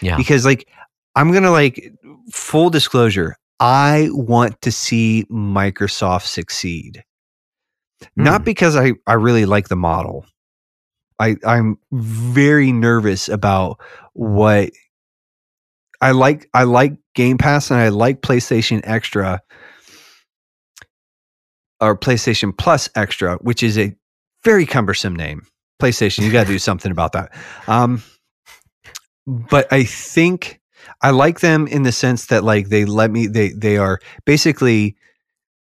Yeah. 0.00 0.16
Because, 0.16 0.44
like, 0.44 0.66
I'm 1.14 1.30
going 1.30 1.42
to, 1.42 1.50
like, 1.50 1.92
full 2.32 2.70
disclosure, 2.70 3.36
I 3.60 4.08
want 4.12 4.60
to 4.62 4.72
see 4.72 5.24
Microsoft 5.30 6.26
succeed. 6.26 7.04
Not 8.16 8.42
Mm. 8.42 8.44
because 8.44 8.76
I, 8.76 8.92
I 9.06 9.14
really 9.14 9.44
like 9.44 9.68
the 9.68 9.76
model. 9.76 10.24
I, 11.18 11.36
I'm 11.44 11.78
very 11.92 12.70
nervous 12.72 13.28
about 13.28 13.80
what 14.14 14.70
I 16.00 16.12
like. 16.12 16.48
I 16.54 16.64
like 16.64 16.94
Game 17.14 17.38
Pass 17.38 17.70
and 17.70 17.80
I 17.80 17.88
like 17.88 18.20
PlayStation 18.20 18.80
Extra 18.84 19.42
or 21.80 21.96
PlayStation 21.96 22.56
Plus 22.56 22.88
Extra, 22.94 23.36
which 23.36 23.62
is 23.62 23.78
a 23.78 23.94
very 24.44 24.66
cumbersome 24.66 25.16
name. 25.16 25.42
PlayStation, 25.80 26.24
you 26.24 26.32
got 26.32 26.46
to 26.46 26.52
do 26.52 26.58
something 26.58 26.90
about 26.90 27.12
that. 27.12 27.32
Um, 27.66 28.02
but 29.26 29.72
I 29.72 29.84
think 29.84 30.60
I 31.02 31.10
like 31.10 31.40
them 31.40 31.66
in 31.66 31.82
the 31.82 31.92
sense 31.92 32.26
that 32.26 32.44
like 32.44 32.68
they 32.68 32.84
let 32.84 33.10
me 33.10 33.26
they 33.26 33.50
they 33.50 33.76
are 33.76 34.00
basically 34.24 34.96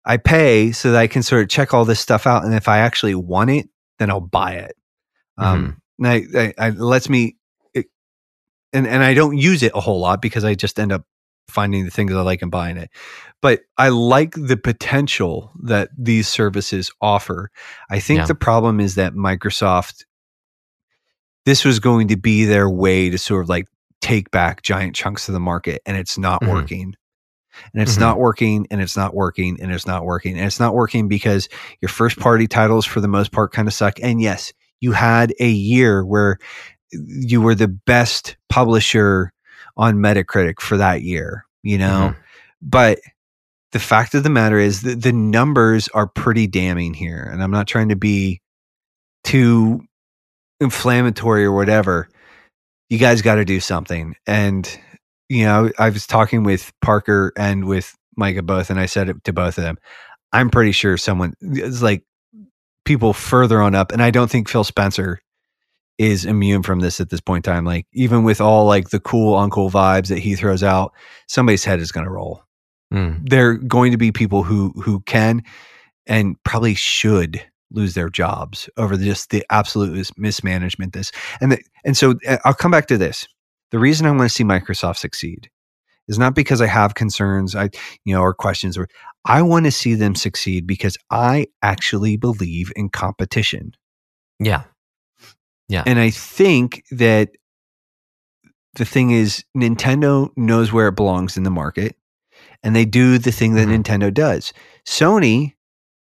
I 0.04 0.16
pay 0.16 0.72
so 0.72 0.92
that 0.92 0.98
I 0.98 1.06
can 1.06 1.22
sort 1.22 1.42
of 1.42 1.48
check 1.48 1.72
all 1.72 1.84
this 1.84 2.00
stuff 2.00 2.26
out, 2.26 2.44
and 2.44 2.54
if 2.54 2.68
I 2.68 2.78
actually 2.78 3.14
want 3.14 3.50
it, 3.50 3.68
then 3.98 4.10
I'll 4.10 4.20
buy 4.20 4.54
it. 4.54 4.76
Um, 5.38 5.80
and 5.98 6.06
I, 6.08 6.24
I, 6.36 6.54
I 6.58 6.70
lets 6.70 7.08
me, 7.08 7.36
and 8.72 8.86
and 8.86 9.02
I 9.02 9.14
don't 9.14 9.36
use 9.36 9.62
it 9.62 9.72
a 9.74 9.80
whole 9.80 10.00
lot 10.00 10.22
because 10.22 10.44
I 10.44 10.54
just 10.54 10.78
end 10.78 10.92
up 10.92 11.04
finding 11.48 11.84
the 11.84 11.90
things 11.90 12.12
I 12.12 12.20
like 12.22 12.42
and 12.42 12.50
buying 12.50 12.76
it. 12.76 12.90
But 13.42 13.62
I 13.76 13.88
like 13.88 14.34
the 14.36 14.56
potential 14.56 15.50
that 15.64 15.90
these 15.98 16.28
services 16.28 16.90
offer. 17.00 17.50
I 17.90 17.98
think 18.00 18.18
Yeah. 18.20 18.26
the 18.26 18.34
problem 18.34 18.80
is 18.80 18.94
that 18.94 19.14
Microsoft, 19.14 20.04
this 21.44 21.64
was 21.64 21.80
going 21.80 22.08
to 22.08 22.16
be 22.16 22.44
their 22.44 22.70
way 22.70 23.10
to 23.10 23.18
sort 23.18 23.42
of 23.42 23.48
like 23.48 23.66
take 24.00 24.30
back 24.30 24.62
giant 24.62 24.94
chunks 24.94 25.28
of 25.28 25.32
the 25.34 25.40
market, 25.40 25.82
and 25.86 25.96
it's 25.96 26.16
not 26.18 26.42
Mhm. 26.42 26.48
working. 26.48 26.94
and 27.74 27.82
it's 27.82 27.96
Mhm. 27.96 28.00
not 28.00 28.18
working 28.18 28.66
and 28.70 28.80
it's 28.80 28.96
not 28.96 29.14
working 29.14 29.60
and 29.60 29.70
it's 29.72 29.86
not 29.86 30.06
working 30.06 30.38
and 30.38 30.46
it's 30.46 30.58
not 30.58 30.74
working 30.74 31.06
because 31.06 31.50
your 31.82 31.90
first 31.90 32.18
party 32.18 32.46
titles 32.46 32.86
for 32.86 33.02
the 33.02 33.08
most 33.08 33.30
part 33.30 33.52
kind 33.52 33.68
of 33.68 33.74
suck 33.74 33.98
and 34.02 34.22
yes 34.22 34.54
you 34.80 34.92
had 34.92 35.34
a 35.38 35.50
year 35.50 36.02
where 36.02 36.38
you 36.92 37.40
were 37.40 37.54
the 37.54 37.68
best 37.68 38.36
publisher 38.48 39.32
on 39.76 39.96
metacritic 39.96 40.60
for 40.60 40.76
that 40.76 41.02
year 41.02 41.44
you 41.64 41.78
know? 41.78 42.14
Mhm. 42.14 42.16
but 42.60 43.00
the 43.72 43.78
fact 43.80 44.14
of 44.14 44.22
the 44.22 44.30
matter 44.30 44.58
is 44.58 44.82
that 44.82 45.02
the 45.02 45.12
numbers 45.12 45.88
are 45.94 46.06
pretty 46.06 46.46
damning 46.46 46.94
here 46.94 47.22
and 47.32 47.42
i'm 47.42 47.50
not 47.50 47.66
trying 47.66 47.88
to 47.90 47.96
be 47.96 48.40
too 49.24 49.80
inflammatory 50.60 51.44
or 51.44 51.52
whatever. 51.52 52.08
You 52.88 52.98
guys 52.98 53.22
got 53.22 53.36
to 53.36 53.44
do 53.44 53.60
something. 53.60 54.14
And 54.26 54.68
you 55.28 55.44
know 55.44 55.70
i 55.78 55.88
was 55.88 56.06
talking 56.06 56.42
with 56.44 56.72
parker 56.82 57.32
and 57.36 57.64
with 57.64 57.94
micah 58.16 58.42
both 58.42 58.68
and 58.68 58.78
i 58.78 58.84
said 58.86 59.08
it 59.08 59.24
to 59.24 59.32
both 59.32 59.56
of 59.58 59.64
them. 59.64 59.78
I'm 60.32 60.50
pretty 60.50 60.72
sure 60.72 60.96
someone 60.98 61.34
it's 61.40 61.80
like 61.82 62.04
people 62.84 63.12
further 63.14 63.62
on 63.62 63.74
up 63.74 63.92
and 63.92 64.02
i 64.02 64.10
don't 64.10 64.30
think 64.30 64.48
phil 64.48 64.64
spencer 64.64 65.20
is 66.02 66.24
immune 66.24 66.62
from 66.62 66.80
this 66.80 67.00
at 67.00 67.10
this 67.10 67.20
point 67.20 67.46
in 67.46 67.52
time. 67.52 67.64
Like 67.64 67.86
even 67.92 68.24
with 68.24 68.40
all 68.40 68.66
like 68.66 68.90
the 68.90 69.00
cool 69.00 69.36
uncle 69.36 69.70
vibes 69.70 70.08
that 70.08 70.18
he 70.18 70.34
throws 70.34 70.62
out 70.62 70.92
somebody's 71.28 71.64
head 71.64 71.80
is 71.80 71.92
going 71.92 72.04
to 72.04 72.10
roll. 72.10 72.42
Mm. 72.92 73.26
there 73.26 73.48
are 73.48 73.54
going 73.54 73.90
to 73.92 73.96
be 73.96 74.12
people 74.12 74.42
who 74.42 74.70
who 74.82 75.00
can 75.00 75.42
and 76.06 76.36
probably 76.44 76.74
should 76.74 77.42
lose 77.70 77.94
their 77.94 78.10
jobs 78.10 78.68
over 78.76 78.98
just 78.98 79.30
the 79.30 79.46
absolute 79.48 80.10
mismanagement 80.18 80.92
this. 80.92 81.10
And 81.40 81.52
the, 81.52 81.58
and 81.86 81.96
so 81.96 82.16
uh, 82.28 82.36
I'll 82.44 82.52
come 82.52 82.70
back 82.70 82.86
to 82.88 82.98
this. 82.98 83.26
The 83.70 83.78
reason 83.78 84.06
I 84.06 84.10
want 84.10 84.22
to 84.24 84.28
see 84.28 84.44
Microsoft 84.44 84.98
succeed 84.98 85.48
is 86.06 86.18
not 86.18 86.34
because 86.34 86.60
I 86.60 86.66
have 86.66 86.96
concerns 86.96 87.54
I 87.54 87.70
you 88.04 88.14
know 88.14 88.20
or 88.20 88.34
questions 88.34 88.76
or 88.76 88.88
I 89.24 89.40
want 89.40 89.64
to 89.64 89.70
see 89.70 89.94
them 89.94 90.14
succeed 90.14 90.66
because 90.66 90.98
I 91.10 91.46
actually 91.62 92.18
believe 92.18 92.72
in 92.76 92.90
competition. 92.90 93.72
Yeah. 94.38 94.64
And 95.86 95.98
I 95.98 96.10
think 96.10 96.84
that 96.90 97.30
the 98.74 98.84
thing 98.84 99.10
is, 99.10 99.44
Nintendo 99.56 100.30
knows 100.36 100.72
where 100.72 100.88
it 100.88 100.96
belongs 100.96 101.36
in 101.36 101.42
the 101.42 101.50
market, 101.50 101.96
and 102.62 102.74
they 102.74 102.84
do 102.84 103.18
the 103.18 103.32
thing 103.32 103.54
that 103.54 103.68
Mhm. 103.68 103.82
Nintendo 103.82 104.12
does. 104.12 104.52
Sony 104.86 105.54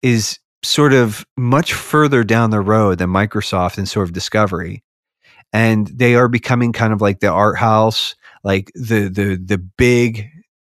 is 0.02 0.40
sort 0.64 0.94
of 0.94 1.26
much 1.38 1.74
further 1.74 2.24
down 2.24 2.50
the 2.50 2.62
road 2.62 2.98
than 2.98 3.10
Microsoft 3.10 3.78
in 3.78 3.86
sort 3.86 4.08
of 4.08 4.14
discovery, 4.14 4.84
and 5.54 5.88
they 5.88 6.16
are 6.16 6.28
becoming 6.28 6.74
kind 6.74 6.92
of 6.94 7.02
like 7.02 7.20
the 7.20 7.28
art 7.32 7.58
house, 7.58 8.16
like 8.44 8.72
the 8.76 9.10
the 9.10 9.36
the 9.44 9.58
big. 9.58 10.30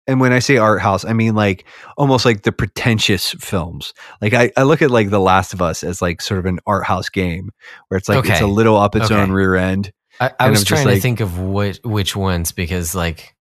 And 0.09 0.21
when 0.21 0.33
I 0.33 0.41
say 0.41 0.57
art 0.57 0.81
house, 0.81 1.05
I 1.05 1.13
mean 1.13 1.35
like 1.35 1.65
almost 1.97 2.25
like 2.25 2.43
the 2.43 2.51
pretentious 2.53 3.31
films. 3.33 3.95
Like 4.21 4.35
I, 4.35 4.51
I 4.57 4.65
look 4.65 4.83
at 4.83 4.91
like 4.91 5.11
The 5.11 5.21
Last 5.21 5.55
of 5.55 5.63
Us 5.63 5.85
as 5.85 6.03
like 6.03 6.21
sort 6.21 6.41
of 6.41 6.47
an 6.47 6.59
art 6.67 6.85
house 6.85 7.09
game 7.09 7.51
where 7.89 7.99
it's 7.99 8.09
like 8.09 8.25
it's 8.29 8.41
a 8.41 8.47
little 8.47 8.77
up 8.77 8.97
its 8.97 9.07
Okay. 9.11 9.15
own 9.21 9.31
rear 9.31 9.55
end. 9.55 9.93
I, 10.21 10.31
I 10.41 10.51
was 10.51 10.61
I'm 10.63 10.67
trying 10.67 10.87
like- 10.87 10.97
to 10.97 11.01
think 11.01 11.21
of 11.21 11.39
which 11.39 11.79
which 11.85 12.17
ones 12.17 12.51
because 12.53 12.95
like 12.95 13.35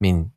mean 0.00 0.30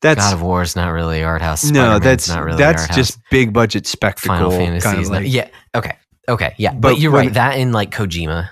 That's 0.00 0.20
God 0.20 0.34
of 0.34 0.42
War 0.42 0.62
is 0.62 0.76
not 0.76 0.90
really 0.90 1.22
art 1.24 1.42
house. 1.42 1.64
no, 1.70 1.98
that's 1.98 2.28
not 2.28 2.44
really 2.44 2.58
that's 2.58 2.86
just 2.94 3.18
big 3.30 3.52
budget 3.52 3.86
spectacle. 3.86 4.36
Final 4.36 4.50
Fantasy. 4.52 4.84
kind 4.84 4.96
of 4.98 5.02
is 5.02 5.10
not- 5.10 5.22
like, 5.22 5.32
yeah. 5.32 5.48
Okay. 5.74 5.96
Okay. 6.28 6.54
Yeah. 6.58 6.72
But, 6.74 6.80
But 6.92 6.98
you're 7.00 7.10
when- 7.10 7.26
right. 7.26 7.34
That 7.34 7.58
in 7.58 7.72
like 7.72 7.90
Kojima. 7.90 8.50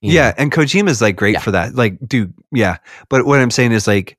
yeah, 0.00 0.28
know. 0.28 0.34
and 0.38 0.52
Kojima's 0.52 1.02
like 1.02 1.16
great 1.16 1.34
Yeah. 1.34 1.40
for 1.40 1.50
that. 1.52 1.74
Like, 1.74 1.98
dude, 2.06 2.34
yeah. 2.52 2.76
But 3.08 3.26
what 3.26 3.40
I'm 3.40 3.50
saying 3.50 3.72
is 3.72 3.86
like 3.86 4.16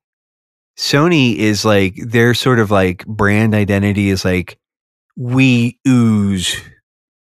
Sony 0.78 1.36
is 1.38 1.64
like 1.64 1.96
their 1.96 2.34
sort 2.34 2.60
of 2.60 2.72
like 2.72 3.06
brand 3.06 3.56
identity 3.56 4.10
is 4.10 4.26
like 4.26 4.58
we 5.16 5.80
ooze 5.88 6.62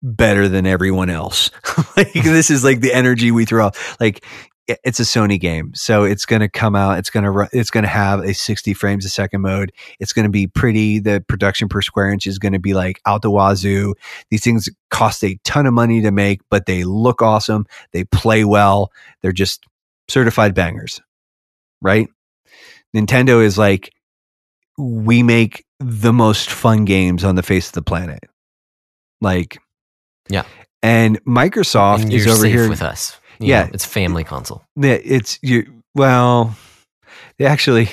better 0.03 0.47
than 0.47 0.65
everyone 0.65 1.09
else. 1.09 1.51
like 1.97 2.13
this 2.13 2.49
is 2.49 2.63
like 2.63 2.81
the 2.81 2.93
energy 2.93 3.31
we 3.31 3.45
throw 3.45 3.67
off. 3.67 3.97
Like 3.99 4.25
it's 4.67 4.99
a 4.99 5.03
Sony 5.03 5.39
game, 5.39 5.73
so 5.75 6.03
it's 6.03 6.25
going 6.25 6.39
to 6.39 6.49
come 6.49 6.75
out. 6.75 6.97
It's 6.97 7.11
going 7.11 7.23
to 7.23 7.29
ru- 7.31 7.47
it's 7.53 7.69
going 7.69 7.83
to 7.83 7.89
have 7.89 8.21
a 8.21 8.33
60 8.33 8.73
frames 8.73 9.05
a 9.05 9.09
second 9.09 9.41
mode. 9.41 9.71
It's 9.99 10.11
going 10.11 10.23
to 10.23 10.31
be 10.31 10.47
pretty. 10.47 10.99
The 10.99 11.23
production 11.27 11.69
per 11.69 11.81
square 11.81 12.09
inch 12.09 12.25
is 12.25 12.39
going 12.39 12.53
to 12.53 12.59
be 12.59 12.73
like 12.73 12.99
out 13.05 13.21
the 13.21 13.29
wazoo. 13.29 13.93
These 14.31 14.43
things 14.43 14.67
cost 14.89 15.23
a 15.23 15.37
ton 15.43 15.67
of 15.67 15.73
money 15.73 16.01
to 16.01 16.11
make, 16.11 16.41
but 16.49 16.65
they 16.65 16.83
look 16.83 17.21
awesome. 17.21 17.67
They 17.91 18.05
play 18.05 18.43
well. 18.43 18.91
They're 19.21 19.31
just 19.31 19.65
certified 20.07 20.55
bangers, 20.55 20.99
right? 21.81 22.09
Nintendo 22.95 23.43
is 23.43 23.57
like 23.57 23.91
we 24.77 25.23
make 25.23 25.65
the 25.79 26.13
most 26.13 26.49
fun 26.49 26.85
games 26.85 27.23
on 27.23 27.35
the 27.35 27.43
face 27.43 27.67
of 27.67 27.73
the 27.73 27.81
planet. 27.81 28.23
Like, 29.21 29.57
Yeah. 30.29 30.43
And 30.81 31.23
Microsoft 31.25 32.03
And 32.03 32.13
is 32.13 32.27
over 32.27 32.45
here. 32.47 32.69
with 32.69 32.81
us. 32.81 33.17
You 33.39 33.47
Yeah. 33.47 33.63
know, 33.63 33.69
it's 33.73 33.85
family 33.85 34.23
console. 34.23 34.63
Yeah, 34.75 34.97
it's 35.03 35.39
you. 35.41 35.81
Well, 35.95 36.55
they 37.37 37.45
actually, 37.45 37.89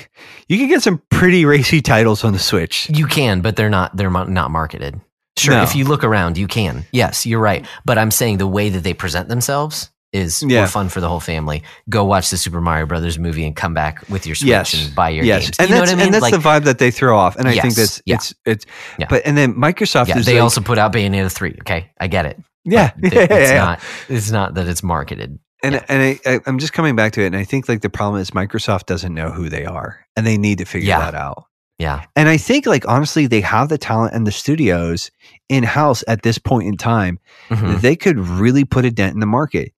you 0.48 0.58
can 0.58 0.68
get 0.68 0.82
some 0.82 1.00
pretty 1.10 1.44
racy 1.44 1.80
titles 1.80 2.24
on 2.24 2.32
the 2.32 2.38
Switch. 2.38 2.88
You 2.90 3.06
can, 3.06 3.40
but 3.40 3.56
they're 3.56 3.70
not. 3.70 3.96
They're 3.96 4.10
not 4.10 4.50
marketed. 4.50 5.00
Sure, 5.38 5.54
No. 5.54 5.62
if 5.62 5.74
you 5.74 5.84
look 5.84 6.04
around, 6.04 6.36
you 6.36 6.46
can. 6.46 6.84
Yes, 6.92 7.24
you're 7.24 7.40
right. 7.40 7.64
But 7.84 7.96
I'm 7.98 8.10
saying 8.10 8.38
the 8.38 8.46
way 8.46 8.68
that 8.68 8.80
they 8.82 8.92
present 8.94 9.28
themselves 9.28 9.90
is 10.12 10.42
Yeah. 10.42 10.60
more 10.60 10.66
fun 10.68 10.88
for 10.88 11.00
the 11.00 11.08
whole 11.08 11.20
family. 11.20 11.62
Go 11.88 12.04
watch 12.04 12.30
the 12.30 12.36
Super 12.36 12.60
Mario 12.60 12.86
Brothers 12.86 13.18
movie 13.18 13.46
and 13.46 13.56
come 13.56 13.72
back 13.74 14.02
with 14.08 14.26
your 14.26 14.34
Switch 14.34 14.48
Yes. 14.48 14.74
and 14.86 14.94
buy 14.94 15.08
your 15.10 15.24
yes, 15.24 15.44
games. 15.44 15.56
and 15.58 15.68
you 15.68 15.74
know 15.74 15.80
that's 15.80 15.90
what 15.92 15.96
I 15.96 15.98
mean? 15.98 16.06
and 16.06 16.14
that's 16.14 16.22
Like, 16.22 16.32
the 16.34 16.38
vibe 16.38 16.64
that 16.64 16.78
they 16.78 16.90
throw 16.90 17.16
off, 17.18 17.36
and 17.36 17.48
I 17.48 17.52
think 17.52 17.64
Yes, 17.64 17.76
that's 17.76 18.02
yeah. 18.04 18.14
it's 18.16 18.34
it's. 18.44 18.66
Yeah. 18.98 19.06
But 19.08 19.22
and 19.26 19.36
then 19.36 19.54
Microsoft 19.54 20.08
yeah, 20.08 20.18
is 20.18 20.26
they 20.26 20.34
like- 20.34 20.42
also 20.42 20.60
put 20.60 20.78
out 20.78 20.92
Bayonetta 20.92 21.32
three. 21.32 21.56
Okay, 21.62 21.90
I 22.00 22.08
get 22.08 22.26
it. 22.26 22.38
yeah, 22.64 22.90
But 23.00 23.12
yeah, 23.14 23.26
it's 23.30 23.52
not. 23.52 23.80
It's 24.08 24.30
not 24.30 24.54
that 24.54 24.68
it's 24.68 24.82
marketed. 24.82 25.38
and 25.62 25.76
and 25.88 26.02
I, 26.02 26.20
I, 26.26 26.40
I'm 26.46 26.58
just 26.58 26.72
coming 26.72 26.94
back 26.96 27.12
to 27.12 27.22
it, 27.22 27.26
and 27.26 27.36
I 27.36 27.44
think 27.44 27.68
like 27.68 27.80
the 27.80 27.90
problem 27.90 28.20
is 28.20 28.32
Microsoft 28.32 28.86
doesn't 28.86 29.14
know 29.14 29.30
who 29.30 29.48
they 29.48 29.64
are, 29.64 30.04
and 30.16 30.26
they 30.26 30.36
need 30.36 30.58
to 30.58 30.64
figure 30.64 30.88
that 30.96 31.14
out. 31.14 31.44
Yeah, 31.78 32.04
And 32.14 32.28
I 32.28 32.36
think 32.36 32.66
like 32.66 32.86
honestly, 32.86 33.26
they 33.26 33.40
have 33.40 33.68
the 33.68 33.78
talent 33.78 34.14
and 34.14 34.24
the 34.24 34.30
studios 34.30 35.10
in 35.48 35.64
house 35.64 36.04
at 36.06 36.22
this 36.22 36.38
point 36.38 36.68
in 36.68 36.76
time 36.76 37.18
Mhm, 37.50 37.80
they 37.80 37.96
could 37.96 38.18
really 38.20 38.64
put 38.64 38.84
a 38.84 38.90
dent 38.90 39.14
in 39.14 39.20
the 39.20 39.26
market. 39.26 39.72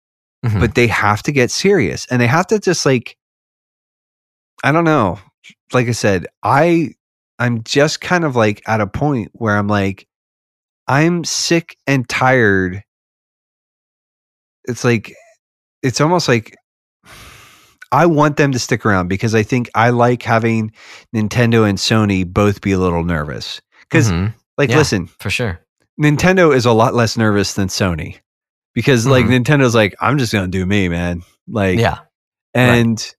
Mhm. 0.45 0.61
but 0.61 0.75
they 0.75 0.87
have 0.87 1.23
to 1.23 1.33
get 1.33 1.51
serious 1.51 2.07
and 2.11 2.21
they 2.21 2.27
have 2.27 2.47
to 2.47 2.59
just 2.59 2.85
like 2.87 3.17
i 4.65 4.73
don't 4.73 4.85
know 4.85 5.19
like 5.73 5.89
i 5.89 5.93
said 5.93 6.27
i 6.43 6.89
i'm 7.39 7.63
just 7.65 8.01
kind 8.01 8.25
of 8.25 8.37
like 8.37 8.63
at 8.67 8.81
a 8.81 8.87
point 8.87 9.31
where 9.35 9.57
i'm 9.57 9.69
like 9.69 10.07
i'm 10.89 11.25
sick 11.25 11.77
and 11.87 12.09
tired 12.09 12.83
it's 14.65 14.85
like 14.85 15.15
it's 15.83 16.01
almost 16.01 16.29
like 16.29 16.57
i 17.91 18.07
want 18.07 18.37
them 18.37 18.53
to 18.53 18.59
stick 18.59 18.87
around 18.87 19.09
because 19.09 19.35
i 19.35 19.43
think 19.43 19.69
i 19.75 19.91
like 19.91 20.23
having 20.23 20.73
nintendo 21.15 21.69
and 21.69 21.79
sony 21.79 22.27
both 22.27 22.61
be 22.61 22.73
a 22.73 22.79
little 22.79 23.05
nervous 23.05 23.61
because 23.83 24.11
Mhm, 24.11 24.33
like 24.57 24.71
Yeah. 24.71 24.79
listen 24.79 25.07
for 25.07 25.31
sure. 25.31 25.61
Nintendo 26.01 26.55
is 26.57 26.65
a 26.65 26.73
lot 26.73 26.95
less 26.95 27.19
nervous 27.19 27.53
than 27.55 27.69
Sony 27.69 28.19
because 28.75 29.07
like 29.07 29.27
Mhm. 29.27 29.45
Nintendo's 29.45 29.75
like 29.75 29.95
I'm 30.01 30.19
just 30.19 30.33
going 30.33 30.51
to 30.51 30.59
do 30.59 30.67
me, 30.67 30.89
man. 30.89 31.23
Like 31.49 31.79
Yeah, 31.79 31.99
and 32.55 33.15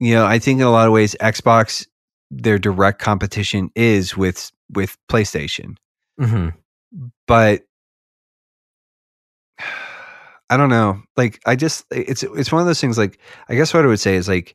you 0.00 0.14
know, 0.14 0.26
I 0.26 0.38
think 0.38 0.60
in 0.60 0.66
a 0.66 0.70
lot 0.70 0.86
of 0.86 0.92
ways 0.92 1.16
Xbox 1.20 1.86
their 2.30 2.58
direct 2.58 3.00
competition 3.00 3.70
is 3.74 4.16
with 4.16 4.50
with 4.70 4.96
PlayStation. 5.10 5.76
hmm 6.18 6.48
But 7.26 7.62
I 10.50 10.56
don't 10.56 10.68
know. 10.68 11.02
Like 11.16 11.40
I 11.46 11.56
just 11.56 11.84
it's 11.90 12.22
it's 12.22 12.52
one 12.52 12.60
of 12.60 12.66
those 12.66 12.80
things 12.80 12.98
like 12.98 13.18
I 13.48 13.54
guess 13.54 13.72
what 13.72 13.84
I 13.84 13.88
would 13.88 14.00
say 14.00 14.16
is 14.16 14.28
like 14.28 14.54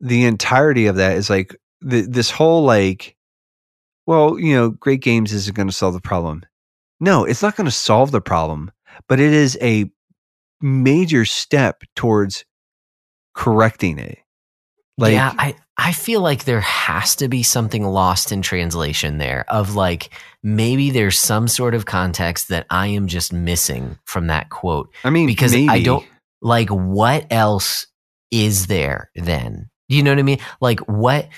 the 0.00 0.24
entirety 0.24 0.86
of 0.86 0.96
that 0.96 1.16
is 1.16 1.30
like 1.30 1.56
the, 1.80 2.02
this 2.02 2.30
whole 2.30 2.62
like 2.64 3.16
well, 4.06 4.38
you 4.38 4.54
know, 4.54 4.70
great 4.70 5.00
games 5.00 5.32
isn't 5.32 5.56
going 5.56 5.68
to 5.68 5.74
solve 5.74 5.94
the 5.94 6.00
problem. 6.00 6.42
No, 7.00 7.24
it's 7.24 7.40
not 7.42 7.56
going 7.56 7.64
to 7.64 7.70
solve 7.70 8.10
the 8.10 8.20
problem, 8.20 8.70
but 9.08 9.20
it 9.20 9.32
is 9.32 9.58
a 9.60 9.90
major 10.60 11.24
step 11.24 11.82
towards 11.94 12.44
correcting 13.34 13.98
it. 13.98 14.18
Like 14.96 15.14
yeah, 15.14 15.34
I 15.36 15.56
I 15.76 15.92
feel 15.92 16.20
like 16.20 16.44
there 16.44 16.60
has 16.60 17.16
to 17.16 17.28
be 17.28 17.42
something 17.42 17.82
lost 17.84 18.30
in 18.30 18.42
translation 18.42 19.18
there 19.18 19.44
of 19.48 19.74
like 19.74 20.10
maybe 20.42 20.90
there's 20.90 21.18
some 21.18 21.48
sort 21.48 21.74
of 21.74 21.84
context 21.84 22.48
that 22.50 22.66
I 22.70 22.86
am 22.88 23.08
just 23.08 23.32
missing 23.32 23.98
from 24.04 24.28
that 24.28 24.50
quote. 24.50 24.94
I 25.02 25.10
mean 25.10 25.26
because 25.26 25.52
I 25.68 25.82
don't- 25.82 26.06
Like 26.42 26.68
what 26.68 27.26
else 27.32 27.88
is 28.30 28.68
there 28.68 29.10
then? 29.16 29.68
You 29.88 30.02
know 30.04 30.12
what 30.12 30.18
I 30.20 30.22
mean? 30.22 30.38
Like 30.60 30.78
what 30.80 31.28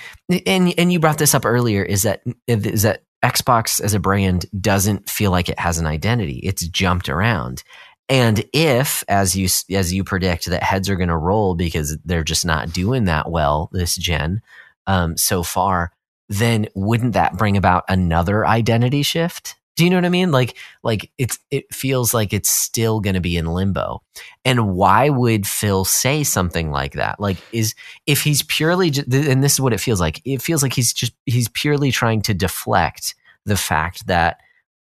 and 0.46 0.74
and 0.76 0.92
you 0.92 1.00
brought 1.00 1.16
this 1.18 1.34
up 1.34 1.46
earlier 1.46 1.82
is 1.82 2.02
that 2.02 2.22
is 2.46 2.82
that 2.82 3.04
Xbox 3.24 3.80
as 3.80 3.94
a 3.94 4.00
brand 4.00 4.46
doesn't 4.60 5.08
feel 5.08 5.30
like 5.30 5.48
it 5.48 5.58
has 5.58 5.78
an 5.78 5.86
identity. 5.86 6.38
It's 6.38 6.66
jumped 6.66 7.08
around. 7.08 7.62
And 8.08 8.44
if 8.52 9.02
as 9.08 9.36
you 9.36 9.48
as 9.76 9.92
you 9.92 10.04
predict 10.04 10.46
that 10.46 10.62
heads 10.62 10.88
are 10.88 10.96
going 10.96 11.08
to 11.08 11.16
roll 11.16 11.54
because 11.54 11.98
they're 12.04 12.22
just 12.22 12.46
not 12.46 12.72
doing 12.72 13.04
that 13.04 13.30
well 13.30 13.68
this 13.72 13.96
gen 13.96 14.42
um, 14.86 15.16
so 15.16 15.42
far, 15.42 15.90
then 16.28 16.68
wouldn't 16.74 17.14
that 17.14 17.36
bring 17.36 17.56
about 17.56 17.84
another 17.88 18.46
identity 18.46 19.02
shift? 19.02 19.56
Do 19.76 19.84
you 19.84 19.90
know 19.90 19.96
what 19.96 20.06
I 20.06 20.10
mean? 20.10 20.32
Like, 20.32 20.56
like 20.82 21.10
it's 21.18 21.38
it 21.50 21.72
feels 21.72 22.14
like 22.14 22.32
it's 22.32 22.50
still 22.50 23.00
going 23.00 23.14
to 23.14 23.20
be 23.20 23.36
in 23.36 23.46
limbo. 23.46 24.02
And 24.44 24.74
why 24.74 25.10
would 25.10 25.46
Phil 25.46 25.84
say 25.84 26.24
something 26.24 26.70
like 26.70 26.94
that? 26.94 27.20
Like, 27.20 27.36
is 27.52 27.74
if 28.06 28.22
he's 28.22 28.42
purely, 28.42 28.88
and 28.88 29.44
this 29.44 29.52
is 29.52 29.60
what 29.60 29.74
it 29.74 29.80
feels 29.80 30.00
like. 30.00 30.22
It 30.24 30.40
feels 30.40 30.62
like 30.62 30.72
he's 30.72 30.92
just 30.92 31.12
he's 31.26 31.48
purely 31.48 31.92
trying 31.92 32.22
to 32.22 32.34
deflect 32.34 33.14
the 33.44 33.56
fact 33.56 34.06
that 34.06 34.38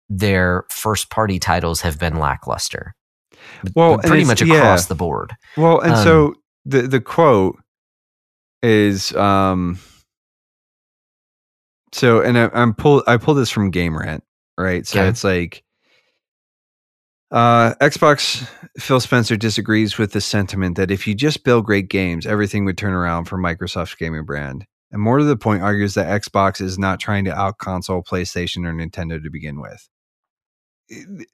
their 0.10 0.66
first 0.70 1.10
party 1.10 1.40
titles 1.40 1.82
have 1.82 2.00
been 2.00 2.18
lackluster. 2.18 2.96
Well, 3.76 3.98
pretty 3.98 4.26
much 4.26 4.42
yeah. 4.42 4.56
across 4.56 4.86
the 4.86 4.96
board. 4.96 5.36
Well, 5.58 5.80
and 5.82 5.94
Um, 5.94 6.04
so 6.04 6.36
the 6.66 6.84
the 6.84 7.02
quote 7.02 7.58
is 8.64 9.14
um 9.16 9.80
so 11.92 12.22
and 12.22 12.38
I, 12.38 12.50
I'm 12.54 12.74
pull 12.74 13.04
I 13.08 13.18
pulled 13.18 13.38
this 13.38 13.52
from 13.52 13.70
Game 13.72 13.98
Rant, 13.98 14.24
right? 14.57 14.86
So 14.88 14.99
Okay. 14.99 15.10
it's 15.10 15.23
like 15.23 15.64
uh 17.32 17.73
Xbox 17.76 18.48
Phil 18.77 18.99
Spencer 18.99 19.36
disagrees 19.38 19.98
with 19.98 20.11
the 20.14 20.22
sentiment 20.22 20.77
that 20.77 20.91
if 20.91 21.07
you 21.07 21.15
just 21.15 21.44
build 21.44 21.65
great 21.65 21.90
games, 21.90 22.26
everything 22.26 22.65
would 22.65 22.77
turn 22.77 22.94
around 22.94 23.26
for 23.26 23.38
Microsoft's 23.38 23.95
gaming 23.95 24.26
brand. 24.26 24.65
And 24.91 25.02
more 25.02 25.18
to 25.18 25.26
the 25.26 25.38
point, 25.38 25.64
argues 25.64 25.95
that 25.95 26.22
Xbox 26.22 26.61
is 26.61 26.77
not 26.80 26.99
trying 26.99 27.26
to 27.26 27.34
out 27.38 27.57
console 27.57 28.03
PlayStation 28.03 28.65
or 28.65 28.73
Nintendo 28.73 29.22
to 29.22 29.30
begin 29.30 29.60
with. 29.60 29.90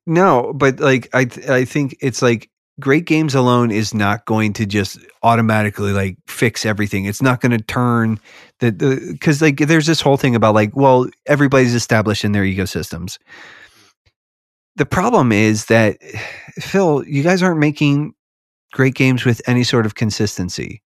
No, 0.05 0.53
but 0.53 0.79
like 0.79 1.09
I 1.13 1.25
th- 1.25 1.47
I 1.49 1.65
think 1.65 1.97
it's 2.01 2.21
like 2.21 2.49
great 2.79 3.05
games 3.05 3.35
alone 3.35 3.69
is 3.71 3.93
not 3.93 4.25
going 4.25 4.53
to 4.53 4.65
just 4.65 4.97
automatically 5.23 5.91
like 5.91 6.17
fix 6.27 6.65
everything. 6.65 7.05
It's 7.05 7.21
not 7.21 7.41
going 7.41 7.51
to 7.51 7.63
turn 7.63 8.19
the 8.59 8.71
because 9.11 9.41
like 9.41 9.57
there's 9.57 9.87
this 9.87 10.01
whole 10.01 10.17
thing 10.17 10.35
about 10.35 10.55
like 10.55 10.75
well 10.75 11.07
everybody's 11.27 11.75
established 11.75 12.23
in 12.23 12.31
their 12.31 12.43
ecosystems. 12.43 13.17
The 14.77 14.85
problem 14.85 15.31
is 15.31 15.65
that 15.65 15.97
Phil, 16.59 17.03
you 17.07 17.23
guys 17.23 17.43
aren't 17.43 17.59
making 17.59 18.13
great 18.73 18.95
games 18.95 19.25
with 19.25 19.41
any 19.47 19.63
sort 19.63 19.85
of 19.85 19.95
consistency. 19.95 20.81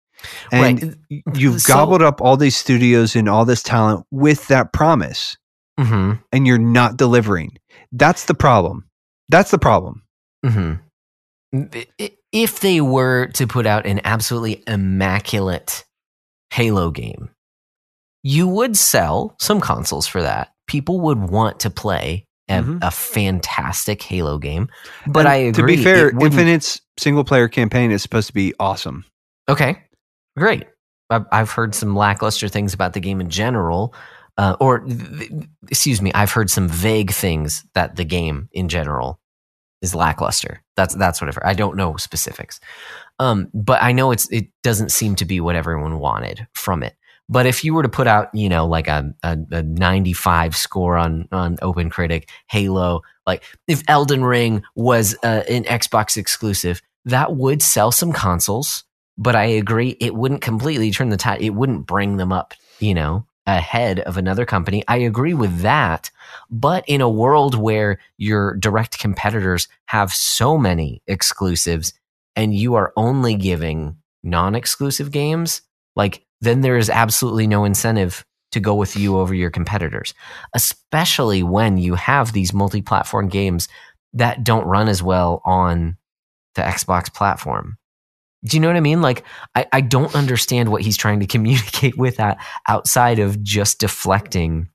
And 0.52 0.82
right. 1.10 1.22
you've 1.34 1.60
So- 1.60 1.74
gobbled 1.74 2.00
up 2.02 2.20
all 2.20 2.36
these 2.36 2.56
studios 2.56 3.16
and 3.16 3.28
all 3.28 3.44
this 3.44 3.62
talent 3.62 4.06
with 4.10 4.46
that 4.48 4.72
promise 4.72 5.36
hmm 5.80 6.12
and 6.30 6.46
you're 6.46 6.58
not 6.58 6.96
delivering. 6.98 7.56
That's 7.92 8.26
the 8.26 8.34
problem. 8.34 8.88
That's 9.30 9.50
the 9.50 9.58
problem. 9.58 10.02
hmm 10.44 10.74
If 11.52 12.60
they 12.60 12.80
were 12.80 13.26
to 13.34 13.46
put 13.46 13.66
out 13.66 13.86
an 13.86 14.00
absolutely 14.04 14.62
immaculate 14.66 15.84
Halo 16.52 16.90
game, 16.90 17.30
you 18.22 18.48
would 18.48 18.76
sell 18.76 19.34
some 19.40 19.60
consoles 19.60 20.06
for 20.06 20.22
that. 20.22 20.52
People 20.66 21.00
would 21.00 21.18
want 21.18 21.60
to 21.60 21.70
play 21.70 22.24
a, 22.48 22.54
Mhm. 22.62 22.78
a 22.82 22.90
fantastic 22.90 24.02
Halo 24.02 24.38
game. 24.38 24.68
But 25.06 25.20
And 25.20 25.28
I 25.28 25.34
agree. 25.36 25.52
To 25.52 25.66
be 25.78 25.82
fair, 25.82 26.08
Infinite's 26.10 26.80
single 26.98 27.24
player 27.24 27.48
campaign 27.48 27.90
is 27.90 28.02
supposed 28.02 28.28
to 28.28 28.34
be 28.34 28.54
awesome. 28.58 29.04
Okay, 29.48 29.76
great. 30.36 30.66
I've, 31.10 31.26
I've 31.32 31.50
heard 31.50 31.74
some 31.74 31.94
lackluster 31.96 32.48
things 32.48 32.72
about 32.72 32.94
the 32.94 33.00
game 33.00 33.20
in 33.20 33.28
general, 33.28 33.94
uh, 34.38 34.56
or 34.60 34.86
excuse 35.68 36.00
me, 36.00 36.10
I've 36.14 36.32
heard 36.32 36.48
some 36.48 36.68
vague 36.68 37.10
things 37.12 37.64
that 37.74 37.96
the 37.96 38.04
game 38.04 38.48
in 38.52 38.68
general 38.68 39.18
is 39.82 39.94
lackluster. 39.94 40.62
That's 40.76 40.94
that's 40.94 41.20
what 41.20 41.28
I've 41.28 41.34
heard. 41.34 41.44
I 41.44 41.54
don't 41.54 41.76
know 41.76 41.96
specifics, 41.96 42.60
um, 43.18 43.48
but 43.52 43.82
I 43.82 43.92
know 43.92 44.10
it's 44.12 44.30
it 44.30 44.48
doesn't 44.62 44.92
seem 44.92 45.16
to 45.16 45.24
be 45.24 45.40
what 45.40 45.56
everyone 45.56 45.98
wanted 45.98 46.46
from 46.54 46.82
it. 46.82 46.96
But 47.28 47.46
if 47.46 47.64
you 47.64 47.74
were 47.74 47.82
to 47.82 47.88
put 47.88 48.06
out, 48.06 48.34
you 48.34 48.48
know, 48.48 48.66
like 48.66 48.88
a, 48.88 49.14
a, 49.22 49.38
a 49.50 49.62
95 49.62 50.56
score 50.56 50.96
on 50.96 51.28
on 51.32 51.58
Open 51.62 51.90
Critic, 51.90 52.30
Halo, 52.48 53.02
like 53.26 53.44
if 53.68 53.82
Elden 53.88 54.24
Ring 54.24 54.62
was 54.74 55.14
uh, 55.22 55.42
an 55.48 55.64
Xbox 55.64 56.16
exclusive, 56.16 56.80
that 57.04 57.36
would 57.36 57.62
sell 57.62 57.92
some 57.92 58.12
consoles 58.12 58.84
but 59.18 59.36
I 59.36 59.44
agree 59.44 59.96
it 60.00 60.14
wouldn't 60.14 60.40
completely 60.40 60.90
turn 60.90 61.10
the 61.10 61.16
tide. 61.16 61.42
It 61.42 61.50
wouldn't 61.50 61.86
bring 61.86 62.16
them 62.16 62.32
up, 62.32 62.54
you 62.80 62.94
know, 62.94 63.26
ahead 63.46 64.00
of 64.00 64.16
another 64.16 64.46
company. 64.46 64.84
I 64.88 64.98
agree 64.98 65.34
with 65.34 65.60
that. 65.60 66.10
But 66.50 66.84
in 66.86 67.00
a 67.00 67.08
world 67.08 67.54
where 67.54 67.98
your 68.16 68.54
direct 68.56 68.98
competitors 68.98 69.68
have 69.86 70.12
so 70.12 70.56
many 70.56 71.02
exclusives 71.06 71.92
and 72.36 72.54
you 72.54 72.74
are 72.74 72.92
only 72.96 73.34
giving 73.34 73.96
non 74.22 74.54
exclusive 74.54 75.10
games, 75.10 75.62
like 75.96 76.24
then 76.40 76.60
there 76.60 76.76
is 76.76 76.90
absolutely 76.90 77.46
no 77.46 77.64
incentive 77.64 78.24
to 78.52 78.60
go 78.60 78.74
with 78.74 78.96
you 78.96 79.18
over 79.18 79.34
your 79.34 79.50
competitors, 79.50 80.14
especially 80.54 81.42
when 81.42 81.78
you 81.78 81.94
have 81.94 82.32
these 82.32 82.52
multi 82.52 82.82
platform 82.82 83.28
games 83.28 83.68
that 84.12 84.44
don't 84.44 84.66
run 84.66 84.88
as 84.88 85.02
well 85.02 85.40
on 85.44 85.96
the 86.54 86.62
Xbox 86.62 87.12
platform. 87.12 87.78
Do 88.44 88.56
you 88.56 88.60
know 88.60 88.68
what 88.68 88.76
I 88.76 88.80
mean? 88.80 89.02
Like, 89.02 89.24
I, 89.54 89.66
I 89.72 89.80
don't 89.80 90.14
understand 90.14 90.70
what 90.70 90.82
he's 90.82 90.96
trying 90.96 91.20
to 91.20 91.26
communicate 91.26 91.96
with 91.96 92.16
that 92.16 92.38
outside 92.66 93.18
of 93.18 93.42
just 93.42 93.78
deflecting 93.78 94.68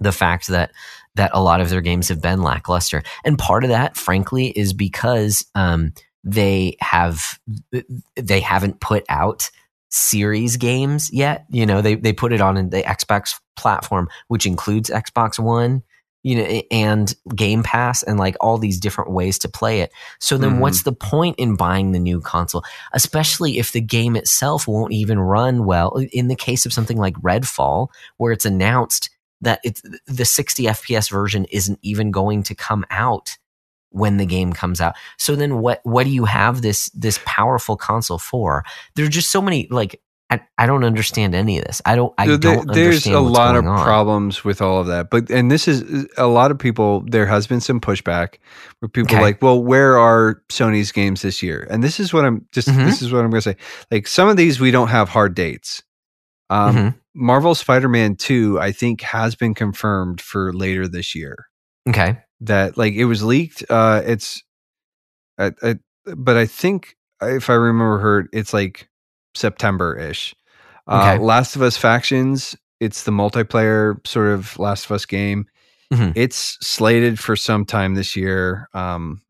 the 0.00 0.12
fact 0.12 0.48
that 0.48 0.72
that 1.14 1.30
a 1.34 1.42
lot 1.42 1.60
of 1.60 1.68
their 1.68 1.80
games 1.80 2.08
have 2.08 2.22
been 2.22 2.42
lackluster. 2.42 3.02
And 3.24 3.36
part 3.36 3.64
of 3.64 3.70
that, 3.70 3.96
frankly, 3.96 4.48
is 4.48 4.72
because 4.72 5.44
um, 5.54 5.92
they 6.22 6.76
have 6.80 7.38
they 8.16 8.40
haven't 8.40 8.80
put 8.80 9.04
out 9.08 9.50
series 9.90 10.56
games 10.56 11.12
yet. 11.12 11.46
You 11.50 11.66
know, 11.66 11.82
they 11.82 11.96
they 11.96 12.12
put 12.12 12.32
it 12.32 12.40
on 12.40 12.54
the 12.70 12.82
Xbox 12.82 13.34
platform, 13.56 14.08
which 14.28 14.46
includes 14.46 14.90
Xbox 14.90 15.38
One, 15.38 15.82
you 16.22 16.36
know, 16.36 16.62
and 16.70 17.14
Game 17.34 17.62
Pass 17.62 18.02
and 18.02 18.18
like 18.18 18.36
all 18.40 18.58
these 18.58 18.80
different 18.80 19.12
ways 19.12 19.38
to 19.40 19.48
play 19.48 19.80
it. 19.80 19.92
So 20.18 20.36
then 20.36 20.54
Mhm. 20.54 20.58
what's 20.58 20.82
the 20.82 20.92
point 20.92 21.36
in 21.38 21.54
buying 21.56 21.92
the 21.92 21.98
new 21.98 22.20
console, 22.20 22.64
especially 22.92 23.58
if 23.58 23.72
the 23.72 23.80
game 23.80 24.16
itself 24.16 24.66
won't 24.66 24.92
even 24.92 25.20
run 25.20 25.64
well? 25.64 25.96
In 26.12 26.28
the 26.28 26.36
case 26.36 26.66
of 26.66 26.72
something 26.72 26.96
like 26.98 27.14
Redfall, 27.14 27.88
where 28.16 28.32
it's 28.32 28.44
announced 28.44 29.10
that 29.40 29.60
it's 29.62 29.82
the 30.06 30.24
60 30.24 30.64
FPS 30.64 31.08
version 31.08 31.44
isn't 31.52 31.78
even 31.82 32.10
going 32.10 32.42
to 32.42 32.54
come 32.54 32.84
out 32.90 33.38
when 33.90 34.16
the 34.18 34.26
game 34.26 34.52
comes 34.52 34.80
out. 34.80 34.94
So 35.16 35.34
then 35.36 35.58
what 35.58 35.80
what 35.84 36.04
do 36.04 36.10
you 36.10 36.24
have 36.24 36.60
this 36.60 36.90
this 36.90 37.20
powerful 37.24 37.76
console 37.76 38.18
for? 38.18 38.64
There're 38.96 39.08
just 39.08 39.30
so 39.30 39.40
many 39.40 39.68
like 39.70 40.00
I, 40.30 40.40
I 40.58 40.66
don't 40.66 40.84
understand 40.84 41.34
any 41.34 41.58
of 41.58 41.64
this. 41.64 41.80
I 41.86 41.96
don't 41.96 42.12
I 42.18 42.26
There- 42.26 42.36
don't 42.38 42.66
there's 42.72 43.06
understand 43.06 43.16
a 43.16 43.20
lot 43.20 43.56
of 43.56 43.64
on. 43.66 43.82
problems 43.82 44.44
with 44.44 44.60
all 44.60 44.78
of 44.80 44.86
that. 44.88 45.08
But 45.10 45.30
and 45.30 45.50
this 45.50 45.66
is 45.66 46.06
a 46.18 46.26
lot 46.26 46.50
of 46.50 46.58
people. 46.58 47.02
There 47.06 47.24
has 47.26 47.46
been 47.46 47.60
some 47.62 47.80
pushback 47.80 48.34
where 48.80 48.88
people 48.90 49.08
Okay. 49.14 49.16
are 49.16 49.22
like, 49.22 49.40
well, 49.40 49.62
where 49.62 49.96
are 49.98 50.42
Sony's 50.50 50.92
games 50.92 51.22
this 51.22 51.42
year? 51.42 51.66
And 51.70 51.82
this 51.82 51.98
is 51.98 52.12
what 52.12 52.26
I'm 52.26 52.46
just. 52.52 52.68
Mhm. 52.68 52.84
This 52.84 53.00
is 53.00 53.10
what 53.10 53.24
I'm 53.24 53.30
going 53.30 53.40
to 53.42 53.50
say. 53.52 53.56
Like 53.90 54.06
some 54.06 54.28
of 54.28 54.36
these, 54.36 54.60
we 54.60 54.70
don't 54.70 54.88
have 54.88 55.08
hard 55.08 55.34
dates. 55.34 55.82
Um, 56.50 56.76
Mhm. 56.76 56.94
Marvel 57.14 57.54
Spider-Man 57.54 58.16
Two, 58.16 58.60
I 58.60 58.70
think, 58.72 59.00
has 59.00 59.34
been 59.34 59.54
confirmed 59.54 60.20
for 60.20 60.52
later 60.52 60.86
this 60.86 61.14
year. 61.14 61.46
Okay. 61.88 62.18
that 62.42 62.76
like 62.76 62.92
it 62.94 63.06
was 63.06 63.22
leaked 63.24 63.64
uh 63.70 64.00
it's 64.06 64.44
I, 65.38 65.52
I, 65.62 65.74
but 66.16 66.36
i 66.36 66.46
think 66.46 66.94
if 67.20 67.50
i 67.50 67.54
remember 67.54 67.98
her 67.98 68.28
it's 68.32 68.52
like 68.54 68.88
september-ish 69.38 70.34
uh 70.86 71.12
Okay. 71.14 71.24
last 71.24 71.56
of 71.56 71.62
us 71.62 71.76
factions 71.76 72.56
it's 72.80 73.04
the 73.04 73.10
multiplayer 73.12 74.04
sort 74.06 74.28
of 74.28 74.58
last 74.58 74.84
of 74.86 74.92
us 74.92 75.06
game 75.06 75.46
Mhm. 75.92 76.12
it's 76.16 76.58
slated 76.60 77.18
for 77.18 77.34
some 77.36 77.64
time 77.64 77.94
this 77.94 78.14
year 78.16 78.68
um 78.74 79.20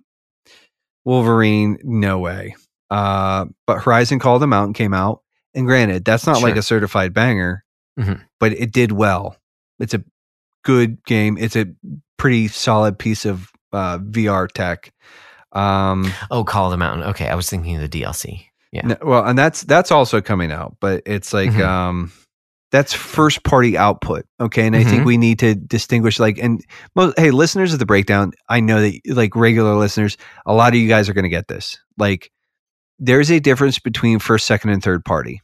wolverine 1.05 1.79
no 1.85 2.19
way 2.19 2.55
uh 2.91 3.45
but 3.67 3.79
horizon 3.83 4.19
Call 4.19 4.35
of 4.37 4.41
the 4.41 4.47
Mountain 4.47 4.75
came 4.75 4.95
out 4.95 5.23
and 5.55 5.67
granted 5.67 6.05
that's 6.05 6.27
not 6.27 6.43
like 6.43 6.57
a 6.57 6.63
certified 6.63 7.13
banger 7.15 7.65
Mhm. 7.99 8.21
but 8.41 8.53
it 8.53 8.73
did 8.73 8.93
well 8.93 9.37
it's 9.79 9.95
a 9.95 10.03
good 10.65 11.03
game 11.05 11.37
it's 11.39 11.57
a 11.57 11.67
pretty 12.17 12.49
solid 12.49 12.99
piece 12.99 13.25
of 13.25 13.51
uh, 13.73 13.99
VR 13.99 14.49
tech. 14.49 14.93
Um, 15.53 16.11
Oh, 16.31 16.43
Call 16.43 16.65
of 16.67 16.71
the 16.73 16.77
Mountain. 16.79 17.07
Okay, 17.11 17.29
I 17.29 17.35
was 17.35 17.49
thinking 17.51 17.77
of 17.77 17.83
the 17.83 17.89
DLC. 18.03 18.47
Yeah. 18.73 18.82
n- 18.90 18.99
well, 19.03 19.24
and 19.24 19.39
that's 19.39 19.62
that's 19.62 19.90
also 19.90 20.20
coming 20.20 20.53
out, 20.53 20.77
but 20.81 21.03
it's 21.07 21.32
like 21.32 21.51
Mhm. 21.51 21.65
um, 21.65 22.12
that's 22.70 22.93
first 22.93 23.43
party 23.45 23.78
output. 23.78 24.27
Okay, 24.40 24.66
and 24.66 24.77
I 24.77 24.85
think 24.85 25.03
Mhm. 25.03 25.07
we 25.07 25.16
need 25.16 25.39
to 25.39 25.55
distinguish 25.55 26.20
like 26.20 26.39
and 26.39 26.62
most, 26.95 27.19
hey, 27.19 27.31
listeners 27.31 27.73
of 27.73 27.78
the 27.78 27.86
breakdown, 27.86 28.32
I 28.49 28.61
know 28.61 28.81
that 28.82 29.01
like 29.09 29.35
regular 29.35 29.74
listeners, 29.74 30.16
a 30.45 30.53
lot 30.53 30.74
of 30.74 30.78
you 30.78 30.86
guys 30.89 31.09
are 31.09 31.15
going 31.15 31.23
to 31.24 31.31
get 31.31 31.49
this. 31.49 31.78
Like, 31.97 32.31
there's 32.99 33.31
a 33.31 33.40
difference 33.40 33.78
between 33.78 34.19
first, 34.19 34.45
second, 34.47 34.70
and 34.70 34.82
third 34.82 35.05
party. 35.05 35.40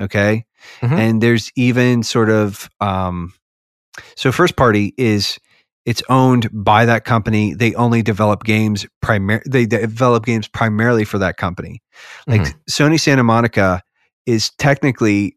Okay, 0.00 0.44
Mhm. 0.80 0.92
and 0.98 1.20
there's 1.22 1.50
even 1.56 2.02
sort 2.04 2.30
of 2.30 2.68
um, 2.80 3.32
so 4.16 4.30
first 4.32 4.56
party 4.56 4.92
is 4.96 5.38
it's 5.86 6.02
owned 6.08 6.48
by 6.52 6.84
that 6.86 7.04
company. 7.04 7.54
They 7.54 7.74
only 7.74 8.02
develop 8.02 8.44
games 8.44 8.86
primar- 9.02 9.42
they 9.46 9.66
develop 9.66 10.24
games 10.24 10.48
primarily 10.48 11.04
for 11.04 11.18
that 11.18 11.36
company. 11.36 11.82
Like 12.26 12.42
Mhm. 12.42 12.54
Sony 12.70 13.00
Santa 13.00 13.22
Monica 13.22 13.82
is 14.26 14.50
technically 14.58 15.36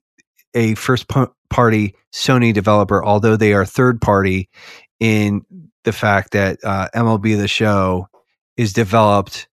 a 0.53 0.76
first 0.76 1.07
party 1.49 1.95
Sony 2.14 2.53
developer, 2.53 3.03
although 3.03 3.36
they 3.36 3.53
are 3.53 3.65
third 3.65 4.02
party 4.02 4.49
in 4.99 5.41
the 5.84 5.91
fact 5.94 6.32
that 6.32 6.60
uh, 6.64 6.88
MLB 6.95 7.38
The 7.38 7.48
Show 7.48 8.07
is 8.56 8.74
developed 8.74 9.48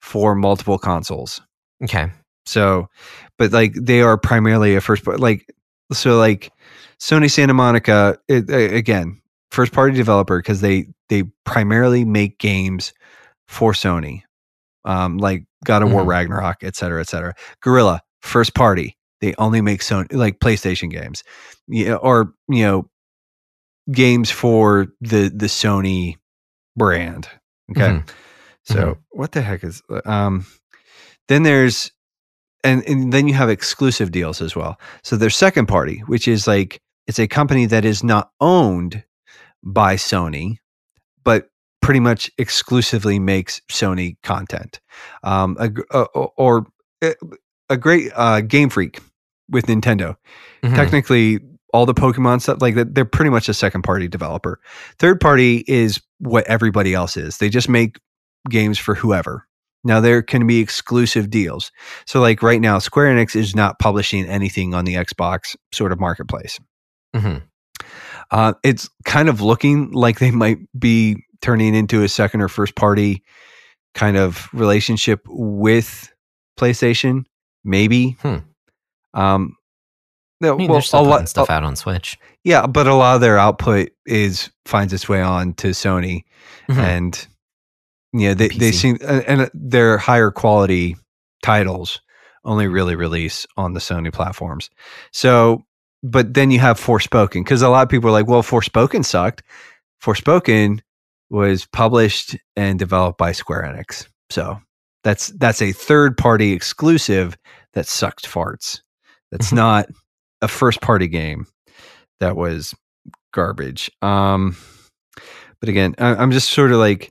for 0.00 0.34
multiple 0.34 0.78
consoles. 0.78 1.40
Okay. 1.82 2.10
So, 2.46 2.88
but 3.36 3.52
like 3.52 3.74
they 3.74 4.00
are 4.00 4.16
primarily 4.16 4.76
a 4.76 4.80
first 4.80 5.04
part, 5.04 5.20
like, 5.20 5.46
so 5.92 6.16
like 6.18 6.52
Sony 7.00 7.30
Santa 7.30 7.54
Monica, 7.54 8.18
it, 8.28 8.48
again, 8.50 9.20
first 9.50 9.72
party 9.72 9.96
developer 9.96 10.38
because 10.38 10.60
they, 10.60 10.86
they 11.08 11.24
primarily 11.44 12.04
make 12.04 12.38
games 12.38 12.92
for 13.46 13.72
Sony, 13.72 14.22
um, 14.84 15.18
like 15.18 15.44
God 15.64 15.82
of 15.82 15.90
War 15.90 16.02
Mhm. 16.02 16.08
Ragnarok, 16.08 16.56
et 16.62 16.76
cetera, 16.76 17.00
et 17.00 17.08
cetera. 17.08 17.34
Guerrilla, 17.62 18.02
first 18.22 18.54
party. 18.54 18.96
They 19.20 19.34
only 19.38 19.60
make 19.60 19.80
Sony, 19.80 20.12
like 20.12 20.38
PlayStation 20.38 20.90
games, 20.90 21.24
yeah, 21.66 21.94
or, 21.94 22.32
you 22.48 22.62
know, 22.64 22.88
games 23.90 24.30
for 24.30 24.88
the, 25.00 25.30
the 25.34 25.46
Sony 25.46 26.16
brand. 26.76 27.28
Okay. 27.72 27.88
Mhm. 27.88 28.08
So 28.64 28.98
what 29.10 29.32
the 29.32 29.40
heck 29.40 29.64
is 29.64 29.82
um 30.04 30.44
then 31.28 31.42
there's 31.42 31.90
and, 32.62 32.82
and 32.86 33.12
then 33.12 33.26
you 33.26 33.34
have 33.34 33.48
exclusive 33.48 34.10
deals 34.12 34.42
as 34.42 34.54
well. 34.54 34.78
So 35.02 35.16
there's 35.16 35.36
second 35.36 35.66
party, 35.66 36.00
which 36.06 36.28
is 36.28 36.46
like 36.46 36.80
it's 37.06 37.18
a 37.18 37.26
company 37.26 37.64
that 37.66 37.84
is 37.86 38.04
not 38.04 38.30
owned 38.40 39.02
by 39.62 39.96
Sony, 39.96 40.56
but 41.24 41.48
pretty 41.80 42.00
much 42.00 42.30
exclusively 42.38 43.18
makes 43.18 43.60
Sony 43.70 44.16
content. 44.22 44.80
Um, 45.22 45.56
a, 45.58 45.68
gr- 45.68 45.82
uh, 45.90 46.04
or 46.12 46.66
uh, 47.02 47.12
a 47.70 47.76
great 47.76 48.10
uh, 48.14 48.40
Game 48.42 48.68
Freak 48.70 49.00
with 49.50 49.66
Nintendo 49.66 50.16
Mhm. 50.62 50.74
technically 50.76 51.38
all 51.72 51.86
the 51.86 51.94
pokemon 51.94 52.42
stuff 52.42 52.60
like 52.60 52.74
they're 52.74 53.04
pretty 53.04 53.30
much 53.30 53.48
a 53.48 53.54
second 53.54 53.80
party 53.82 54.08
developer 54.08 54.60
third 54.98 55.20
party 55.20 55.64
is 55.68 56.00
what 56.18 56.46
everybody 56.46 56.92
else 56.94 57.16
is 57.16 57.38
they 57.38 57.48
just 57.48 57.68
make 57.68 57.98
games 58.50 58.78
for 58.78 58.94
whoever 58.94 59.46
now 59.84 60.00
there 60.00 60.20
can 60.20 60.46
be 60.46 60.58
exclusive 60.58 61.30
deals 61.30 61.70
so 62.06 62.20
like 62.20 62.42
right 62.42 62.60
now 62.60 62.78
square 62.78 63.06
enix 63.14 63.34
is 63.36 63.54
not 63.54 63.78
publishing 63.78 64.26
anything 64.26 64.74
on 64.74 64.84
the 64.84 64.94
xbox 64.96 65.56
sort 65.72 65.92
of 65.92 66.00
marketplace 66.00 66.58
Mhm. 67.16 67.42
Uh, 68.30 68.54
it's 68.62 68.88
kind 69.04 69.28
of 69.28 69.40
looking 69.40 69.90
like 69.92 70.18
they 70.18 70.30
might 70.30 70.58
be 70.78 71.24
turning 71.40 71.74
into 71.74 72.02
a 72.02 72.08
second 72.08 72.40
or 72.40 72.48
first 72.48 72.74
party 72.74 73.22
kind 73.94 74.16
of 74.16 74.48
relationship 74.52 75.20
with 75.26 76.12
PlayStation, 76.58 77.24
maybe. 77.64 78.16
Hmm. 78.22 78.36
Um, 79.14 79.56
no, 80.40 80.54
I 80.54 80.56
mean, 80.56 80.68
well, 80.68 80.76
they're 80.76 80.82
still 80.82 81.00
a 81.00 81.02
lot, 81.02 81.28
stuff 81.28 81.50
out 81.50 81.64
on 81.64 81.74
Switch. 81.74 82.16
yeah, 82.44 82.66
but 82.66 82.86
a 82.86 82.94
lot 82.94 83.16
of 83.16 83.20
their 83.20 83.38
output 83.38 83.90
is 84.06 84.50
finds 84.66 84.92
its 84.92 85.08
way 85.08 85.20
on 85.20 85.54
to 85.54 85.68
Sony, 85.68 86.22
Mhm. 86.68 86.76
and 86.78 87.26
yeah, 88.12 88.34
they 88.34 88.48
they 88.48 88.70
seem 88.72 88.98
and 89.02 89.50
their 89.52 89.98
higher 89.98 90.30
quality 90.30 90.96
titles 91.42 92.00
only 92.44 92.68
really 92.68 92.94
release 92.94 93.46
on 93.56 93.74
the 93.74 93.80
Sony 93.80 94.12
platforms. 94.12 94.70
So, 95.12 95.64
but 96.02 96.34
then 96.34 96.50
you 96.50 96.58
have 96.60 96.78
Forspoken 96.80 97.44
because 97.44 97.62
a 97.62 97.68
lot 97.68 97.82
of 97.82 97.88
people 97.88 98.08
are 98.08 98.12
like, 98.12 98.26
"Well, 98.28 98.42
Forspoken 98.42 99.04
sucked." 99.04 99.42
Forspoken 100.02 100.80
was 101.30 101.66
published 101.66 102.36
and 102.56 102.78
developed 102.78 103.18
by 103.18 103.32
Square 103.32 103.62
Enix, 103.62 104.06
so 104.30 104.60
that's 105.04 105.28
that's 105.38 105.60
a 105.62 105.72
third 105.72 106.16
party 106.16 106.52
exclusive 106.52 107.36
that 107.74 107.86
sucked 107.86 108.26
farts. 108.26 108.80
That's 109.30 109.50
Mhm. 109.50 109.56
not 109.56 109.86
a 110.40 110.48
first 110.48 110.80
party 110.80 111.08
game 111.08 111.46
that 112.20 112.36
was 112.36 112.74
garbage. 113.34 113.90
Um, 114.02 114.56
but 115.60 115.68
again, 115.68 115.94
I, 115.98 116.14
I'm 116.14 116.30
just 116.30 116.50
sort 116.50 116.72
of 116.72 116.78
like 116.78 117.10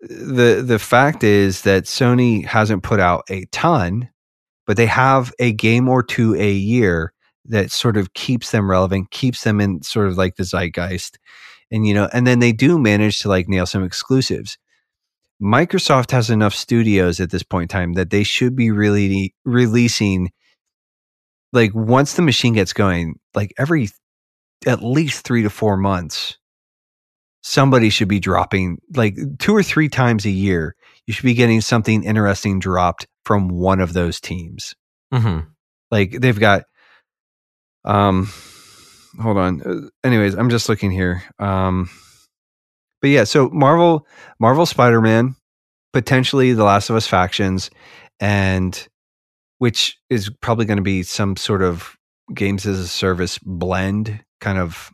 the 0.00 0.62
the 0.64 0.78
fact 0.78 1.24
is 1.24 1.62
that 1.62 1.84
Sony 1.84 2.44
hasn't 2.44 2.82
put 2.82 3.00
out 3.00 3.24
a 3.28 3.44
ton, 3.46 4.08
but 4.66 4.76
they 4.76 4.86
have 4.86 5.32
a 5.38 5.52
game 5.52 5.88
or 5.88 6.02
two 6.02 6.34
a 6.36 6.50
year 6.52 7.12
that 7.48 7.70
sort 7.70 7.96
of 7.96 8.14
keeps 8.14 8.50
them 8.50 8.70
relevant, 8.70 9.10
keeps 9.10 9.44
them 9.44 9.60
in 9.60 9.82
sort 9.82 10.08
of 10.08 10.16
like 10.16 10.36
the 10.36 10.44
zeitgeist, 10.44 11.18
and 11.70 11.86
you 11.86 11.94
know, 11.94 12.08
and 12.12 12.26
then 12.26 12.38
they 12.40 12.52
do 12.52 12.78
manage 12.78 13.20
to 13.20 13.28
like 13.28 13.48
nail 13.48 13.66
some 13.66 13.84
exclusives. 13.84 14.58
Microsoft 15.42 16.10
has 16.12 16.30
enough 16.30 16.54
studios 16.54 17.20
at 17.20 17.30
this 17.30 17.42
point 17.42 17.64
in 17.64 17.68
time 17.68 17.92
that 17.94 18.10
they 18.10 18.22
should 18.22 18.56
be 18.56 18.70
really 18.70 19.34
releasing 19.44 20.30
like 21.52 21.74
once 21.74 22.14
the 22.14 22.22
machine 22.22 22.54
gets 22.54 22.72
going, 22.72 23.18
like 23.34 23.52
every 23.58 23.88
at 24.66 24.82
least 24.82 25.24
three 25.24 25.42
to 25.42 25.50
four 25.50 25.76
months, 25.76 26.38
somebody 27.42 27.90
should 27.90 28.08
be 28.08 28.18
dropping 28.18 28.78
like 28.94 29.16
two 29.38 29.54
or 29.54 29.62
three 29.62 29.88
times 29.88 30.24
a 30.24 30.30
year. 30.30 30.74
You 31.06 31.14
should 31.14 31.24
be 31.24 31.34
getting 31.34 31.60
something 31.60 32.02
interesting 32.02 32.58
dropped 32.58 33.06
from 33.24 33.48
one 33.48 33.80
of 33.80 33.92
those 33.92 34.20
teams. 34.20 34.74
Mhm. 35.12 35.46
Like 35.90 36.12
they've 36.20 36.38
got, 36.38 36.64
um, 37.86 38.30
hold 39.20 39.36
on. 39.38 39.62
Uh, 39.62 39.88
Anyways, 40.06 40.34
I'm 40.34 40.50
just 40.50 40.68
looking 40.68 40.90
here. 40.90 41.22
Um, 41.38 41.88
but 43.00 43.10
yeah, 43.10 43.24
so 43.24 43.48
Marvel, 43.50 44.06
Marvel 44.40 44.66
Spider 44.66 45.00
Man, 45.00 45.36
potentially 45.92 46.52
The 46.52 46.64
Last 46.64 46.90
of 46.90 46.96
Us 46.96 47.06
factions, 47.06 47.70
and 48.20 48.86
which 49.58 49.98
is 50.10 50.30
probably 50.40 50.64
going 50.66 50.76
to 50.78 50.82
be 50.82 51.02
some 51.02 51.36
sort 51.36 51.62
of 51.62 51.96
games 52.34 52.66
as 52.66 52.78
a 52.78 52.88
service 52.88 53.38
blend 53.38 54.22
kind 54.40 54.58
of 54.58 54.90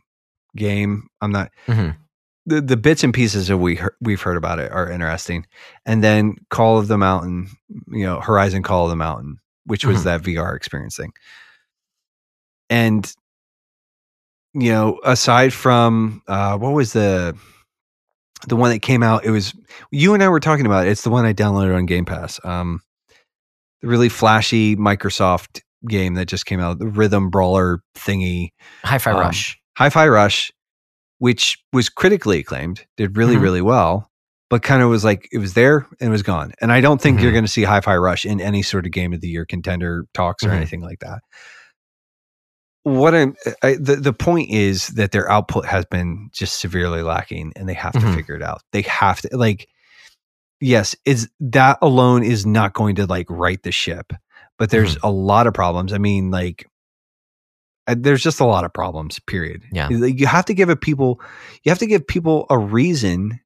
game. 0.55 1.07
I'm 1.21 1.31
not 1.31 1.49
Mhm. 1.67 1.95
the 2.45 2.61
the 2.61 2.77
bits 2.77 3.03
and 3.03 3.13
pieces 3.13 3.47
that 3.47 3.57
we 3.57 3.75
heard, 3.75 3.95
we've 4.01 4.21
heard 4.21 4.37
about 4.37 4.59
it 4.59 4.71
are 4.71 4.89
interesting, 4.89 5.45
and 5.85 6.03
then 6.03 6.35
Call 6.49 6.77
of 6.77 6.87
the 6.87 6.97
Mountain, 6.97 7.49
you 7.87 8.05
know, 8.05 8.19
Horizon 8.21 8.61
Call 8.63 8.85
of 8.85 8.89
the 8.89 8.95
Mountain, 8.95 9.39
which 9.65 9.83
was 9.85 10.01
Mhm. 10.01 10.03
that 10.03 10.21
VR 10.21 10.55
experience 10.55 10.95
thing, 10.95 11.11
and 12.69 13.11
you 14.53 14.71
know, 14.71 14.99
aside 15.03 15.51
from 15.53 16.21
uh, 16.27 16.57
what 16.57 16.73
was 16.73 16.93
the 16.93 17.35
the 18.47 18.55
one 18.55 18.71
that 18.71 18.79
came 18.79 19.01
out, 19.03 19.25
it 19.25 19.31
was 19.31 19.53
you 19.91 20.13
and 20.13 20.21
I 20.21 20.29
were 20.29 20.39
talking 20.39 20.65
about. 20.65 20.85
It. 20.85 20.91
It's 20.91 21.01
the 21.03 21.09
one 21.09 21.25
I 21.25 21.33
downloaded 21.33 21.75
on 21.75 21.85
Game 21.85 22.05
Pass. 22.05 22.39
Um, 22.43 22.81
the 23.81 23.87
really 23.87 24.09
flashy 24.09 24.75
Microsoft 24.75 25.61
game 25.87 26.13
that 26.15 26.27
just 26.27 26.45
came 26.45 26.59
out, 26.59 26.79
the 26.79 26.87
rhythm 26.87 27.29
brawler 27.29 27.81
thingy. 27.95 28.49
Hi-Fi 28.85 29.11
Um, 29.11 29.19
Rush. 29.19 29.57
Hi-Fi 29.77 30.07
Rush, 30.07 30.51
which 31.19 31.57
was 31.73 31.89
critically 31.89 32.39
acclaimed, 32.39 32.85
did 32.95 33.17
really, 33.17 33.35
Mhm. 33.35 33.41
really 33.41 33.61
well, 33.61 34.09
but 34.49 34.61
kind 34.61 34.81
of 34.83 34.89
was 34.89 35.03
like 35.03 35.27
it 35.31 35.39
was 35.39 35.53
there 35.55 35.87
and 35.99 36.09
it 36.09 36.11
was 36.11 36.23
gone. 36.23 36.53
And 36.61 36.71
I 36.71 36.79
don't 36.79 37.01
think 37.01 37.19
you're 37.21 37.31
Mhm. 37.31 37.33
going 37.33 37.43
to 37.45 37.51
see 37.51 37.63
Hi-Fi 37.63 37.97
Rush 37.97 38.25
in 38.25 38.39
any 38.39 38.61
sort 38.61 38.85
of 38.85 38.91
game 38.91 39.11
of 39.13 39.19
the 39.21 39.27
year 39.29 39.45
contender 39.45 40.05
talks 40.13 40.43
or 40.43 40.49
Mhm. 40.49 40.53
anything 40.57 40.81
like 40.81 40.99
that. 40.99 41.21
What 42.83 43.15
I'm 43.15 43.35
I, 43.61 43.75
the 43.75 43.95
the 43.95 44.13
point 44.13 44.49
is 44.49 44.89
that 44.89 45.11
their 45.11 45.29
output 45.31 45.65
has 45.65 45.85
been 45.85 46.29
just 46.33 46.59
severely 46.59 47.01
lacking, 47.01 47.53
and 47.55 47.67
they 47.67 47.73
have 47.73 47.93
to 47.93 47.99
Mhm. 47.99 48.15
figure 48.15 48.35
it 48.35 48.43
out. 48.43 48.61
They 48.73 48.81
have 48.81 49.21
to 49.21 49.29
like, 49.37 49.69
yes, 50.59 50.93
is 51.05 51.29
that 51.39 51.77
alone 51.81 52.23
is 52.23 52.45
not 52.45 52.73
going 52.73 52.95
to 52.95 53.05
like 53.05 53.27
right 53.29 53.61
the 53.63 53.71
ship, 53.71 54.11
but 54.59 54.69
there's 54.69 54.97
a 55.01 55.09
lot 55.09 55.47
of 55.47 55.53
problems. 55.53 55.93
I 55.93 55.97
mean, 55.97 56.29
like 56.29 56.67
uh, 57.87 57.95
there's 57.97 58.23
just 58.23 58.39
a 58.39 58.45
lot 58.45 58.63
of 58.63 58.73
problems 58.73 59.19
period 59.19 59.61
Yeah. 59.71 59.89
You 59.89 60.25
have 60.27 60.45
to 60.45 60.53
give 60.53 60.69
a 60.69 60.75
people 60.75 61.19
you 61.63 61.69
have 61.69 61.79
to 61.79 61.85
give 61.85 62.05
people 62.07 62.45
a 62.49 62.57
reason 62.57 63.39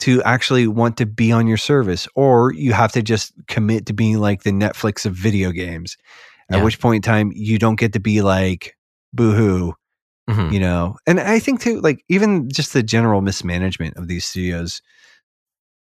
to 0.00 0.22
actually 0.24 0.66
want 0.66 0.96
to 0.98 1.06
be 1.06 1.32
on 1.32 1.46
your 1.46 1.56
service 1.56 2.06
or 2.14 2.52
you 2.52 2.72
have 2.74 2.92
to 2.92 3.02
just 3.02 3.32
commit 3.48 3.86
to 3.86 3.92
being 3.94 4.18
like 4.18 4.42
the 4.42 4.50
netflix 4.50 5.06
of 5.06 5.14
video 5.14 5.50
games 5.50 5.96
at 6.50 6.58
Yeah. 6.58 6.64
which 6.64 6.80
point 6.80 6.96
in 6.96 7.02
time 7.12 7.32
you 7.34 7.58
don't 7.58 7.78
get 7.78 7.92
to 7.94 8.00
be 8.00 8.22
like 8.22 8.76
boohoo 9.12 9.72
Mhm. 10.30 10.52
you 10.52 10.60
know 10.60 10.96
and 11.06 11.18
i 11.18 11.38
think 11.40 11.60
too 11.60 11.80
like 11.80 12.04
even 12.08 12.48
just 12.48 12.72
the 12.72 12.82
general 12.82 13.20
mismanagement 13.22 13.96
of 13.96 14.06
these 14.08 14.24
studios 14.24 14.80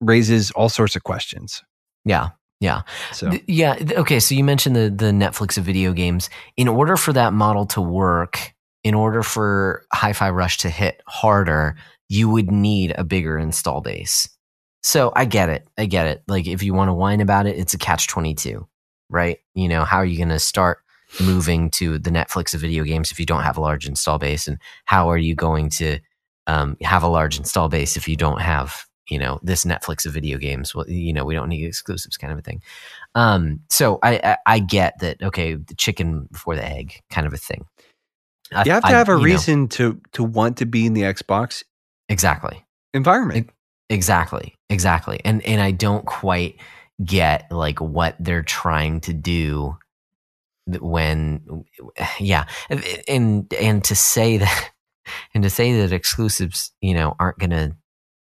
raises 0.00 0.50
all 0.52 0.68
sorts 0.68 0.96
of 0.96 1.02
questions 1.02 1.62
Yeah. 2.04 2.28
Yeah. 2.60 2.82
so 3.12 3.30
Th- 3.30 3.44
yeah. 3.46 3.76
Okay. 3.98 4.18
So 4.20 4.34
you 4.34 4.42
mentioned 4.44 4.74
the 4.74 4.90
the 4.90 5.12
Netflix 5.12 5.58
of 5.58 5.64
video 5.64 5.92
games. 5.92 6.28
In 6.56 6.66
order 6.66 6.96
for 6.96 7.12
that 7.12 7.32
model 7.32 7.66
to 7.66 7.80
work, 7.80 8.52
in 8.82 8.94
order 8.94 9.22
for 9.22 9.84
Hi-Fi 9.92 10.30
Rush 10.30 10.58
to 10.58 10.70
hit 10.70 11.00
harder, 11.06 11.76
you 12.08 12.28
would 12.28 12.50
need 12.50 12.94
a 12.98 13.04
bigger 13.04 13.38
install 13.38 13.80
base. 13.80 14.28
So 14.82 15.12
I 15.14 15.24
get 15.24 15.50
it. 15.50 15.68
I 15.78 15.86
get 15.86 16.06
it. 16.08 16.22
Like 16.26 16.48
if 16.48 16.62
you 16.64 16.74
want 16.74 16.88
to 16.88 16.94
whine 16.94 17.20
about 17.20 17.46
it, 17.46 17.56
it's 17.58 17.74
a 17.74 17.78
catch 17.78 18.08
twenty 18.08 18.34
two, 18.34 18.66
right? 19.10 19.38
You 19.54 19.68
know 19.68 19.84
how 19.84 19.98
are 19.98 20.04
you 20.06 20.16
going 20.16 20.28
to 20.30 20.38
start 20.38 20.78
moving 21.22 21.70
to 21.70 21.98
the 21.98 22.10
Netflix 22.10 22.54
of 22.54 22.60
video 22.60 22.84
games 22.84 23.10
if 23.10 23.18
you 23.18 23.26
don't 23.26 23.42
have 23.42 23.56
a 23.56 23.60
large 23.60 23.86
install 23.86 24.18
base, 24.18 24.46
and 24.46 24.58
how 24.84 25.10
are 25.10 25.18
you 25.18 25.34
going 25.34 25.70
to 25.70 25.98
um, 26.46 26.76
have 26.82 27.02
a 27.02 27.08
large 27.08 27.38
install 27.38 27.68
base 27.68 27.96
if 27.96 28.08
you 28.08 28.16
don't 28.16 28.40
have 28.40 28.84
you 29.08 29.18
know 29.18 29.40
this 29.42 29.64
Netflix 29.64 30.04
of 30.06 30.12
video 30.12 30.38
games. 30.38 30.74
Well, 30.74 30.88
you 30.88 31.12
know 31.12 31.24
we 31.24 31.34
don't 31.34 31.48
need 31.48 31.64
exclusives, 31.64 32.16
kind 32.16 32.32
of 32.32 32.38
a 32.38 32.42
thing. 32.42 32.62
Um, 33.14 33.60
so 33.70 33.98
I, 34.02 34.20
I 34.22 34.36
I 34.46 34.58
get 34.58 34.98
that. 35.00 35.22
Okay, 35.22 35.54
the 35.54 35.74
chicken 35.74 36.28
before 36.30 36.56
the 36.56 36.64
egg, 36.64 37.00
kind 37.10 37.26
of 37.26 37.32
a 37.32 37.38
thing. 37.38 37.64
I- 38.52 38.64
You 38.64 38.72
have 38.72 38.82
to 38.82 38.88
have 38.88 39.08
a 39.08 39.12
you 39.12 39.18
know, 39.18 39.24
reason 39.24 39.68
to 39.68 40.00
to 40.12 40.24
want 40.24 40.58
to 40.58 40.66
be 40.66 40.86
in 40.86 40.94
the 40.94 41.02
Xbox 41.02 41.64
exactly. 42.08 42.64
environment. 42.94 43.50
Exactly. 43.90 44.54
Exactly. 44.70 45.20
And 45.24 45.42
and 45.44 45.60
I 45.62 45.70
don't 45.70 46.04
quite 46.04 46.60
get 47.04 47.50
like 47.50 47.80
what 47.80 48.16
they're 48.18 48.42
trying 48.42 49.00
to 49.00 49.12
do 49.12 49.76
when 50.80 51.64
yeah. 52.20 52.46
And 52.68 53.52
and 53.52 53.84
to 53.84 53.94
say 53.94 54.38
that 54.38 54.70
and 55.34 55.42
to 55.42 55.50
say 55.50 55.80
that 55.80 55.92
exclusives, 55.92 56.72
you 56.80 56.94
know, 56.94 57.14
aren't 57.18 57.40
to 57.40 57.76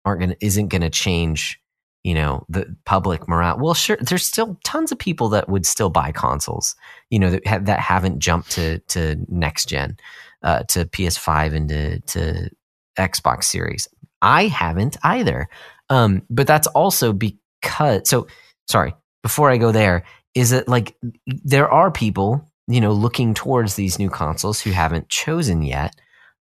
aren't 0.05 0.21
to 0.29 0.45
isn't 0.45 0.69
to 0.69 0.89
change, 0.89 1.59
you 2.03 2.13
know, 2.13 2.45
the 2.49 2.75
public 2.85 3.27
morale. 3.27 3.57
Well, 3.59 3.73
sure, 3.73 3.97
there's 3.99 4.25
still 4.25 4.59
tons 4.63 4.91
of 4.91 4.99
people 4.99 5.29
that 5.29 5.49
would 5.49 5.65
still 5.65 5.89
buy 5.89 6.11
consoles, 6.11 6.75
you 7.09 7.19
know, 7.19 7.31
that 7.31 7.47
have, 7.47 7.65
that 7.65 7.79
haven't 7.79 8.19
jumped 8.19 8.51
to 8.51 8.79
to 8.79 9.17
next 9.27 9.69
gen, 9.69 9.97
uh 10.43 10.63
to 10.63 10.85
PS5 10.85 11.53
and 11.55 11.69
to 11.69 11.99
to 12.01 12.49
Xbox 12.97 13.45
Series. 13.45 13.87
I 14.21 14.47
haven't 14.47 14.97
either. 15.03 15.47
Um, 15.89 16.23
but 16.29 16.47
that's 16.47 16.67
also 16.67 17.13
because 17.13 18.09
so 18.09 18.27
sorry, 18.67 18.95
before 19.23 19.49
I 19.49 19.57
go 19.57 19.71
there, 19.71 20.03
is 20.35 20.51
that 20.51 20.67
like 20.67 20.95
there 21.25 21.69
are 21.69 21.91
people, 21.91 22.45
you 22.67 22.81
know, 22.81 22.93
looking 22.93 23.33
towards 23.33 23.75
these 23.75 23.99
new 23.99 24.09
consoles 24.09 24.61
who 24.61 24.71
haven't 24.71 25.09
chosen 25.09 25.63
yet. 25.63 25.95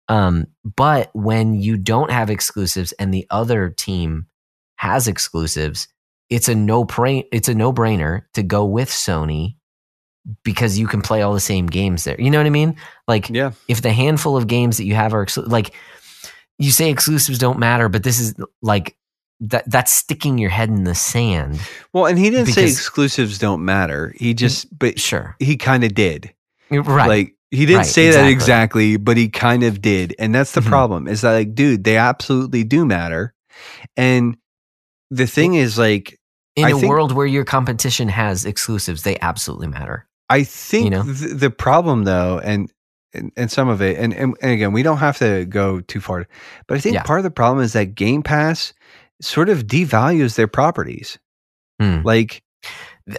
Um, 0.08 0.46
but 0.64 1.10
when 1.14 1.54
you 1.54 1.76
don't 1.76 2.10
have 2.10 2.30
exclusives 2.30 2.92
and 2.92 3.12
the 3.12 3.26
other 3.30 3.70
team 3.70 4.26
has 4.76 5.08
exclusives, 5.08 5.88
it's 6.28 6.48
a 6.48 6.54
no 6.54 6.84
brain 6.84 7.24
it's 7.32 7.48
a 7.48 7.54
no 7.54 7.72
brainer 7.72 8.22
to 8.34 8.42
go 8.42 8.64
with 8.64 8.90
Sony 8.90 9.56
because 10.42 10.78
you 10.78 10.86
can 10.86 11.02
play 11.02 11.22
all 11.22 11.34
the 11.34 11.40
same 11.40 11.66
games 11.66 12.04
there. 12.04 12.20
You 12.20 12.30
know 12.30 12.38
what 12.38 12.46
I 12.46 12.50
mean? 12.50 12.76
Like 13.06 13.30
yeah, 13.30 13.52
if 13.68 13.82
the 13.82 13.92
handful 13.92 14.36
of 14.36 14.46
games 14.46 14.76
that 14.76 14.84
you 14.84 14.94
have 14.94 15.14
are 15.14 15.24
exclu- 15.24 15.48
like 15.48 15.72
you 16.58 16.70
say 16.70 16.90
exclusives 16.90 17.38
don't 17.38 17.58
matter, 17.58 17.88
but 17.88 18.02
this 18.02 18.18
is 18.20 18.34
like 18.62 18.96
that 19.40 19.70
that's 19.70 19.92
sticking 19.92 20.38
your 20.38 20.50
head 20.50 20.68
in 20.70 20.84
the 20.84 20.94
sand. 20.94 21.60
well, 21.92 22.06
and 22.06 22.18
he 22.18 22.30
didn't 22.30 22.46
say 22.46 22.64
exclusives 22.64 23.38
don't 23.38 23.64
matter. 23.64 24.14
He 24.16 24.32
just, 24.34 24.76
but 24.78 24.98
Sure. 24.98 25.36
he 25.38 25.56
kind 25.56 25.84
of 25.84 25.94
did. 25.94 26.32
Right. 26.70 27.06
Like 27.08 27.34
he 27.50 27.66
didn't 27.66 27.78
Right, 27.78 27.86
say 27.86 28.10
that 28.10 28.26
exactly. 28.28 28.32
exactly, 28.92 28.96
but 28.96 29.16
he 29.16 29.28
kind 29.28 29.62
of 29.62 29.80
did. 29.82 30.14
And 30.18 30.34
that's 30.34 30.52
the 30.52 30.60
Mhm. 30.62 30.68
problem 30.68 31.06
is 31.08 31.20
that 31.20 31.32
like, 31.32 31.54
dude, 31.54 31.84
they 31.84 31.96
absolutely 31.96 32.64
do 32.64 32.84
matter. 32.86 33.34
And 33.96 34.36
the 35.10 35.26
thing 35.26 35.54
is 35.54 35.78
like, 35.78 36.18
in 36.56 36.64
I 36.64 36.70
a 36.70 36.74
think- 36.74 36.88
world 36.88 37.12
where 37.12 37.26
your 37.26 37.44
competition 37.44 38.08
has 38.08 38.44
exclusives, 38.44 39.02
they 39.02 39.18
absolutely 39.20 39.68
matter. 39.68 40.06
I 40.28 40.42
think 40.44 40.90
know? 40.90 41.02
th- 41.04 41.34
the 41.34 41.50
problem 41.50 42.04
though, 42.04 42.40
and, 42.42 42.72
and 43.14 43.30
and 43.36 43.50
some 43.52 43.68
of 43.68 43.80
it, 43.80 43.96
and, 43.98 44.12
and 44.12 44.34
and 44.42 44.50
again, 44.50 44.72
we 44.72 44.82
don't 44.82 44.96
have 44.98 45.18
to 45.18 45.44
go 45.44 45.80
too 45.82 46.00
far, 46.00 46.26
but 46.66 46.76
I 46.76 46.80
think 46.80 46.94
Yeah. 46.94 47.02
part 47.02 47.20
of 47.20 47.24
the 47.24 47.30
problem 47.30 47.62
is 47.64 47.74
that 47.74 47.94
Game 47.94 48.22
Pass 48.22 48.72
sort 49.20 49.48
of 49.48 49.66
devalues 49.66 50.36
their 50.36 50.48
properties. 50.48 51.18
Hmm. 51.80 52.02
Like, 52.04 52.42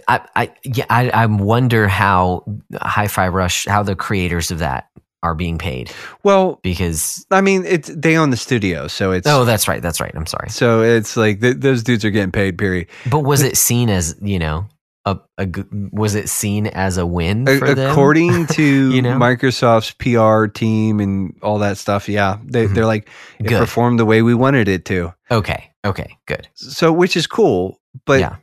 I, 0.06 0.20
I 0.36 0.52
yeah, 0.64 0.84
I, 0.90 1.10
I 1.10 1.26
wonder 1.26 1.88
how 1.88 2.44
Hi-Fi 2.74 3.28
Rush, 3.28 3.66
how 3.66 3.82
the 3.82 3.96
creators 3.96 4.50
of 4.50 4.58
that 4.58 4.88
are 5.22 5.34
being 5.34 5.58
paid 5.58 5.90
well, 6.22 6.60
because 6.62 7.26
I 7.30 7.40
mean, 7.40 7.64
it's 7.64 7.88
they 7.88 8.16
own 8.16 8.30
the 8.30 8.36
studio, 8.36 8.86
so 8.86 9.12
it's 9.12 9.26
oh, 9.26 9.44
that's 9.44 9.66
right, 9.66 9.82
that's 9.82 10.00
right. 10.00 10.12
I'm 10.14 10.26
sorry, 10.26 10.50
so 10.50 10.82
it's 10.82 11.16
like 11.16 11.40
th- 11.40 11.56
those 11.56 11.82
dudes 11.82 12.04
are 12.04 12.10
getting 12.10 12.32
paid. 12.32 12.58
Period. 12.58 12.88
but 13.10 13.20
was 13.20 13.42
it 13.42 13.56
seen 13.56 13.88
as 13.88 14.14
you 14.20 14.38
know 14.38 14.66
a, 15.38 15.44
a 15.44 15.48
was 15.92 16.14
it 16.14 16.28
seen 16.28 16.66
as 16.68 16.96
a 16.98 17.06
win 17.06 17.48
A- 17.48 17.58
for 17.58 17.74
them? 17.74 17.90
according 17.90 18.46
to 18.58 18.92
You 18.92 19.02
know? 19.02 19.16
Microsoft's 19.16 19.92
PR 19.92 20.46
team 20.50 21.00
and 21.00 21.36
all 21.42 21.58
that 21.58 21.78
stuff, 21.78 22.08
yeah, 22.08 22.38
they, 22.44 22.66
Mhm. 22.66 22.74
they're 22.74 22.86
like 22.86 23.08
it 23.38 23.44
Good. 23.48 23.58
performed 23.58 23.98
the 23.98 24.04
way 24.04 24.22
we 24.22 24.34
wanted 24.34 24.68
it 24.68 24.84
to. 24.86 25.12
Okay, 25.30 25.70
okay, 25.84 26.16
good. 26.26 26.48
So, 26.54 26.92
which 26.92 27.16
is 27.16 27.26
cool, 27.26 27.80
but 28.06 28.20
Yeah. 28.20 28.36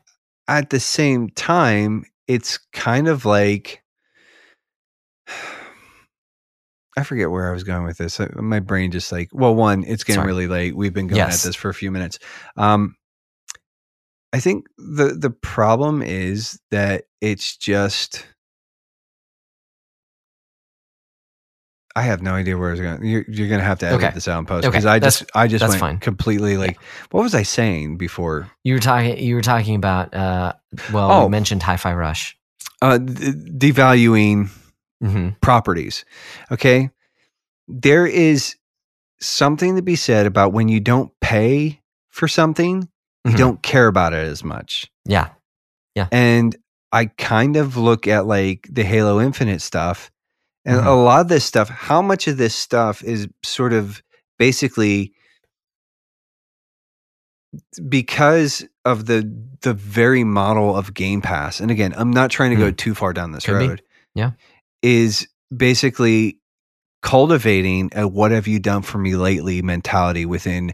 at 0.47 0.69
the 0.69 0.79
same 0.79 1.29
time, 1.29 2.03
it's 2.27 2.57
kind 2.73 3.07
of 3.07 3.25
like 3.25 3.83
I 6.97 7.03
forget 7.03 7.29
where 7.29 7.49
I 7.49 7.51
was 7.53 7.63
going 7.65 7.83
with 7.83 7.97
this. 7.97 8.21
My 8.35 8.61
brain 8.61 8.89
just 8.91 9.11
like, 9.11 9.27
well, 9.33 9.53
one, 9.53 9.83
it's 9.83 10.05
getting 10.05 10.21
Sorry. 10.21 10.27
really 10.27 10.47
late. 10.47 10.77
We've 10.77 10.93
been 10.93 11.07
going 11.07 11.17
Yes. 11.17 11.43
at 11.43 11.49
this 11.49 11.55
for 11.55 11.67
a 11.67 11.73
few 11.73 11.91
minutes. 11.91 12.19
Um, 12.55 12.95
I 14.35 14.39
think 14.41 14.67
the 14.77 15.15
the 15.17 15.29
problem 15.29 16.01
is 16.01 16.59
that 16.71 17.05
it's 17.21 17.55
just. 17.55 18.25
I 21.97 22.01
have 22.01 22.21
no 22.21 22.33
idea 22.33 22.57
where 22.57 22.67
I 22.67 22.71
was 22.71 22.81
going. 22.81 23.05
You're, 23.05 23.23
you're 23.29 23.47
going 23.47 23.61
to 23.61 23.65
have 23.65 23.79
to 23.79 23.85
edit 23.87 24.03
Okay. 24.03 24.13
this 24.13 24.27
out 24.27 24.45
post 24.47 24.65
Okay. 24.65 24.71
because 24.71 24.85
I 24.85 24.99
That's- 24.99 25.19
just 25.19 25.31
I 25.33 25.47
just 25.47 25.65
went 25.65 25.79
fine. 25.79 25.97
completely 25.99 26.57
like. 26.57 26.77
What 27.11 27.21
was 27.23 27.33
I 27.33 27.43
saying 27.43 27.97
before? 27.97 28.51
You 28.65 28.73
were 28.73 28.81
talking. 28.81 29.17
You 29.17 29.35
were 29.35 29.41
talking 29.41 29.75
about. 29.75 30.13
Uh, 30.13 30.53
well, 30.91 31.09
Oh. 31.11 31.23
we 31.23 31.29
mentioned 31.29 31.63
Hi-Fi 31.63 31.93
Rush. 31.93 32.37
Uh, 32.81 32.97
d- 32.97 33.31
devaluing 33.71 34.49
hmm 35.01 35.29
properties. 35.41 36.03
Okay. 36.51 36.89
There 37.69 38.05
is 38.05 38.57
something 39.21 39.77
to 39.77 39.81
be 39.81 39.95
said 39.95 40.25
about 40.25 40.51
when 40.51 40.67
you 40.67 40.81
don't 40.81 41.11
pay 41.21 41.81
for 42.09 42.27
something, 42.27 42.89
you 43.25 43.31
Mhm. 43.31 43.37
don't 43.37 43.61
care 43.63 43.87
about 43.87 44.13
it 44.13 44.25
as 44.27 44.43
much. 44.43 44.89
Yeah. 45.05 45.29
Yeah. 45.95 46.07
And 46.11 46.55
I 46.91 47.05
kind 47.05 47.57
of 47.57 47.75
look 47.75 48.07
at 48.07 48.25
like 48.27 48.67
the 48.71 48.83
Halo 48.83 49.19
Infinite 49.19 49.61
stuff 49.61 50.11
and 50.65 50.77
Mhm. 50.79 50.85
a 50.85 50.91
lot 50.91 51.21
of 51.21 51.27
this 51.27 51.43
stuff, 51.43 51.69
how 51.69 52.01
much 52.01 52.27
of 52.27 52.37
this 52.37 52.55
stuff 52.55 53.03
is 53.03 53.27
sort 53.43 53.73
of 53.73 54.01
basically 54.39 55.13
because 57.87 58.65
of 58.83 59.05
the 59.05 59.31
the 59.61 59.73
very 59.73 60.23
model 60.23 60.75
of 60.75 60.93
Game 60.93 61.21
Pass. 61.21 61.59
And 61.59 61.71
again, 61.71 61.93
I'm 61.97 62.11
not 62.11 62.29
trying 62.29 62.51
to 62.51 62.55
go 62.57 62.69
too 62.71 62.93
far 62.93 63.13
down 63.13 63.31
this. 63.31 63.45
Could 63.45 63.59
be. 63.59 63.67
road. 63.69 63.81
Yeah. 64.13 64.31
Is 64.81 65.27
basically 65.55 66.39
cultivating 67.01 67.91
a 67.95 68.07
what 68.07 68.31
have 68.31 68.47
you 68.47 68.59
done 68.59 68.81
for 68.81 68.97
me 68.97 69.15
lately 69.15 69.61
mentality 69.61 70.25
within 70.25 70.73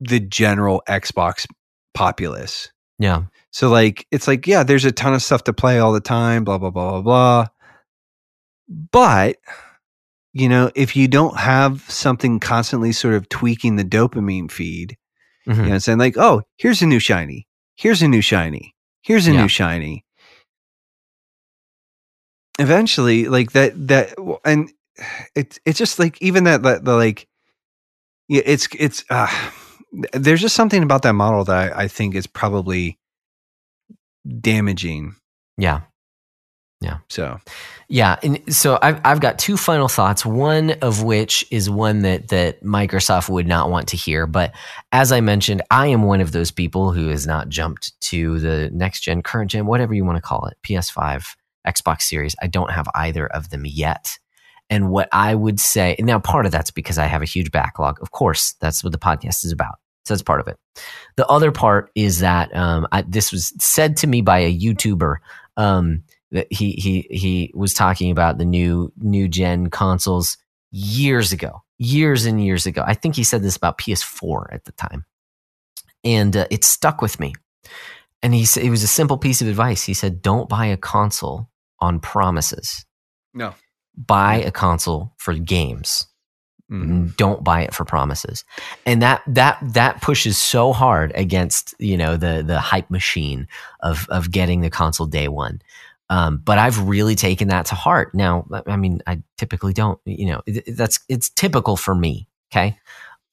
the 0.00 0.20
general 0.20 0.82
Xbox 0.88 1.46
populace. 1.94 2.70
Yeah. 2.98 3.24
So 3.50 3.68
like 3.68 4.06
it's 4.10 4.26
like, 4.28 4.46
yeah, 4.46 4.62
there's 4.62 4.84
a 4.84 4.92
ton 4.92 5.14
of 5.14 5.22
stuff 5.22 5.44
to 5.44 5.52
play 5.52 5.78
all 5.78 5.92
the 5.92 6.00
time, 6.00 6.44
blah, 6.44 6.58
blah, 6.58 6.70
blah, 6.70 6.90
blah, 6.90 7.02
blah. 7.02 7.46
But 8.92 9.36
you 10.32 10.48
know, 10.48 10.70
if 10.76 10.94
you 10.94 11.08
don't 11.08 11.36
have 11.38 11.82
something 11.90 12.38
constantly 12.38 12.92
sort 12.92 13.14
of 13.14 13.28
tweaking 13.28 13.76
the 13.76 13.84
dopamine 13.84 14.50
feed, 14.50 14.96
Mhm. 15.48 15.56
you 15.56 15.62
know, 15.62 15.62
what 15.68 15.74
I'm 15.74 15.80
saying 15.80 15.98
like, 15.98 16.16
oh, 16.16 16.42
here's 16.56 16.82
a 16.82 16.86
new 16.86 17.00
shiny, 17.00 17.48
here's 17.76 18.00
a 18.02 18.08
new 18.08 18.20
shiny, 18.20 18.74
here's 19.02 19.26
a 19.26 19.32
Yeah. 19.32 19.42
new 19.42 19.48
shiny. 19.48 20.04
Eventually, 22.58 23.24
like 23.26 23.52
that, 23.52 23.72
that, 23.88 24.14
and 24.44 24.70
it's 25.34 25.58
it's 25.64 25.78
just 25.78 25.98
like 25.98 26.20
even 26.22 26.44
that, 26.44 26.62
that 26.62 26.84
the 26.84 26.94
like, 26.94 27.26
yeah, 28.28 28.42
it's 28.44 28.68
it's. 28.78 29.04
uh 29.10 29.26
There's 30.12 30.40
just 30.40 30.54
something 30.54 30.82
about 30.82 31.02
that 31.02 31.14
model 31.14 31.44
that 31.44 31.76
I, 31.76 31.82
I 31.82 31.88
think 31.88 32.14
is 32.14 32.26
probably 32.26 32.98
damaging. 34.40 35.16
Yeah. 35.56 35.80
Yeah. 36.80 36.98
So 37.08 37.38
Yeah, 37.88 38.18
and 38.22 38.54
so 38.54 38.78
I've 38.80 39.00
I've 39.04 39.20
got 39.20 39.38
two 39.38 39.56
final 39.56 39.88
thoughts. 39.88 40.24
One 40.24 40.70
of 40.80 41.02
which 41.02 41.44
is 41.50 41.68
one 41.68 42.02
that 42.02 42.28
that 42.28 42.62
Microsoft 42.62 43.28
would 43.28 43.46
not 43.46 43.68
want 43.68 43.88
to 43.88 43.96
hear, 43.96 44.26
but 44.26 44.54
as 44.92 45.12
I 45.12 45.20
mentioned, 45.20 45.60
I 45.70 45.88
am 45.88 46.04
one 46.04 46.20
of 46.20 46.32
those 46.32 46.50
people 46.50 46.92
who 46.92 47.08
has 47.08 47.26
not 47.26 47.48
jumped 47.48 48.00
to 48.02 48.38
the 48.38 48.70
next 48.72 49.00
gen, 49.00 49.22
current 49.22 49.50
gen, 49.50 49.66
whatever 49.66 49.92
you 49.92 50.04
want 50.04 50.16
to 50.16 50.22
call 50.22 50.46
it, 50.46 50.56
PS5, 50.62 51.34
Xbox 51.66 52.02
Series. 52.02 52.34
I 52.40 52.46
don't 52.46 52.70
have 52.70 52.86
either 52.94 53.26
of 53.26 53.50
them 53.50 53.66
yet. 53.66 54.18
And 54.70 54.88
what 54.88 55.08
I 55.10 55.34
would 55.34 55.58
say 55.58 55.96
now, 55.98 56.20
part 56.20 56.46
of 56.46 56.52
that's 56.52 56.70
because 56.70 56.96
I 56.96 57.06
have 57.06 57.22
a 57.22 57.26
huge 57.26 57.50
backlog. 57.50 58.00
Of 58.00 58.12
course, 58.12 58.54
that's 58.60 58.84
what 58.84 58.92
the 58.92 58.98
podcast 58.98 59.44
is 59.44 59.50
about. 59.50 59.79
So 60.04 60.14
that's 60.14 60.22
part 60.22 60.40
of 60.40 60.48
it. 60.48 60.58
The 61.16 61.26
other 61.26 61.52
part 61.52 61.90
is 61.94 62.20
that 62.20 62.54
um, 62.56 62.86
I, 62.90 63.02
this 63.02 63.32
was 63.32 63.52
said 63.62 63.96
to 63.98 64.06
me 64.06 64.22
by 64.22 64.38
a 64.40 64.58
YouTuber. 64.58 65.16
Um, 65.56 66.04
that 66.32 66.46
he 66.50 66.72
he 66.72 67.06
he 67.10 67.52
was 67.54 67.74
talking 67.74 68.10
about 68.10 68.38
the 68.38 68.44
new 68.44 68.92
new 68.98 69.28
gen 69.28 69.68
consoles 69.68 70.36
years 70.70 71.32
ago, 71.32 71.62
years 71.78 72.24
and 72.24 72.44
years 72.44 72.66
ago. 72.66 72.84
I 72.86 72.94
think 72.94 73.16
he 73.16 73.24
said 73.24 73.42
this 73.42 73.56
about 73.56 73.78
PS4 73.78 74.46
at 74.52 74.64
the 74.64 74.72
time, 74.72 75.04
and 76.04 76.36
uh, 76.36 76.46
it 76.50 76.64
stuck 76.64 77.02
with 77.02 77.18
me. 77.18 77.34
And 78.22 78.34
he 78.34 78.44
said 78.44 78.64
it 78.64 78.70
was 78.70 78.82
a 78.82 78.88
simple 78.88 79.18
piece 79.18 79.42
of 79.42 79.48
advice. 79.48 79.82
He 79.82 79.94
said, 79.94 80.22
"Don't 80.22 80.48
buy 80.48 80.66
a 80.66 80.76
console 80.76 81.48
on 81.80 82.00
promises. 82.00 82.84
no, 83.34 83.54
Buy 83.96 84.36
a 84.36 84.50
console 84.50 85.14
for 85.18 85.34
games." 85.34 86.06
Mhm. 86.70 87.16
Don't 87.16 87.42
buy 87.42 87.62
it 87.62 87.74
for 87.74 87.84
promises. 87.84 88.44
And 88.86 89.02
that 89.02 89.22
that 89.26 89.58
that 89.62 90.00
pushes 90.02 90.38
so 90.38 90.72
hard 90.72 91.12
against, 91.16 91.74
you 91.78 91.96
know, 91.96 92.16
the 92.16 92.44
the 92.46 92.60
hype 92.60 92.90
machine 92.90 93.48
of 93.80 94.06
of 94.08 94.30
getting 94.30 94.60
the 94.60 94.70
console 94.70 95.06
day 95.06 95.28
one. 95.28 95.60
Um, 96.10 96.38
but 96.44 96.58
I've 96.58 96.88
really 96.88 97.14
taken 97.14 97.48
that 97.48 97.66
to 97.66 97.74
heart. 97.74 98.14
Now, 98.14 98.46
I 98.66 98.76
mean, 98.76 99.00
I 99.06 99.22
typically 99.38 99.72
don't, 99.72 99.98
you 100.04 100.26
know, 100.26 100.42
that's 100.66 101.00
it's 101.08 101.30
typical 101.30 101.76
for 101.76 101.94
me, 101.94 102.28
okay? 102.52 102.78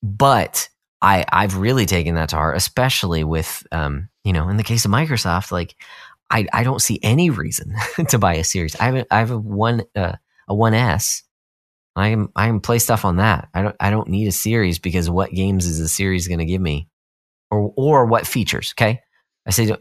But 0.04 0.70
I 1.02 1.26
I've 1.32 1.58
really 1.58 1.86
taken 1.86 2.16
that 2.16 2.30
to 2.30 2.36
heart, 2.38 2.58
especially 2.58 3.24
with 3.24 3.66
um, 3.72 4.10
you 4.24 4.34
know, 4.34 4.50
in 4.50 4.58
the 4.58 4.64
case 4.64 4.86
of 4.86 4.92
Microsoft, 4.92 5.52
like 5.52 5.76
I 6.30 6.48
I 6.54 6.64
don't 6.64 6.82
see 6.82 7.00
any 7.04 7.30
reason 7.30 7.74
to 8.10 8.18
buy 8.20 8.36
a 8.36 8.44
series. 8.44 8.76
I 8.78 8.86
have 8.86 8.96
a, 8.96 9.14
I 9.14 9.20
have 9.20 9.32
a 9.32 9.38
one 9.40 9.84
uh, 9.96 10.14
a 10.48 10.56
one 10.56 10.74
S. 10.74 11.24
I 11.98 12.10
am 12.10 12.30
I 12.36 12.48
am 12.48 12.61
play 12.61 12.80
stuff 12.80 13.03
on 13.06 13.18
that. 13.18 13.49
I 13.53 13.61
don't 13.64 13.76
I 13.80 13.90
don't 13.90 14.07
need 14.07 14.28
a 14.28 14.32
series 14.32 14.80
because 14.80 15.10
what 15.10 15.32
games 15.32 15.65
is 15.65 15.80
a 15.80 15.90
series 15.90 16.28
going 16.28 16.40
to 16.40 16.45
give 16.45 16.61
me, 16.61 16.88
or 17.52 17.74
or 17.76 18.06
what 18.06 18.28
features? 18.28 18.74
Okay, 18.78 19.02
I 19.45 19.52
say 19.52 19.76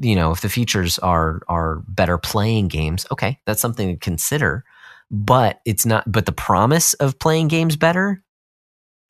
you 0.00 0.14
know 0.14 0.30
if 0.30 0.40
the 0.42 0.48
features 0.48 0.98
are 0.98 1.40
are 1.48 1.82
better 1.88 2.18
playing 2.18 2.68
games, 2.68 3.06
okay, 3.10 3.40
that's 3.46 3.60
something 3.60 3.88
to 3.88 3.96
consider. 3.96 4.64
But 5.10 5.60
it's 5.64 5.84
not. 5.86 6.10
But 6.10 6.26
the 6.26 6.32
promise 6.32 6.94
of 6.94 7.18
playing 7.18 7.48
games 7.48 7.76
better 7.76 8.22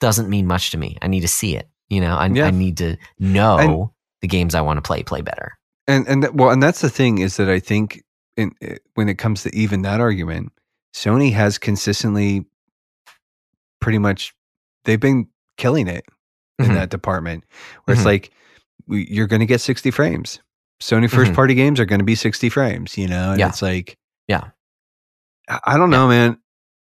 doesn't 0.01 0.29
mean 0.29 0.47
much 0.47 0.71
to 0.73 0.79
me. 0.79 0.97
I 1.03 1.07
need 1.09 1.21
to 1.21 1.29
see 1.29 1.57
it. 1.57 1.69
You 1.89 2.01
know, 2.01 2.17
I, 2.17 2.27
Yeah. 2.27 2.47
I 2.47 2.51
need 2.51 2.77
to 2.79 2.97
know 3.19 3.59
And- 3.59 3.89
the 4.23 4.29
games 4.29 4.55
I 4.55 4.61
want 4.63 4.79
to 4.79 4.83
play 4.83 5.03
play 5.03 5.21
better. 5.21 5.53
and 5.87 6.07
and 6.09 6.23
that, 6.23 6.35
well, 6.35 6.51
and 6.51 6.63
that's 6.63 6.81
the 6.81 6.89
thing 6.91 7.19
is 7.19 7.37
that 7.37 7.49
I 7.49 7.61
think 7.61 8.03
in 8.37 8.53
eh, 8.63 8.77
when 8.95 9.09
it 9.09 9.19
comes 9.19 9.43
to 9.43 9.55
even 9.55 9.83
that 9.83 10.01
argument, 10.01 10.53
Sony 10.95 11.33
has 11.33 11.59
consistently, 11.59 12.47
pretty 13.81 13.99
much, 13.99 14.33
they've 14.85 15.01
been 15.01 15.29
killing 15.57 15.89
it 15.89 16.05
in 16.59 16.67
Mhm. 16.67 16.75
that 16.75 16.91
department. 16.91 17.45
Where 17.85 17.95
Mhm. 17.95 17.99
it's 17.99 18.07
like 18.07 18.31
you're 18.89 19.27
going 19.27 19.41
to 19.41 19.47
get 19.47 19.61
60 19.61 19.91
frames. 19.91 20.41
Sony 20.81 21.11
1st 21.11 21.33
Mhm. 21.33 21.35
party 21.35 21.55
games 21.55 21.81
are 21.81 21.85
going 21.87 21.99
to 22.01 22.05
be 22.05 22.15
60 22.15 22.49
frames. 22.49 22.97
You 22.99 23.09
know, 23.09 23.31
and 23.33 23.41
Yeah. 23.41 23.49
it's 23.49 23.63
like, 23.63 23.97
Yeah. 24.29 24.51
I, 25.49 25.61
I 25.65 25.77
don't 25.77 25.91
know, 25.91 26.09
man. 26.09 26.39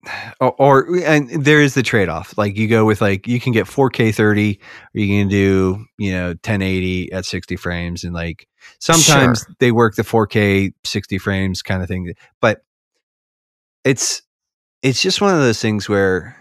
Or, 0.40 0.54
or 0.58 0.98
and 1.04 1.30
there 1.44 1.62
is 1.62 1.74
the 1.74 1.84
trade 1.84 2.08
off. 2.08 2.38
Like 2.38 2.56
you 2.56 2.70
go 2.70 2.86
with 2.86 3.02
like 3.02 3.28
you 3.28 3.40
can 3.42 3.52
get 3.52 3.68
4K 3.68 4.14
30, 4.14 4.58
or 4.96 5.00
you 5.02 5.08
can 5.08 5.28
do 5.28 5.86
you 5.98 6.14
know 6.14 6.36
1080 6.42 7.12
at 7.12 7.26
60 7.26 7.58
frames, 7.58 8.06
and 8.06 8.14
like 8.14 8.48
sometimes 8.80 9.40
Sure. 9.42 9.56
they 9.60 9.72
work 9.74 9.96
the 9.96 10.04
4K 10.06 10.72
60 10.86 11.18
frames 11.18 11.62
kind 11.62 11.82
of 11.84 11.90
thing. 11.90 12.14
But 12.42 12.62
it's 13.84 14.22
it's 14.82 15.02
just 15.02 15.22
one 15.22 15.34
of 15.34 15.40
those 15.40 15.62
things 15.62 15.90
where 15.90 16.36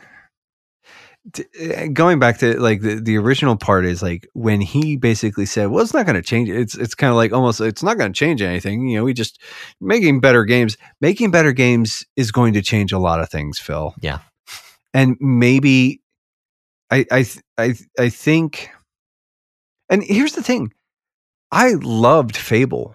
eh, 1.58 1.88
going 1.88 2.18
back 2.18 2.38
to 2.38 2.58
like 2.60 2.80
the, 2.80 2.96
the 2.96 3.16
original 3.16 3.56
part 3.56 3.84
is 3.84 4.02
like 4.02 4.28
when 4.34 4.60
he 4.60 4.96
basically 4.96 5.46
said 5.46 5.66
well 5.66 5.82
it's 5.82 5.94
not 5.94 6.06
going 6.06 6.16
to 6.16 6.22
change 6.22 6.48
it's 6.48 6.74
it's 6.76 6.94
kind 6.94 7.10
of 7.10 7.16
like 7.16 7.32
almost 7.32 7.60
it's 7.60 7.82
not 7.82 7.98
going 7.98 8.12
to 8.12 8.18
change 8.18 8.42
anything 8.42 8.86
you 8.88 8.96
know 8.96 9.04
we 9.04 9.12
just 9.12 9.40
making 9.80 10.20
better 10.20 10.44
games 10.44 10.76
making 11.00 11.30
better 11.30 11.52
games 11.52 12.04
is 12.16 12.30
going 12.30 12.52
to 12.52 12.62
change 12.62 12.92
a 12.92 12.98
lot 12.98 13.20
of 13.20 13.28
things 13.28 13.58
phil. 13.58 13.94
Yeah. 14.00 14.18
and 14.94 15.16
maybe 15.20 16.00
i 16.90 17.04
i 17.10 17.26
i 17.58 17.74
i 17.98 18.08
think 18.08 18.70
and 19.88 20.02
here's 20.02 20.32
the 20.32 20.42
thing 20.42 20.72
i 21.50 21.72
loved 21.82 22.36
fable. 22.36 22.94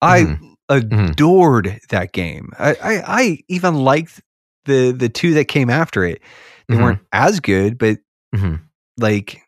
I 0.00 0.36
Mhm. 0.80 1.10
adored 1.10 1.80
that 1.90 2.12
game 2.12 2.50
I, 2.58 2.70
I 2.74 3.02
i 3.22 3.38
even 3.48 3.76
liked 3.76 4.20
the 4.64 4.92
the 4.92 5.08
two 5.08 5.34
that 5.34 5.46
came 5.46 5.70
after 5.70 6.04
it 6.04 6.20
they 6.68 6.76
Mhm. 6.76 6.82
weren't 6.82 7.00
as 7.12 7.40
good 7.40 7.78
but 7.78 7.98
Mhm. 8.34 8.60
like 8.98 9.42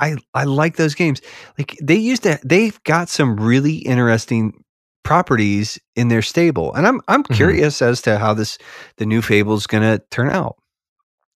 i 0.00 0.16
i 0.34 0.44
like 0.44 0.76
those 0.76 0.94
games 0.94 1.20
like 1.58 1.76
they 1.82 1.96
used 1.96 2.22
to 2.24 2.38
they've 2.44 2.82
got 2.84 3.08
some 3.08 3.36
really 3.36 3.76
interesting 3.76 4.62
properties 5.04 5.78
in 5.94 6.08
their 6.08 6.22
stable 6.22 6.74
and 6.74 6.86
i'm 6.86 7.00
i'm 7.08 7.22
Mhm. 7.24 7.34
curious 7.36 7.80
as 7.80 8.02
to 8.02 8.18
how 8.18 8.34
this 8.34 8.58
the 8.96 9.06
new 9.06 9.22
fable's 9.22 9.66
gonna 9.66 10.00
turn 10.10 10.28
out 10.30 10.56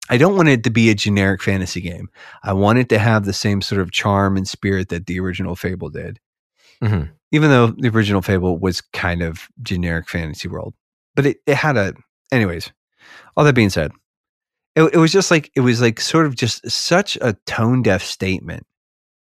i 0.09 0.17
don't 0.17 0.35
want 0.37 0.49
it 0.49 0.65
to 0.65 0.71
be 0.71 0.91
a 0.91 0.95
generic 0.95 1.41
fantasy 1.43 1.81
game 1.81 2.09
i 2.43 2.53
want 2.53 2.79
it 2.81 2.89
to 2.89 2.99
have 2.99 3.25
the 3.25 3.33
same 3.33 3.63
sort 3.63 3.81
of 3.81 3.93
charm 3.93 4.37
and 4.37 4.49
spirit 4.49 4.89
that 4.89 5.07
the 5.07 5.21
original 5.21 5.55
fable 5.55 5.89
did 5.89 6.19
Mhm. 6.83 7.11
Even 7.33 7.51
though 7.51 7.69
the 7.69 7.89
original 7.89 8.23
fable 8.23 8.59
was 8.59 8.81
kind 8.81 9.23
of 9.23 9.49
generic 9.63 10.09
fantasy 10.09 10.49
world 10.49 10.75
but 11.15 11.27
it, 11.27 11.39
it 11.47 11.55
had 11.57 11.77
a 11.77 11.95
anyways 12.33 12.71
all 13.37 13.45
that 13.45 13.55
being 13.55 13.71
said 13.71 13.93
it, 14.77 14.83
it 14.95 14.99
was 14.99 15.13
just 15.13 15.31
like 15.31 15.51
it 15.55 15.61
was 15.61 15.81
like 15.81 16.01
sort 16.01 16.27
of 16.27 16.35
just 16.37 16.69
such 16.71 17.17
a 17.21 17.35
tone 17.47 17.83
deaf 17.83 18.03
statement 18.03 18.67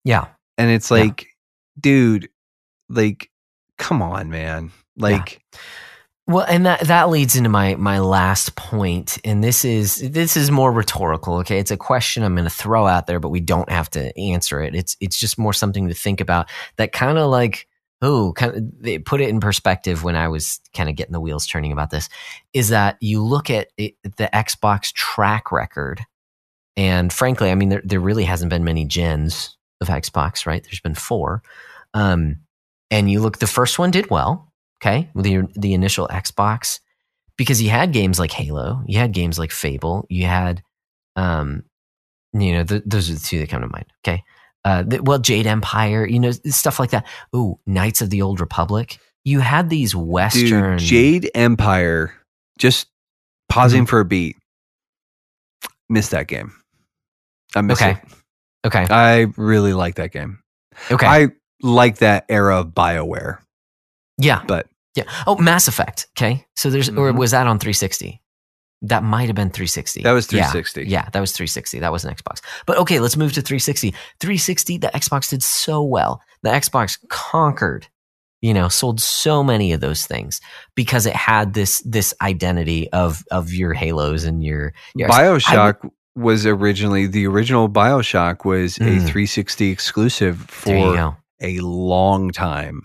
Yeah. 0.04 0.26
and 0.58 0.70
it's 0.70 0.90
Yeah. 0.90 0.98
like 0.98 1.26
dude 1.78 2.28
like 2.88 3.30
come 3.78 4.02
on 4.02 4.28
man 4.30 4.70
like 4.96 5.40
Well, 6.26 6.44
and 6.48 6.66
that 6.66 6.80
that 6.82 7.08
leads 7.08 7.34
into 7.34 7.48
my 7.48 7.74
my 7.74 7.98
last 7.98 8.54
point, 8.54 9.18
and 9.24 9.42
this 9.42 9.64
is 9.64 9.96
this 9.96 10.36
is 10.36 10.48
more 10.50 10.70
rhetorical. 10.70 11.38
Okay, 11.38 11.58
it's 11.58 11.72
a 11.72 11.76
question 11.76 12.22
I'm 12.22 12.34
going 12.36 12.44
to 12.44 12.54
throw 12.54 12.86
out 12.86 13.08
there, 13.08 13.18
but 13.18 13.30
we 13.30 13.40
don't 13.40 13.68
have 13.70 13.90
to 13.90 14.16
answer 14.16 14.60
it. 14.60 14.76
It's 14.76 14.96
it's 15.00 15.18
just 15.18 15.38
more 15.38 15.52
something 15.52 15.88
to 15.88 15.94
think 15.94 16.20
about. 16.20 16.48
That 16.76 16.92
kind 16.92 17.18
of 17.18 17.30
like 17.30 17.66
oh, 18.02 18.32
kind 18.34 18.54
of 18.54 18.82
they 18.82 18.98
put 18.98 19.20
it 19.20 19.28
in 19.28 19.40
perspective 19.40 20.04
when 20.04 20.16
I 20.16 20.28
was 20.28 20.60
kind 20.74 20.88
of 20.88 20.96
getting 20.96 21.12
the 21.12 21.20
wheels 21.20 21.46
turning 21.46 21.72
about 21.72 21.90
this. 21.90 22.08
Is 22.52 22.68
that 22.70 22.96
you 23.00 23.22
look 23.22 23.50
at 23.50 23.68
it, 23.76 23.94
the 24.02 24.30
Xbox 24.32 24.92
track 24.92 25.52
record, 25.52 26.00
and 26.76 27.12
frankly, 27.12 27.50
I 27.50 27.54
mean 27.54 27.68
there 27.68 27.82
there 27.84 28.00
really 28.00 28.24
hasn't 28.24 28.50
been 28.50 28.64
many 28.64 28.84
gens 28.84 29.56
of 29.80 29.88
Xbox, 29.88 30.46
right? 30.46 30.62
There's 30.62 30.80
been 30.80 30.94
four, 30.94 31.42
um, 31.94 32.36
and 32.90 33.10
you 33.10 33.20
look 33.20 33.38
the 33.38 33.46
first 33.46 33.78
one 33.78 33.90
did 33.90 34.10
well 34.10 34.50
okay 34.82 35.10
with 35.14 35.24
the 35.24 35.42
the 35.54 35.74
initial 35.74 36.08
Xbox 36.08 36.80
because 37.36 37.62
you 37.62 37.70
had 37.70 37.92
games 37.92 38.18
like 38.18 38.32
Halo, 38.32 38.82
you 38.86 38.98
had 38.98 39.12
games 39.12 39.38
like 39.38 39.50
Fable, 39.50 40.06
you 40.08 40.26
had 40.26 40.62
um 41.16 41.64
you 42.32 42.52
know 42.52 42.64
th- 42.64 42.82
those 42.86 43.10
are 43.10 43.14
the 43.14 43.20
two 43.20 43.38
that 43.38 43.48
come 43.48 43.62
to 43.62 43.68
mind. 43.68 43.86
Okay, 44.04 44.22
uh, 44.64 44.82
the, 44.82 45.02
well 45.02 45.18
Jade 45.18 45.46
Empire, 45.46 46.06
you 46.06 46.18
know 46.20 46.30
stuff 46.32 46.78
like 46.78 46.90
that. 46.90 47.06
Ooh, 47.34 47.58
Knights 47.66 48.00
of 48.02 48.10
the 48.10 48.22
Old 48.22 48.40
Republic. 48.40 48.98
You 49.24 49.40
had 49.40 49.68
these 49.70 49.94
Western 49.94 50.78
dude 50.78 50.86
jade 50.86 51.30
empire 51.34 52.14
just 52.58 52.88
pausing 53.48 53.84
for 53.86 54.00
a 54.00 54.04
beat 54.04 54.36
missed 55.88 56.12
that 56.12 56.26
game 56.28 56.52
i 57.56 57.60
missed 57.60 57.82
Okay. 57.82 57.92
it 57.92 57.98
Okay, 58.66 58.86
i 58.90 59.26
really 59.36 59.72
like 59.72 59.96
that 59.96 60.12
game 60.12 60.38
okay, 60.90 61.06
i 61.06 61.28
like 61.62 61.98
that 61.98 62.24
era 62.28 62.60
of 62.60 62.68
bioware 62.68 63.38
yeah, 64.18 64.42
but 64.46 64.66
yeah. 64.96 65.04
Oh, 65.26 65.36
Mass 65.38 65.66
Effect. 65.66 66.06
Okay, 66.18 66.44
so 66.54 66.68
there's 66.68 66.90
or 66.90 67.10
Mhm. 67.12 67.16
was 67.16 67.30
that 67.30 67.46
on 67.46 67.58
360? 67.58 68.19
That 68.82 69.02
might 69.02 69.26
have 69.26 69.36
been 69.36 69.50
360. 69.50 70.02
that 70.02 70.12
was 70.12 70.26
360 70.26 70.84
Yeah, 70.86 71.08
that 71.12 71.20
was 71.20 71.32
360. 71.32 71.80
That 71.80 71.92
was 71.92 72.04
an 72.04 72.14
Xbox. 72.14 72.40
But 72.66 72.78
okay, 72.78 72.98
let's 72.98 73.16
move 73.16 73.32
to 73.34 73.42
360. 73.42 73.90
360, 74.20 74.78
the 74.78 74.88
Xbox 74.88 75.28
did 75.30 75.42
so 75.42 75.82
well. 75.82 76.22
The 76.42 76.50
Xbox 76.50 76.98
conquered, 77.08 77.86
you 78.40 78.54
know, 78.54 78.68
sold 78.68 79.00
so 79.00 79.42
many 79.44 79.72
of 79.72 79.80
those 79.80 80.06
things 80.06 80.40
because 80.74 81.04
it 81.04 81.14
had 81.14 81.52
this 81.52 81.82
this 81.84 82.14
identity 82.22 82.90
of 82.92 83.22
of 83.30 83.52
your 83.52 83.74
Halos 83.74 84.24
and 84.24 84.42
your, 84.42 84.72
your 84.94 85.08
bioshock 85.10 85.90
was 86.16 86.46
originally 86.46 87.06
the 87.06 87.26
original 87.26 87.68
bioshock 87.68 88.44
was 88.44 88.78
a 88.78 88.80
Mm. 88.80 89.00
360 89.06 89.70
exclusive 89.70 90.38
for 90.48 91.14
a 91.42 91.58
long 91.60 92.30
time 92.30 92.82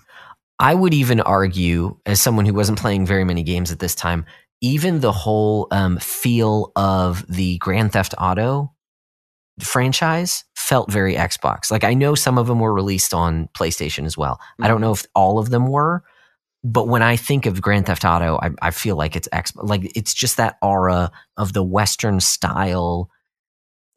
I 0.59 0.73
would 0.73 0.93
even 0.93 1.19
argue, 1.19 1.97
as 2.05 2.21
someone 2.21 2.45
who 2.45 2.53
wasn't 2.53 2.79
playing 2.79 3.05
very 3.05 3.25
many 3.25 3.43
games 3.43 3.71
at 3.73 3.79
this 3.79 3.93
time, 3.93 4.25
even 4.61 4.99
the 5.01 5.11
whole 5.11 5.67
um, 5.71 5.97
feel 5.97 6.71
of 6.75 7.25
the 7.27 7.57
Grand 7.59 7.93
Theft 7.93 8.13
Auto 8.19 8.73
franchise 9.59 10.43
felt 10.55 10.91
very 10.91 11.15
Xbox. 11.15 11.71
Like 11.71 11.83
I 11.83 11.93
know 11.93 12.15
some 12.15 12.37
of 12.37 12.47
them 12.47 12.59
were 12.59 12.73
released 12.73 13.13
on 13.13 13.47
PlayStation 13.53 14.05
as 14.05 14.17
well. 14.17 14.39
I 14.61 14.67
don't 14.67 14.81
know 14.81 14.91
if 14.91 15.05
all 15.15 15.39
of 15.39 15.49
them 15.49 15.67
were, 15.67 16.03
but 16.63 16.87
when 16.87 17.01
I 17.01 17.15
think 17.15 17.45
of 17.45 17.61
Grand 17.61 17.85
Theft 17.85 18.03
Auto, 18.05 18.37
I, 18.41 18.49
I 18.61 18.71
feel 18.71 18.95
like 18.95 19.15
it's 19.15 19.29
X. 19.31 19.55
Like 19.55 19.91
it's 19.95 20.13
just 20.13 20.37
that 20.37 20.57
aura 20.61 21.11
of 21.37 21.53
the 21.53 21.63
Western 21.63 22.19
style, 22.19 23.09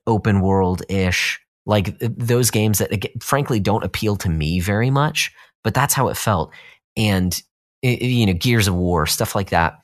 open 0.07 0.41
world 0.41 0.83
ish. 0.89 1.41
Like 1.67 1.99
those 2.01 2.51
games 2.51 2.79
that, 2.79 3.05
frankly, 3.23 3.61
don't 3.61 3.85
appeal 3.85 4.17
to 4.17 4.29
me 4.29 4.61
very 4.61 4.91
much 4.91 5.33
but 5.65 5.75
that's 5.75 5.93
how 5.93 6.09
it 6.09 6.17
felt. 6.17 6.53
And 6.97 7.43
it- 7.83 8.01
you 8.01 8.25
know, 8.27 8.33
Gears 8.33 8.69
of 8.69 8.75
War, 8.77 9.07
stuff 9.07 9.35
like 9.35 9.51
that. 9.51 9.75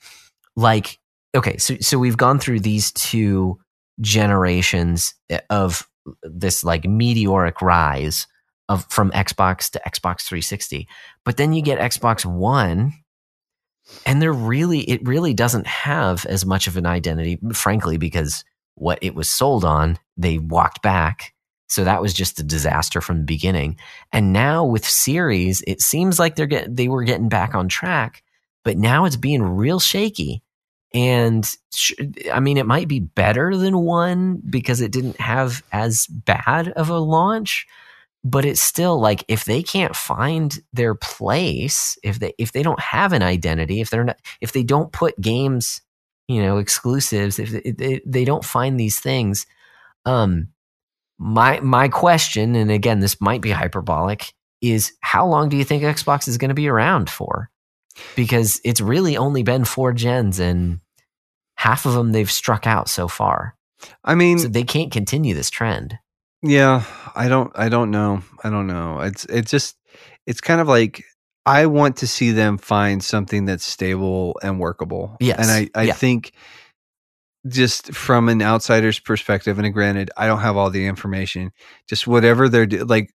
Like, 0.56 0.98
okay, 1.34 1.56
so 1.58 1.76
so 1.80 1.98
we've 1.98 2.16
gone 2.16 2.38
through 2.38 2.60
these 2.60 2.92
two 2.92 3.58
generations 4.00 5.14
eh, 5.30 5.40
of 5.50 5.88
this 6.22 6.64
like 6.64 6.84
meteoric 6.84 7.62
rise 7.62 8.26
of 8.68 8.86
from 8.90 9.10
Xbox 9.10 9.70
to 9.70 9.80
Xbox 9.86 10.22
360. 10.22 10.88
But 11.24 11.36
then 11.36 11.52
you 11.52 11.62
get 11.62 11.78
Xbox 11.78 12.24
One, 12.24 12.92
and 14.06 14.22
there 14.22 14.32
really 14.32 14.80
it 14.80 15.06
really 15.06 15.34
doesn't 15.34 15.66
have 15.66 16.24
as 16.26 16.46
much 16.46 16.66
of 16.66 16.76
an 16.76 16.86
identity, 16.86 17.38
frankly, 17.52 17.96
because 17.96 18.44
what 18.74 18.98
it 19.02 19.14
was 19.14 19.30
sold 19.30 19.64
on, 19.64 19.98
they 20.16 20.38
walked 20.38 20.82
back. 20.82 21.34
So 21.68 21.84
that 21.84 22.02
was 22.02 22.14
just 22.14 22.38
a 22.38 22.44
disaster 22.44 23.00
from 23.00 23.18
the 23.18 23.24
beginning. 23.24 23.78
And 24.12 24.32
now 24.32 24.64
with 24.64 24.86
series, 24.86 25.62
it 25.66 25.80
seems 25.80 26.18
like 26.18 26.36
they're 26.36 26.46
get, 26.46 26.76
they 26.76 26.88
were 26.88 27.04
getting 27.04 27.28
back 27.28 27.54
on 27.54 27.68
track, 27.68 28.22
but 28.64 28.76
now 28.76 29.06
it's 29.06 29.16
being 29.16 29.42
real 29.42 29.80
shaky. 29.80 30.42
And 30.94 31.44
I 32.32 32.38
mean, 32.38 32.56
it 32.56 32.66
might 32.66 32.86
be 32.86 33.00
better 33.00 33.56
than 33.56 33.78
one 33.80 34.40
because 34.48 34.80
it 34.80 34.92
didn't 34.92 35.20
have 35.20 35.62
as 35.72 36.06
bad 36.06 36.68
of 36.68 36.88
a 36.88 36.98
launch, 36.98 37.66
but 38.22 38.44
it's 38.44 38.62
still 38.62 39.00
like 39.00 39.24
if 39.26 39.44
they 39.44 39.62
can't 39.62 39.96
find 39.96 40.56
their 40.72 40.94
place, 40.94 41.98
if 42.04 42.20
they 42.20 42.32
if 42.38 42.52
they 42.52 42.62
don't 42.62 42.80
have 42.80 43.12
an 43.12 43.22
identity, 43.22 43.80
if 43.80 43.90
they're 43.90 44.04
not, 44.04 44.18
if 44.40 44.52
they 44.52 44.62
don't 44.62 44.92
put 44.92 45.20
games, 45.20 45.82
you 46.28 46.40
know, 46.40 46.58
exclusives, 46.58 47.40
if 47.40 47.50
they, 47.50 47.72
they, 47.72 48.00
they 48.06 48.24
don't 48.24 48.44
find 48.44 48.78
these 48.78 49.00
things, 49.00 49.46
um, 50.06 50.48
my 51.18 51.60
my 51.60 51.88
question, 51.88 52.54
and 52.54 52.70
again, 52.70 53.00
this 53.00 53.20
might 53.20 53.40
be 53.40 53.50
hyperbolic, 53.50 54.32
is 54.60 54.92
how 55.00 55.26
long 55.26 55.48
do 55.48 55.56
you 55.56 55.64
think 55.64 55.82
Xbox 55.82 56.28
is 56.28 56.38
going 56.38 56.48
to 56.50 56.54
be 56.54 56.68
around 56.68 57.10
for? 57.10 57.50
Because 58.16 58.60
it's 58.64 58.80
really 58.80 59.16
only 59.16 59.42
been 59.42 59.64
four 59.64 59.92
gens, 59.92 60.40
and 60.40 60.80
half 61.56 61.86
of 61.86 61.94
them 61.94 62.12
they've 62.12 62.30
struck 62.30 62.66
out 62.66 62.88
so 62.88 63.08
far. 63.08 63.56
I 64.04 64.14
mean, 64.14 64.38
So 64.38 64.48
they 64.48 64.64
can't 64.64 64.92
continue 64.92 65.34
this 65.34 65.50
trend. 65.50 65.98
Yeah, 66.42 66.84
I 67.14 67.28
don't 67.28 67.50
I 67.54 67.68
don't 67.68 67.90
know. 67.90 68.22
I 68.42 68.50
don't 68.50 68.66
know. 68.66 69.00
It's 69.00 69.24
it's 69.26 69.50
just 69.50 69.76
it's 70.26 70.40
kind 70.40 70.60
of 70.60 70.68
like 70.68 71.02
I 71.46 71.66
want 71.66 71.98
to 71.98 72.06
see 72.06 72.30
them 72.30 72.58
find 72.58 73.02
something 73.02 73.44
that's 73.44 73.64
stable 73.64 74.38
and 74.42 74.58
workable. 74.58 75.16
Yes, 75.20 75.38
And 75.38 75.50
I 75.50 75.78
I 75.78 75.84
yeah. 75.84 75.92
think 75.94 76.32
just 77.46 77.94
from 77.94 78.28
an 78.28 78.40
outsider's 78.40 78.98
perspective 78.98 79.58
and 79.58 79.72
granted 79.74 80.10
I 80.16 80.26
don't 80.26 80.40
have 80.40 80.56
all 80.56 80.70
the 80.70 80.86
information, 80.86 81.52
just 81.88 82.06
whatever 82.06 82.48
they're 82.48 82.66
do, 82.66 82.84
like 82.84 83.12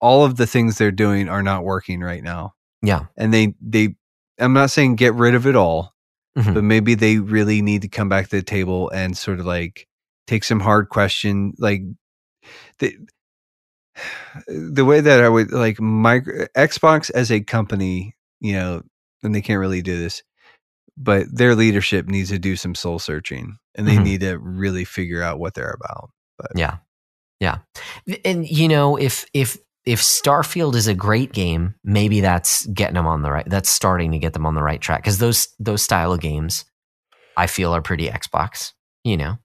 all 0.00 0.24
of 0.24 0.36
the 0.36 0.46
things 0.46 0.78
they're 0.78 0.90
doing 0.92 1.28
are 1.28 1.42
not 1.42 1.64
working 1.64 2.00
right 2.00 2.22
now. 2.22 2.54
Yeah. 2.82 3.06
And 3.16 3.32
they 3.32 3.54
they 3.60 3.94
I'm 4.38 4.52
not 4.52 4.70
saying 4.70 4.96
get 4.96 5.14
rid 5.14 5.34
of 5.34 5.46
it 5.46 5.56
all, 5.56 5.94
Mhm. 6.36 6.54
but 6.54 6.64
maybe 6.64 6.94
they 6.94 7.18
really 7.18 7.62
need 7.62 7.82
to 7.82 7.88
come 7.88 8.08
back 8.08 8.28
to 8.28 8.36
the 8.36 8.42
table 8.42 8.90
and 8.90 9.16
sort 9.16 9.40
of 9.40 9.46
like 9.46 9.86
take 10.26 10.44
some 10.44 10.60
hard 10.60 10.88
question 10.88 11.52
like 11.58 11.82
the 12.80 12.96
the 14.48 14.84
way 14.84 15.00
that 15.00 15.22
I 15.22 15.28
would 15.28 15.52
like 15.52 15.80
micro 15.80 16.46
Xbox 16.56 17.10
as 17.14 17.30
a 17.32 17.40
company, 17.40 18.14
you 18.40 18.52
know, 18.54 18.82
and 19.22 19.34
they 19.34 19.42
can't 19.42 19.60
really 19.60 19.82
do 19.82 19.98
this, 19.98 20.22
but 20.96 21.26
their 21.32 21.54
leadership 21.54 22.06
needs 22.08 22.30
to 22.30 22.38
do 22.38 22.56
some 22.56 22.74
soul 22.74 22.98
searching 22.98 23.58
and 23.74 23.86
they 23.88 23.96
Mhm. 23.96 24.04
need 24.04 24.20
to 24.22 24.38
really 24.38 24.84
figure 24.84 25.22
out 25.22 25.38
what 25.40 25.54
they're 25.54 25.76
about. 25.82 26.10
But 26.38 26.52
yeah. 26.56 26.78
Yeah. 27.40 27.58
And 28.24 28.48
you 28.48 28.68
know, 28.68 28.96
if 28.96 29.26
if 29.34 29.58
if 29.88 30.02
Starfield 30.02 30.74
is 30.74 30.86
a 30.86 30.94
great 30.94 31.32
game, 31.32 31.74
maybe 31.82 32.20
that's 32.20 32.66
getting 32.66 32.94
them 32.94 33.06
on 33.06 33.22
the 33.22 33.32
right 33.32 33.48
that's 33.48 33.70
starting 33.70 34.12
to 34.12 34.18
get 34.18 34.34
them 34.34 34.44
on 34.44 34.54
the 34.54 34.62
right 34.62 34.80
track 34.80 35.02
cuz 35.02 35.18
those 35.18 35.48
those 35.58 35.82
style 35.82 36.12
of 36.12 36.20
games 36.20 36.66
I 37.38 37.46
feel 37.46 37.74
are 37.74 37.80
pretty 37.80 38.08
Xbox, 38.08 38.72
you 39.04 39.16
know. 39.16 39.38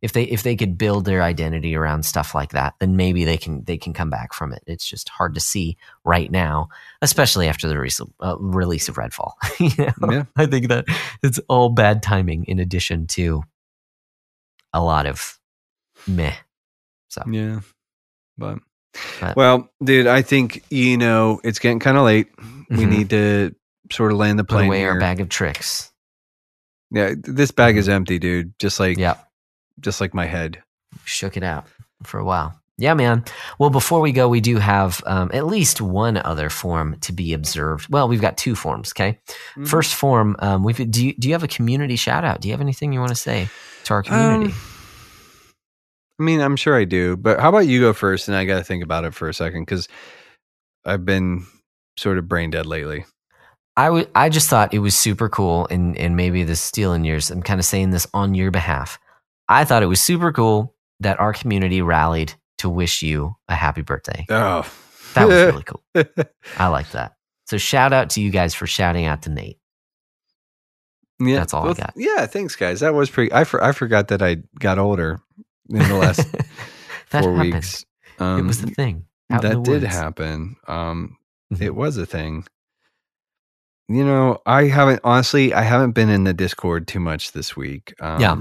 If 0.00 0.14
they 0.14 0.22
if 0.22 0.42
they 0.42 0.56
could 0.56 0.78
build 0.78 1.04
their 1.04 1.22
identity 1.22 1.76
around 1.76 2.04
stuff 2.04 2.34
like 2.34 2.52
that, 2.52 2.74
then 2.80 2.96
maybe 2.96 3.26
they 3.26 3.36
can 3.36 3.64
they 3.64 3.76
can 3.76 3.92
come 3.92 4.08
back 4.08 4.32
from 4.32 4.54
it. 4.54 4.62
It's 4.66 4.86
just 4.86 5.10
hard 5.10 5.34
to 5.34 5.40
see 5.40 5.76
right 6.04 6.30
now, 6.30 6.68
especially 7.02 7.48
after 7.48 7.68
the 7.68 7.78
recent, 7.78 8.14
uh, 8.20 8.38
release 8.38 8.88
of 8.88 8.94
Redfall. 8.94 9.32
you 9.60 9.70
know? 9.76 10.12
Yeah. 10.12 10.24
I 10.36 10.46
think 10.46 10.68
that 10.68 10.86
it's 11.22 11.38
all 11.48 11.68
bad 11.68 12.02
timing 12.02 12.44
in 12.44 12.58
addition 12.58 13.06
to 13.08 13.42
a 14.72 14.80
lot 14.82 15.04
of 15.04 15.38
meh. 16.06 16.36
So 17.08 17.22
Yeah. 17.28 17.60
But, 18.38 18.60
But- 19.20 19.36
well, 19.36 19.68
dude, 19.82 20.06
I 20.06 20.22
think 20.22 20.62
you 20.70 20.96
know 20.96 21.40
it's 21.44 21.58
getting 21.58 21.78
kind 21.80 21.96
of 21.96 22.04
late. 22.04 22.28
We 22.70 22.84
Mhm. 22.84 22.88
need 22.88 23.10
to 23.10 23.54
sort 23.92 24.12
of 24.12 24.18
land 24.18 24.38
the 24.38 24.44
put 24.44 24.56
plane 24.56 24.68
away 24.68 24.78
here. 24.80 24.92
our 24.92 25.00
bag 25.00 25.20
of 25.20 25.28
tricks. 25.28 25.90
Yeah, 26.90 27.14
this 27.16 27.50
bag 27.50 27.76
is 27.76 27.88
empty, 27.88 28.18
dude. 28.18 28.52
Just 28.58 28.80
like 28.80 28.98
Yeah, 28.98 29.14
just 29.80 30.00
like 30.00 30.12
my 30.14 30.26
head. 30.26 30.62
shook 31.04 31.36
it 31.36 31.42
out 31.42 31.66
for 32.02 32.18
a 32.18 32.24
while. 32.24 32.56
Yeah, 32.78 32.94
man. 32.94 33.24
Well, 33.58 33.68
before 33.70 34.00
we 34.00 34.10
go, 34.10 34.28
we 34.28 34.40
do 34.40 34.56
have 34.56 35.02
um, 35.06 35.30
at 35.34 35.46
least 35.46 35.80
one 35.82 36.16
other 36.16 36.48
form 36.48 36.96
to 37.02 37.12
be 37.12 37.32
observed. 37.34 37.88
Well, 37.90 38.08
we've 38.08 38.22
got 38.22 38.38
two 38.38 38.54
forms. 38.56 38.92
Okay, 38.92 39.18
Mm-hmm. 39.52 39.64
first 39.66 39.94
form. 39.94 40.34
Um, 40.38 40.64
we've 40.64 40.90
do 40.90 41.06
you, 41.08 41.14
do 41.14 41.28
you 41.28 41.34
have 41.34 41.42
a 41.42 41.48
community 41.48 41.96
shout 41.96 42.24
out? 42.24 42.40
Do 42.40 42.48
you 42.48 42.52
have 42.54 42.60
anything 42.62 42.92
you 42.92 42.98
want 43.00 43.10
to 43.10 43.14
say 43.16 43.48
to 43.84 43.94
our 43.94 44.02
community? 44.02 44.52
Um, 44.52 44.58
I 46.20 46.22
mean, 46.22 46.40
I'm 46.40 46.56
sure 46.56 46.76
I 46.76 46.84
do, 46.84 47.16
but 47.16 47.40
how 47.40 47.48
about 47.48 47.66
you 47.66 47.80
go 47.80 47.94
first, 47.94 48.28
and 48.28 48.36
I 48.36 48.44
got 48.44 48.58
to 48.58 48.64
think 48.64 48.84
about 48.84 49.04
it 49.04 49.14
for 49.14 49.30
a 49.30 49.34
second 49.34 49.62
because 49.62 49.88
I've 50.84 51.06
been 51.06 51.46
sort 51.98 52.18
of 52.18 52.28
brain 52.28 52.50
dead 52.50 52.66
lately. 52.66 53.06
I 53.74 53.88
would. 53.88 54.10
I 54.14 54.28
just 54.28 54.50
thought 54.50 54.74
it 54.74 54.80
was 54.80 54.94
super 54.94 55.30
cool, 55.30 55.66
and 55.70 55.96
and 55.96 56.16
maybe 56.16 56.44
this 56.44 56.60
stealing 56.60 57.06
yours. 57.06 57.30
I'm 57.30 57.42
kind 57.42 57.58
of 57.58 57.64
saying 57.64 57.90
this 57.90 58.06
on 58.12 58.34
your 58.34 58.50
behalf. 58.50 58.98
I 59.48 59.64
thought 59.64 59.82
it 59.82 59.86
was 59.86 60.02
super 60.02 60.30
cool 60.30 60.74
that 61.00 61.18
our 61.18 61.32
community 61.32 61.80
rallied 61.80 62.34
to 62.58 62.68
wish 62.68 63.00
you 63.00 63.34
a 63.48 63.54
happy 63.54 63.80
birthday. 63.80 64.26
Oh, 64.28 64.70
That 65.14 65.26
was 65.26 65.36
really 65.36 65.62
cool. 65.66 65.82
I 66.58 66.66
like 66.68 66.90
that. 66.90 67.14
So 67.46 67.56
shout 67.56 67.94
out 67.94 68.10
to 68.10 68.20
you 68.20 68.30
guys 68.30 68.54
for 68.54 68.66
shouting 68.66 69.06
out 69.06 69.22
to 69.22 69.30
Nate. 69.30 69.58
yeah, 71.18 71.36
That's 71.36 71.54
all 71.54 71.66
I 71.68 71.72
got. 71.72 71.94
Yeah, 71.96 72.26
thanks, 72.26 72.54
guys. 72.56 72.80
That 72.80 72.92
was 72.92 73.08
pretty. 73.08 73.32
I 73.32 73.44
for, 73.44 73.64
I 73.64 73.72
forgot 73.72 74.08
that 74.08 74.20
I 74.20 74.42
got 74.58 74.78
older 74.78 75.22
in 75.70 75.78
the 75.78 75.94
last 75.96 76.26
four 77.06 77.20
happened. 77.34 77.38
weeks. 77.54 77.84
Um, 78.18 78.40
it 78.40 78.42
was 78.46 78.60
the 78.60 78.70
thing. 78.70 79.06
out 79.30 79.44
in 79.44 79.50
that 79.50 79.56
the 79.64 79.78
did 79.80 79.82
happen. 79.84 80.56
Um, 80.68 81.16
Mhm. 81.52 81.62
it 81.62 81.74
was 81.74 81.96
a 81.96 82.06
thing. 82.06 82.44
You 83.88 84.04
know, 84.04 84.38
I 84.46 84.64
haven't 84.64 85.00
honestly. 85.02 85.52
I 85.52 85.62
haven't 85.62 85.92
been 85.92 86.08
in 86.10 86.22
the 86.24 86.32
Discord 86.34 86.86
too 86.86 87.00
much 87.00 87.32
this 87.32 87.56
week. 87.56 87.92
Um, 88.00 88.20
Yeah. 88.20 88.40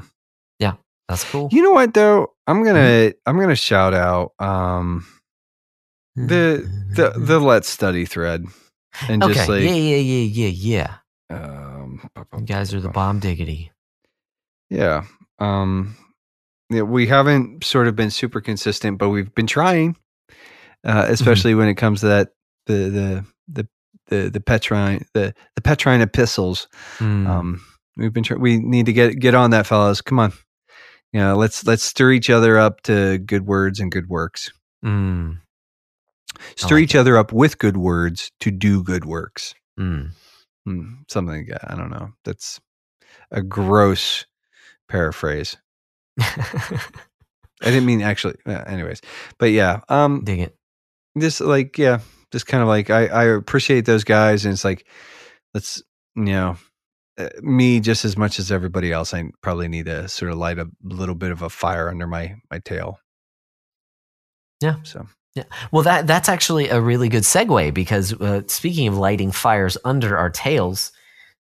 Yeah, 0.60 0.74
that's 1.08 1.24
cool. 1.24 1.50
You 1.52 1.64
know 1.64 1.72
what 1.72 1.94
though? 1.94 2.34
I'm 2.46 2.64
gonna 2.64 3.14
I'm 3.26 3.40
gonna 3.40 3.56
shout 3.56 3.94
out 3.96 4.34
um 4.40 5.08
the 6.16 6.70
the 6.94 7.14
the 7.18 7.40
let's 7.40 7.68
study 7.70 8.06
thread 8.06 8.46
and 9.08 9.24
okay. 9.24 9.34
just 9.34 9.50
like 9.50 9.64
yeah, 9.64 9.72
yeah, 9.74 9.96
yeah, 9.98 10.48
yeah, 10.48 10.98
yeah. 11.30 11.36
um 11.36 12.10
You 12.38 12.42
guys 12.46 12.74
are 12.74 12.82
the 12.82 12.90
bomb 12.90 13.20
diggity. 13.20 13.72
yeah 14.70 15.06
um 15.40 15.96
yeah, 16.70 16.82
we 16.82 17.08
haven't 17.08 17.64
sort 17.64 17.88
of 17.88 17.96
been 17.96 18.12
super 18.12 18.42
consistent 18.42 18.98
but 18.98 19.10
we've 19.10 19.34
been 19.36 19.48
trying 19.48 19.96
uh 20.86 21.06
especially 21.10 21.56
when 21.56 21.68
it 21.68 21.76
comes 21.76 22.02
to 22.02 22.08
that 22.08 22.30
the 22.66 22.74
the 22.74 23.26
the 23.48 23.68
the 24.08 24.30
the 24.30 24.40
petrine 24.40 25.06
the 25.14 25.34
the 25.56 25.62
petrine 25.62 26.02
epistles. 26.02 26.68
Hmm. 26.98 27.28
um 27.28 27.62
we've 27.98 28.14
been 28.14 28.24
we 28.40 28.58
need 28.58 28.86
to 28.86 28.94
get 28.94 29.20
get 29.20 29.36
on 29.36 29.52
that 29.52 29.68
fellas. 29.68 30.02
Come 30.02 30.20
on. 30.20 30.34
You 31.12 31.22
know 31.22 31.36
let's 31.36 31.66
let's 31.66 31.84
stir 31.84 32.12
each 32.12 32.30
other 32.30 32.58
up 32.58 32.82
to 32.82 33.18
good 33.18 33.46
words 33.46 33.80
and 33.80 33.92
good 33.92 34.08
works. 34.08 34.52
Mm, 34.86 35.40
stir 36.56 36.76
like 36.76 36.84
each 36.84 36.96
other 36.96 37.18
up 37.18 37.34
with 37.34 37.58
good 37.58 37.78
words 37.78 38.32
to 38.42 38.52
do 38.52 38.84
good 38.84 39.06
works. 39.06 39.56
Mm. 39.80 40.12
Hmm, 40.66 40.94
something 41.08 41.38
like 41.38 41.48
that. 41.48 41.72
I 41.72 41.76
don't 41.76 41.90
know. 41.90 42.14
That's 42.26 42.60
a 43.32 43.42
gross 43.42 44.26
paraphrase 44.88 45.58
i 47.62 47.66
didn't 47.66 47.86
mean 47.86 48.02
actually 48.02 48.36
uh, 48.46 48.64
anyways 48.68 49.02
but 49.38 49.48
yeah 49.52 49.82
um 49.90 50.24
Dig 50.24 50.40
it. 50.40 50.56
just 51.18 51.42
like 51.42 51.78
yeah 51.78 52.00
just 52.32 52.48
kind 52.48 52.62
of 52.62 52.68
like 52.68 52.90
i 52.90 53.08
i 53.08 53.24
appreciate 53.26 53.86
those 53.86 54.04
guys 54.04 54.46
and 54.46 54.54
it's 54.54 54.64
like 54.66 54.86
let's 55.54 55.82
you 56.16 56.24
know 56.26 56.58
uh, 57.18 57.30
me 57.42 57.80
just 57.80 58.06
as 58.06 58.16
much 58.18 58.40
as 58.40 58.52
everybody 58.52 58.92
else 58.92 59.14
i 59.14 59.24
probably 59.42 59.68
need 59.68 59.86
to 59.86 60.08
sort 60.08 60.32
of 60.32 60.38
light 60.38 60.58
a 60.60 60.68
little 60.84 61.16
bit 61.16 61.32
of 61.32 61.42
a 61.42 61.50
fire 61.50 61.90
under 61.90 62.08
my 62.08 62.36
my 62.52 62.60
tail 62.60 63.00
Yeah. 64.62 64.76
so 64.84 65.08
Yeah. 65.36 65.44
Well, 65.72 65.84
that 65.84 66.08
that's 66.08 66.30
actually 66.30 66.70
a 66.70 66.82
really 66.82 67.10
good 67.10 67.24
segue 67.24 67.74
because 67.74 68.14
uh, 68.14 68.42
speaking 68.48 68.88
of 68.88 68.98
lighting 68.98 69.32
fires 69.32 69.78
under 69.86 70.18
our 70.18 70.30
tails, 70.30 70.92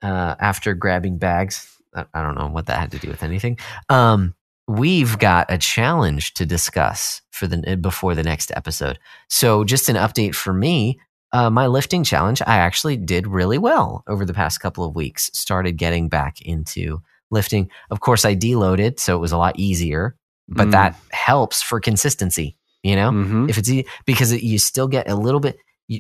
uh, 0.03 0.35
after 0.41 0.75
grabbing 0.75 1.19
bags, 1.19 1.67
I, 1.95 2.05
I 2.13 2.23
don't 2.23 2.37
know 2.37 2.49
what 2.49 2.67
that 2.67 2.79
had 2.81 2.91
to 2.93 2.99
do 2.99 3.09
with 3.09 3.23
anything. 3.23 3.59
Um, 3.89 4.35
we've 4.79 5.19
got 5.19 5.47
a 5.49 5.59
challenge 5.59 6.35
to 6.35 6.47
discuss 6.47 7.23
for 7.31 7.47
the 7.47 7.77
before 7.77 8.15
the 8.15 8.23
next 8.23 8.53
episode. 8.55 8.99
So, 9.29 9.65
just 9.65 9.89
an 9.89 9.97
update 9.97 10.35
for 10.35 10.53
me. 10.53 11.01
Uh, 11.33 11.49
my 11.49 11.67
lifting 11.69 12.03
challenge, 12.03 12.43
I 12.45 12.57
actually 12.57 12.97
did 12.97 13.27
really 13.29 13.59
well 13.59 14.03
over 14.09 14.25
the 14.25 14.35
past 14.35 14.61
couple 14.61 14.85
of 14.85 14.97
weeks. 14.97 15.31
Started 15.33 15.73
getting 15.73 16.09
back 16.09 16.41
into 16.43 17.01
lifting. 17.31 17.71
Of 17.91 18.01
course, 18.01 18.25
I 18.25 18.35
deloaded, 18.35 18.99
so 18.99 19.17
it 19.17 19.21
was 19.21 19.33
a 19.33 19.39
lot 19.39 19.59
easier. 19.59 20.17
But 20.49 20.69
Mm. 20.69 20.73
that 20.73 20.97
helps 21.13 21.63
for 21.63 21.79
consistency. 21.81 22.57
You 22.83 22.97
know, 22.97 23.11
mhm. 23.11 23.49
if 23.51 23.59
it's 23.59 23.71
because 24.07 24.33
it, 24.33 24.43
you 24.43 24.59
still 24.59 24.89
get 24.89 25.09
a 25.09 25.15
little 25.15 25.41
bit 25.41 25.57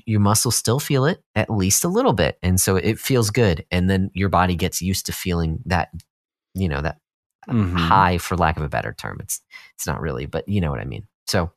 your 0.06 0.20
muscles 0.20 0.54
still 0.54 0.78
feel 0.78 1.04
it 1.04 1.20
at 1.34 1.50
least 1.50 1.82
a 1.82 1.88
little 1.88 2.12
bit 2.12 2.38
and 2.44 2.60
so 2.60 2.76
it 2.76 2.96
feels 2.96 3.30
good 3.30 3.64
and 3.72 3.90
then 3.90 4.08
your 4.14 4.28
body 4.28 4.54
gets 4.54 4.80
used 4.80 5.04
to 5.06 5.12
feeling 5.12 5.58
that 5.66 5.88
you 6.54 6.68
know 6.68 6.80
that 6.80 6.98
Mhm. 7.50 7.76
high 7.76 8.18
for 8.18 8.36
lack 8.36 8.56
of 8.56 8.62
a 8.62 8.68
better 8.68 8.92
term. 8.98 9.18
It's 9.20 9.40
it's 9.74 9.86
not 9.86 10.00
really, 10.00 10.26
but 10.26 10.48
you 10.48 10.60
know 10.60 10.70
what 10.70 10.80
I 10.80 10.84
mean. 10.84 11.06
So 11.26 11.52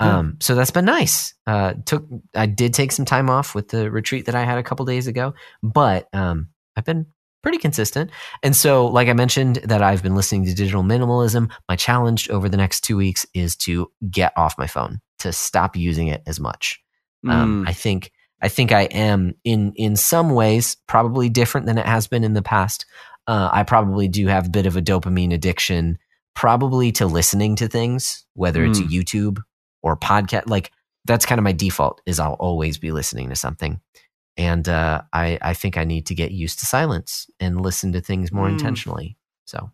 um 0.00 0.36
so 0.40 0.54
that's 0.54 0.70
been 0.70 0.84
nice. 0.84 1.34
Uh 1.46 1.74
took 1.84 2.06
I 2.34 2.46
did 2.46 2.74
take 2.74 2.92
some 2.92 3.04
time 3.04 3.30
off 3.30 3.54
with 3.54 3.68
the 3.68 3.90
retreat 3.90 4.26
that 4.26 4.34
I 4.34 4.44
had 4.44 4.58
a 4.58 4.62
couple 4.62 4.84
days 4.86 5.06
ago, 5.06 5.34
but 5.62 6.08
um 6.12 6.48
I've 6.76 6.84
been 6.84 7.06
pretty 7.42 7.58
consistent. 7.58 8.10
And 8.42 8.54
so 8.54 8.86
like 8.86 9.08
I 9.08 9.12
mentioned 9.14 9.56
that 9.64 9.82
I've 9.82 10.02
been 10.02 10.14
listening 10.14 10.44
to 10.46 10.54
digital 10.54 10.82
minimalism, 10.82 11.50
my 11.68 11.76
challenge 11.76 12.30
over 12.30 12.48
the 12.48 12.56
next 12.56 12.82
2 12.82 12.96
weeks 12.96 13.26
is 13.34 13.56
to 13.56 13.90
get 14.10 14.32
off 14.36 14.56
my 14.58 14.66
phone, 14.68 15.00
to 15.20 15.32
stop 15.32 15.76
using 15.76 16.06
it 16.08 16.22
as 16.26 16.38
much. 16.40 16.80
Um, 17.28 17.64
Mm. 17.64 17.68
I 17.68 17.72
think 17.72 18.12
I 18.44 18.48
think 18.48 18.72
I 18.72 18.82
am 18.82 19.34
in 19.44 19.72
in 19.76 19.94
some 19.94 20.30
ways 20.30 20.76
probably 20.88 21.28
different 21.28 21.66
than 21.66 21.78
it 21.78 21.86
has 21.86 22.08
been 22.08 22.24
in 22.24 22.32
the 22.34 22.42
past. 22.42 22.86
Uh, 23.26 23.48
I 23.52 23.62
probably 23.62 24.08
do 24.08 24.26
have 24.26 24.46
a 24.46 24.50
bit 24.50 24.66
of 24.66 24.76
a 24.76 24.82
dopamine 24.82 25.32
addiction, 25.32 25.98
probably 26.34 26.92
to 26.92 27.06
listening 27.06 27.56
to 27.56 27.68
things, 27.68 28.24
whether 28.34 28.64
it's 28.64 28.80
Mm. 28.80 28.90
YouTube 28.90 29.38
or 29.82 29.96
podcast. 29.96 30.48
Like 30.48 30.72
that's 31.04 31.26
kind 31.26 31.38
of 31.38 31.44
my 31.44 31.52
default. 31.52 32.00
Is 32.06 32.18
I'll 32.20 32.34
always 32.34 32.78
be 32.78 32.92
listening 32.92 33.28
to 33.28 33.36
something, 33.36 33.80
and 34.36 34.68
uh, 34.68 35.02
I 35.12 35.38
I 35.42 35.54
think 35.54 35.76
I 35.76 35.84
need 35.84 36.06
to 36.06 36.14
get 36.14 36.30
used 36.32 36.58
to 36.60 36.66
silence 36.66 37.26
and 37.40 37.60
listen 37.60 37.92
to 37.92 38.00
things 38.00 38.32
more 38.32 38.48
Mm. 38.48 38.52
intentionally. 38.52 39.16
So 39.46 39.70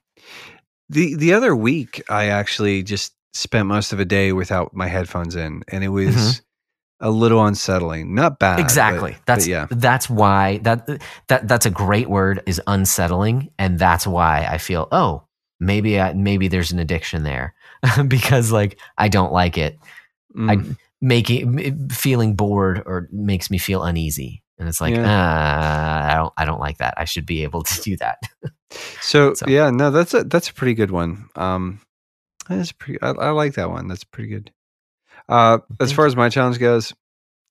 The 0.91 1.15
the 1.17 1.33
other 1.35 1.55
week, 1.55 2.03
I 2.09 2.27
actually 2.27 2.83
just 2.83 3.13
spent 3.35 3.67
most 3.69 3.93
of 3.93 4.01
a 4.01 4.05
day 4.05 4.33
without 4.33 4.75
my 4.75 4.89
headphones 4.89 5.37
in, 5.37 5.63
and 5.69 5.85
it 5.85 5.89
was 5.91 6.15
Mhm. 6.17 6.41
A 7.01 7.11
little 7.11 7.45
unsettling. 7.45 8.15
Not 8.15 8.39
bad, 8.39 8.59
exactly 8.61 9.13
but 9.13 9.27
that's 9.27 9.47
yeah. 9.47 9.67
that's 9.71 10.11
why 10.11 10.59
that 10.59 10.89
that 11.29 11.47
that's 11.47 11.67
a 11.67 11.71
great 11.71 12.09
word 12.11 12.43
is 12.47 12.61
unsettling 12.67 13.51
and 13.59 13.79
that's 13.79 14.07
why 14.07 14.47
i 14.51 14.59
feel 14.59 14.89
oh 14.91 15.23
maybe 15.61 16.01
I, 16.01 16.13
maybe 16.15 16.49
there's 16.49 16.73
an 16.73 16.79
addiction 16.81 17.23
there 17.23 17.55
because 18.09 18.51
like 18.53 18.79
i 18.99 19.09
don't 19.09 19.33
like 19.33 19.57
it 19.59 19.79
Mm. 20.37 20.51
i 20.73 20.77
making 21.01 21.89
feeling 21.89 22.35
bored 22.37 22.83
or 22.85 23.09
makes 23.13 23.51
me 23.51 23.57
feel 23.59 23.83
uneasy 23.83 24.43
and 24.59 24.69
it's 24.69 24.81
like 24.81 24.95
Yeah. 24.95 25.03
uh, 25.09 26.13
i 26.13 26.17
don't 26.17 26.33
i 26.37 26.45
don't 26.45 26.61
like 26.61 26.79
that 26.79 26.95
i 26.99 27.05
should 27.07 27.25
be 27.27 27.45
able 27.45 27.63
to 27.63 27.81
do 27.89 27.97
that 27.97 28.19
so, 29.01 29.33
so- 29.39 29.47
yeah, 29.49 29.71
no, 29.71 29.91
that's 29.91 30.13
a 30.15 30.25
that's 30.25 30.51
a 30.51 30.55
pretty 30.55 30.75
good 30.75 30.91
one. 30.91 31.29
Um, 31.37 31.81
that's 32.49 32.73
pretty. 32.73 33.01
I, 33.01 33.11
I 33.11 33.31
like 33.31 33.55
that 33.55 33.71
one. 33.71 33.89
That's 33.89 34.05
pretty 34.05 34.29
good. 34.29 34.53
Uh, 35.29 35.59
as 35.81 35.93
far 35.93 36.07
as 36.07 36.17
my 36.17 36.29
challenge 36.29 36.59
goes, 36.59 36.93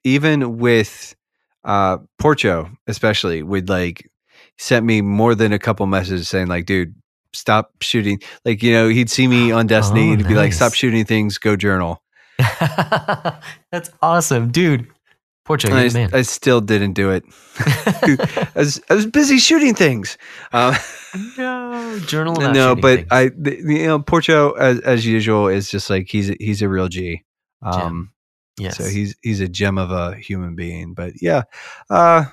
even 0.04 0.58
with 0.58 1.16
uh 1.64 1.98
Porcho, 2.22 2.72
especially 2.88 3.44
would 3.44 3.70
like 3.70 4.10
sent 4.58 4.86
me 4.86 5.02
more 5.02 5.36
than 5.36 5.54
a 5.54 5.60
couple 5.60 5.86
messages 5.86 6.28
saying 6.28 6.48
like, 6.48 6.66
dude, 6.66 6.96
stop 7.34 7.72
shooting. 7.82 8.20
Like, 8.46 8.64
you 8.64 8.72
know, 8.72 8.88
he'd 8.88 9.10
see 9.10 9.28
me 9.28 9.52
on 9.52 9.68
Destiny 9.68 10.10
Oh, 10.10 10.14
and 10.14 10.22
he'd 10.22 10.28
be 10.28 10.36
like, 10.36 10.54
stop 10.54 10.74
shooting 10.74 11.06
things, 11.06 11.38
go 11.38 11.56
journal. 11.56 12.02
that's 13.72 13.90
awesome 14.02 14.52
dude 14.52 14.88
Porcho, 15.48 15.72
I, 15.72 15.94
man. 15.94 16.10
I 16.14 16.24
still 16.24 16.60
didn't 16.60 16.92
do 16.92 17.10
it. 17.10 17.24
I 17.60 18.50
was, 18.56 18.82
I 18.90 18.96
was 18.96 19.06
busy 19.06 19.38
shooting 19.38 19.74
things. 19.74 20.18
Um, 20.52 20.76
no, 21.38 22.00
journal. 22.06 22.36
no, 22.36 22.76
but 22.76 23.08
things. 23.08 23.08
I, 23.12 23.22
you 23.22 23.88
know, 23.88 24.00
Porcho 24.00 24.58
as 24.58 24.82
as 24.82 25.06
usual 25.06 25.48
is 25.48 25.72
just 25.72 25.90
like 25.90 26.10
he's 26.10 26.28
he's 26.40 26.62
a 26.62 26.68
real 26.68 26.90
G. 26.90 27.24
Um, 27.62 28.12
yes. 28.60 28.78
so 28.78 28.86
he's 28.86 29.16
he's 29.24 29.40
a 29.42 29.48
gem 29.48 29.78
of 29.78 29.92
a 29.92 30.16
human 30.16 30.56
being. 30.56 30.94
But 30.94 31.14
yeah, 31.22 31.44
uh, 31.90 32.26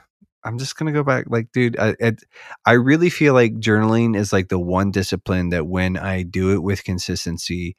I'm 0.45 0.59
just 0.59 0.77
gonna 0.77 0.93
go 0.93 1.03
back. 1.05 1.25
Like, 1.29 1.53
dude, 1.53 1.79
I 1.79 1.95
it, 2.01 2.23
I 2.67 2.73
really 2.73 3.11
feel 3.11 3.35
like 3.35 3.55
journaling 3.55 4.17
is 4.17 4.33
like 4.33 4.49
the 4.49 4.59
one 4.59 4.91
discipline 4.91 5.49
that 5.51 5.67
when 5.67 5.97
I 5.97 6.23
do 6.23 6.53
it 6.53 6.63
with 6.63 6.85
consistency, 6.85 7.77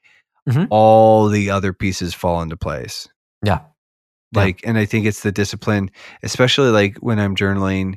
Mhm. 0.47 0.67
all 0.69 1.27
the 1.29 1.49
other 1.49 1.73
pieces 1.73 2.13
fall 2.13 2.41
into 2.41 2.57
place. 2.57 3.07
yeah. 3.43 3.61
Yeah. 4.31 4.41
like 4.41 4.61
and 4.65 4.77
i 4.77 4.85
think 4.85 5.05
it's 5.05 5.21
the 5.21 5.31
discipline 5.31 5.89
especially 6.23 6.69
like 6.69 6.97
when 6.97 7.19
i'm 7.19 7.35
journaling 7.35 7.95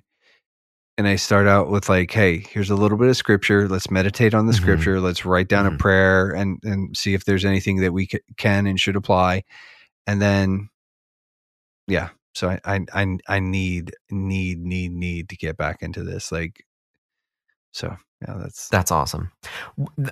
and 0.99 1.09
i 1.09 1.17
start 1.17 1.47
out 1.47 1.71
with 1.71 1.89
like 1.89 2.11
hey 2.11 2.39
here's 2.51 2.69
a 2.71 2.75
little 2.77 2.99
bit 2.99 3.09
of 3.09 3.17
scripture 3.17 3.67
let's 3.69 3.91
meditate 3.91 4.35
on 4.35 4.47
the 4.47 4.53
Mhm. 4.53 4.57
scripture 4.57 5.01
let's 5.01 5.25
write 5.25 5.49
down 5.49 5.65
a 5.67 5.71
Mhm. 5.71 5.79
prayer 5.79 6.31
and 6.31 6.59
and 6.65 6.95
see 6.97 7.15
if 7.15 7.25
there's 7.25 7.45
anything 7.47 7.77
that 7.79 7.93
we 7.93 8.07
ca- 8.09 8.19
can 8.37 8.67
and 8.67 8.79
should 8.79 8.97
apply 8.97 9.45
and 10.07 10.21
then 10.21 10.69
yeah 11.87 12.11
so 12.35 12.51
I, 12.51 12.61
I 12.65 12.85
i 12.93 13.19
i 13.29 13.39
need 13.41 13.93
need 14.11 14.59
need 14.61 14.93
need 14.93 15.29
to 15.31 15.37
get 15.37 15.57
back 15.57 15.79
into 15.83 16.03
this 16.03 16.31
like 16.31 16.65
so 17.73 17.97
yeah 18.27 18.35
that's 18.39 18.69
That's 18.69 18.91
awesome. 18.91 19.31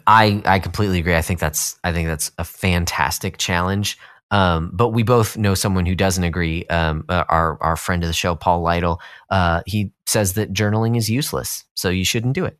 I 0.06 0.40
I 0.44 0.60
completely 0.60 1.00
agree. 1.00 1.16
I 1.16 1.22
think 1.22 1.40
that's 1.40 1.76
I 1.82 1.92
think 1.92 2.06
that's 2.06 2.30
a 2.38 2.44
fantastic 2.44 3.36
challenge. 3.38 3.98
Um, 4.30 4.70
but 4.72 4.88
we 4.88 5.02
both 5.02 5.36
know 5.36 5.54
someone 5.54 5.86
who 5.86 5.94
doesn't 5.94 6.24
agree. 6.24 6.64
Um, 6.66 7.04
uh, 7.08 7.24
our 7.28 7.62
our 7.62 7.76
friend 7.76 8.02
of 8.02 8.08
the 8.08 8.12
show, 8.12 8.34
Paul 8.34 8.62
Lytle, 8.62 9.00
uh, 9.30 9.62
he 9.66 9.92
says 10.06 10.34
that 10.34 10.52
journaling 10.52 10.96
is 10.96 11.08
useless, 11.08 11.64
so 11.74 11.90
you 11.90 12.04
shouldn't 12.04 12.34
do 12.34 12.44
it. 12.44 12.58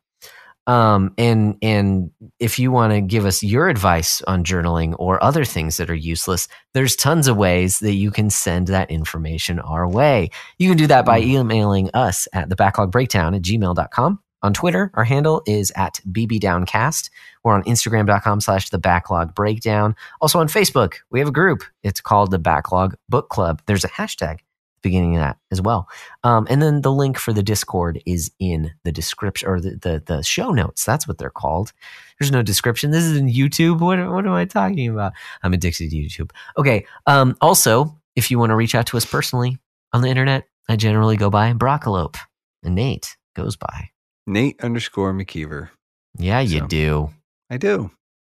Um, 0.67 1.13
and 1.17 1.57
and 1.61 2.11
if 2.39 2.59
you 2.59 2.71
want 2.71 2.91
to 2.91 2.99
give 2.99 3.25
us 3.25 3.41
your 3.41 3.69
advice 3.69 4.21
on 4.23 4.43
journaling 4.43 4.95
or 4.99 5.23
other 5.23 5.45
things 5.45 5.77
that 5.77 5.89
are 5.89 5.95
useless, 5.95 6.49
there's 6.73 6.95
tons 6.95 7.29
of 7.29 7.37
ways 7.37 7.79
that 7.79 7.93
you 7.93 8.11
can 8.11 8.29
send 8.29 8.67
that 8.67 8.91
information 8.91 9.59
our 9.59 9.87
way. 9.87 10.29
You 10.57 10.67
can 10.67 10.77
do 10.77 10.87
that 10.87 11.05
by 11.05 11.21
emailing 11.21 11.89
us 11.93 12.27
at 12.33 12.49
the 12.49 12.57
backlog 12.57 12.91
breakdown 12.91 13.33
at 13.33 13.43
gmail.com. 13.43 14.19
On 14.43 14.53
Twitter, 14.53 14.91
our 14.93 15.05
handle 15.05 15.41
is 15.47 15.71
at 15.75 15.99
bbdowncast. 16.11 17.09
We're 17.47 17.53
on 17.53 17.63
Instagram.com 17.63 18.41
slash 18.41 18.71
the 18.71 18.77
backlog 18.77 19.33
breakdown. 19.33 19.95
Also 20.19 20.37
on 20.37 20.49
Facebook, 20.49 20.95
we 21.11 21.19
have 21.19 21.29
a 21.29 21.31
group. 21.31 21.63
It's 21.81 22.01
called 22.01 22.29
the 22.29 22.37
Backlog 22.39 22.97
Book 23.07 23.29
Club. 23.29 23.61
There's 23.67 23.85
a 23.85 23.87
hashtag 23.89 24.39
beginning 24.81 25.15
of 25.15 25.21
that 25.21 25.37
as 25.49 25.61
well. 25.61 25.87
Um, 26.25 26.45
and 26.49 26.61
then 26.61 26.81
the 26.81 26.91
link 26.91 27.17
for 27.17 27.31
the 27.31 27.41
Discord 27.41 28.01
is 28.05 28.29
in 28.39 28.71
the 28.83 28.91
description 28.91 29.47
or 29.47 29.61
the, 29.61 29.77
the, 29.81 30.03
the 30.05 30.23
show 30.23 30.51
notes. 30.51 30.83
That's 30.83 31.07
what 31.07 31.19
they're 31.19 31.29
called. 31.29 31.71
There's 32.19 32.33
no 32.33 32.41
description. 32.43 32.91
This 32.91 33.05
is 33.05 33.15
in 33.17 33.27
YouTube. 33.29 33.79
What, 33.79 33.97
what 34.11 34.25
am 34.25 34.33
I 34.33 34.43
talking 34.43 34.89
about? 34.89 35.13
I'm 35.41 35.53
addicted 35.53 35.89
to 35.91 35.95
YouTube. 35.95 36.31
Okay. 36.57 36.85
Um, 37.05 37.37
also, 37.39 37.97
if 38.17 38.29
you 38.29 38.39
want 38.39 38.49
to 38.49 38.55
reach 38.57 38.75
out 38.75 38.87
to 38.87 38.97
us 38.97 39.05
personally 39.05 39.57
on 39.93 40.01
the 40.01 40.09
internet, 40.09 40.43
I 40.67 40.75
generally 40.75 41.15
go 41.15 41.29
by 41.29 41.53
Broccolope. 41.53 42.17
And 42.61 42.75
Nate 42.75 43.15
goes 43.37 43.55
by. 43.55 43.89
nate 44.25 44.59
underscore 44.61 45.13
mckeever 45.13 45.69
Yeah, 46.17 46.41
you 46.41 46.59
So. 46.59 46.67
do. 46.67 47.09
I 47.49 47.57
do 47.57 47.91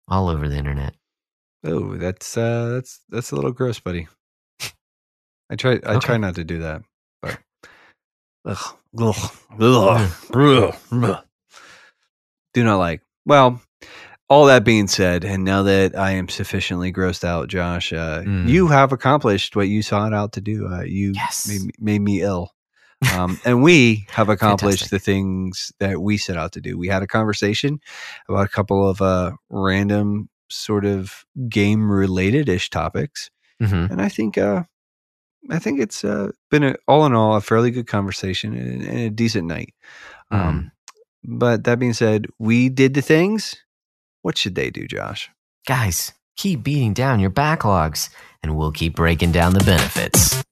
All 0.09 0.29
over 0.29 0.49
the 0.49 0.57
internet. 0.57 0.95
Oh, 1.65 1.97
that's 1.97 2.37
uh 2.37 2.69
that's 2.75 3.01
that's 3.09 3.31
a 3.33 3.35
little 3.37 3.53
gross, 3.53 3.81
buddy. 3.81 4.07
I 5.51 5.57
try 5.57 5.79
I 5.87 5.99
try 5.99 6.17
not 6.19 6.35
to 6.37 6.45
do 6.45 6.59
that, 6.61 6.83
but 7.23 7.39
ugh, 8.45 8.77
ugh, 8.99 9.33
ugh. 9.61 10.11
do 12.53 12.65
not 12.65 12.77
like. 12.79 13.03
Well, 13.27 13.61
all 14.29 14.47
that 14.47 14.65
being 14.65 14.89
said, 14.89 15.25
and 15.25 15.45
now 15.45 15.63
that 15.65 15.97
I 15.97 16.13
am 16.13 16.29
sufficiently 16.29 16.93
grossed 16.93 17.25
out, 17.25 17.49
Josh, 17.49 17.93
uh, 17.93 18.23
Mm. 18.23 18.49
you 18.49 18.69
have 18.69 18.93
accomplished 18.93 19.55
what 19.57 19.69
you 19.69 19.83
sought 19.83 20.13
out 20.15 20.33
to 20.33 20.41
do. 20.41 20.67
Uh, 20.69 20.83
you 20.83 21.13
Yes. 21.15 21.47
made, 21.49 21.73
made 21.81 22.01
me 22.03 22.23
ill. 22.23 22.51
Um, 23.15 23.41
and 23.45 23.63
we 23.63 24.07
have 24.11 24.29
accomplished 24.31 24.91
the 24.91 24.99
things 24.99 25.73
that 25.79 26.01
we 26.01 26.17
set 26.17 26.37
out 26.37 26.53
to 26.53 26.61
do. 26.61 26.79
We 26.79 26.89
had 26.89 27.03
a 27.03 27.07
conversation 27.07 27.81
about 28.29 28.47
a 28.47 28.51
couple 28.51 28.89
of 28.89 29.03
uh, 29.03 29.33
random 29.51 30.29
sort 30.51 30.85
of 30.85 31.25
game 31.49 31.91
related 31.91 32.49
ish 32.49 32.71
topics, 32.71 33.31
hmm 33.61 33.87
and 33.91 34.01
I 34.03 34.09
think 34.09 34.37
uh, 34.39 34.65
I 35.51 35.59
think 35.59 35.81
it's 35.81 36.05
uh, 36.05 36.31
been 36.51 36.65
a, 36.65 36.75
all 36.89 37.07
in 37.07 37.15
all 37.15 37.37
a 37.37 37.41
fairly 37.41 37.71
good 37.71 37.87
conversation 37.87 38.55
and, 38.55 38.83
and 38.83 38.99
a 38.99 39.11
decent 39.11 39.47
night. 39.47 39.75
Mm. 40.33 40.39
Um, 40.39 40.73
but 41.23 41.65
that 41.65 41.79
being 41.79 41.93
said, 41.93 42.27
we 42.39 42.69
did 42.69 42.95
the 42.95 43.03
things. 43.03 43.57
What 44.23 44.39
should 44.39 44.55
they 44.55 44.71
do, 44.71 44.87
Josh? 44.87 45.31
Guys, 45.67 46.13
keep 46.37 46.63
beating 46.63 46.95
down 46.95 47.21
your 47.21 47.31
backlogs, 47.31 48.11
and 48.43 48.57
we'll 48.57 48.73
keep 48.73 48.95
breaking 48.97 49.33
down 49.33 49.55
the 49.55 49.65
benefits. 49.65 50.43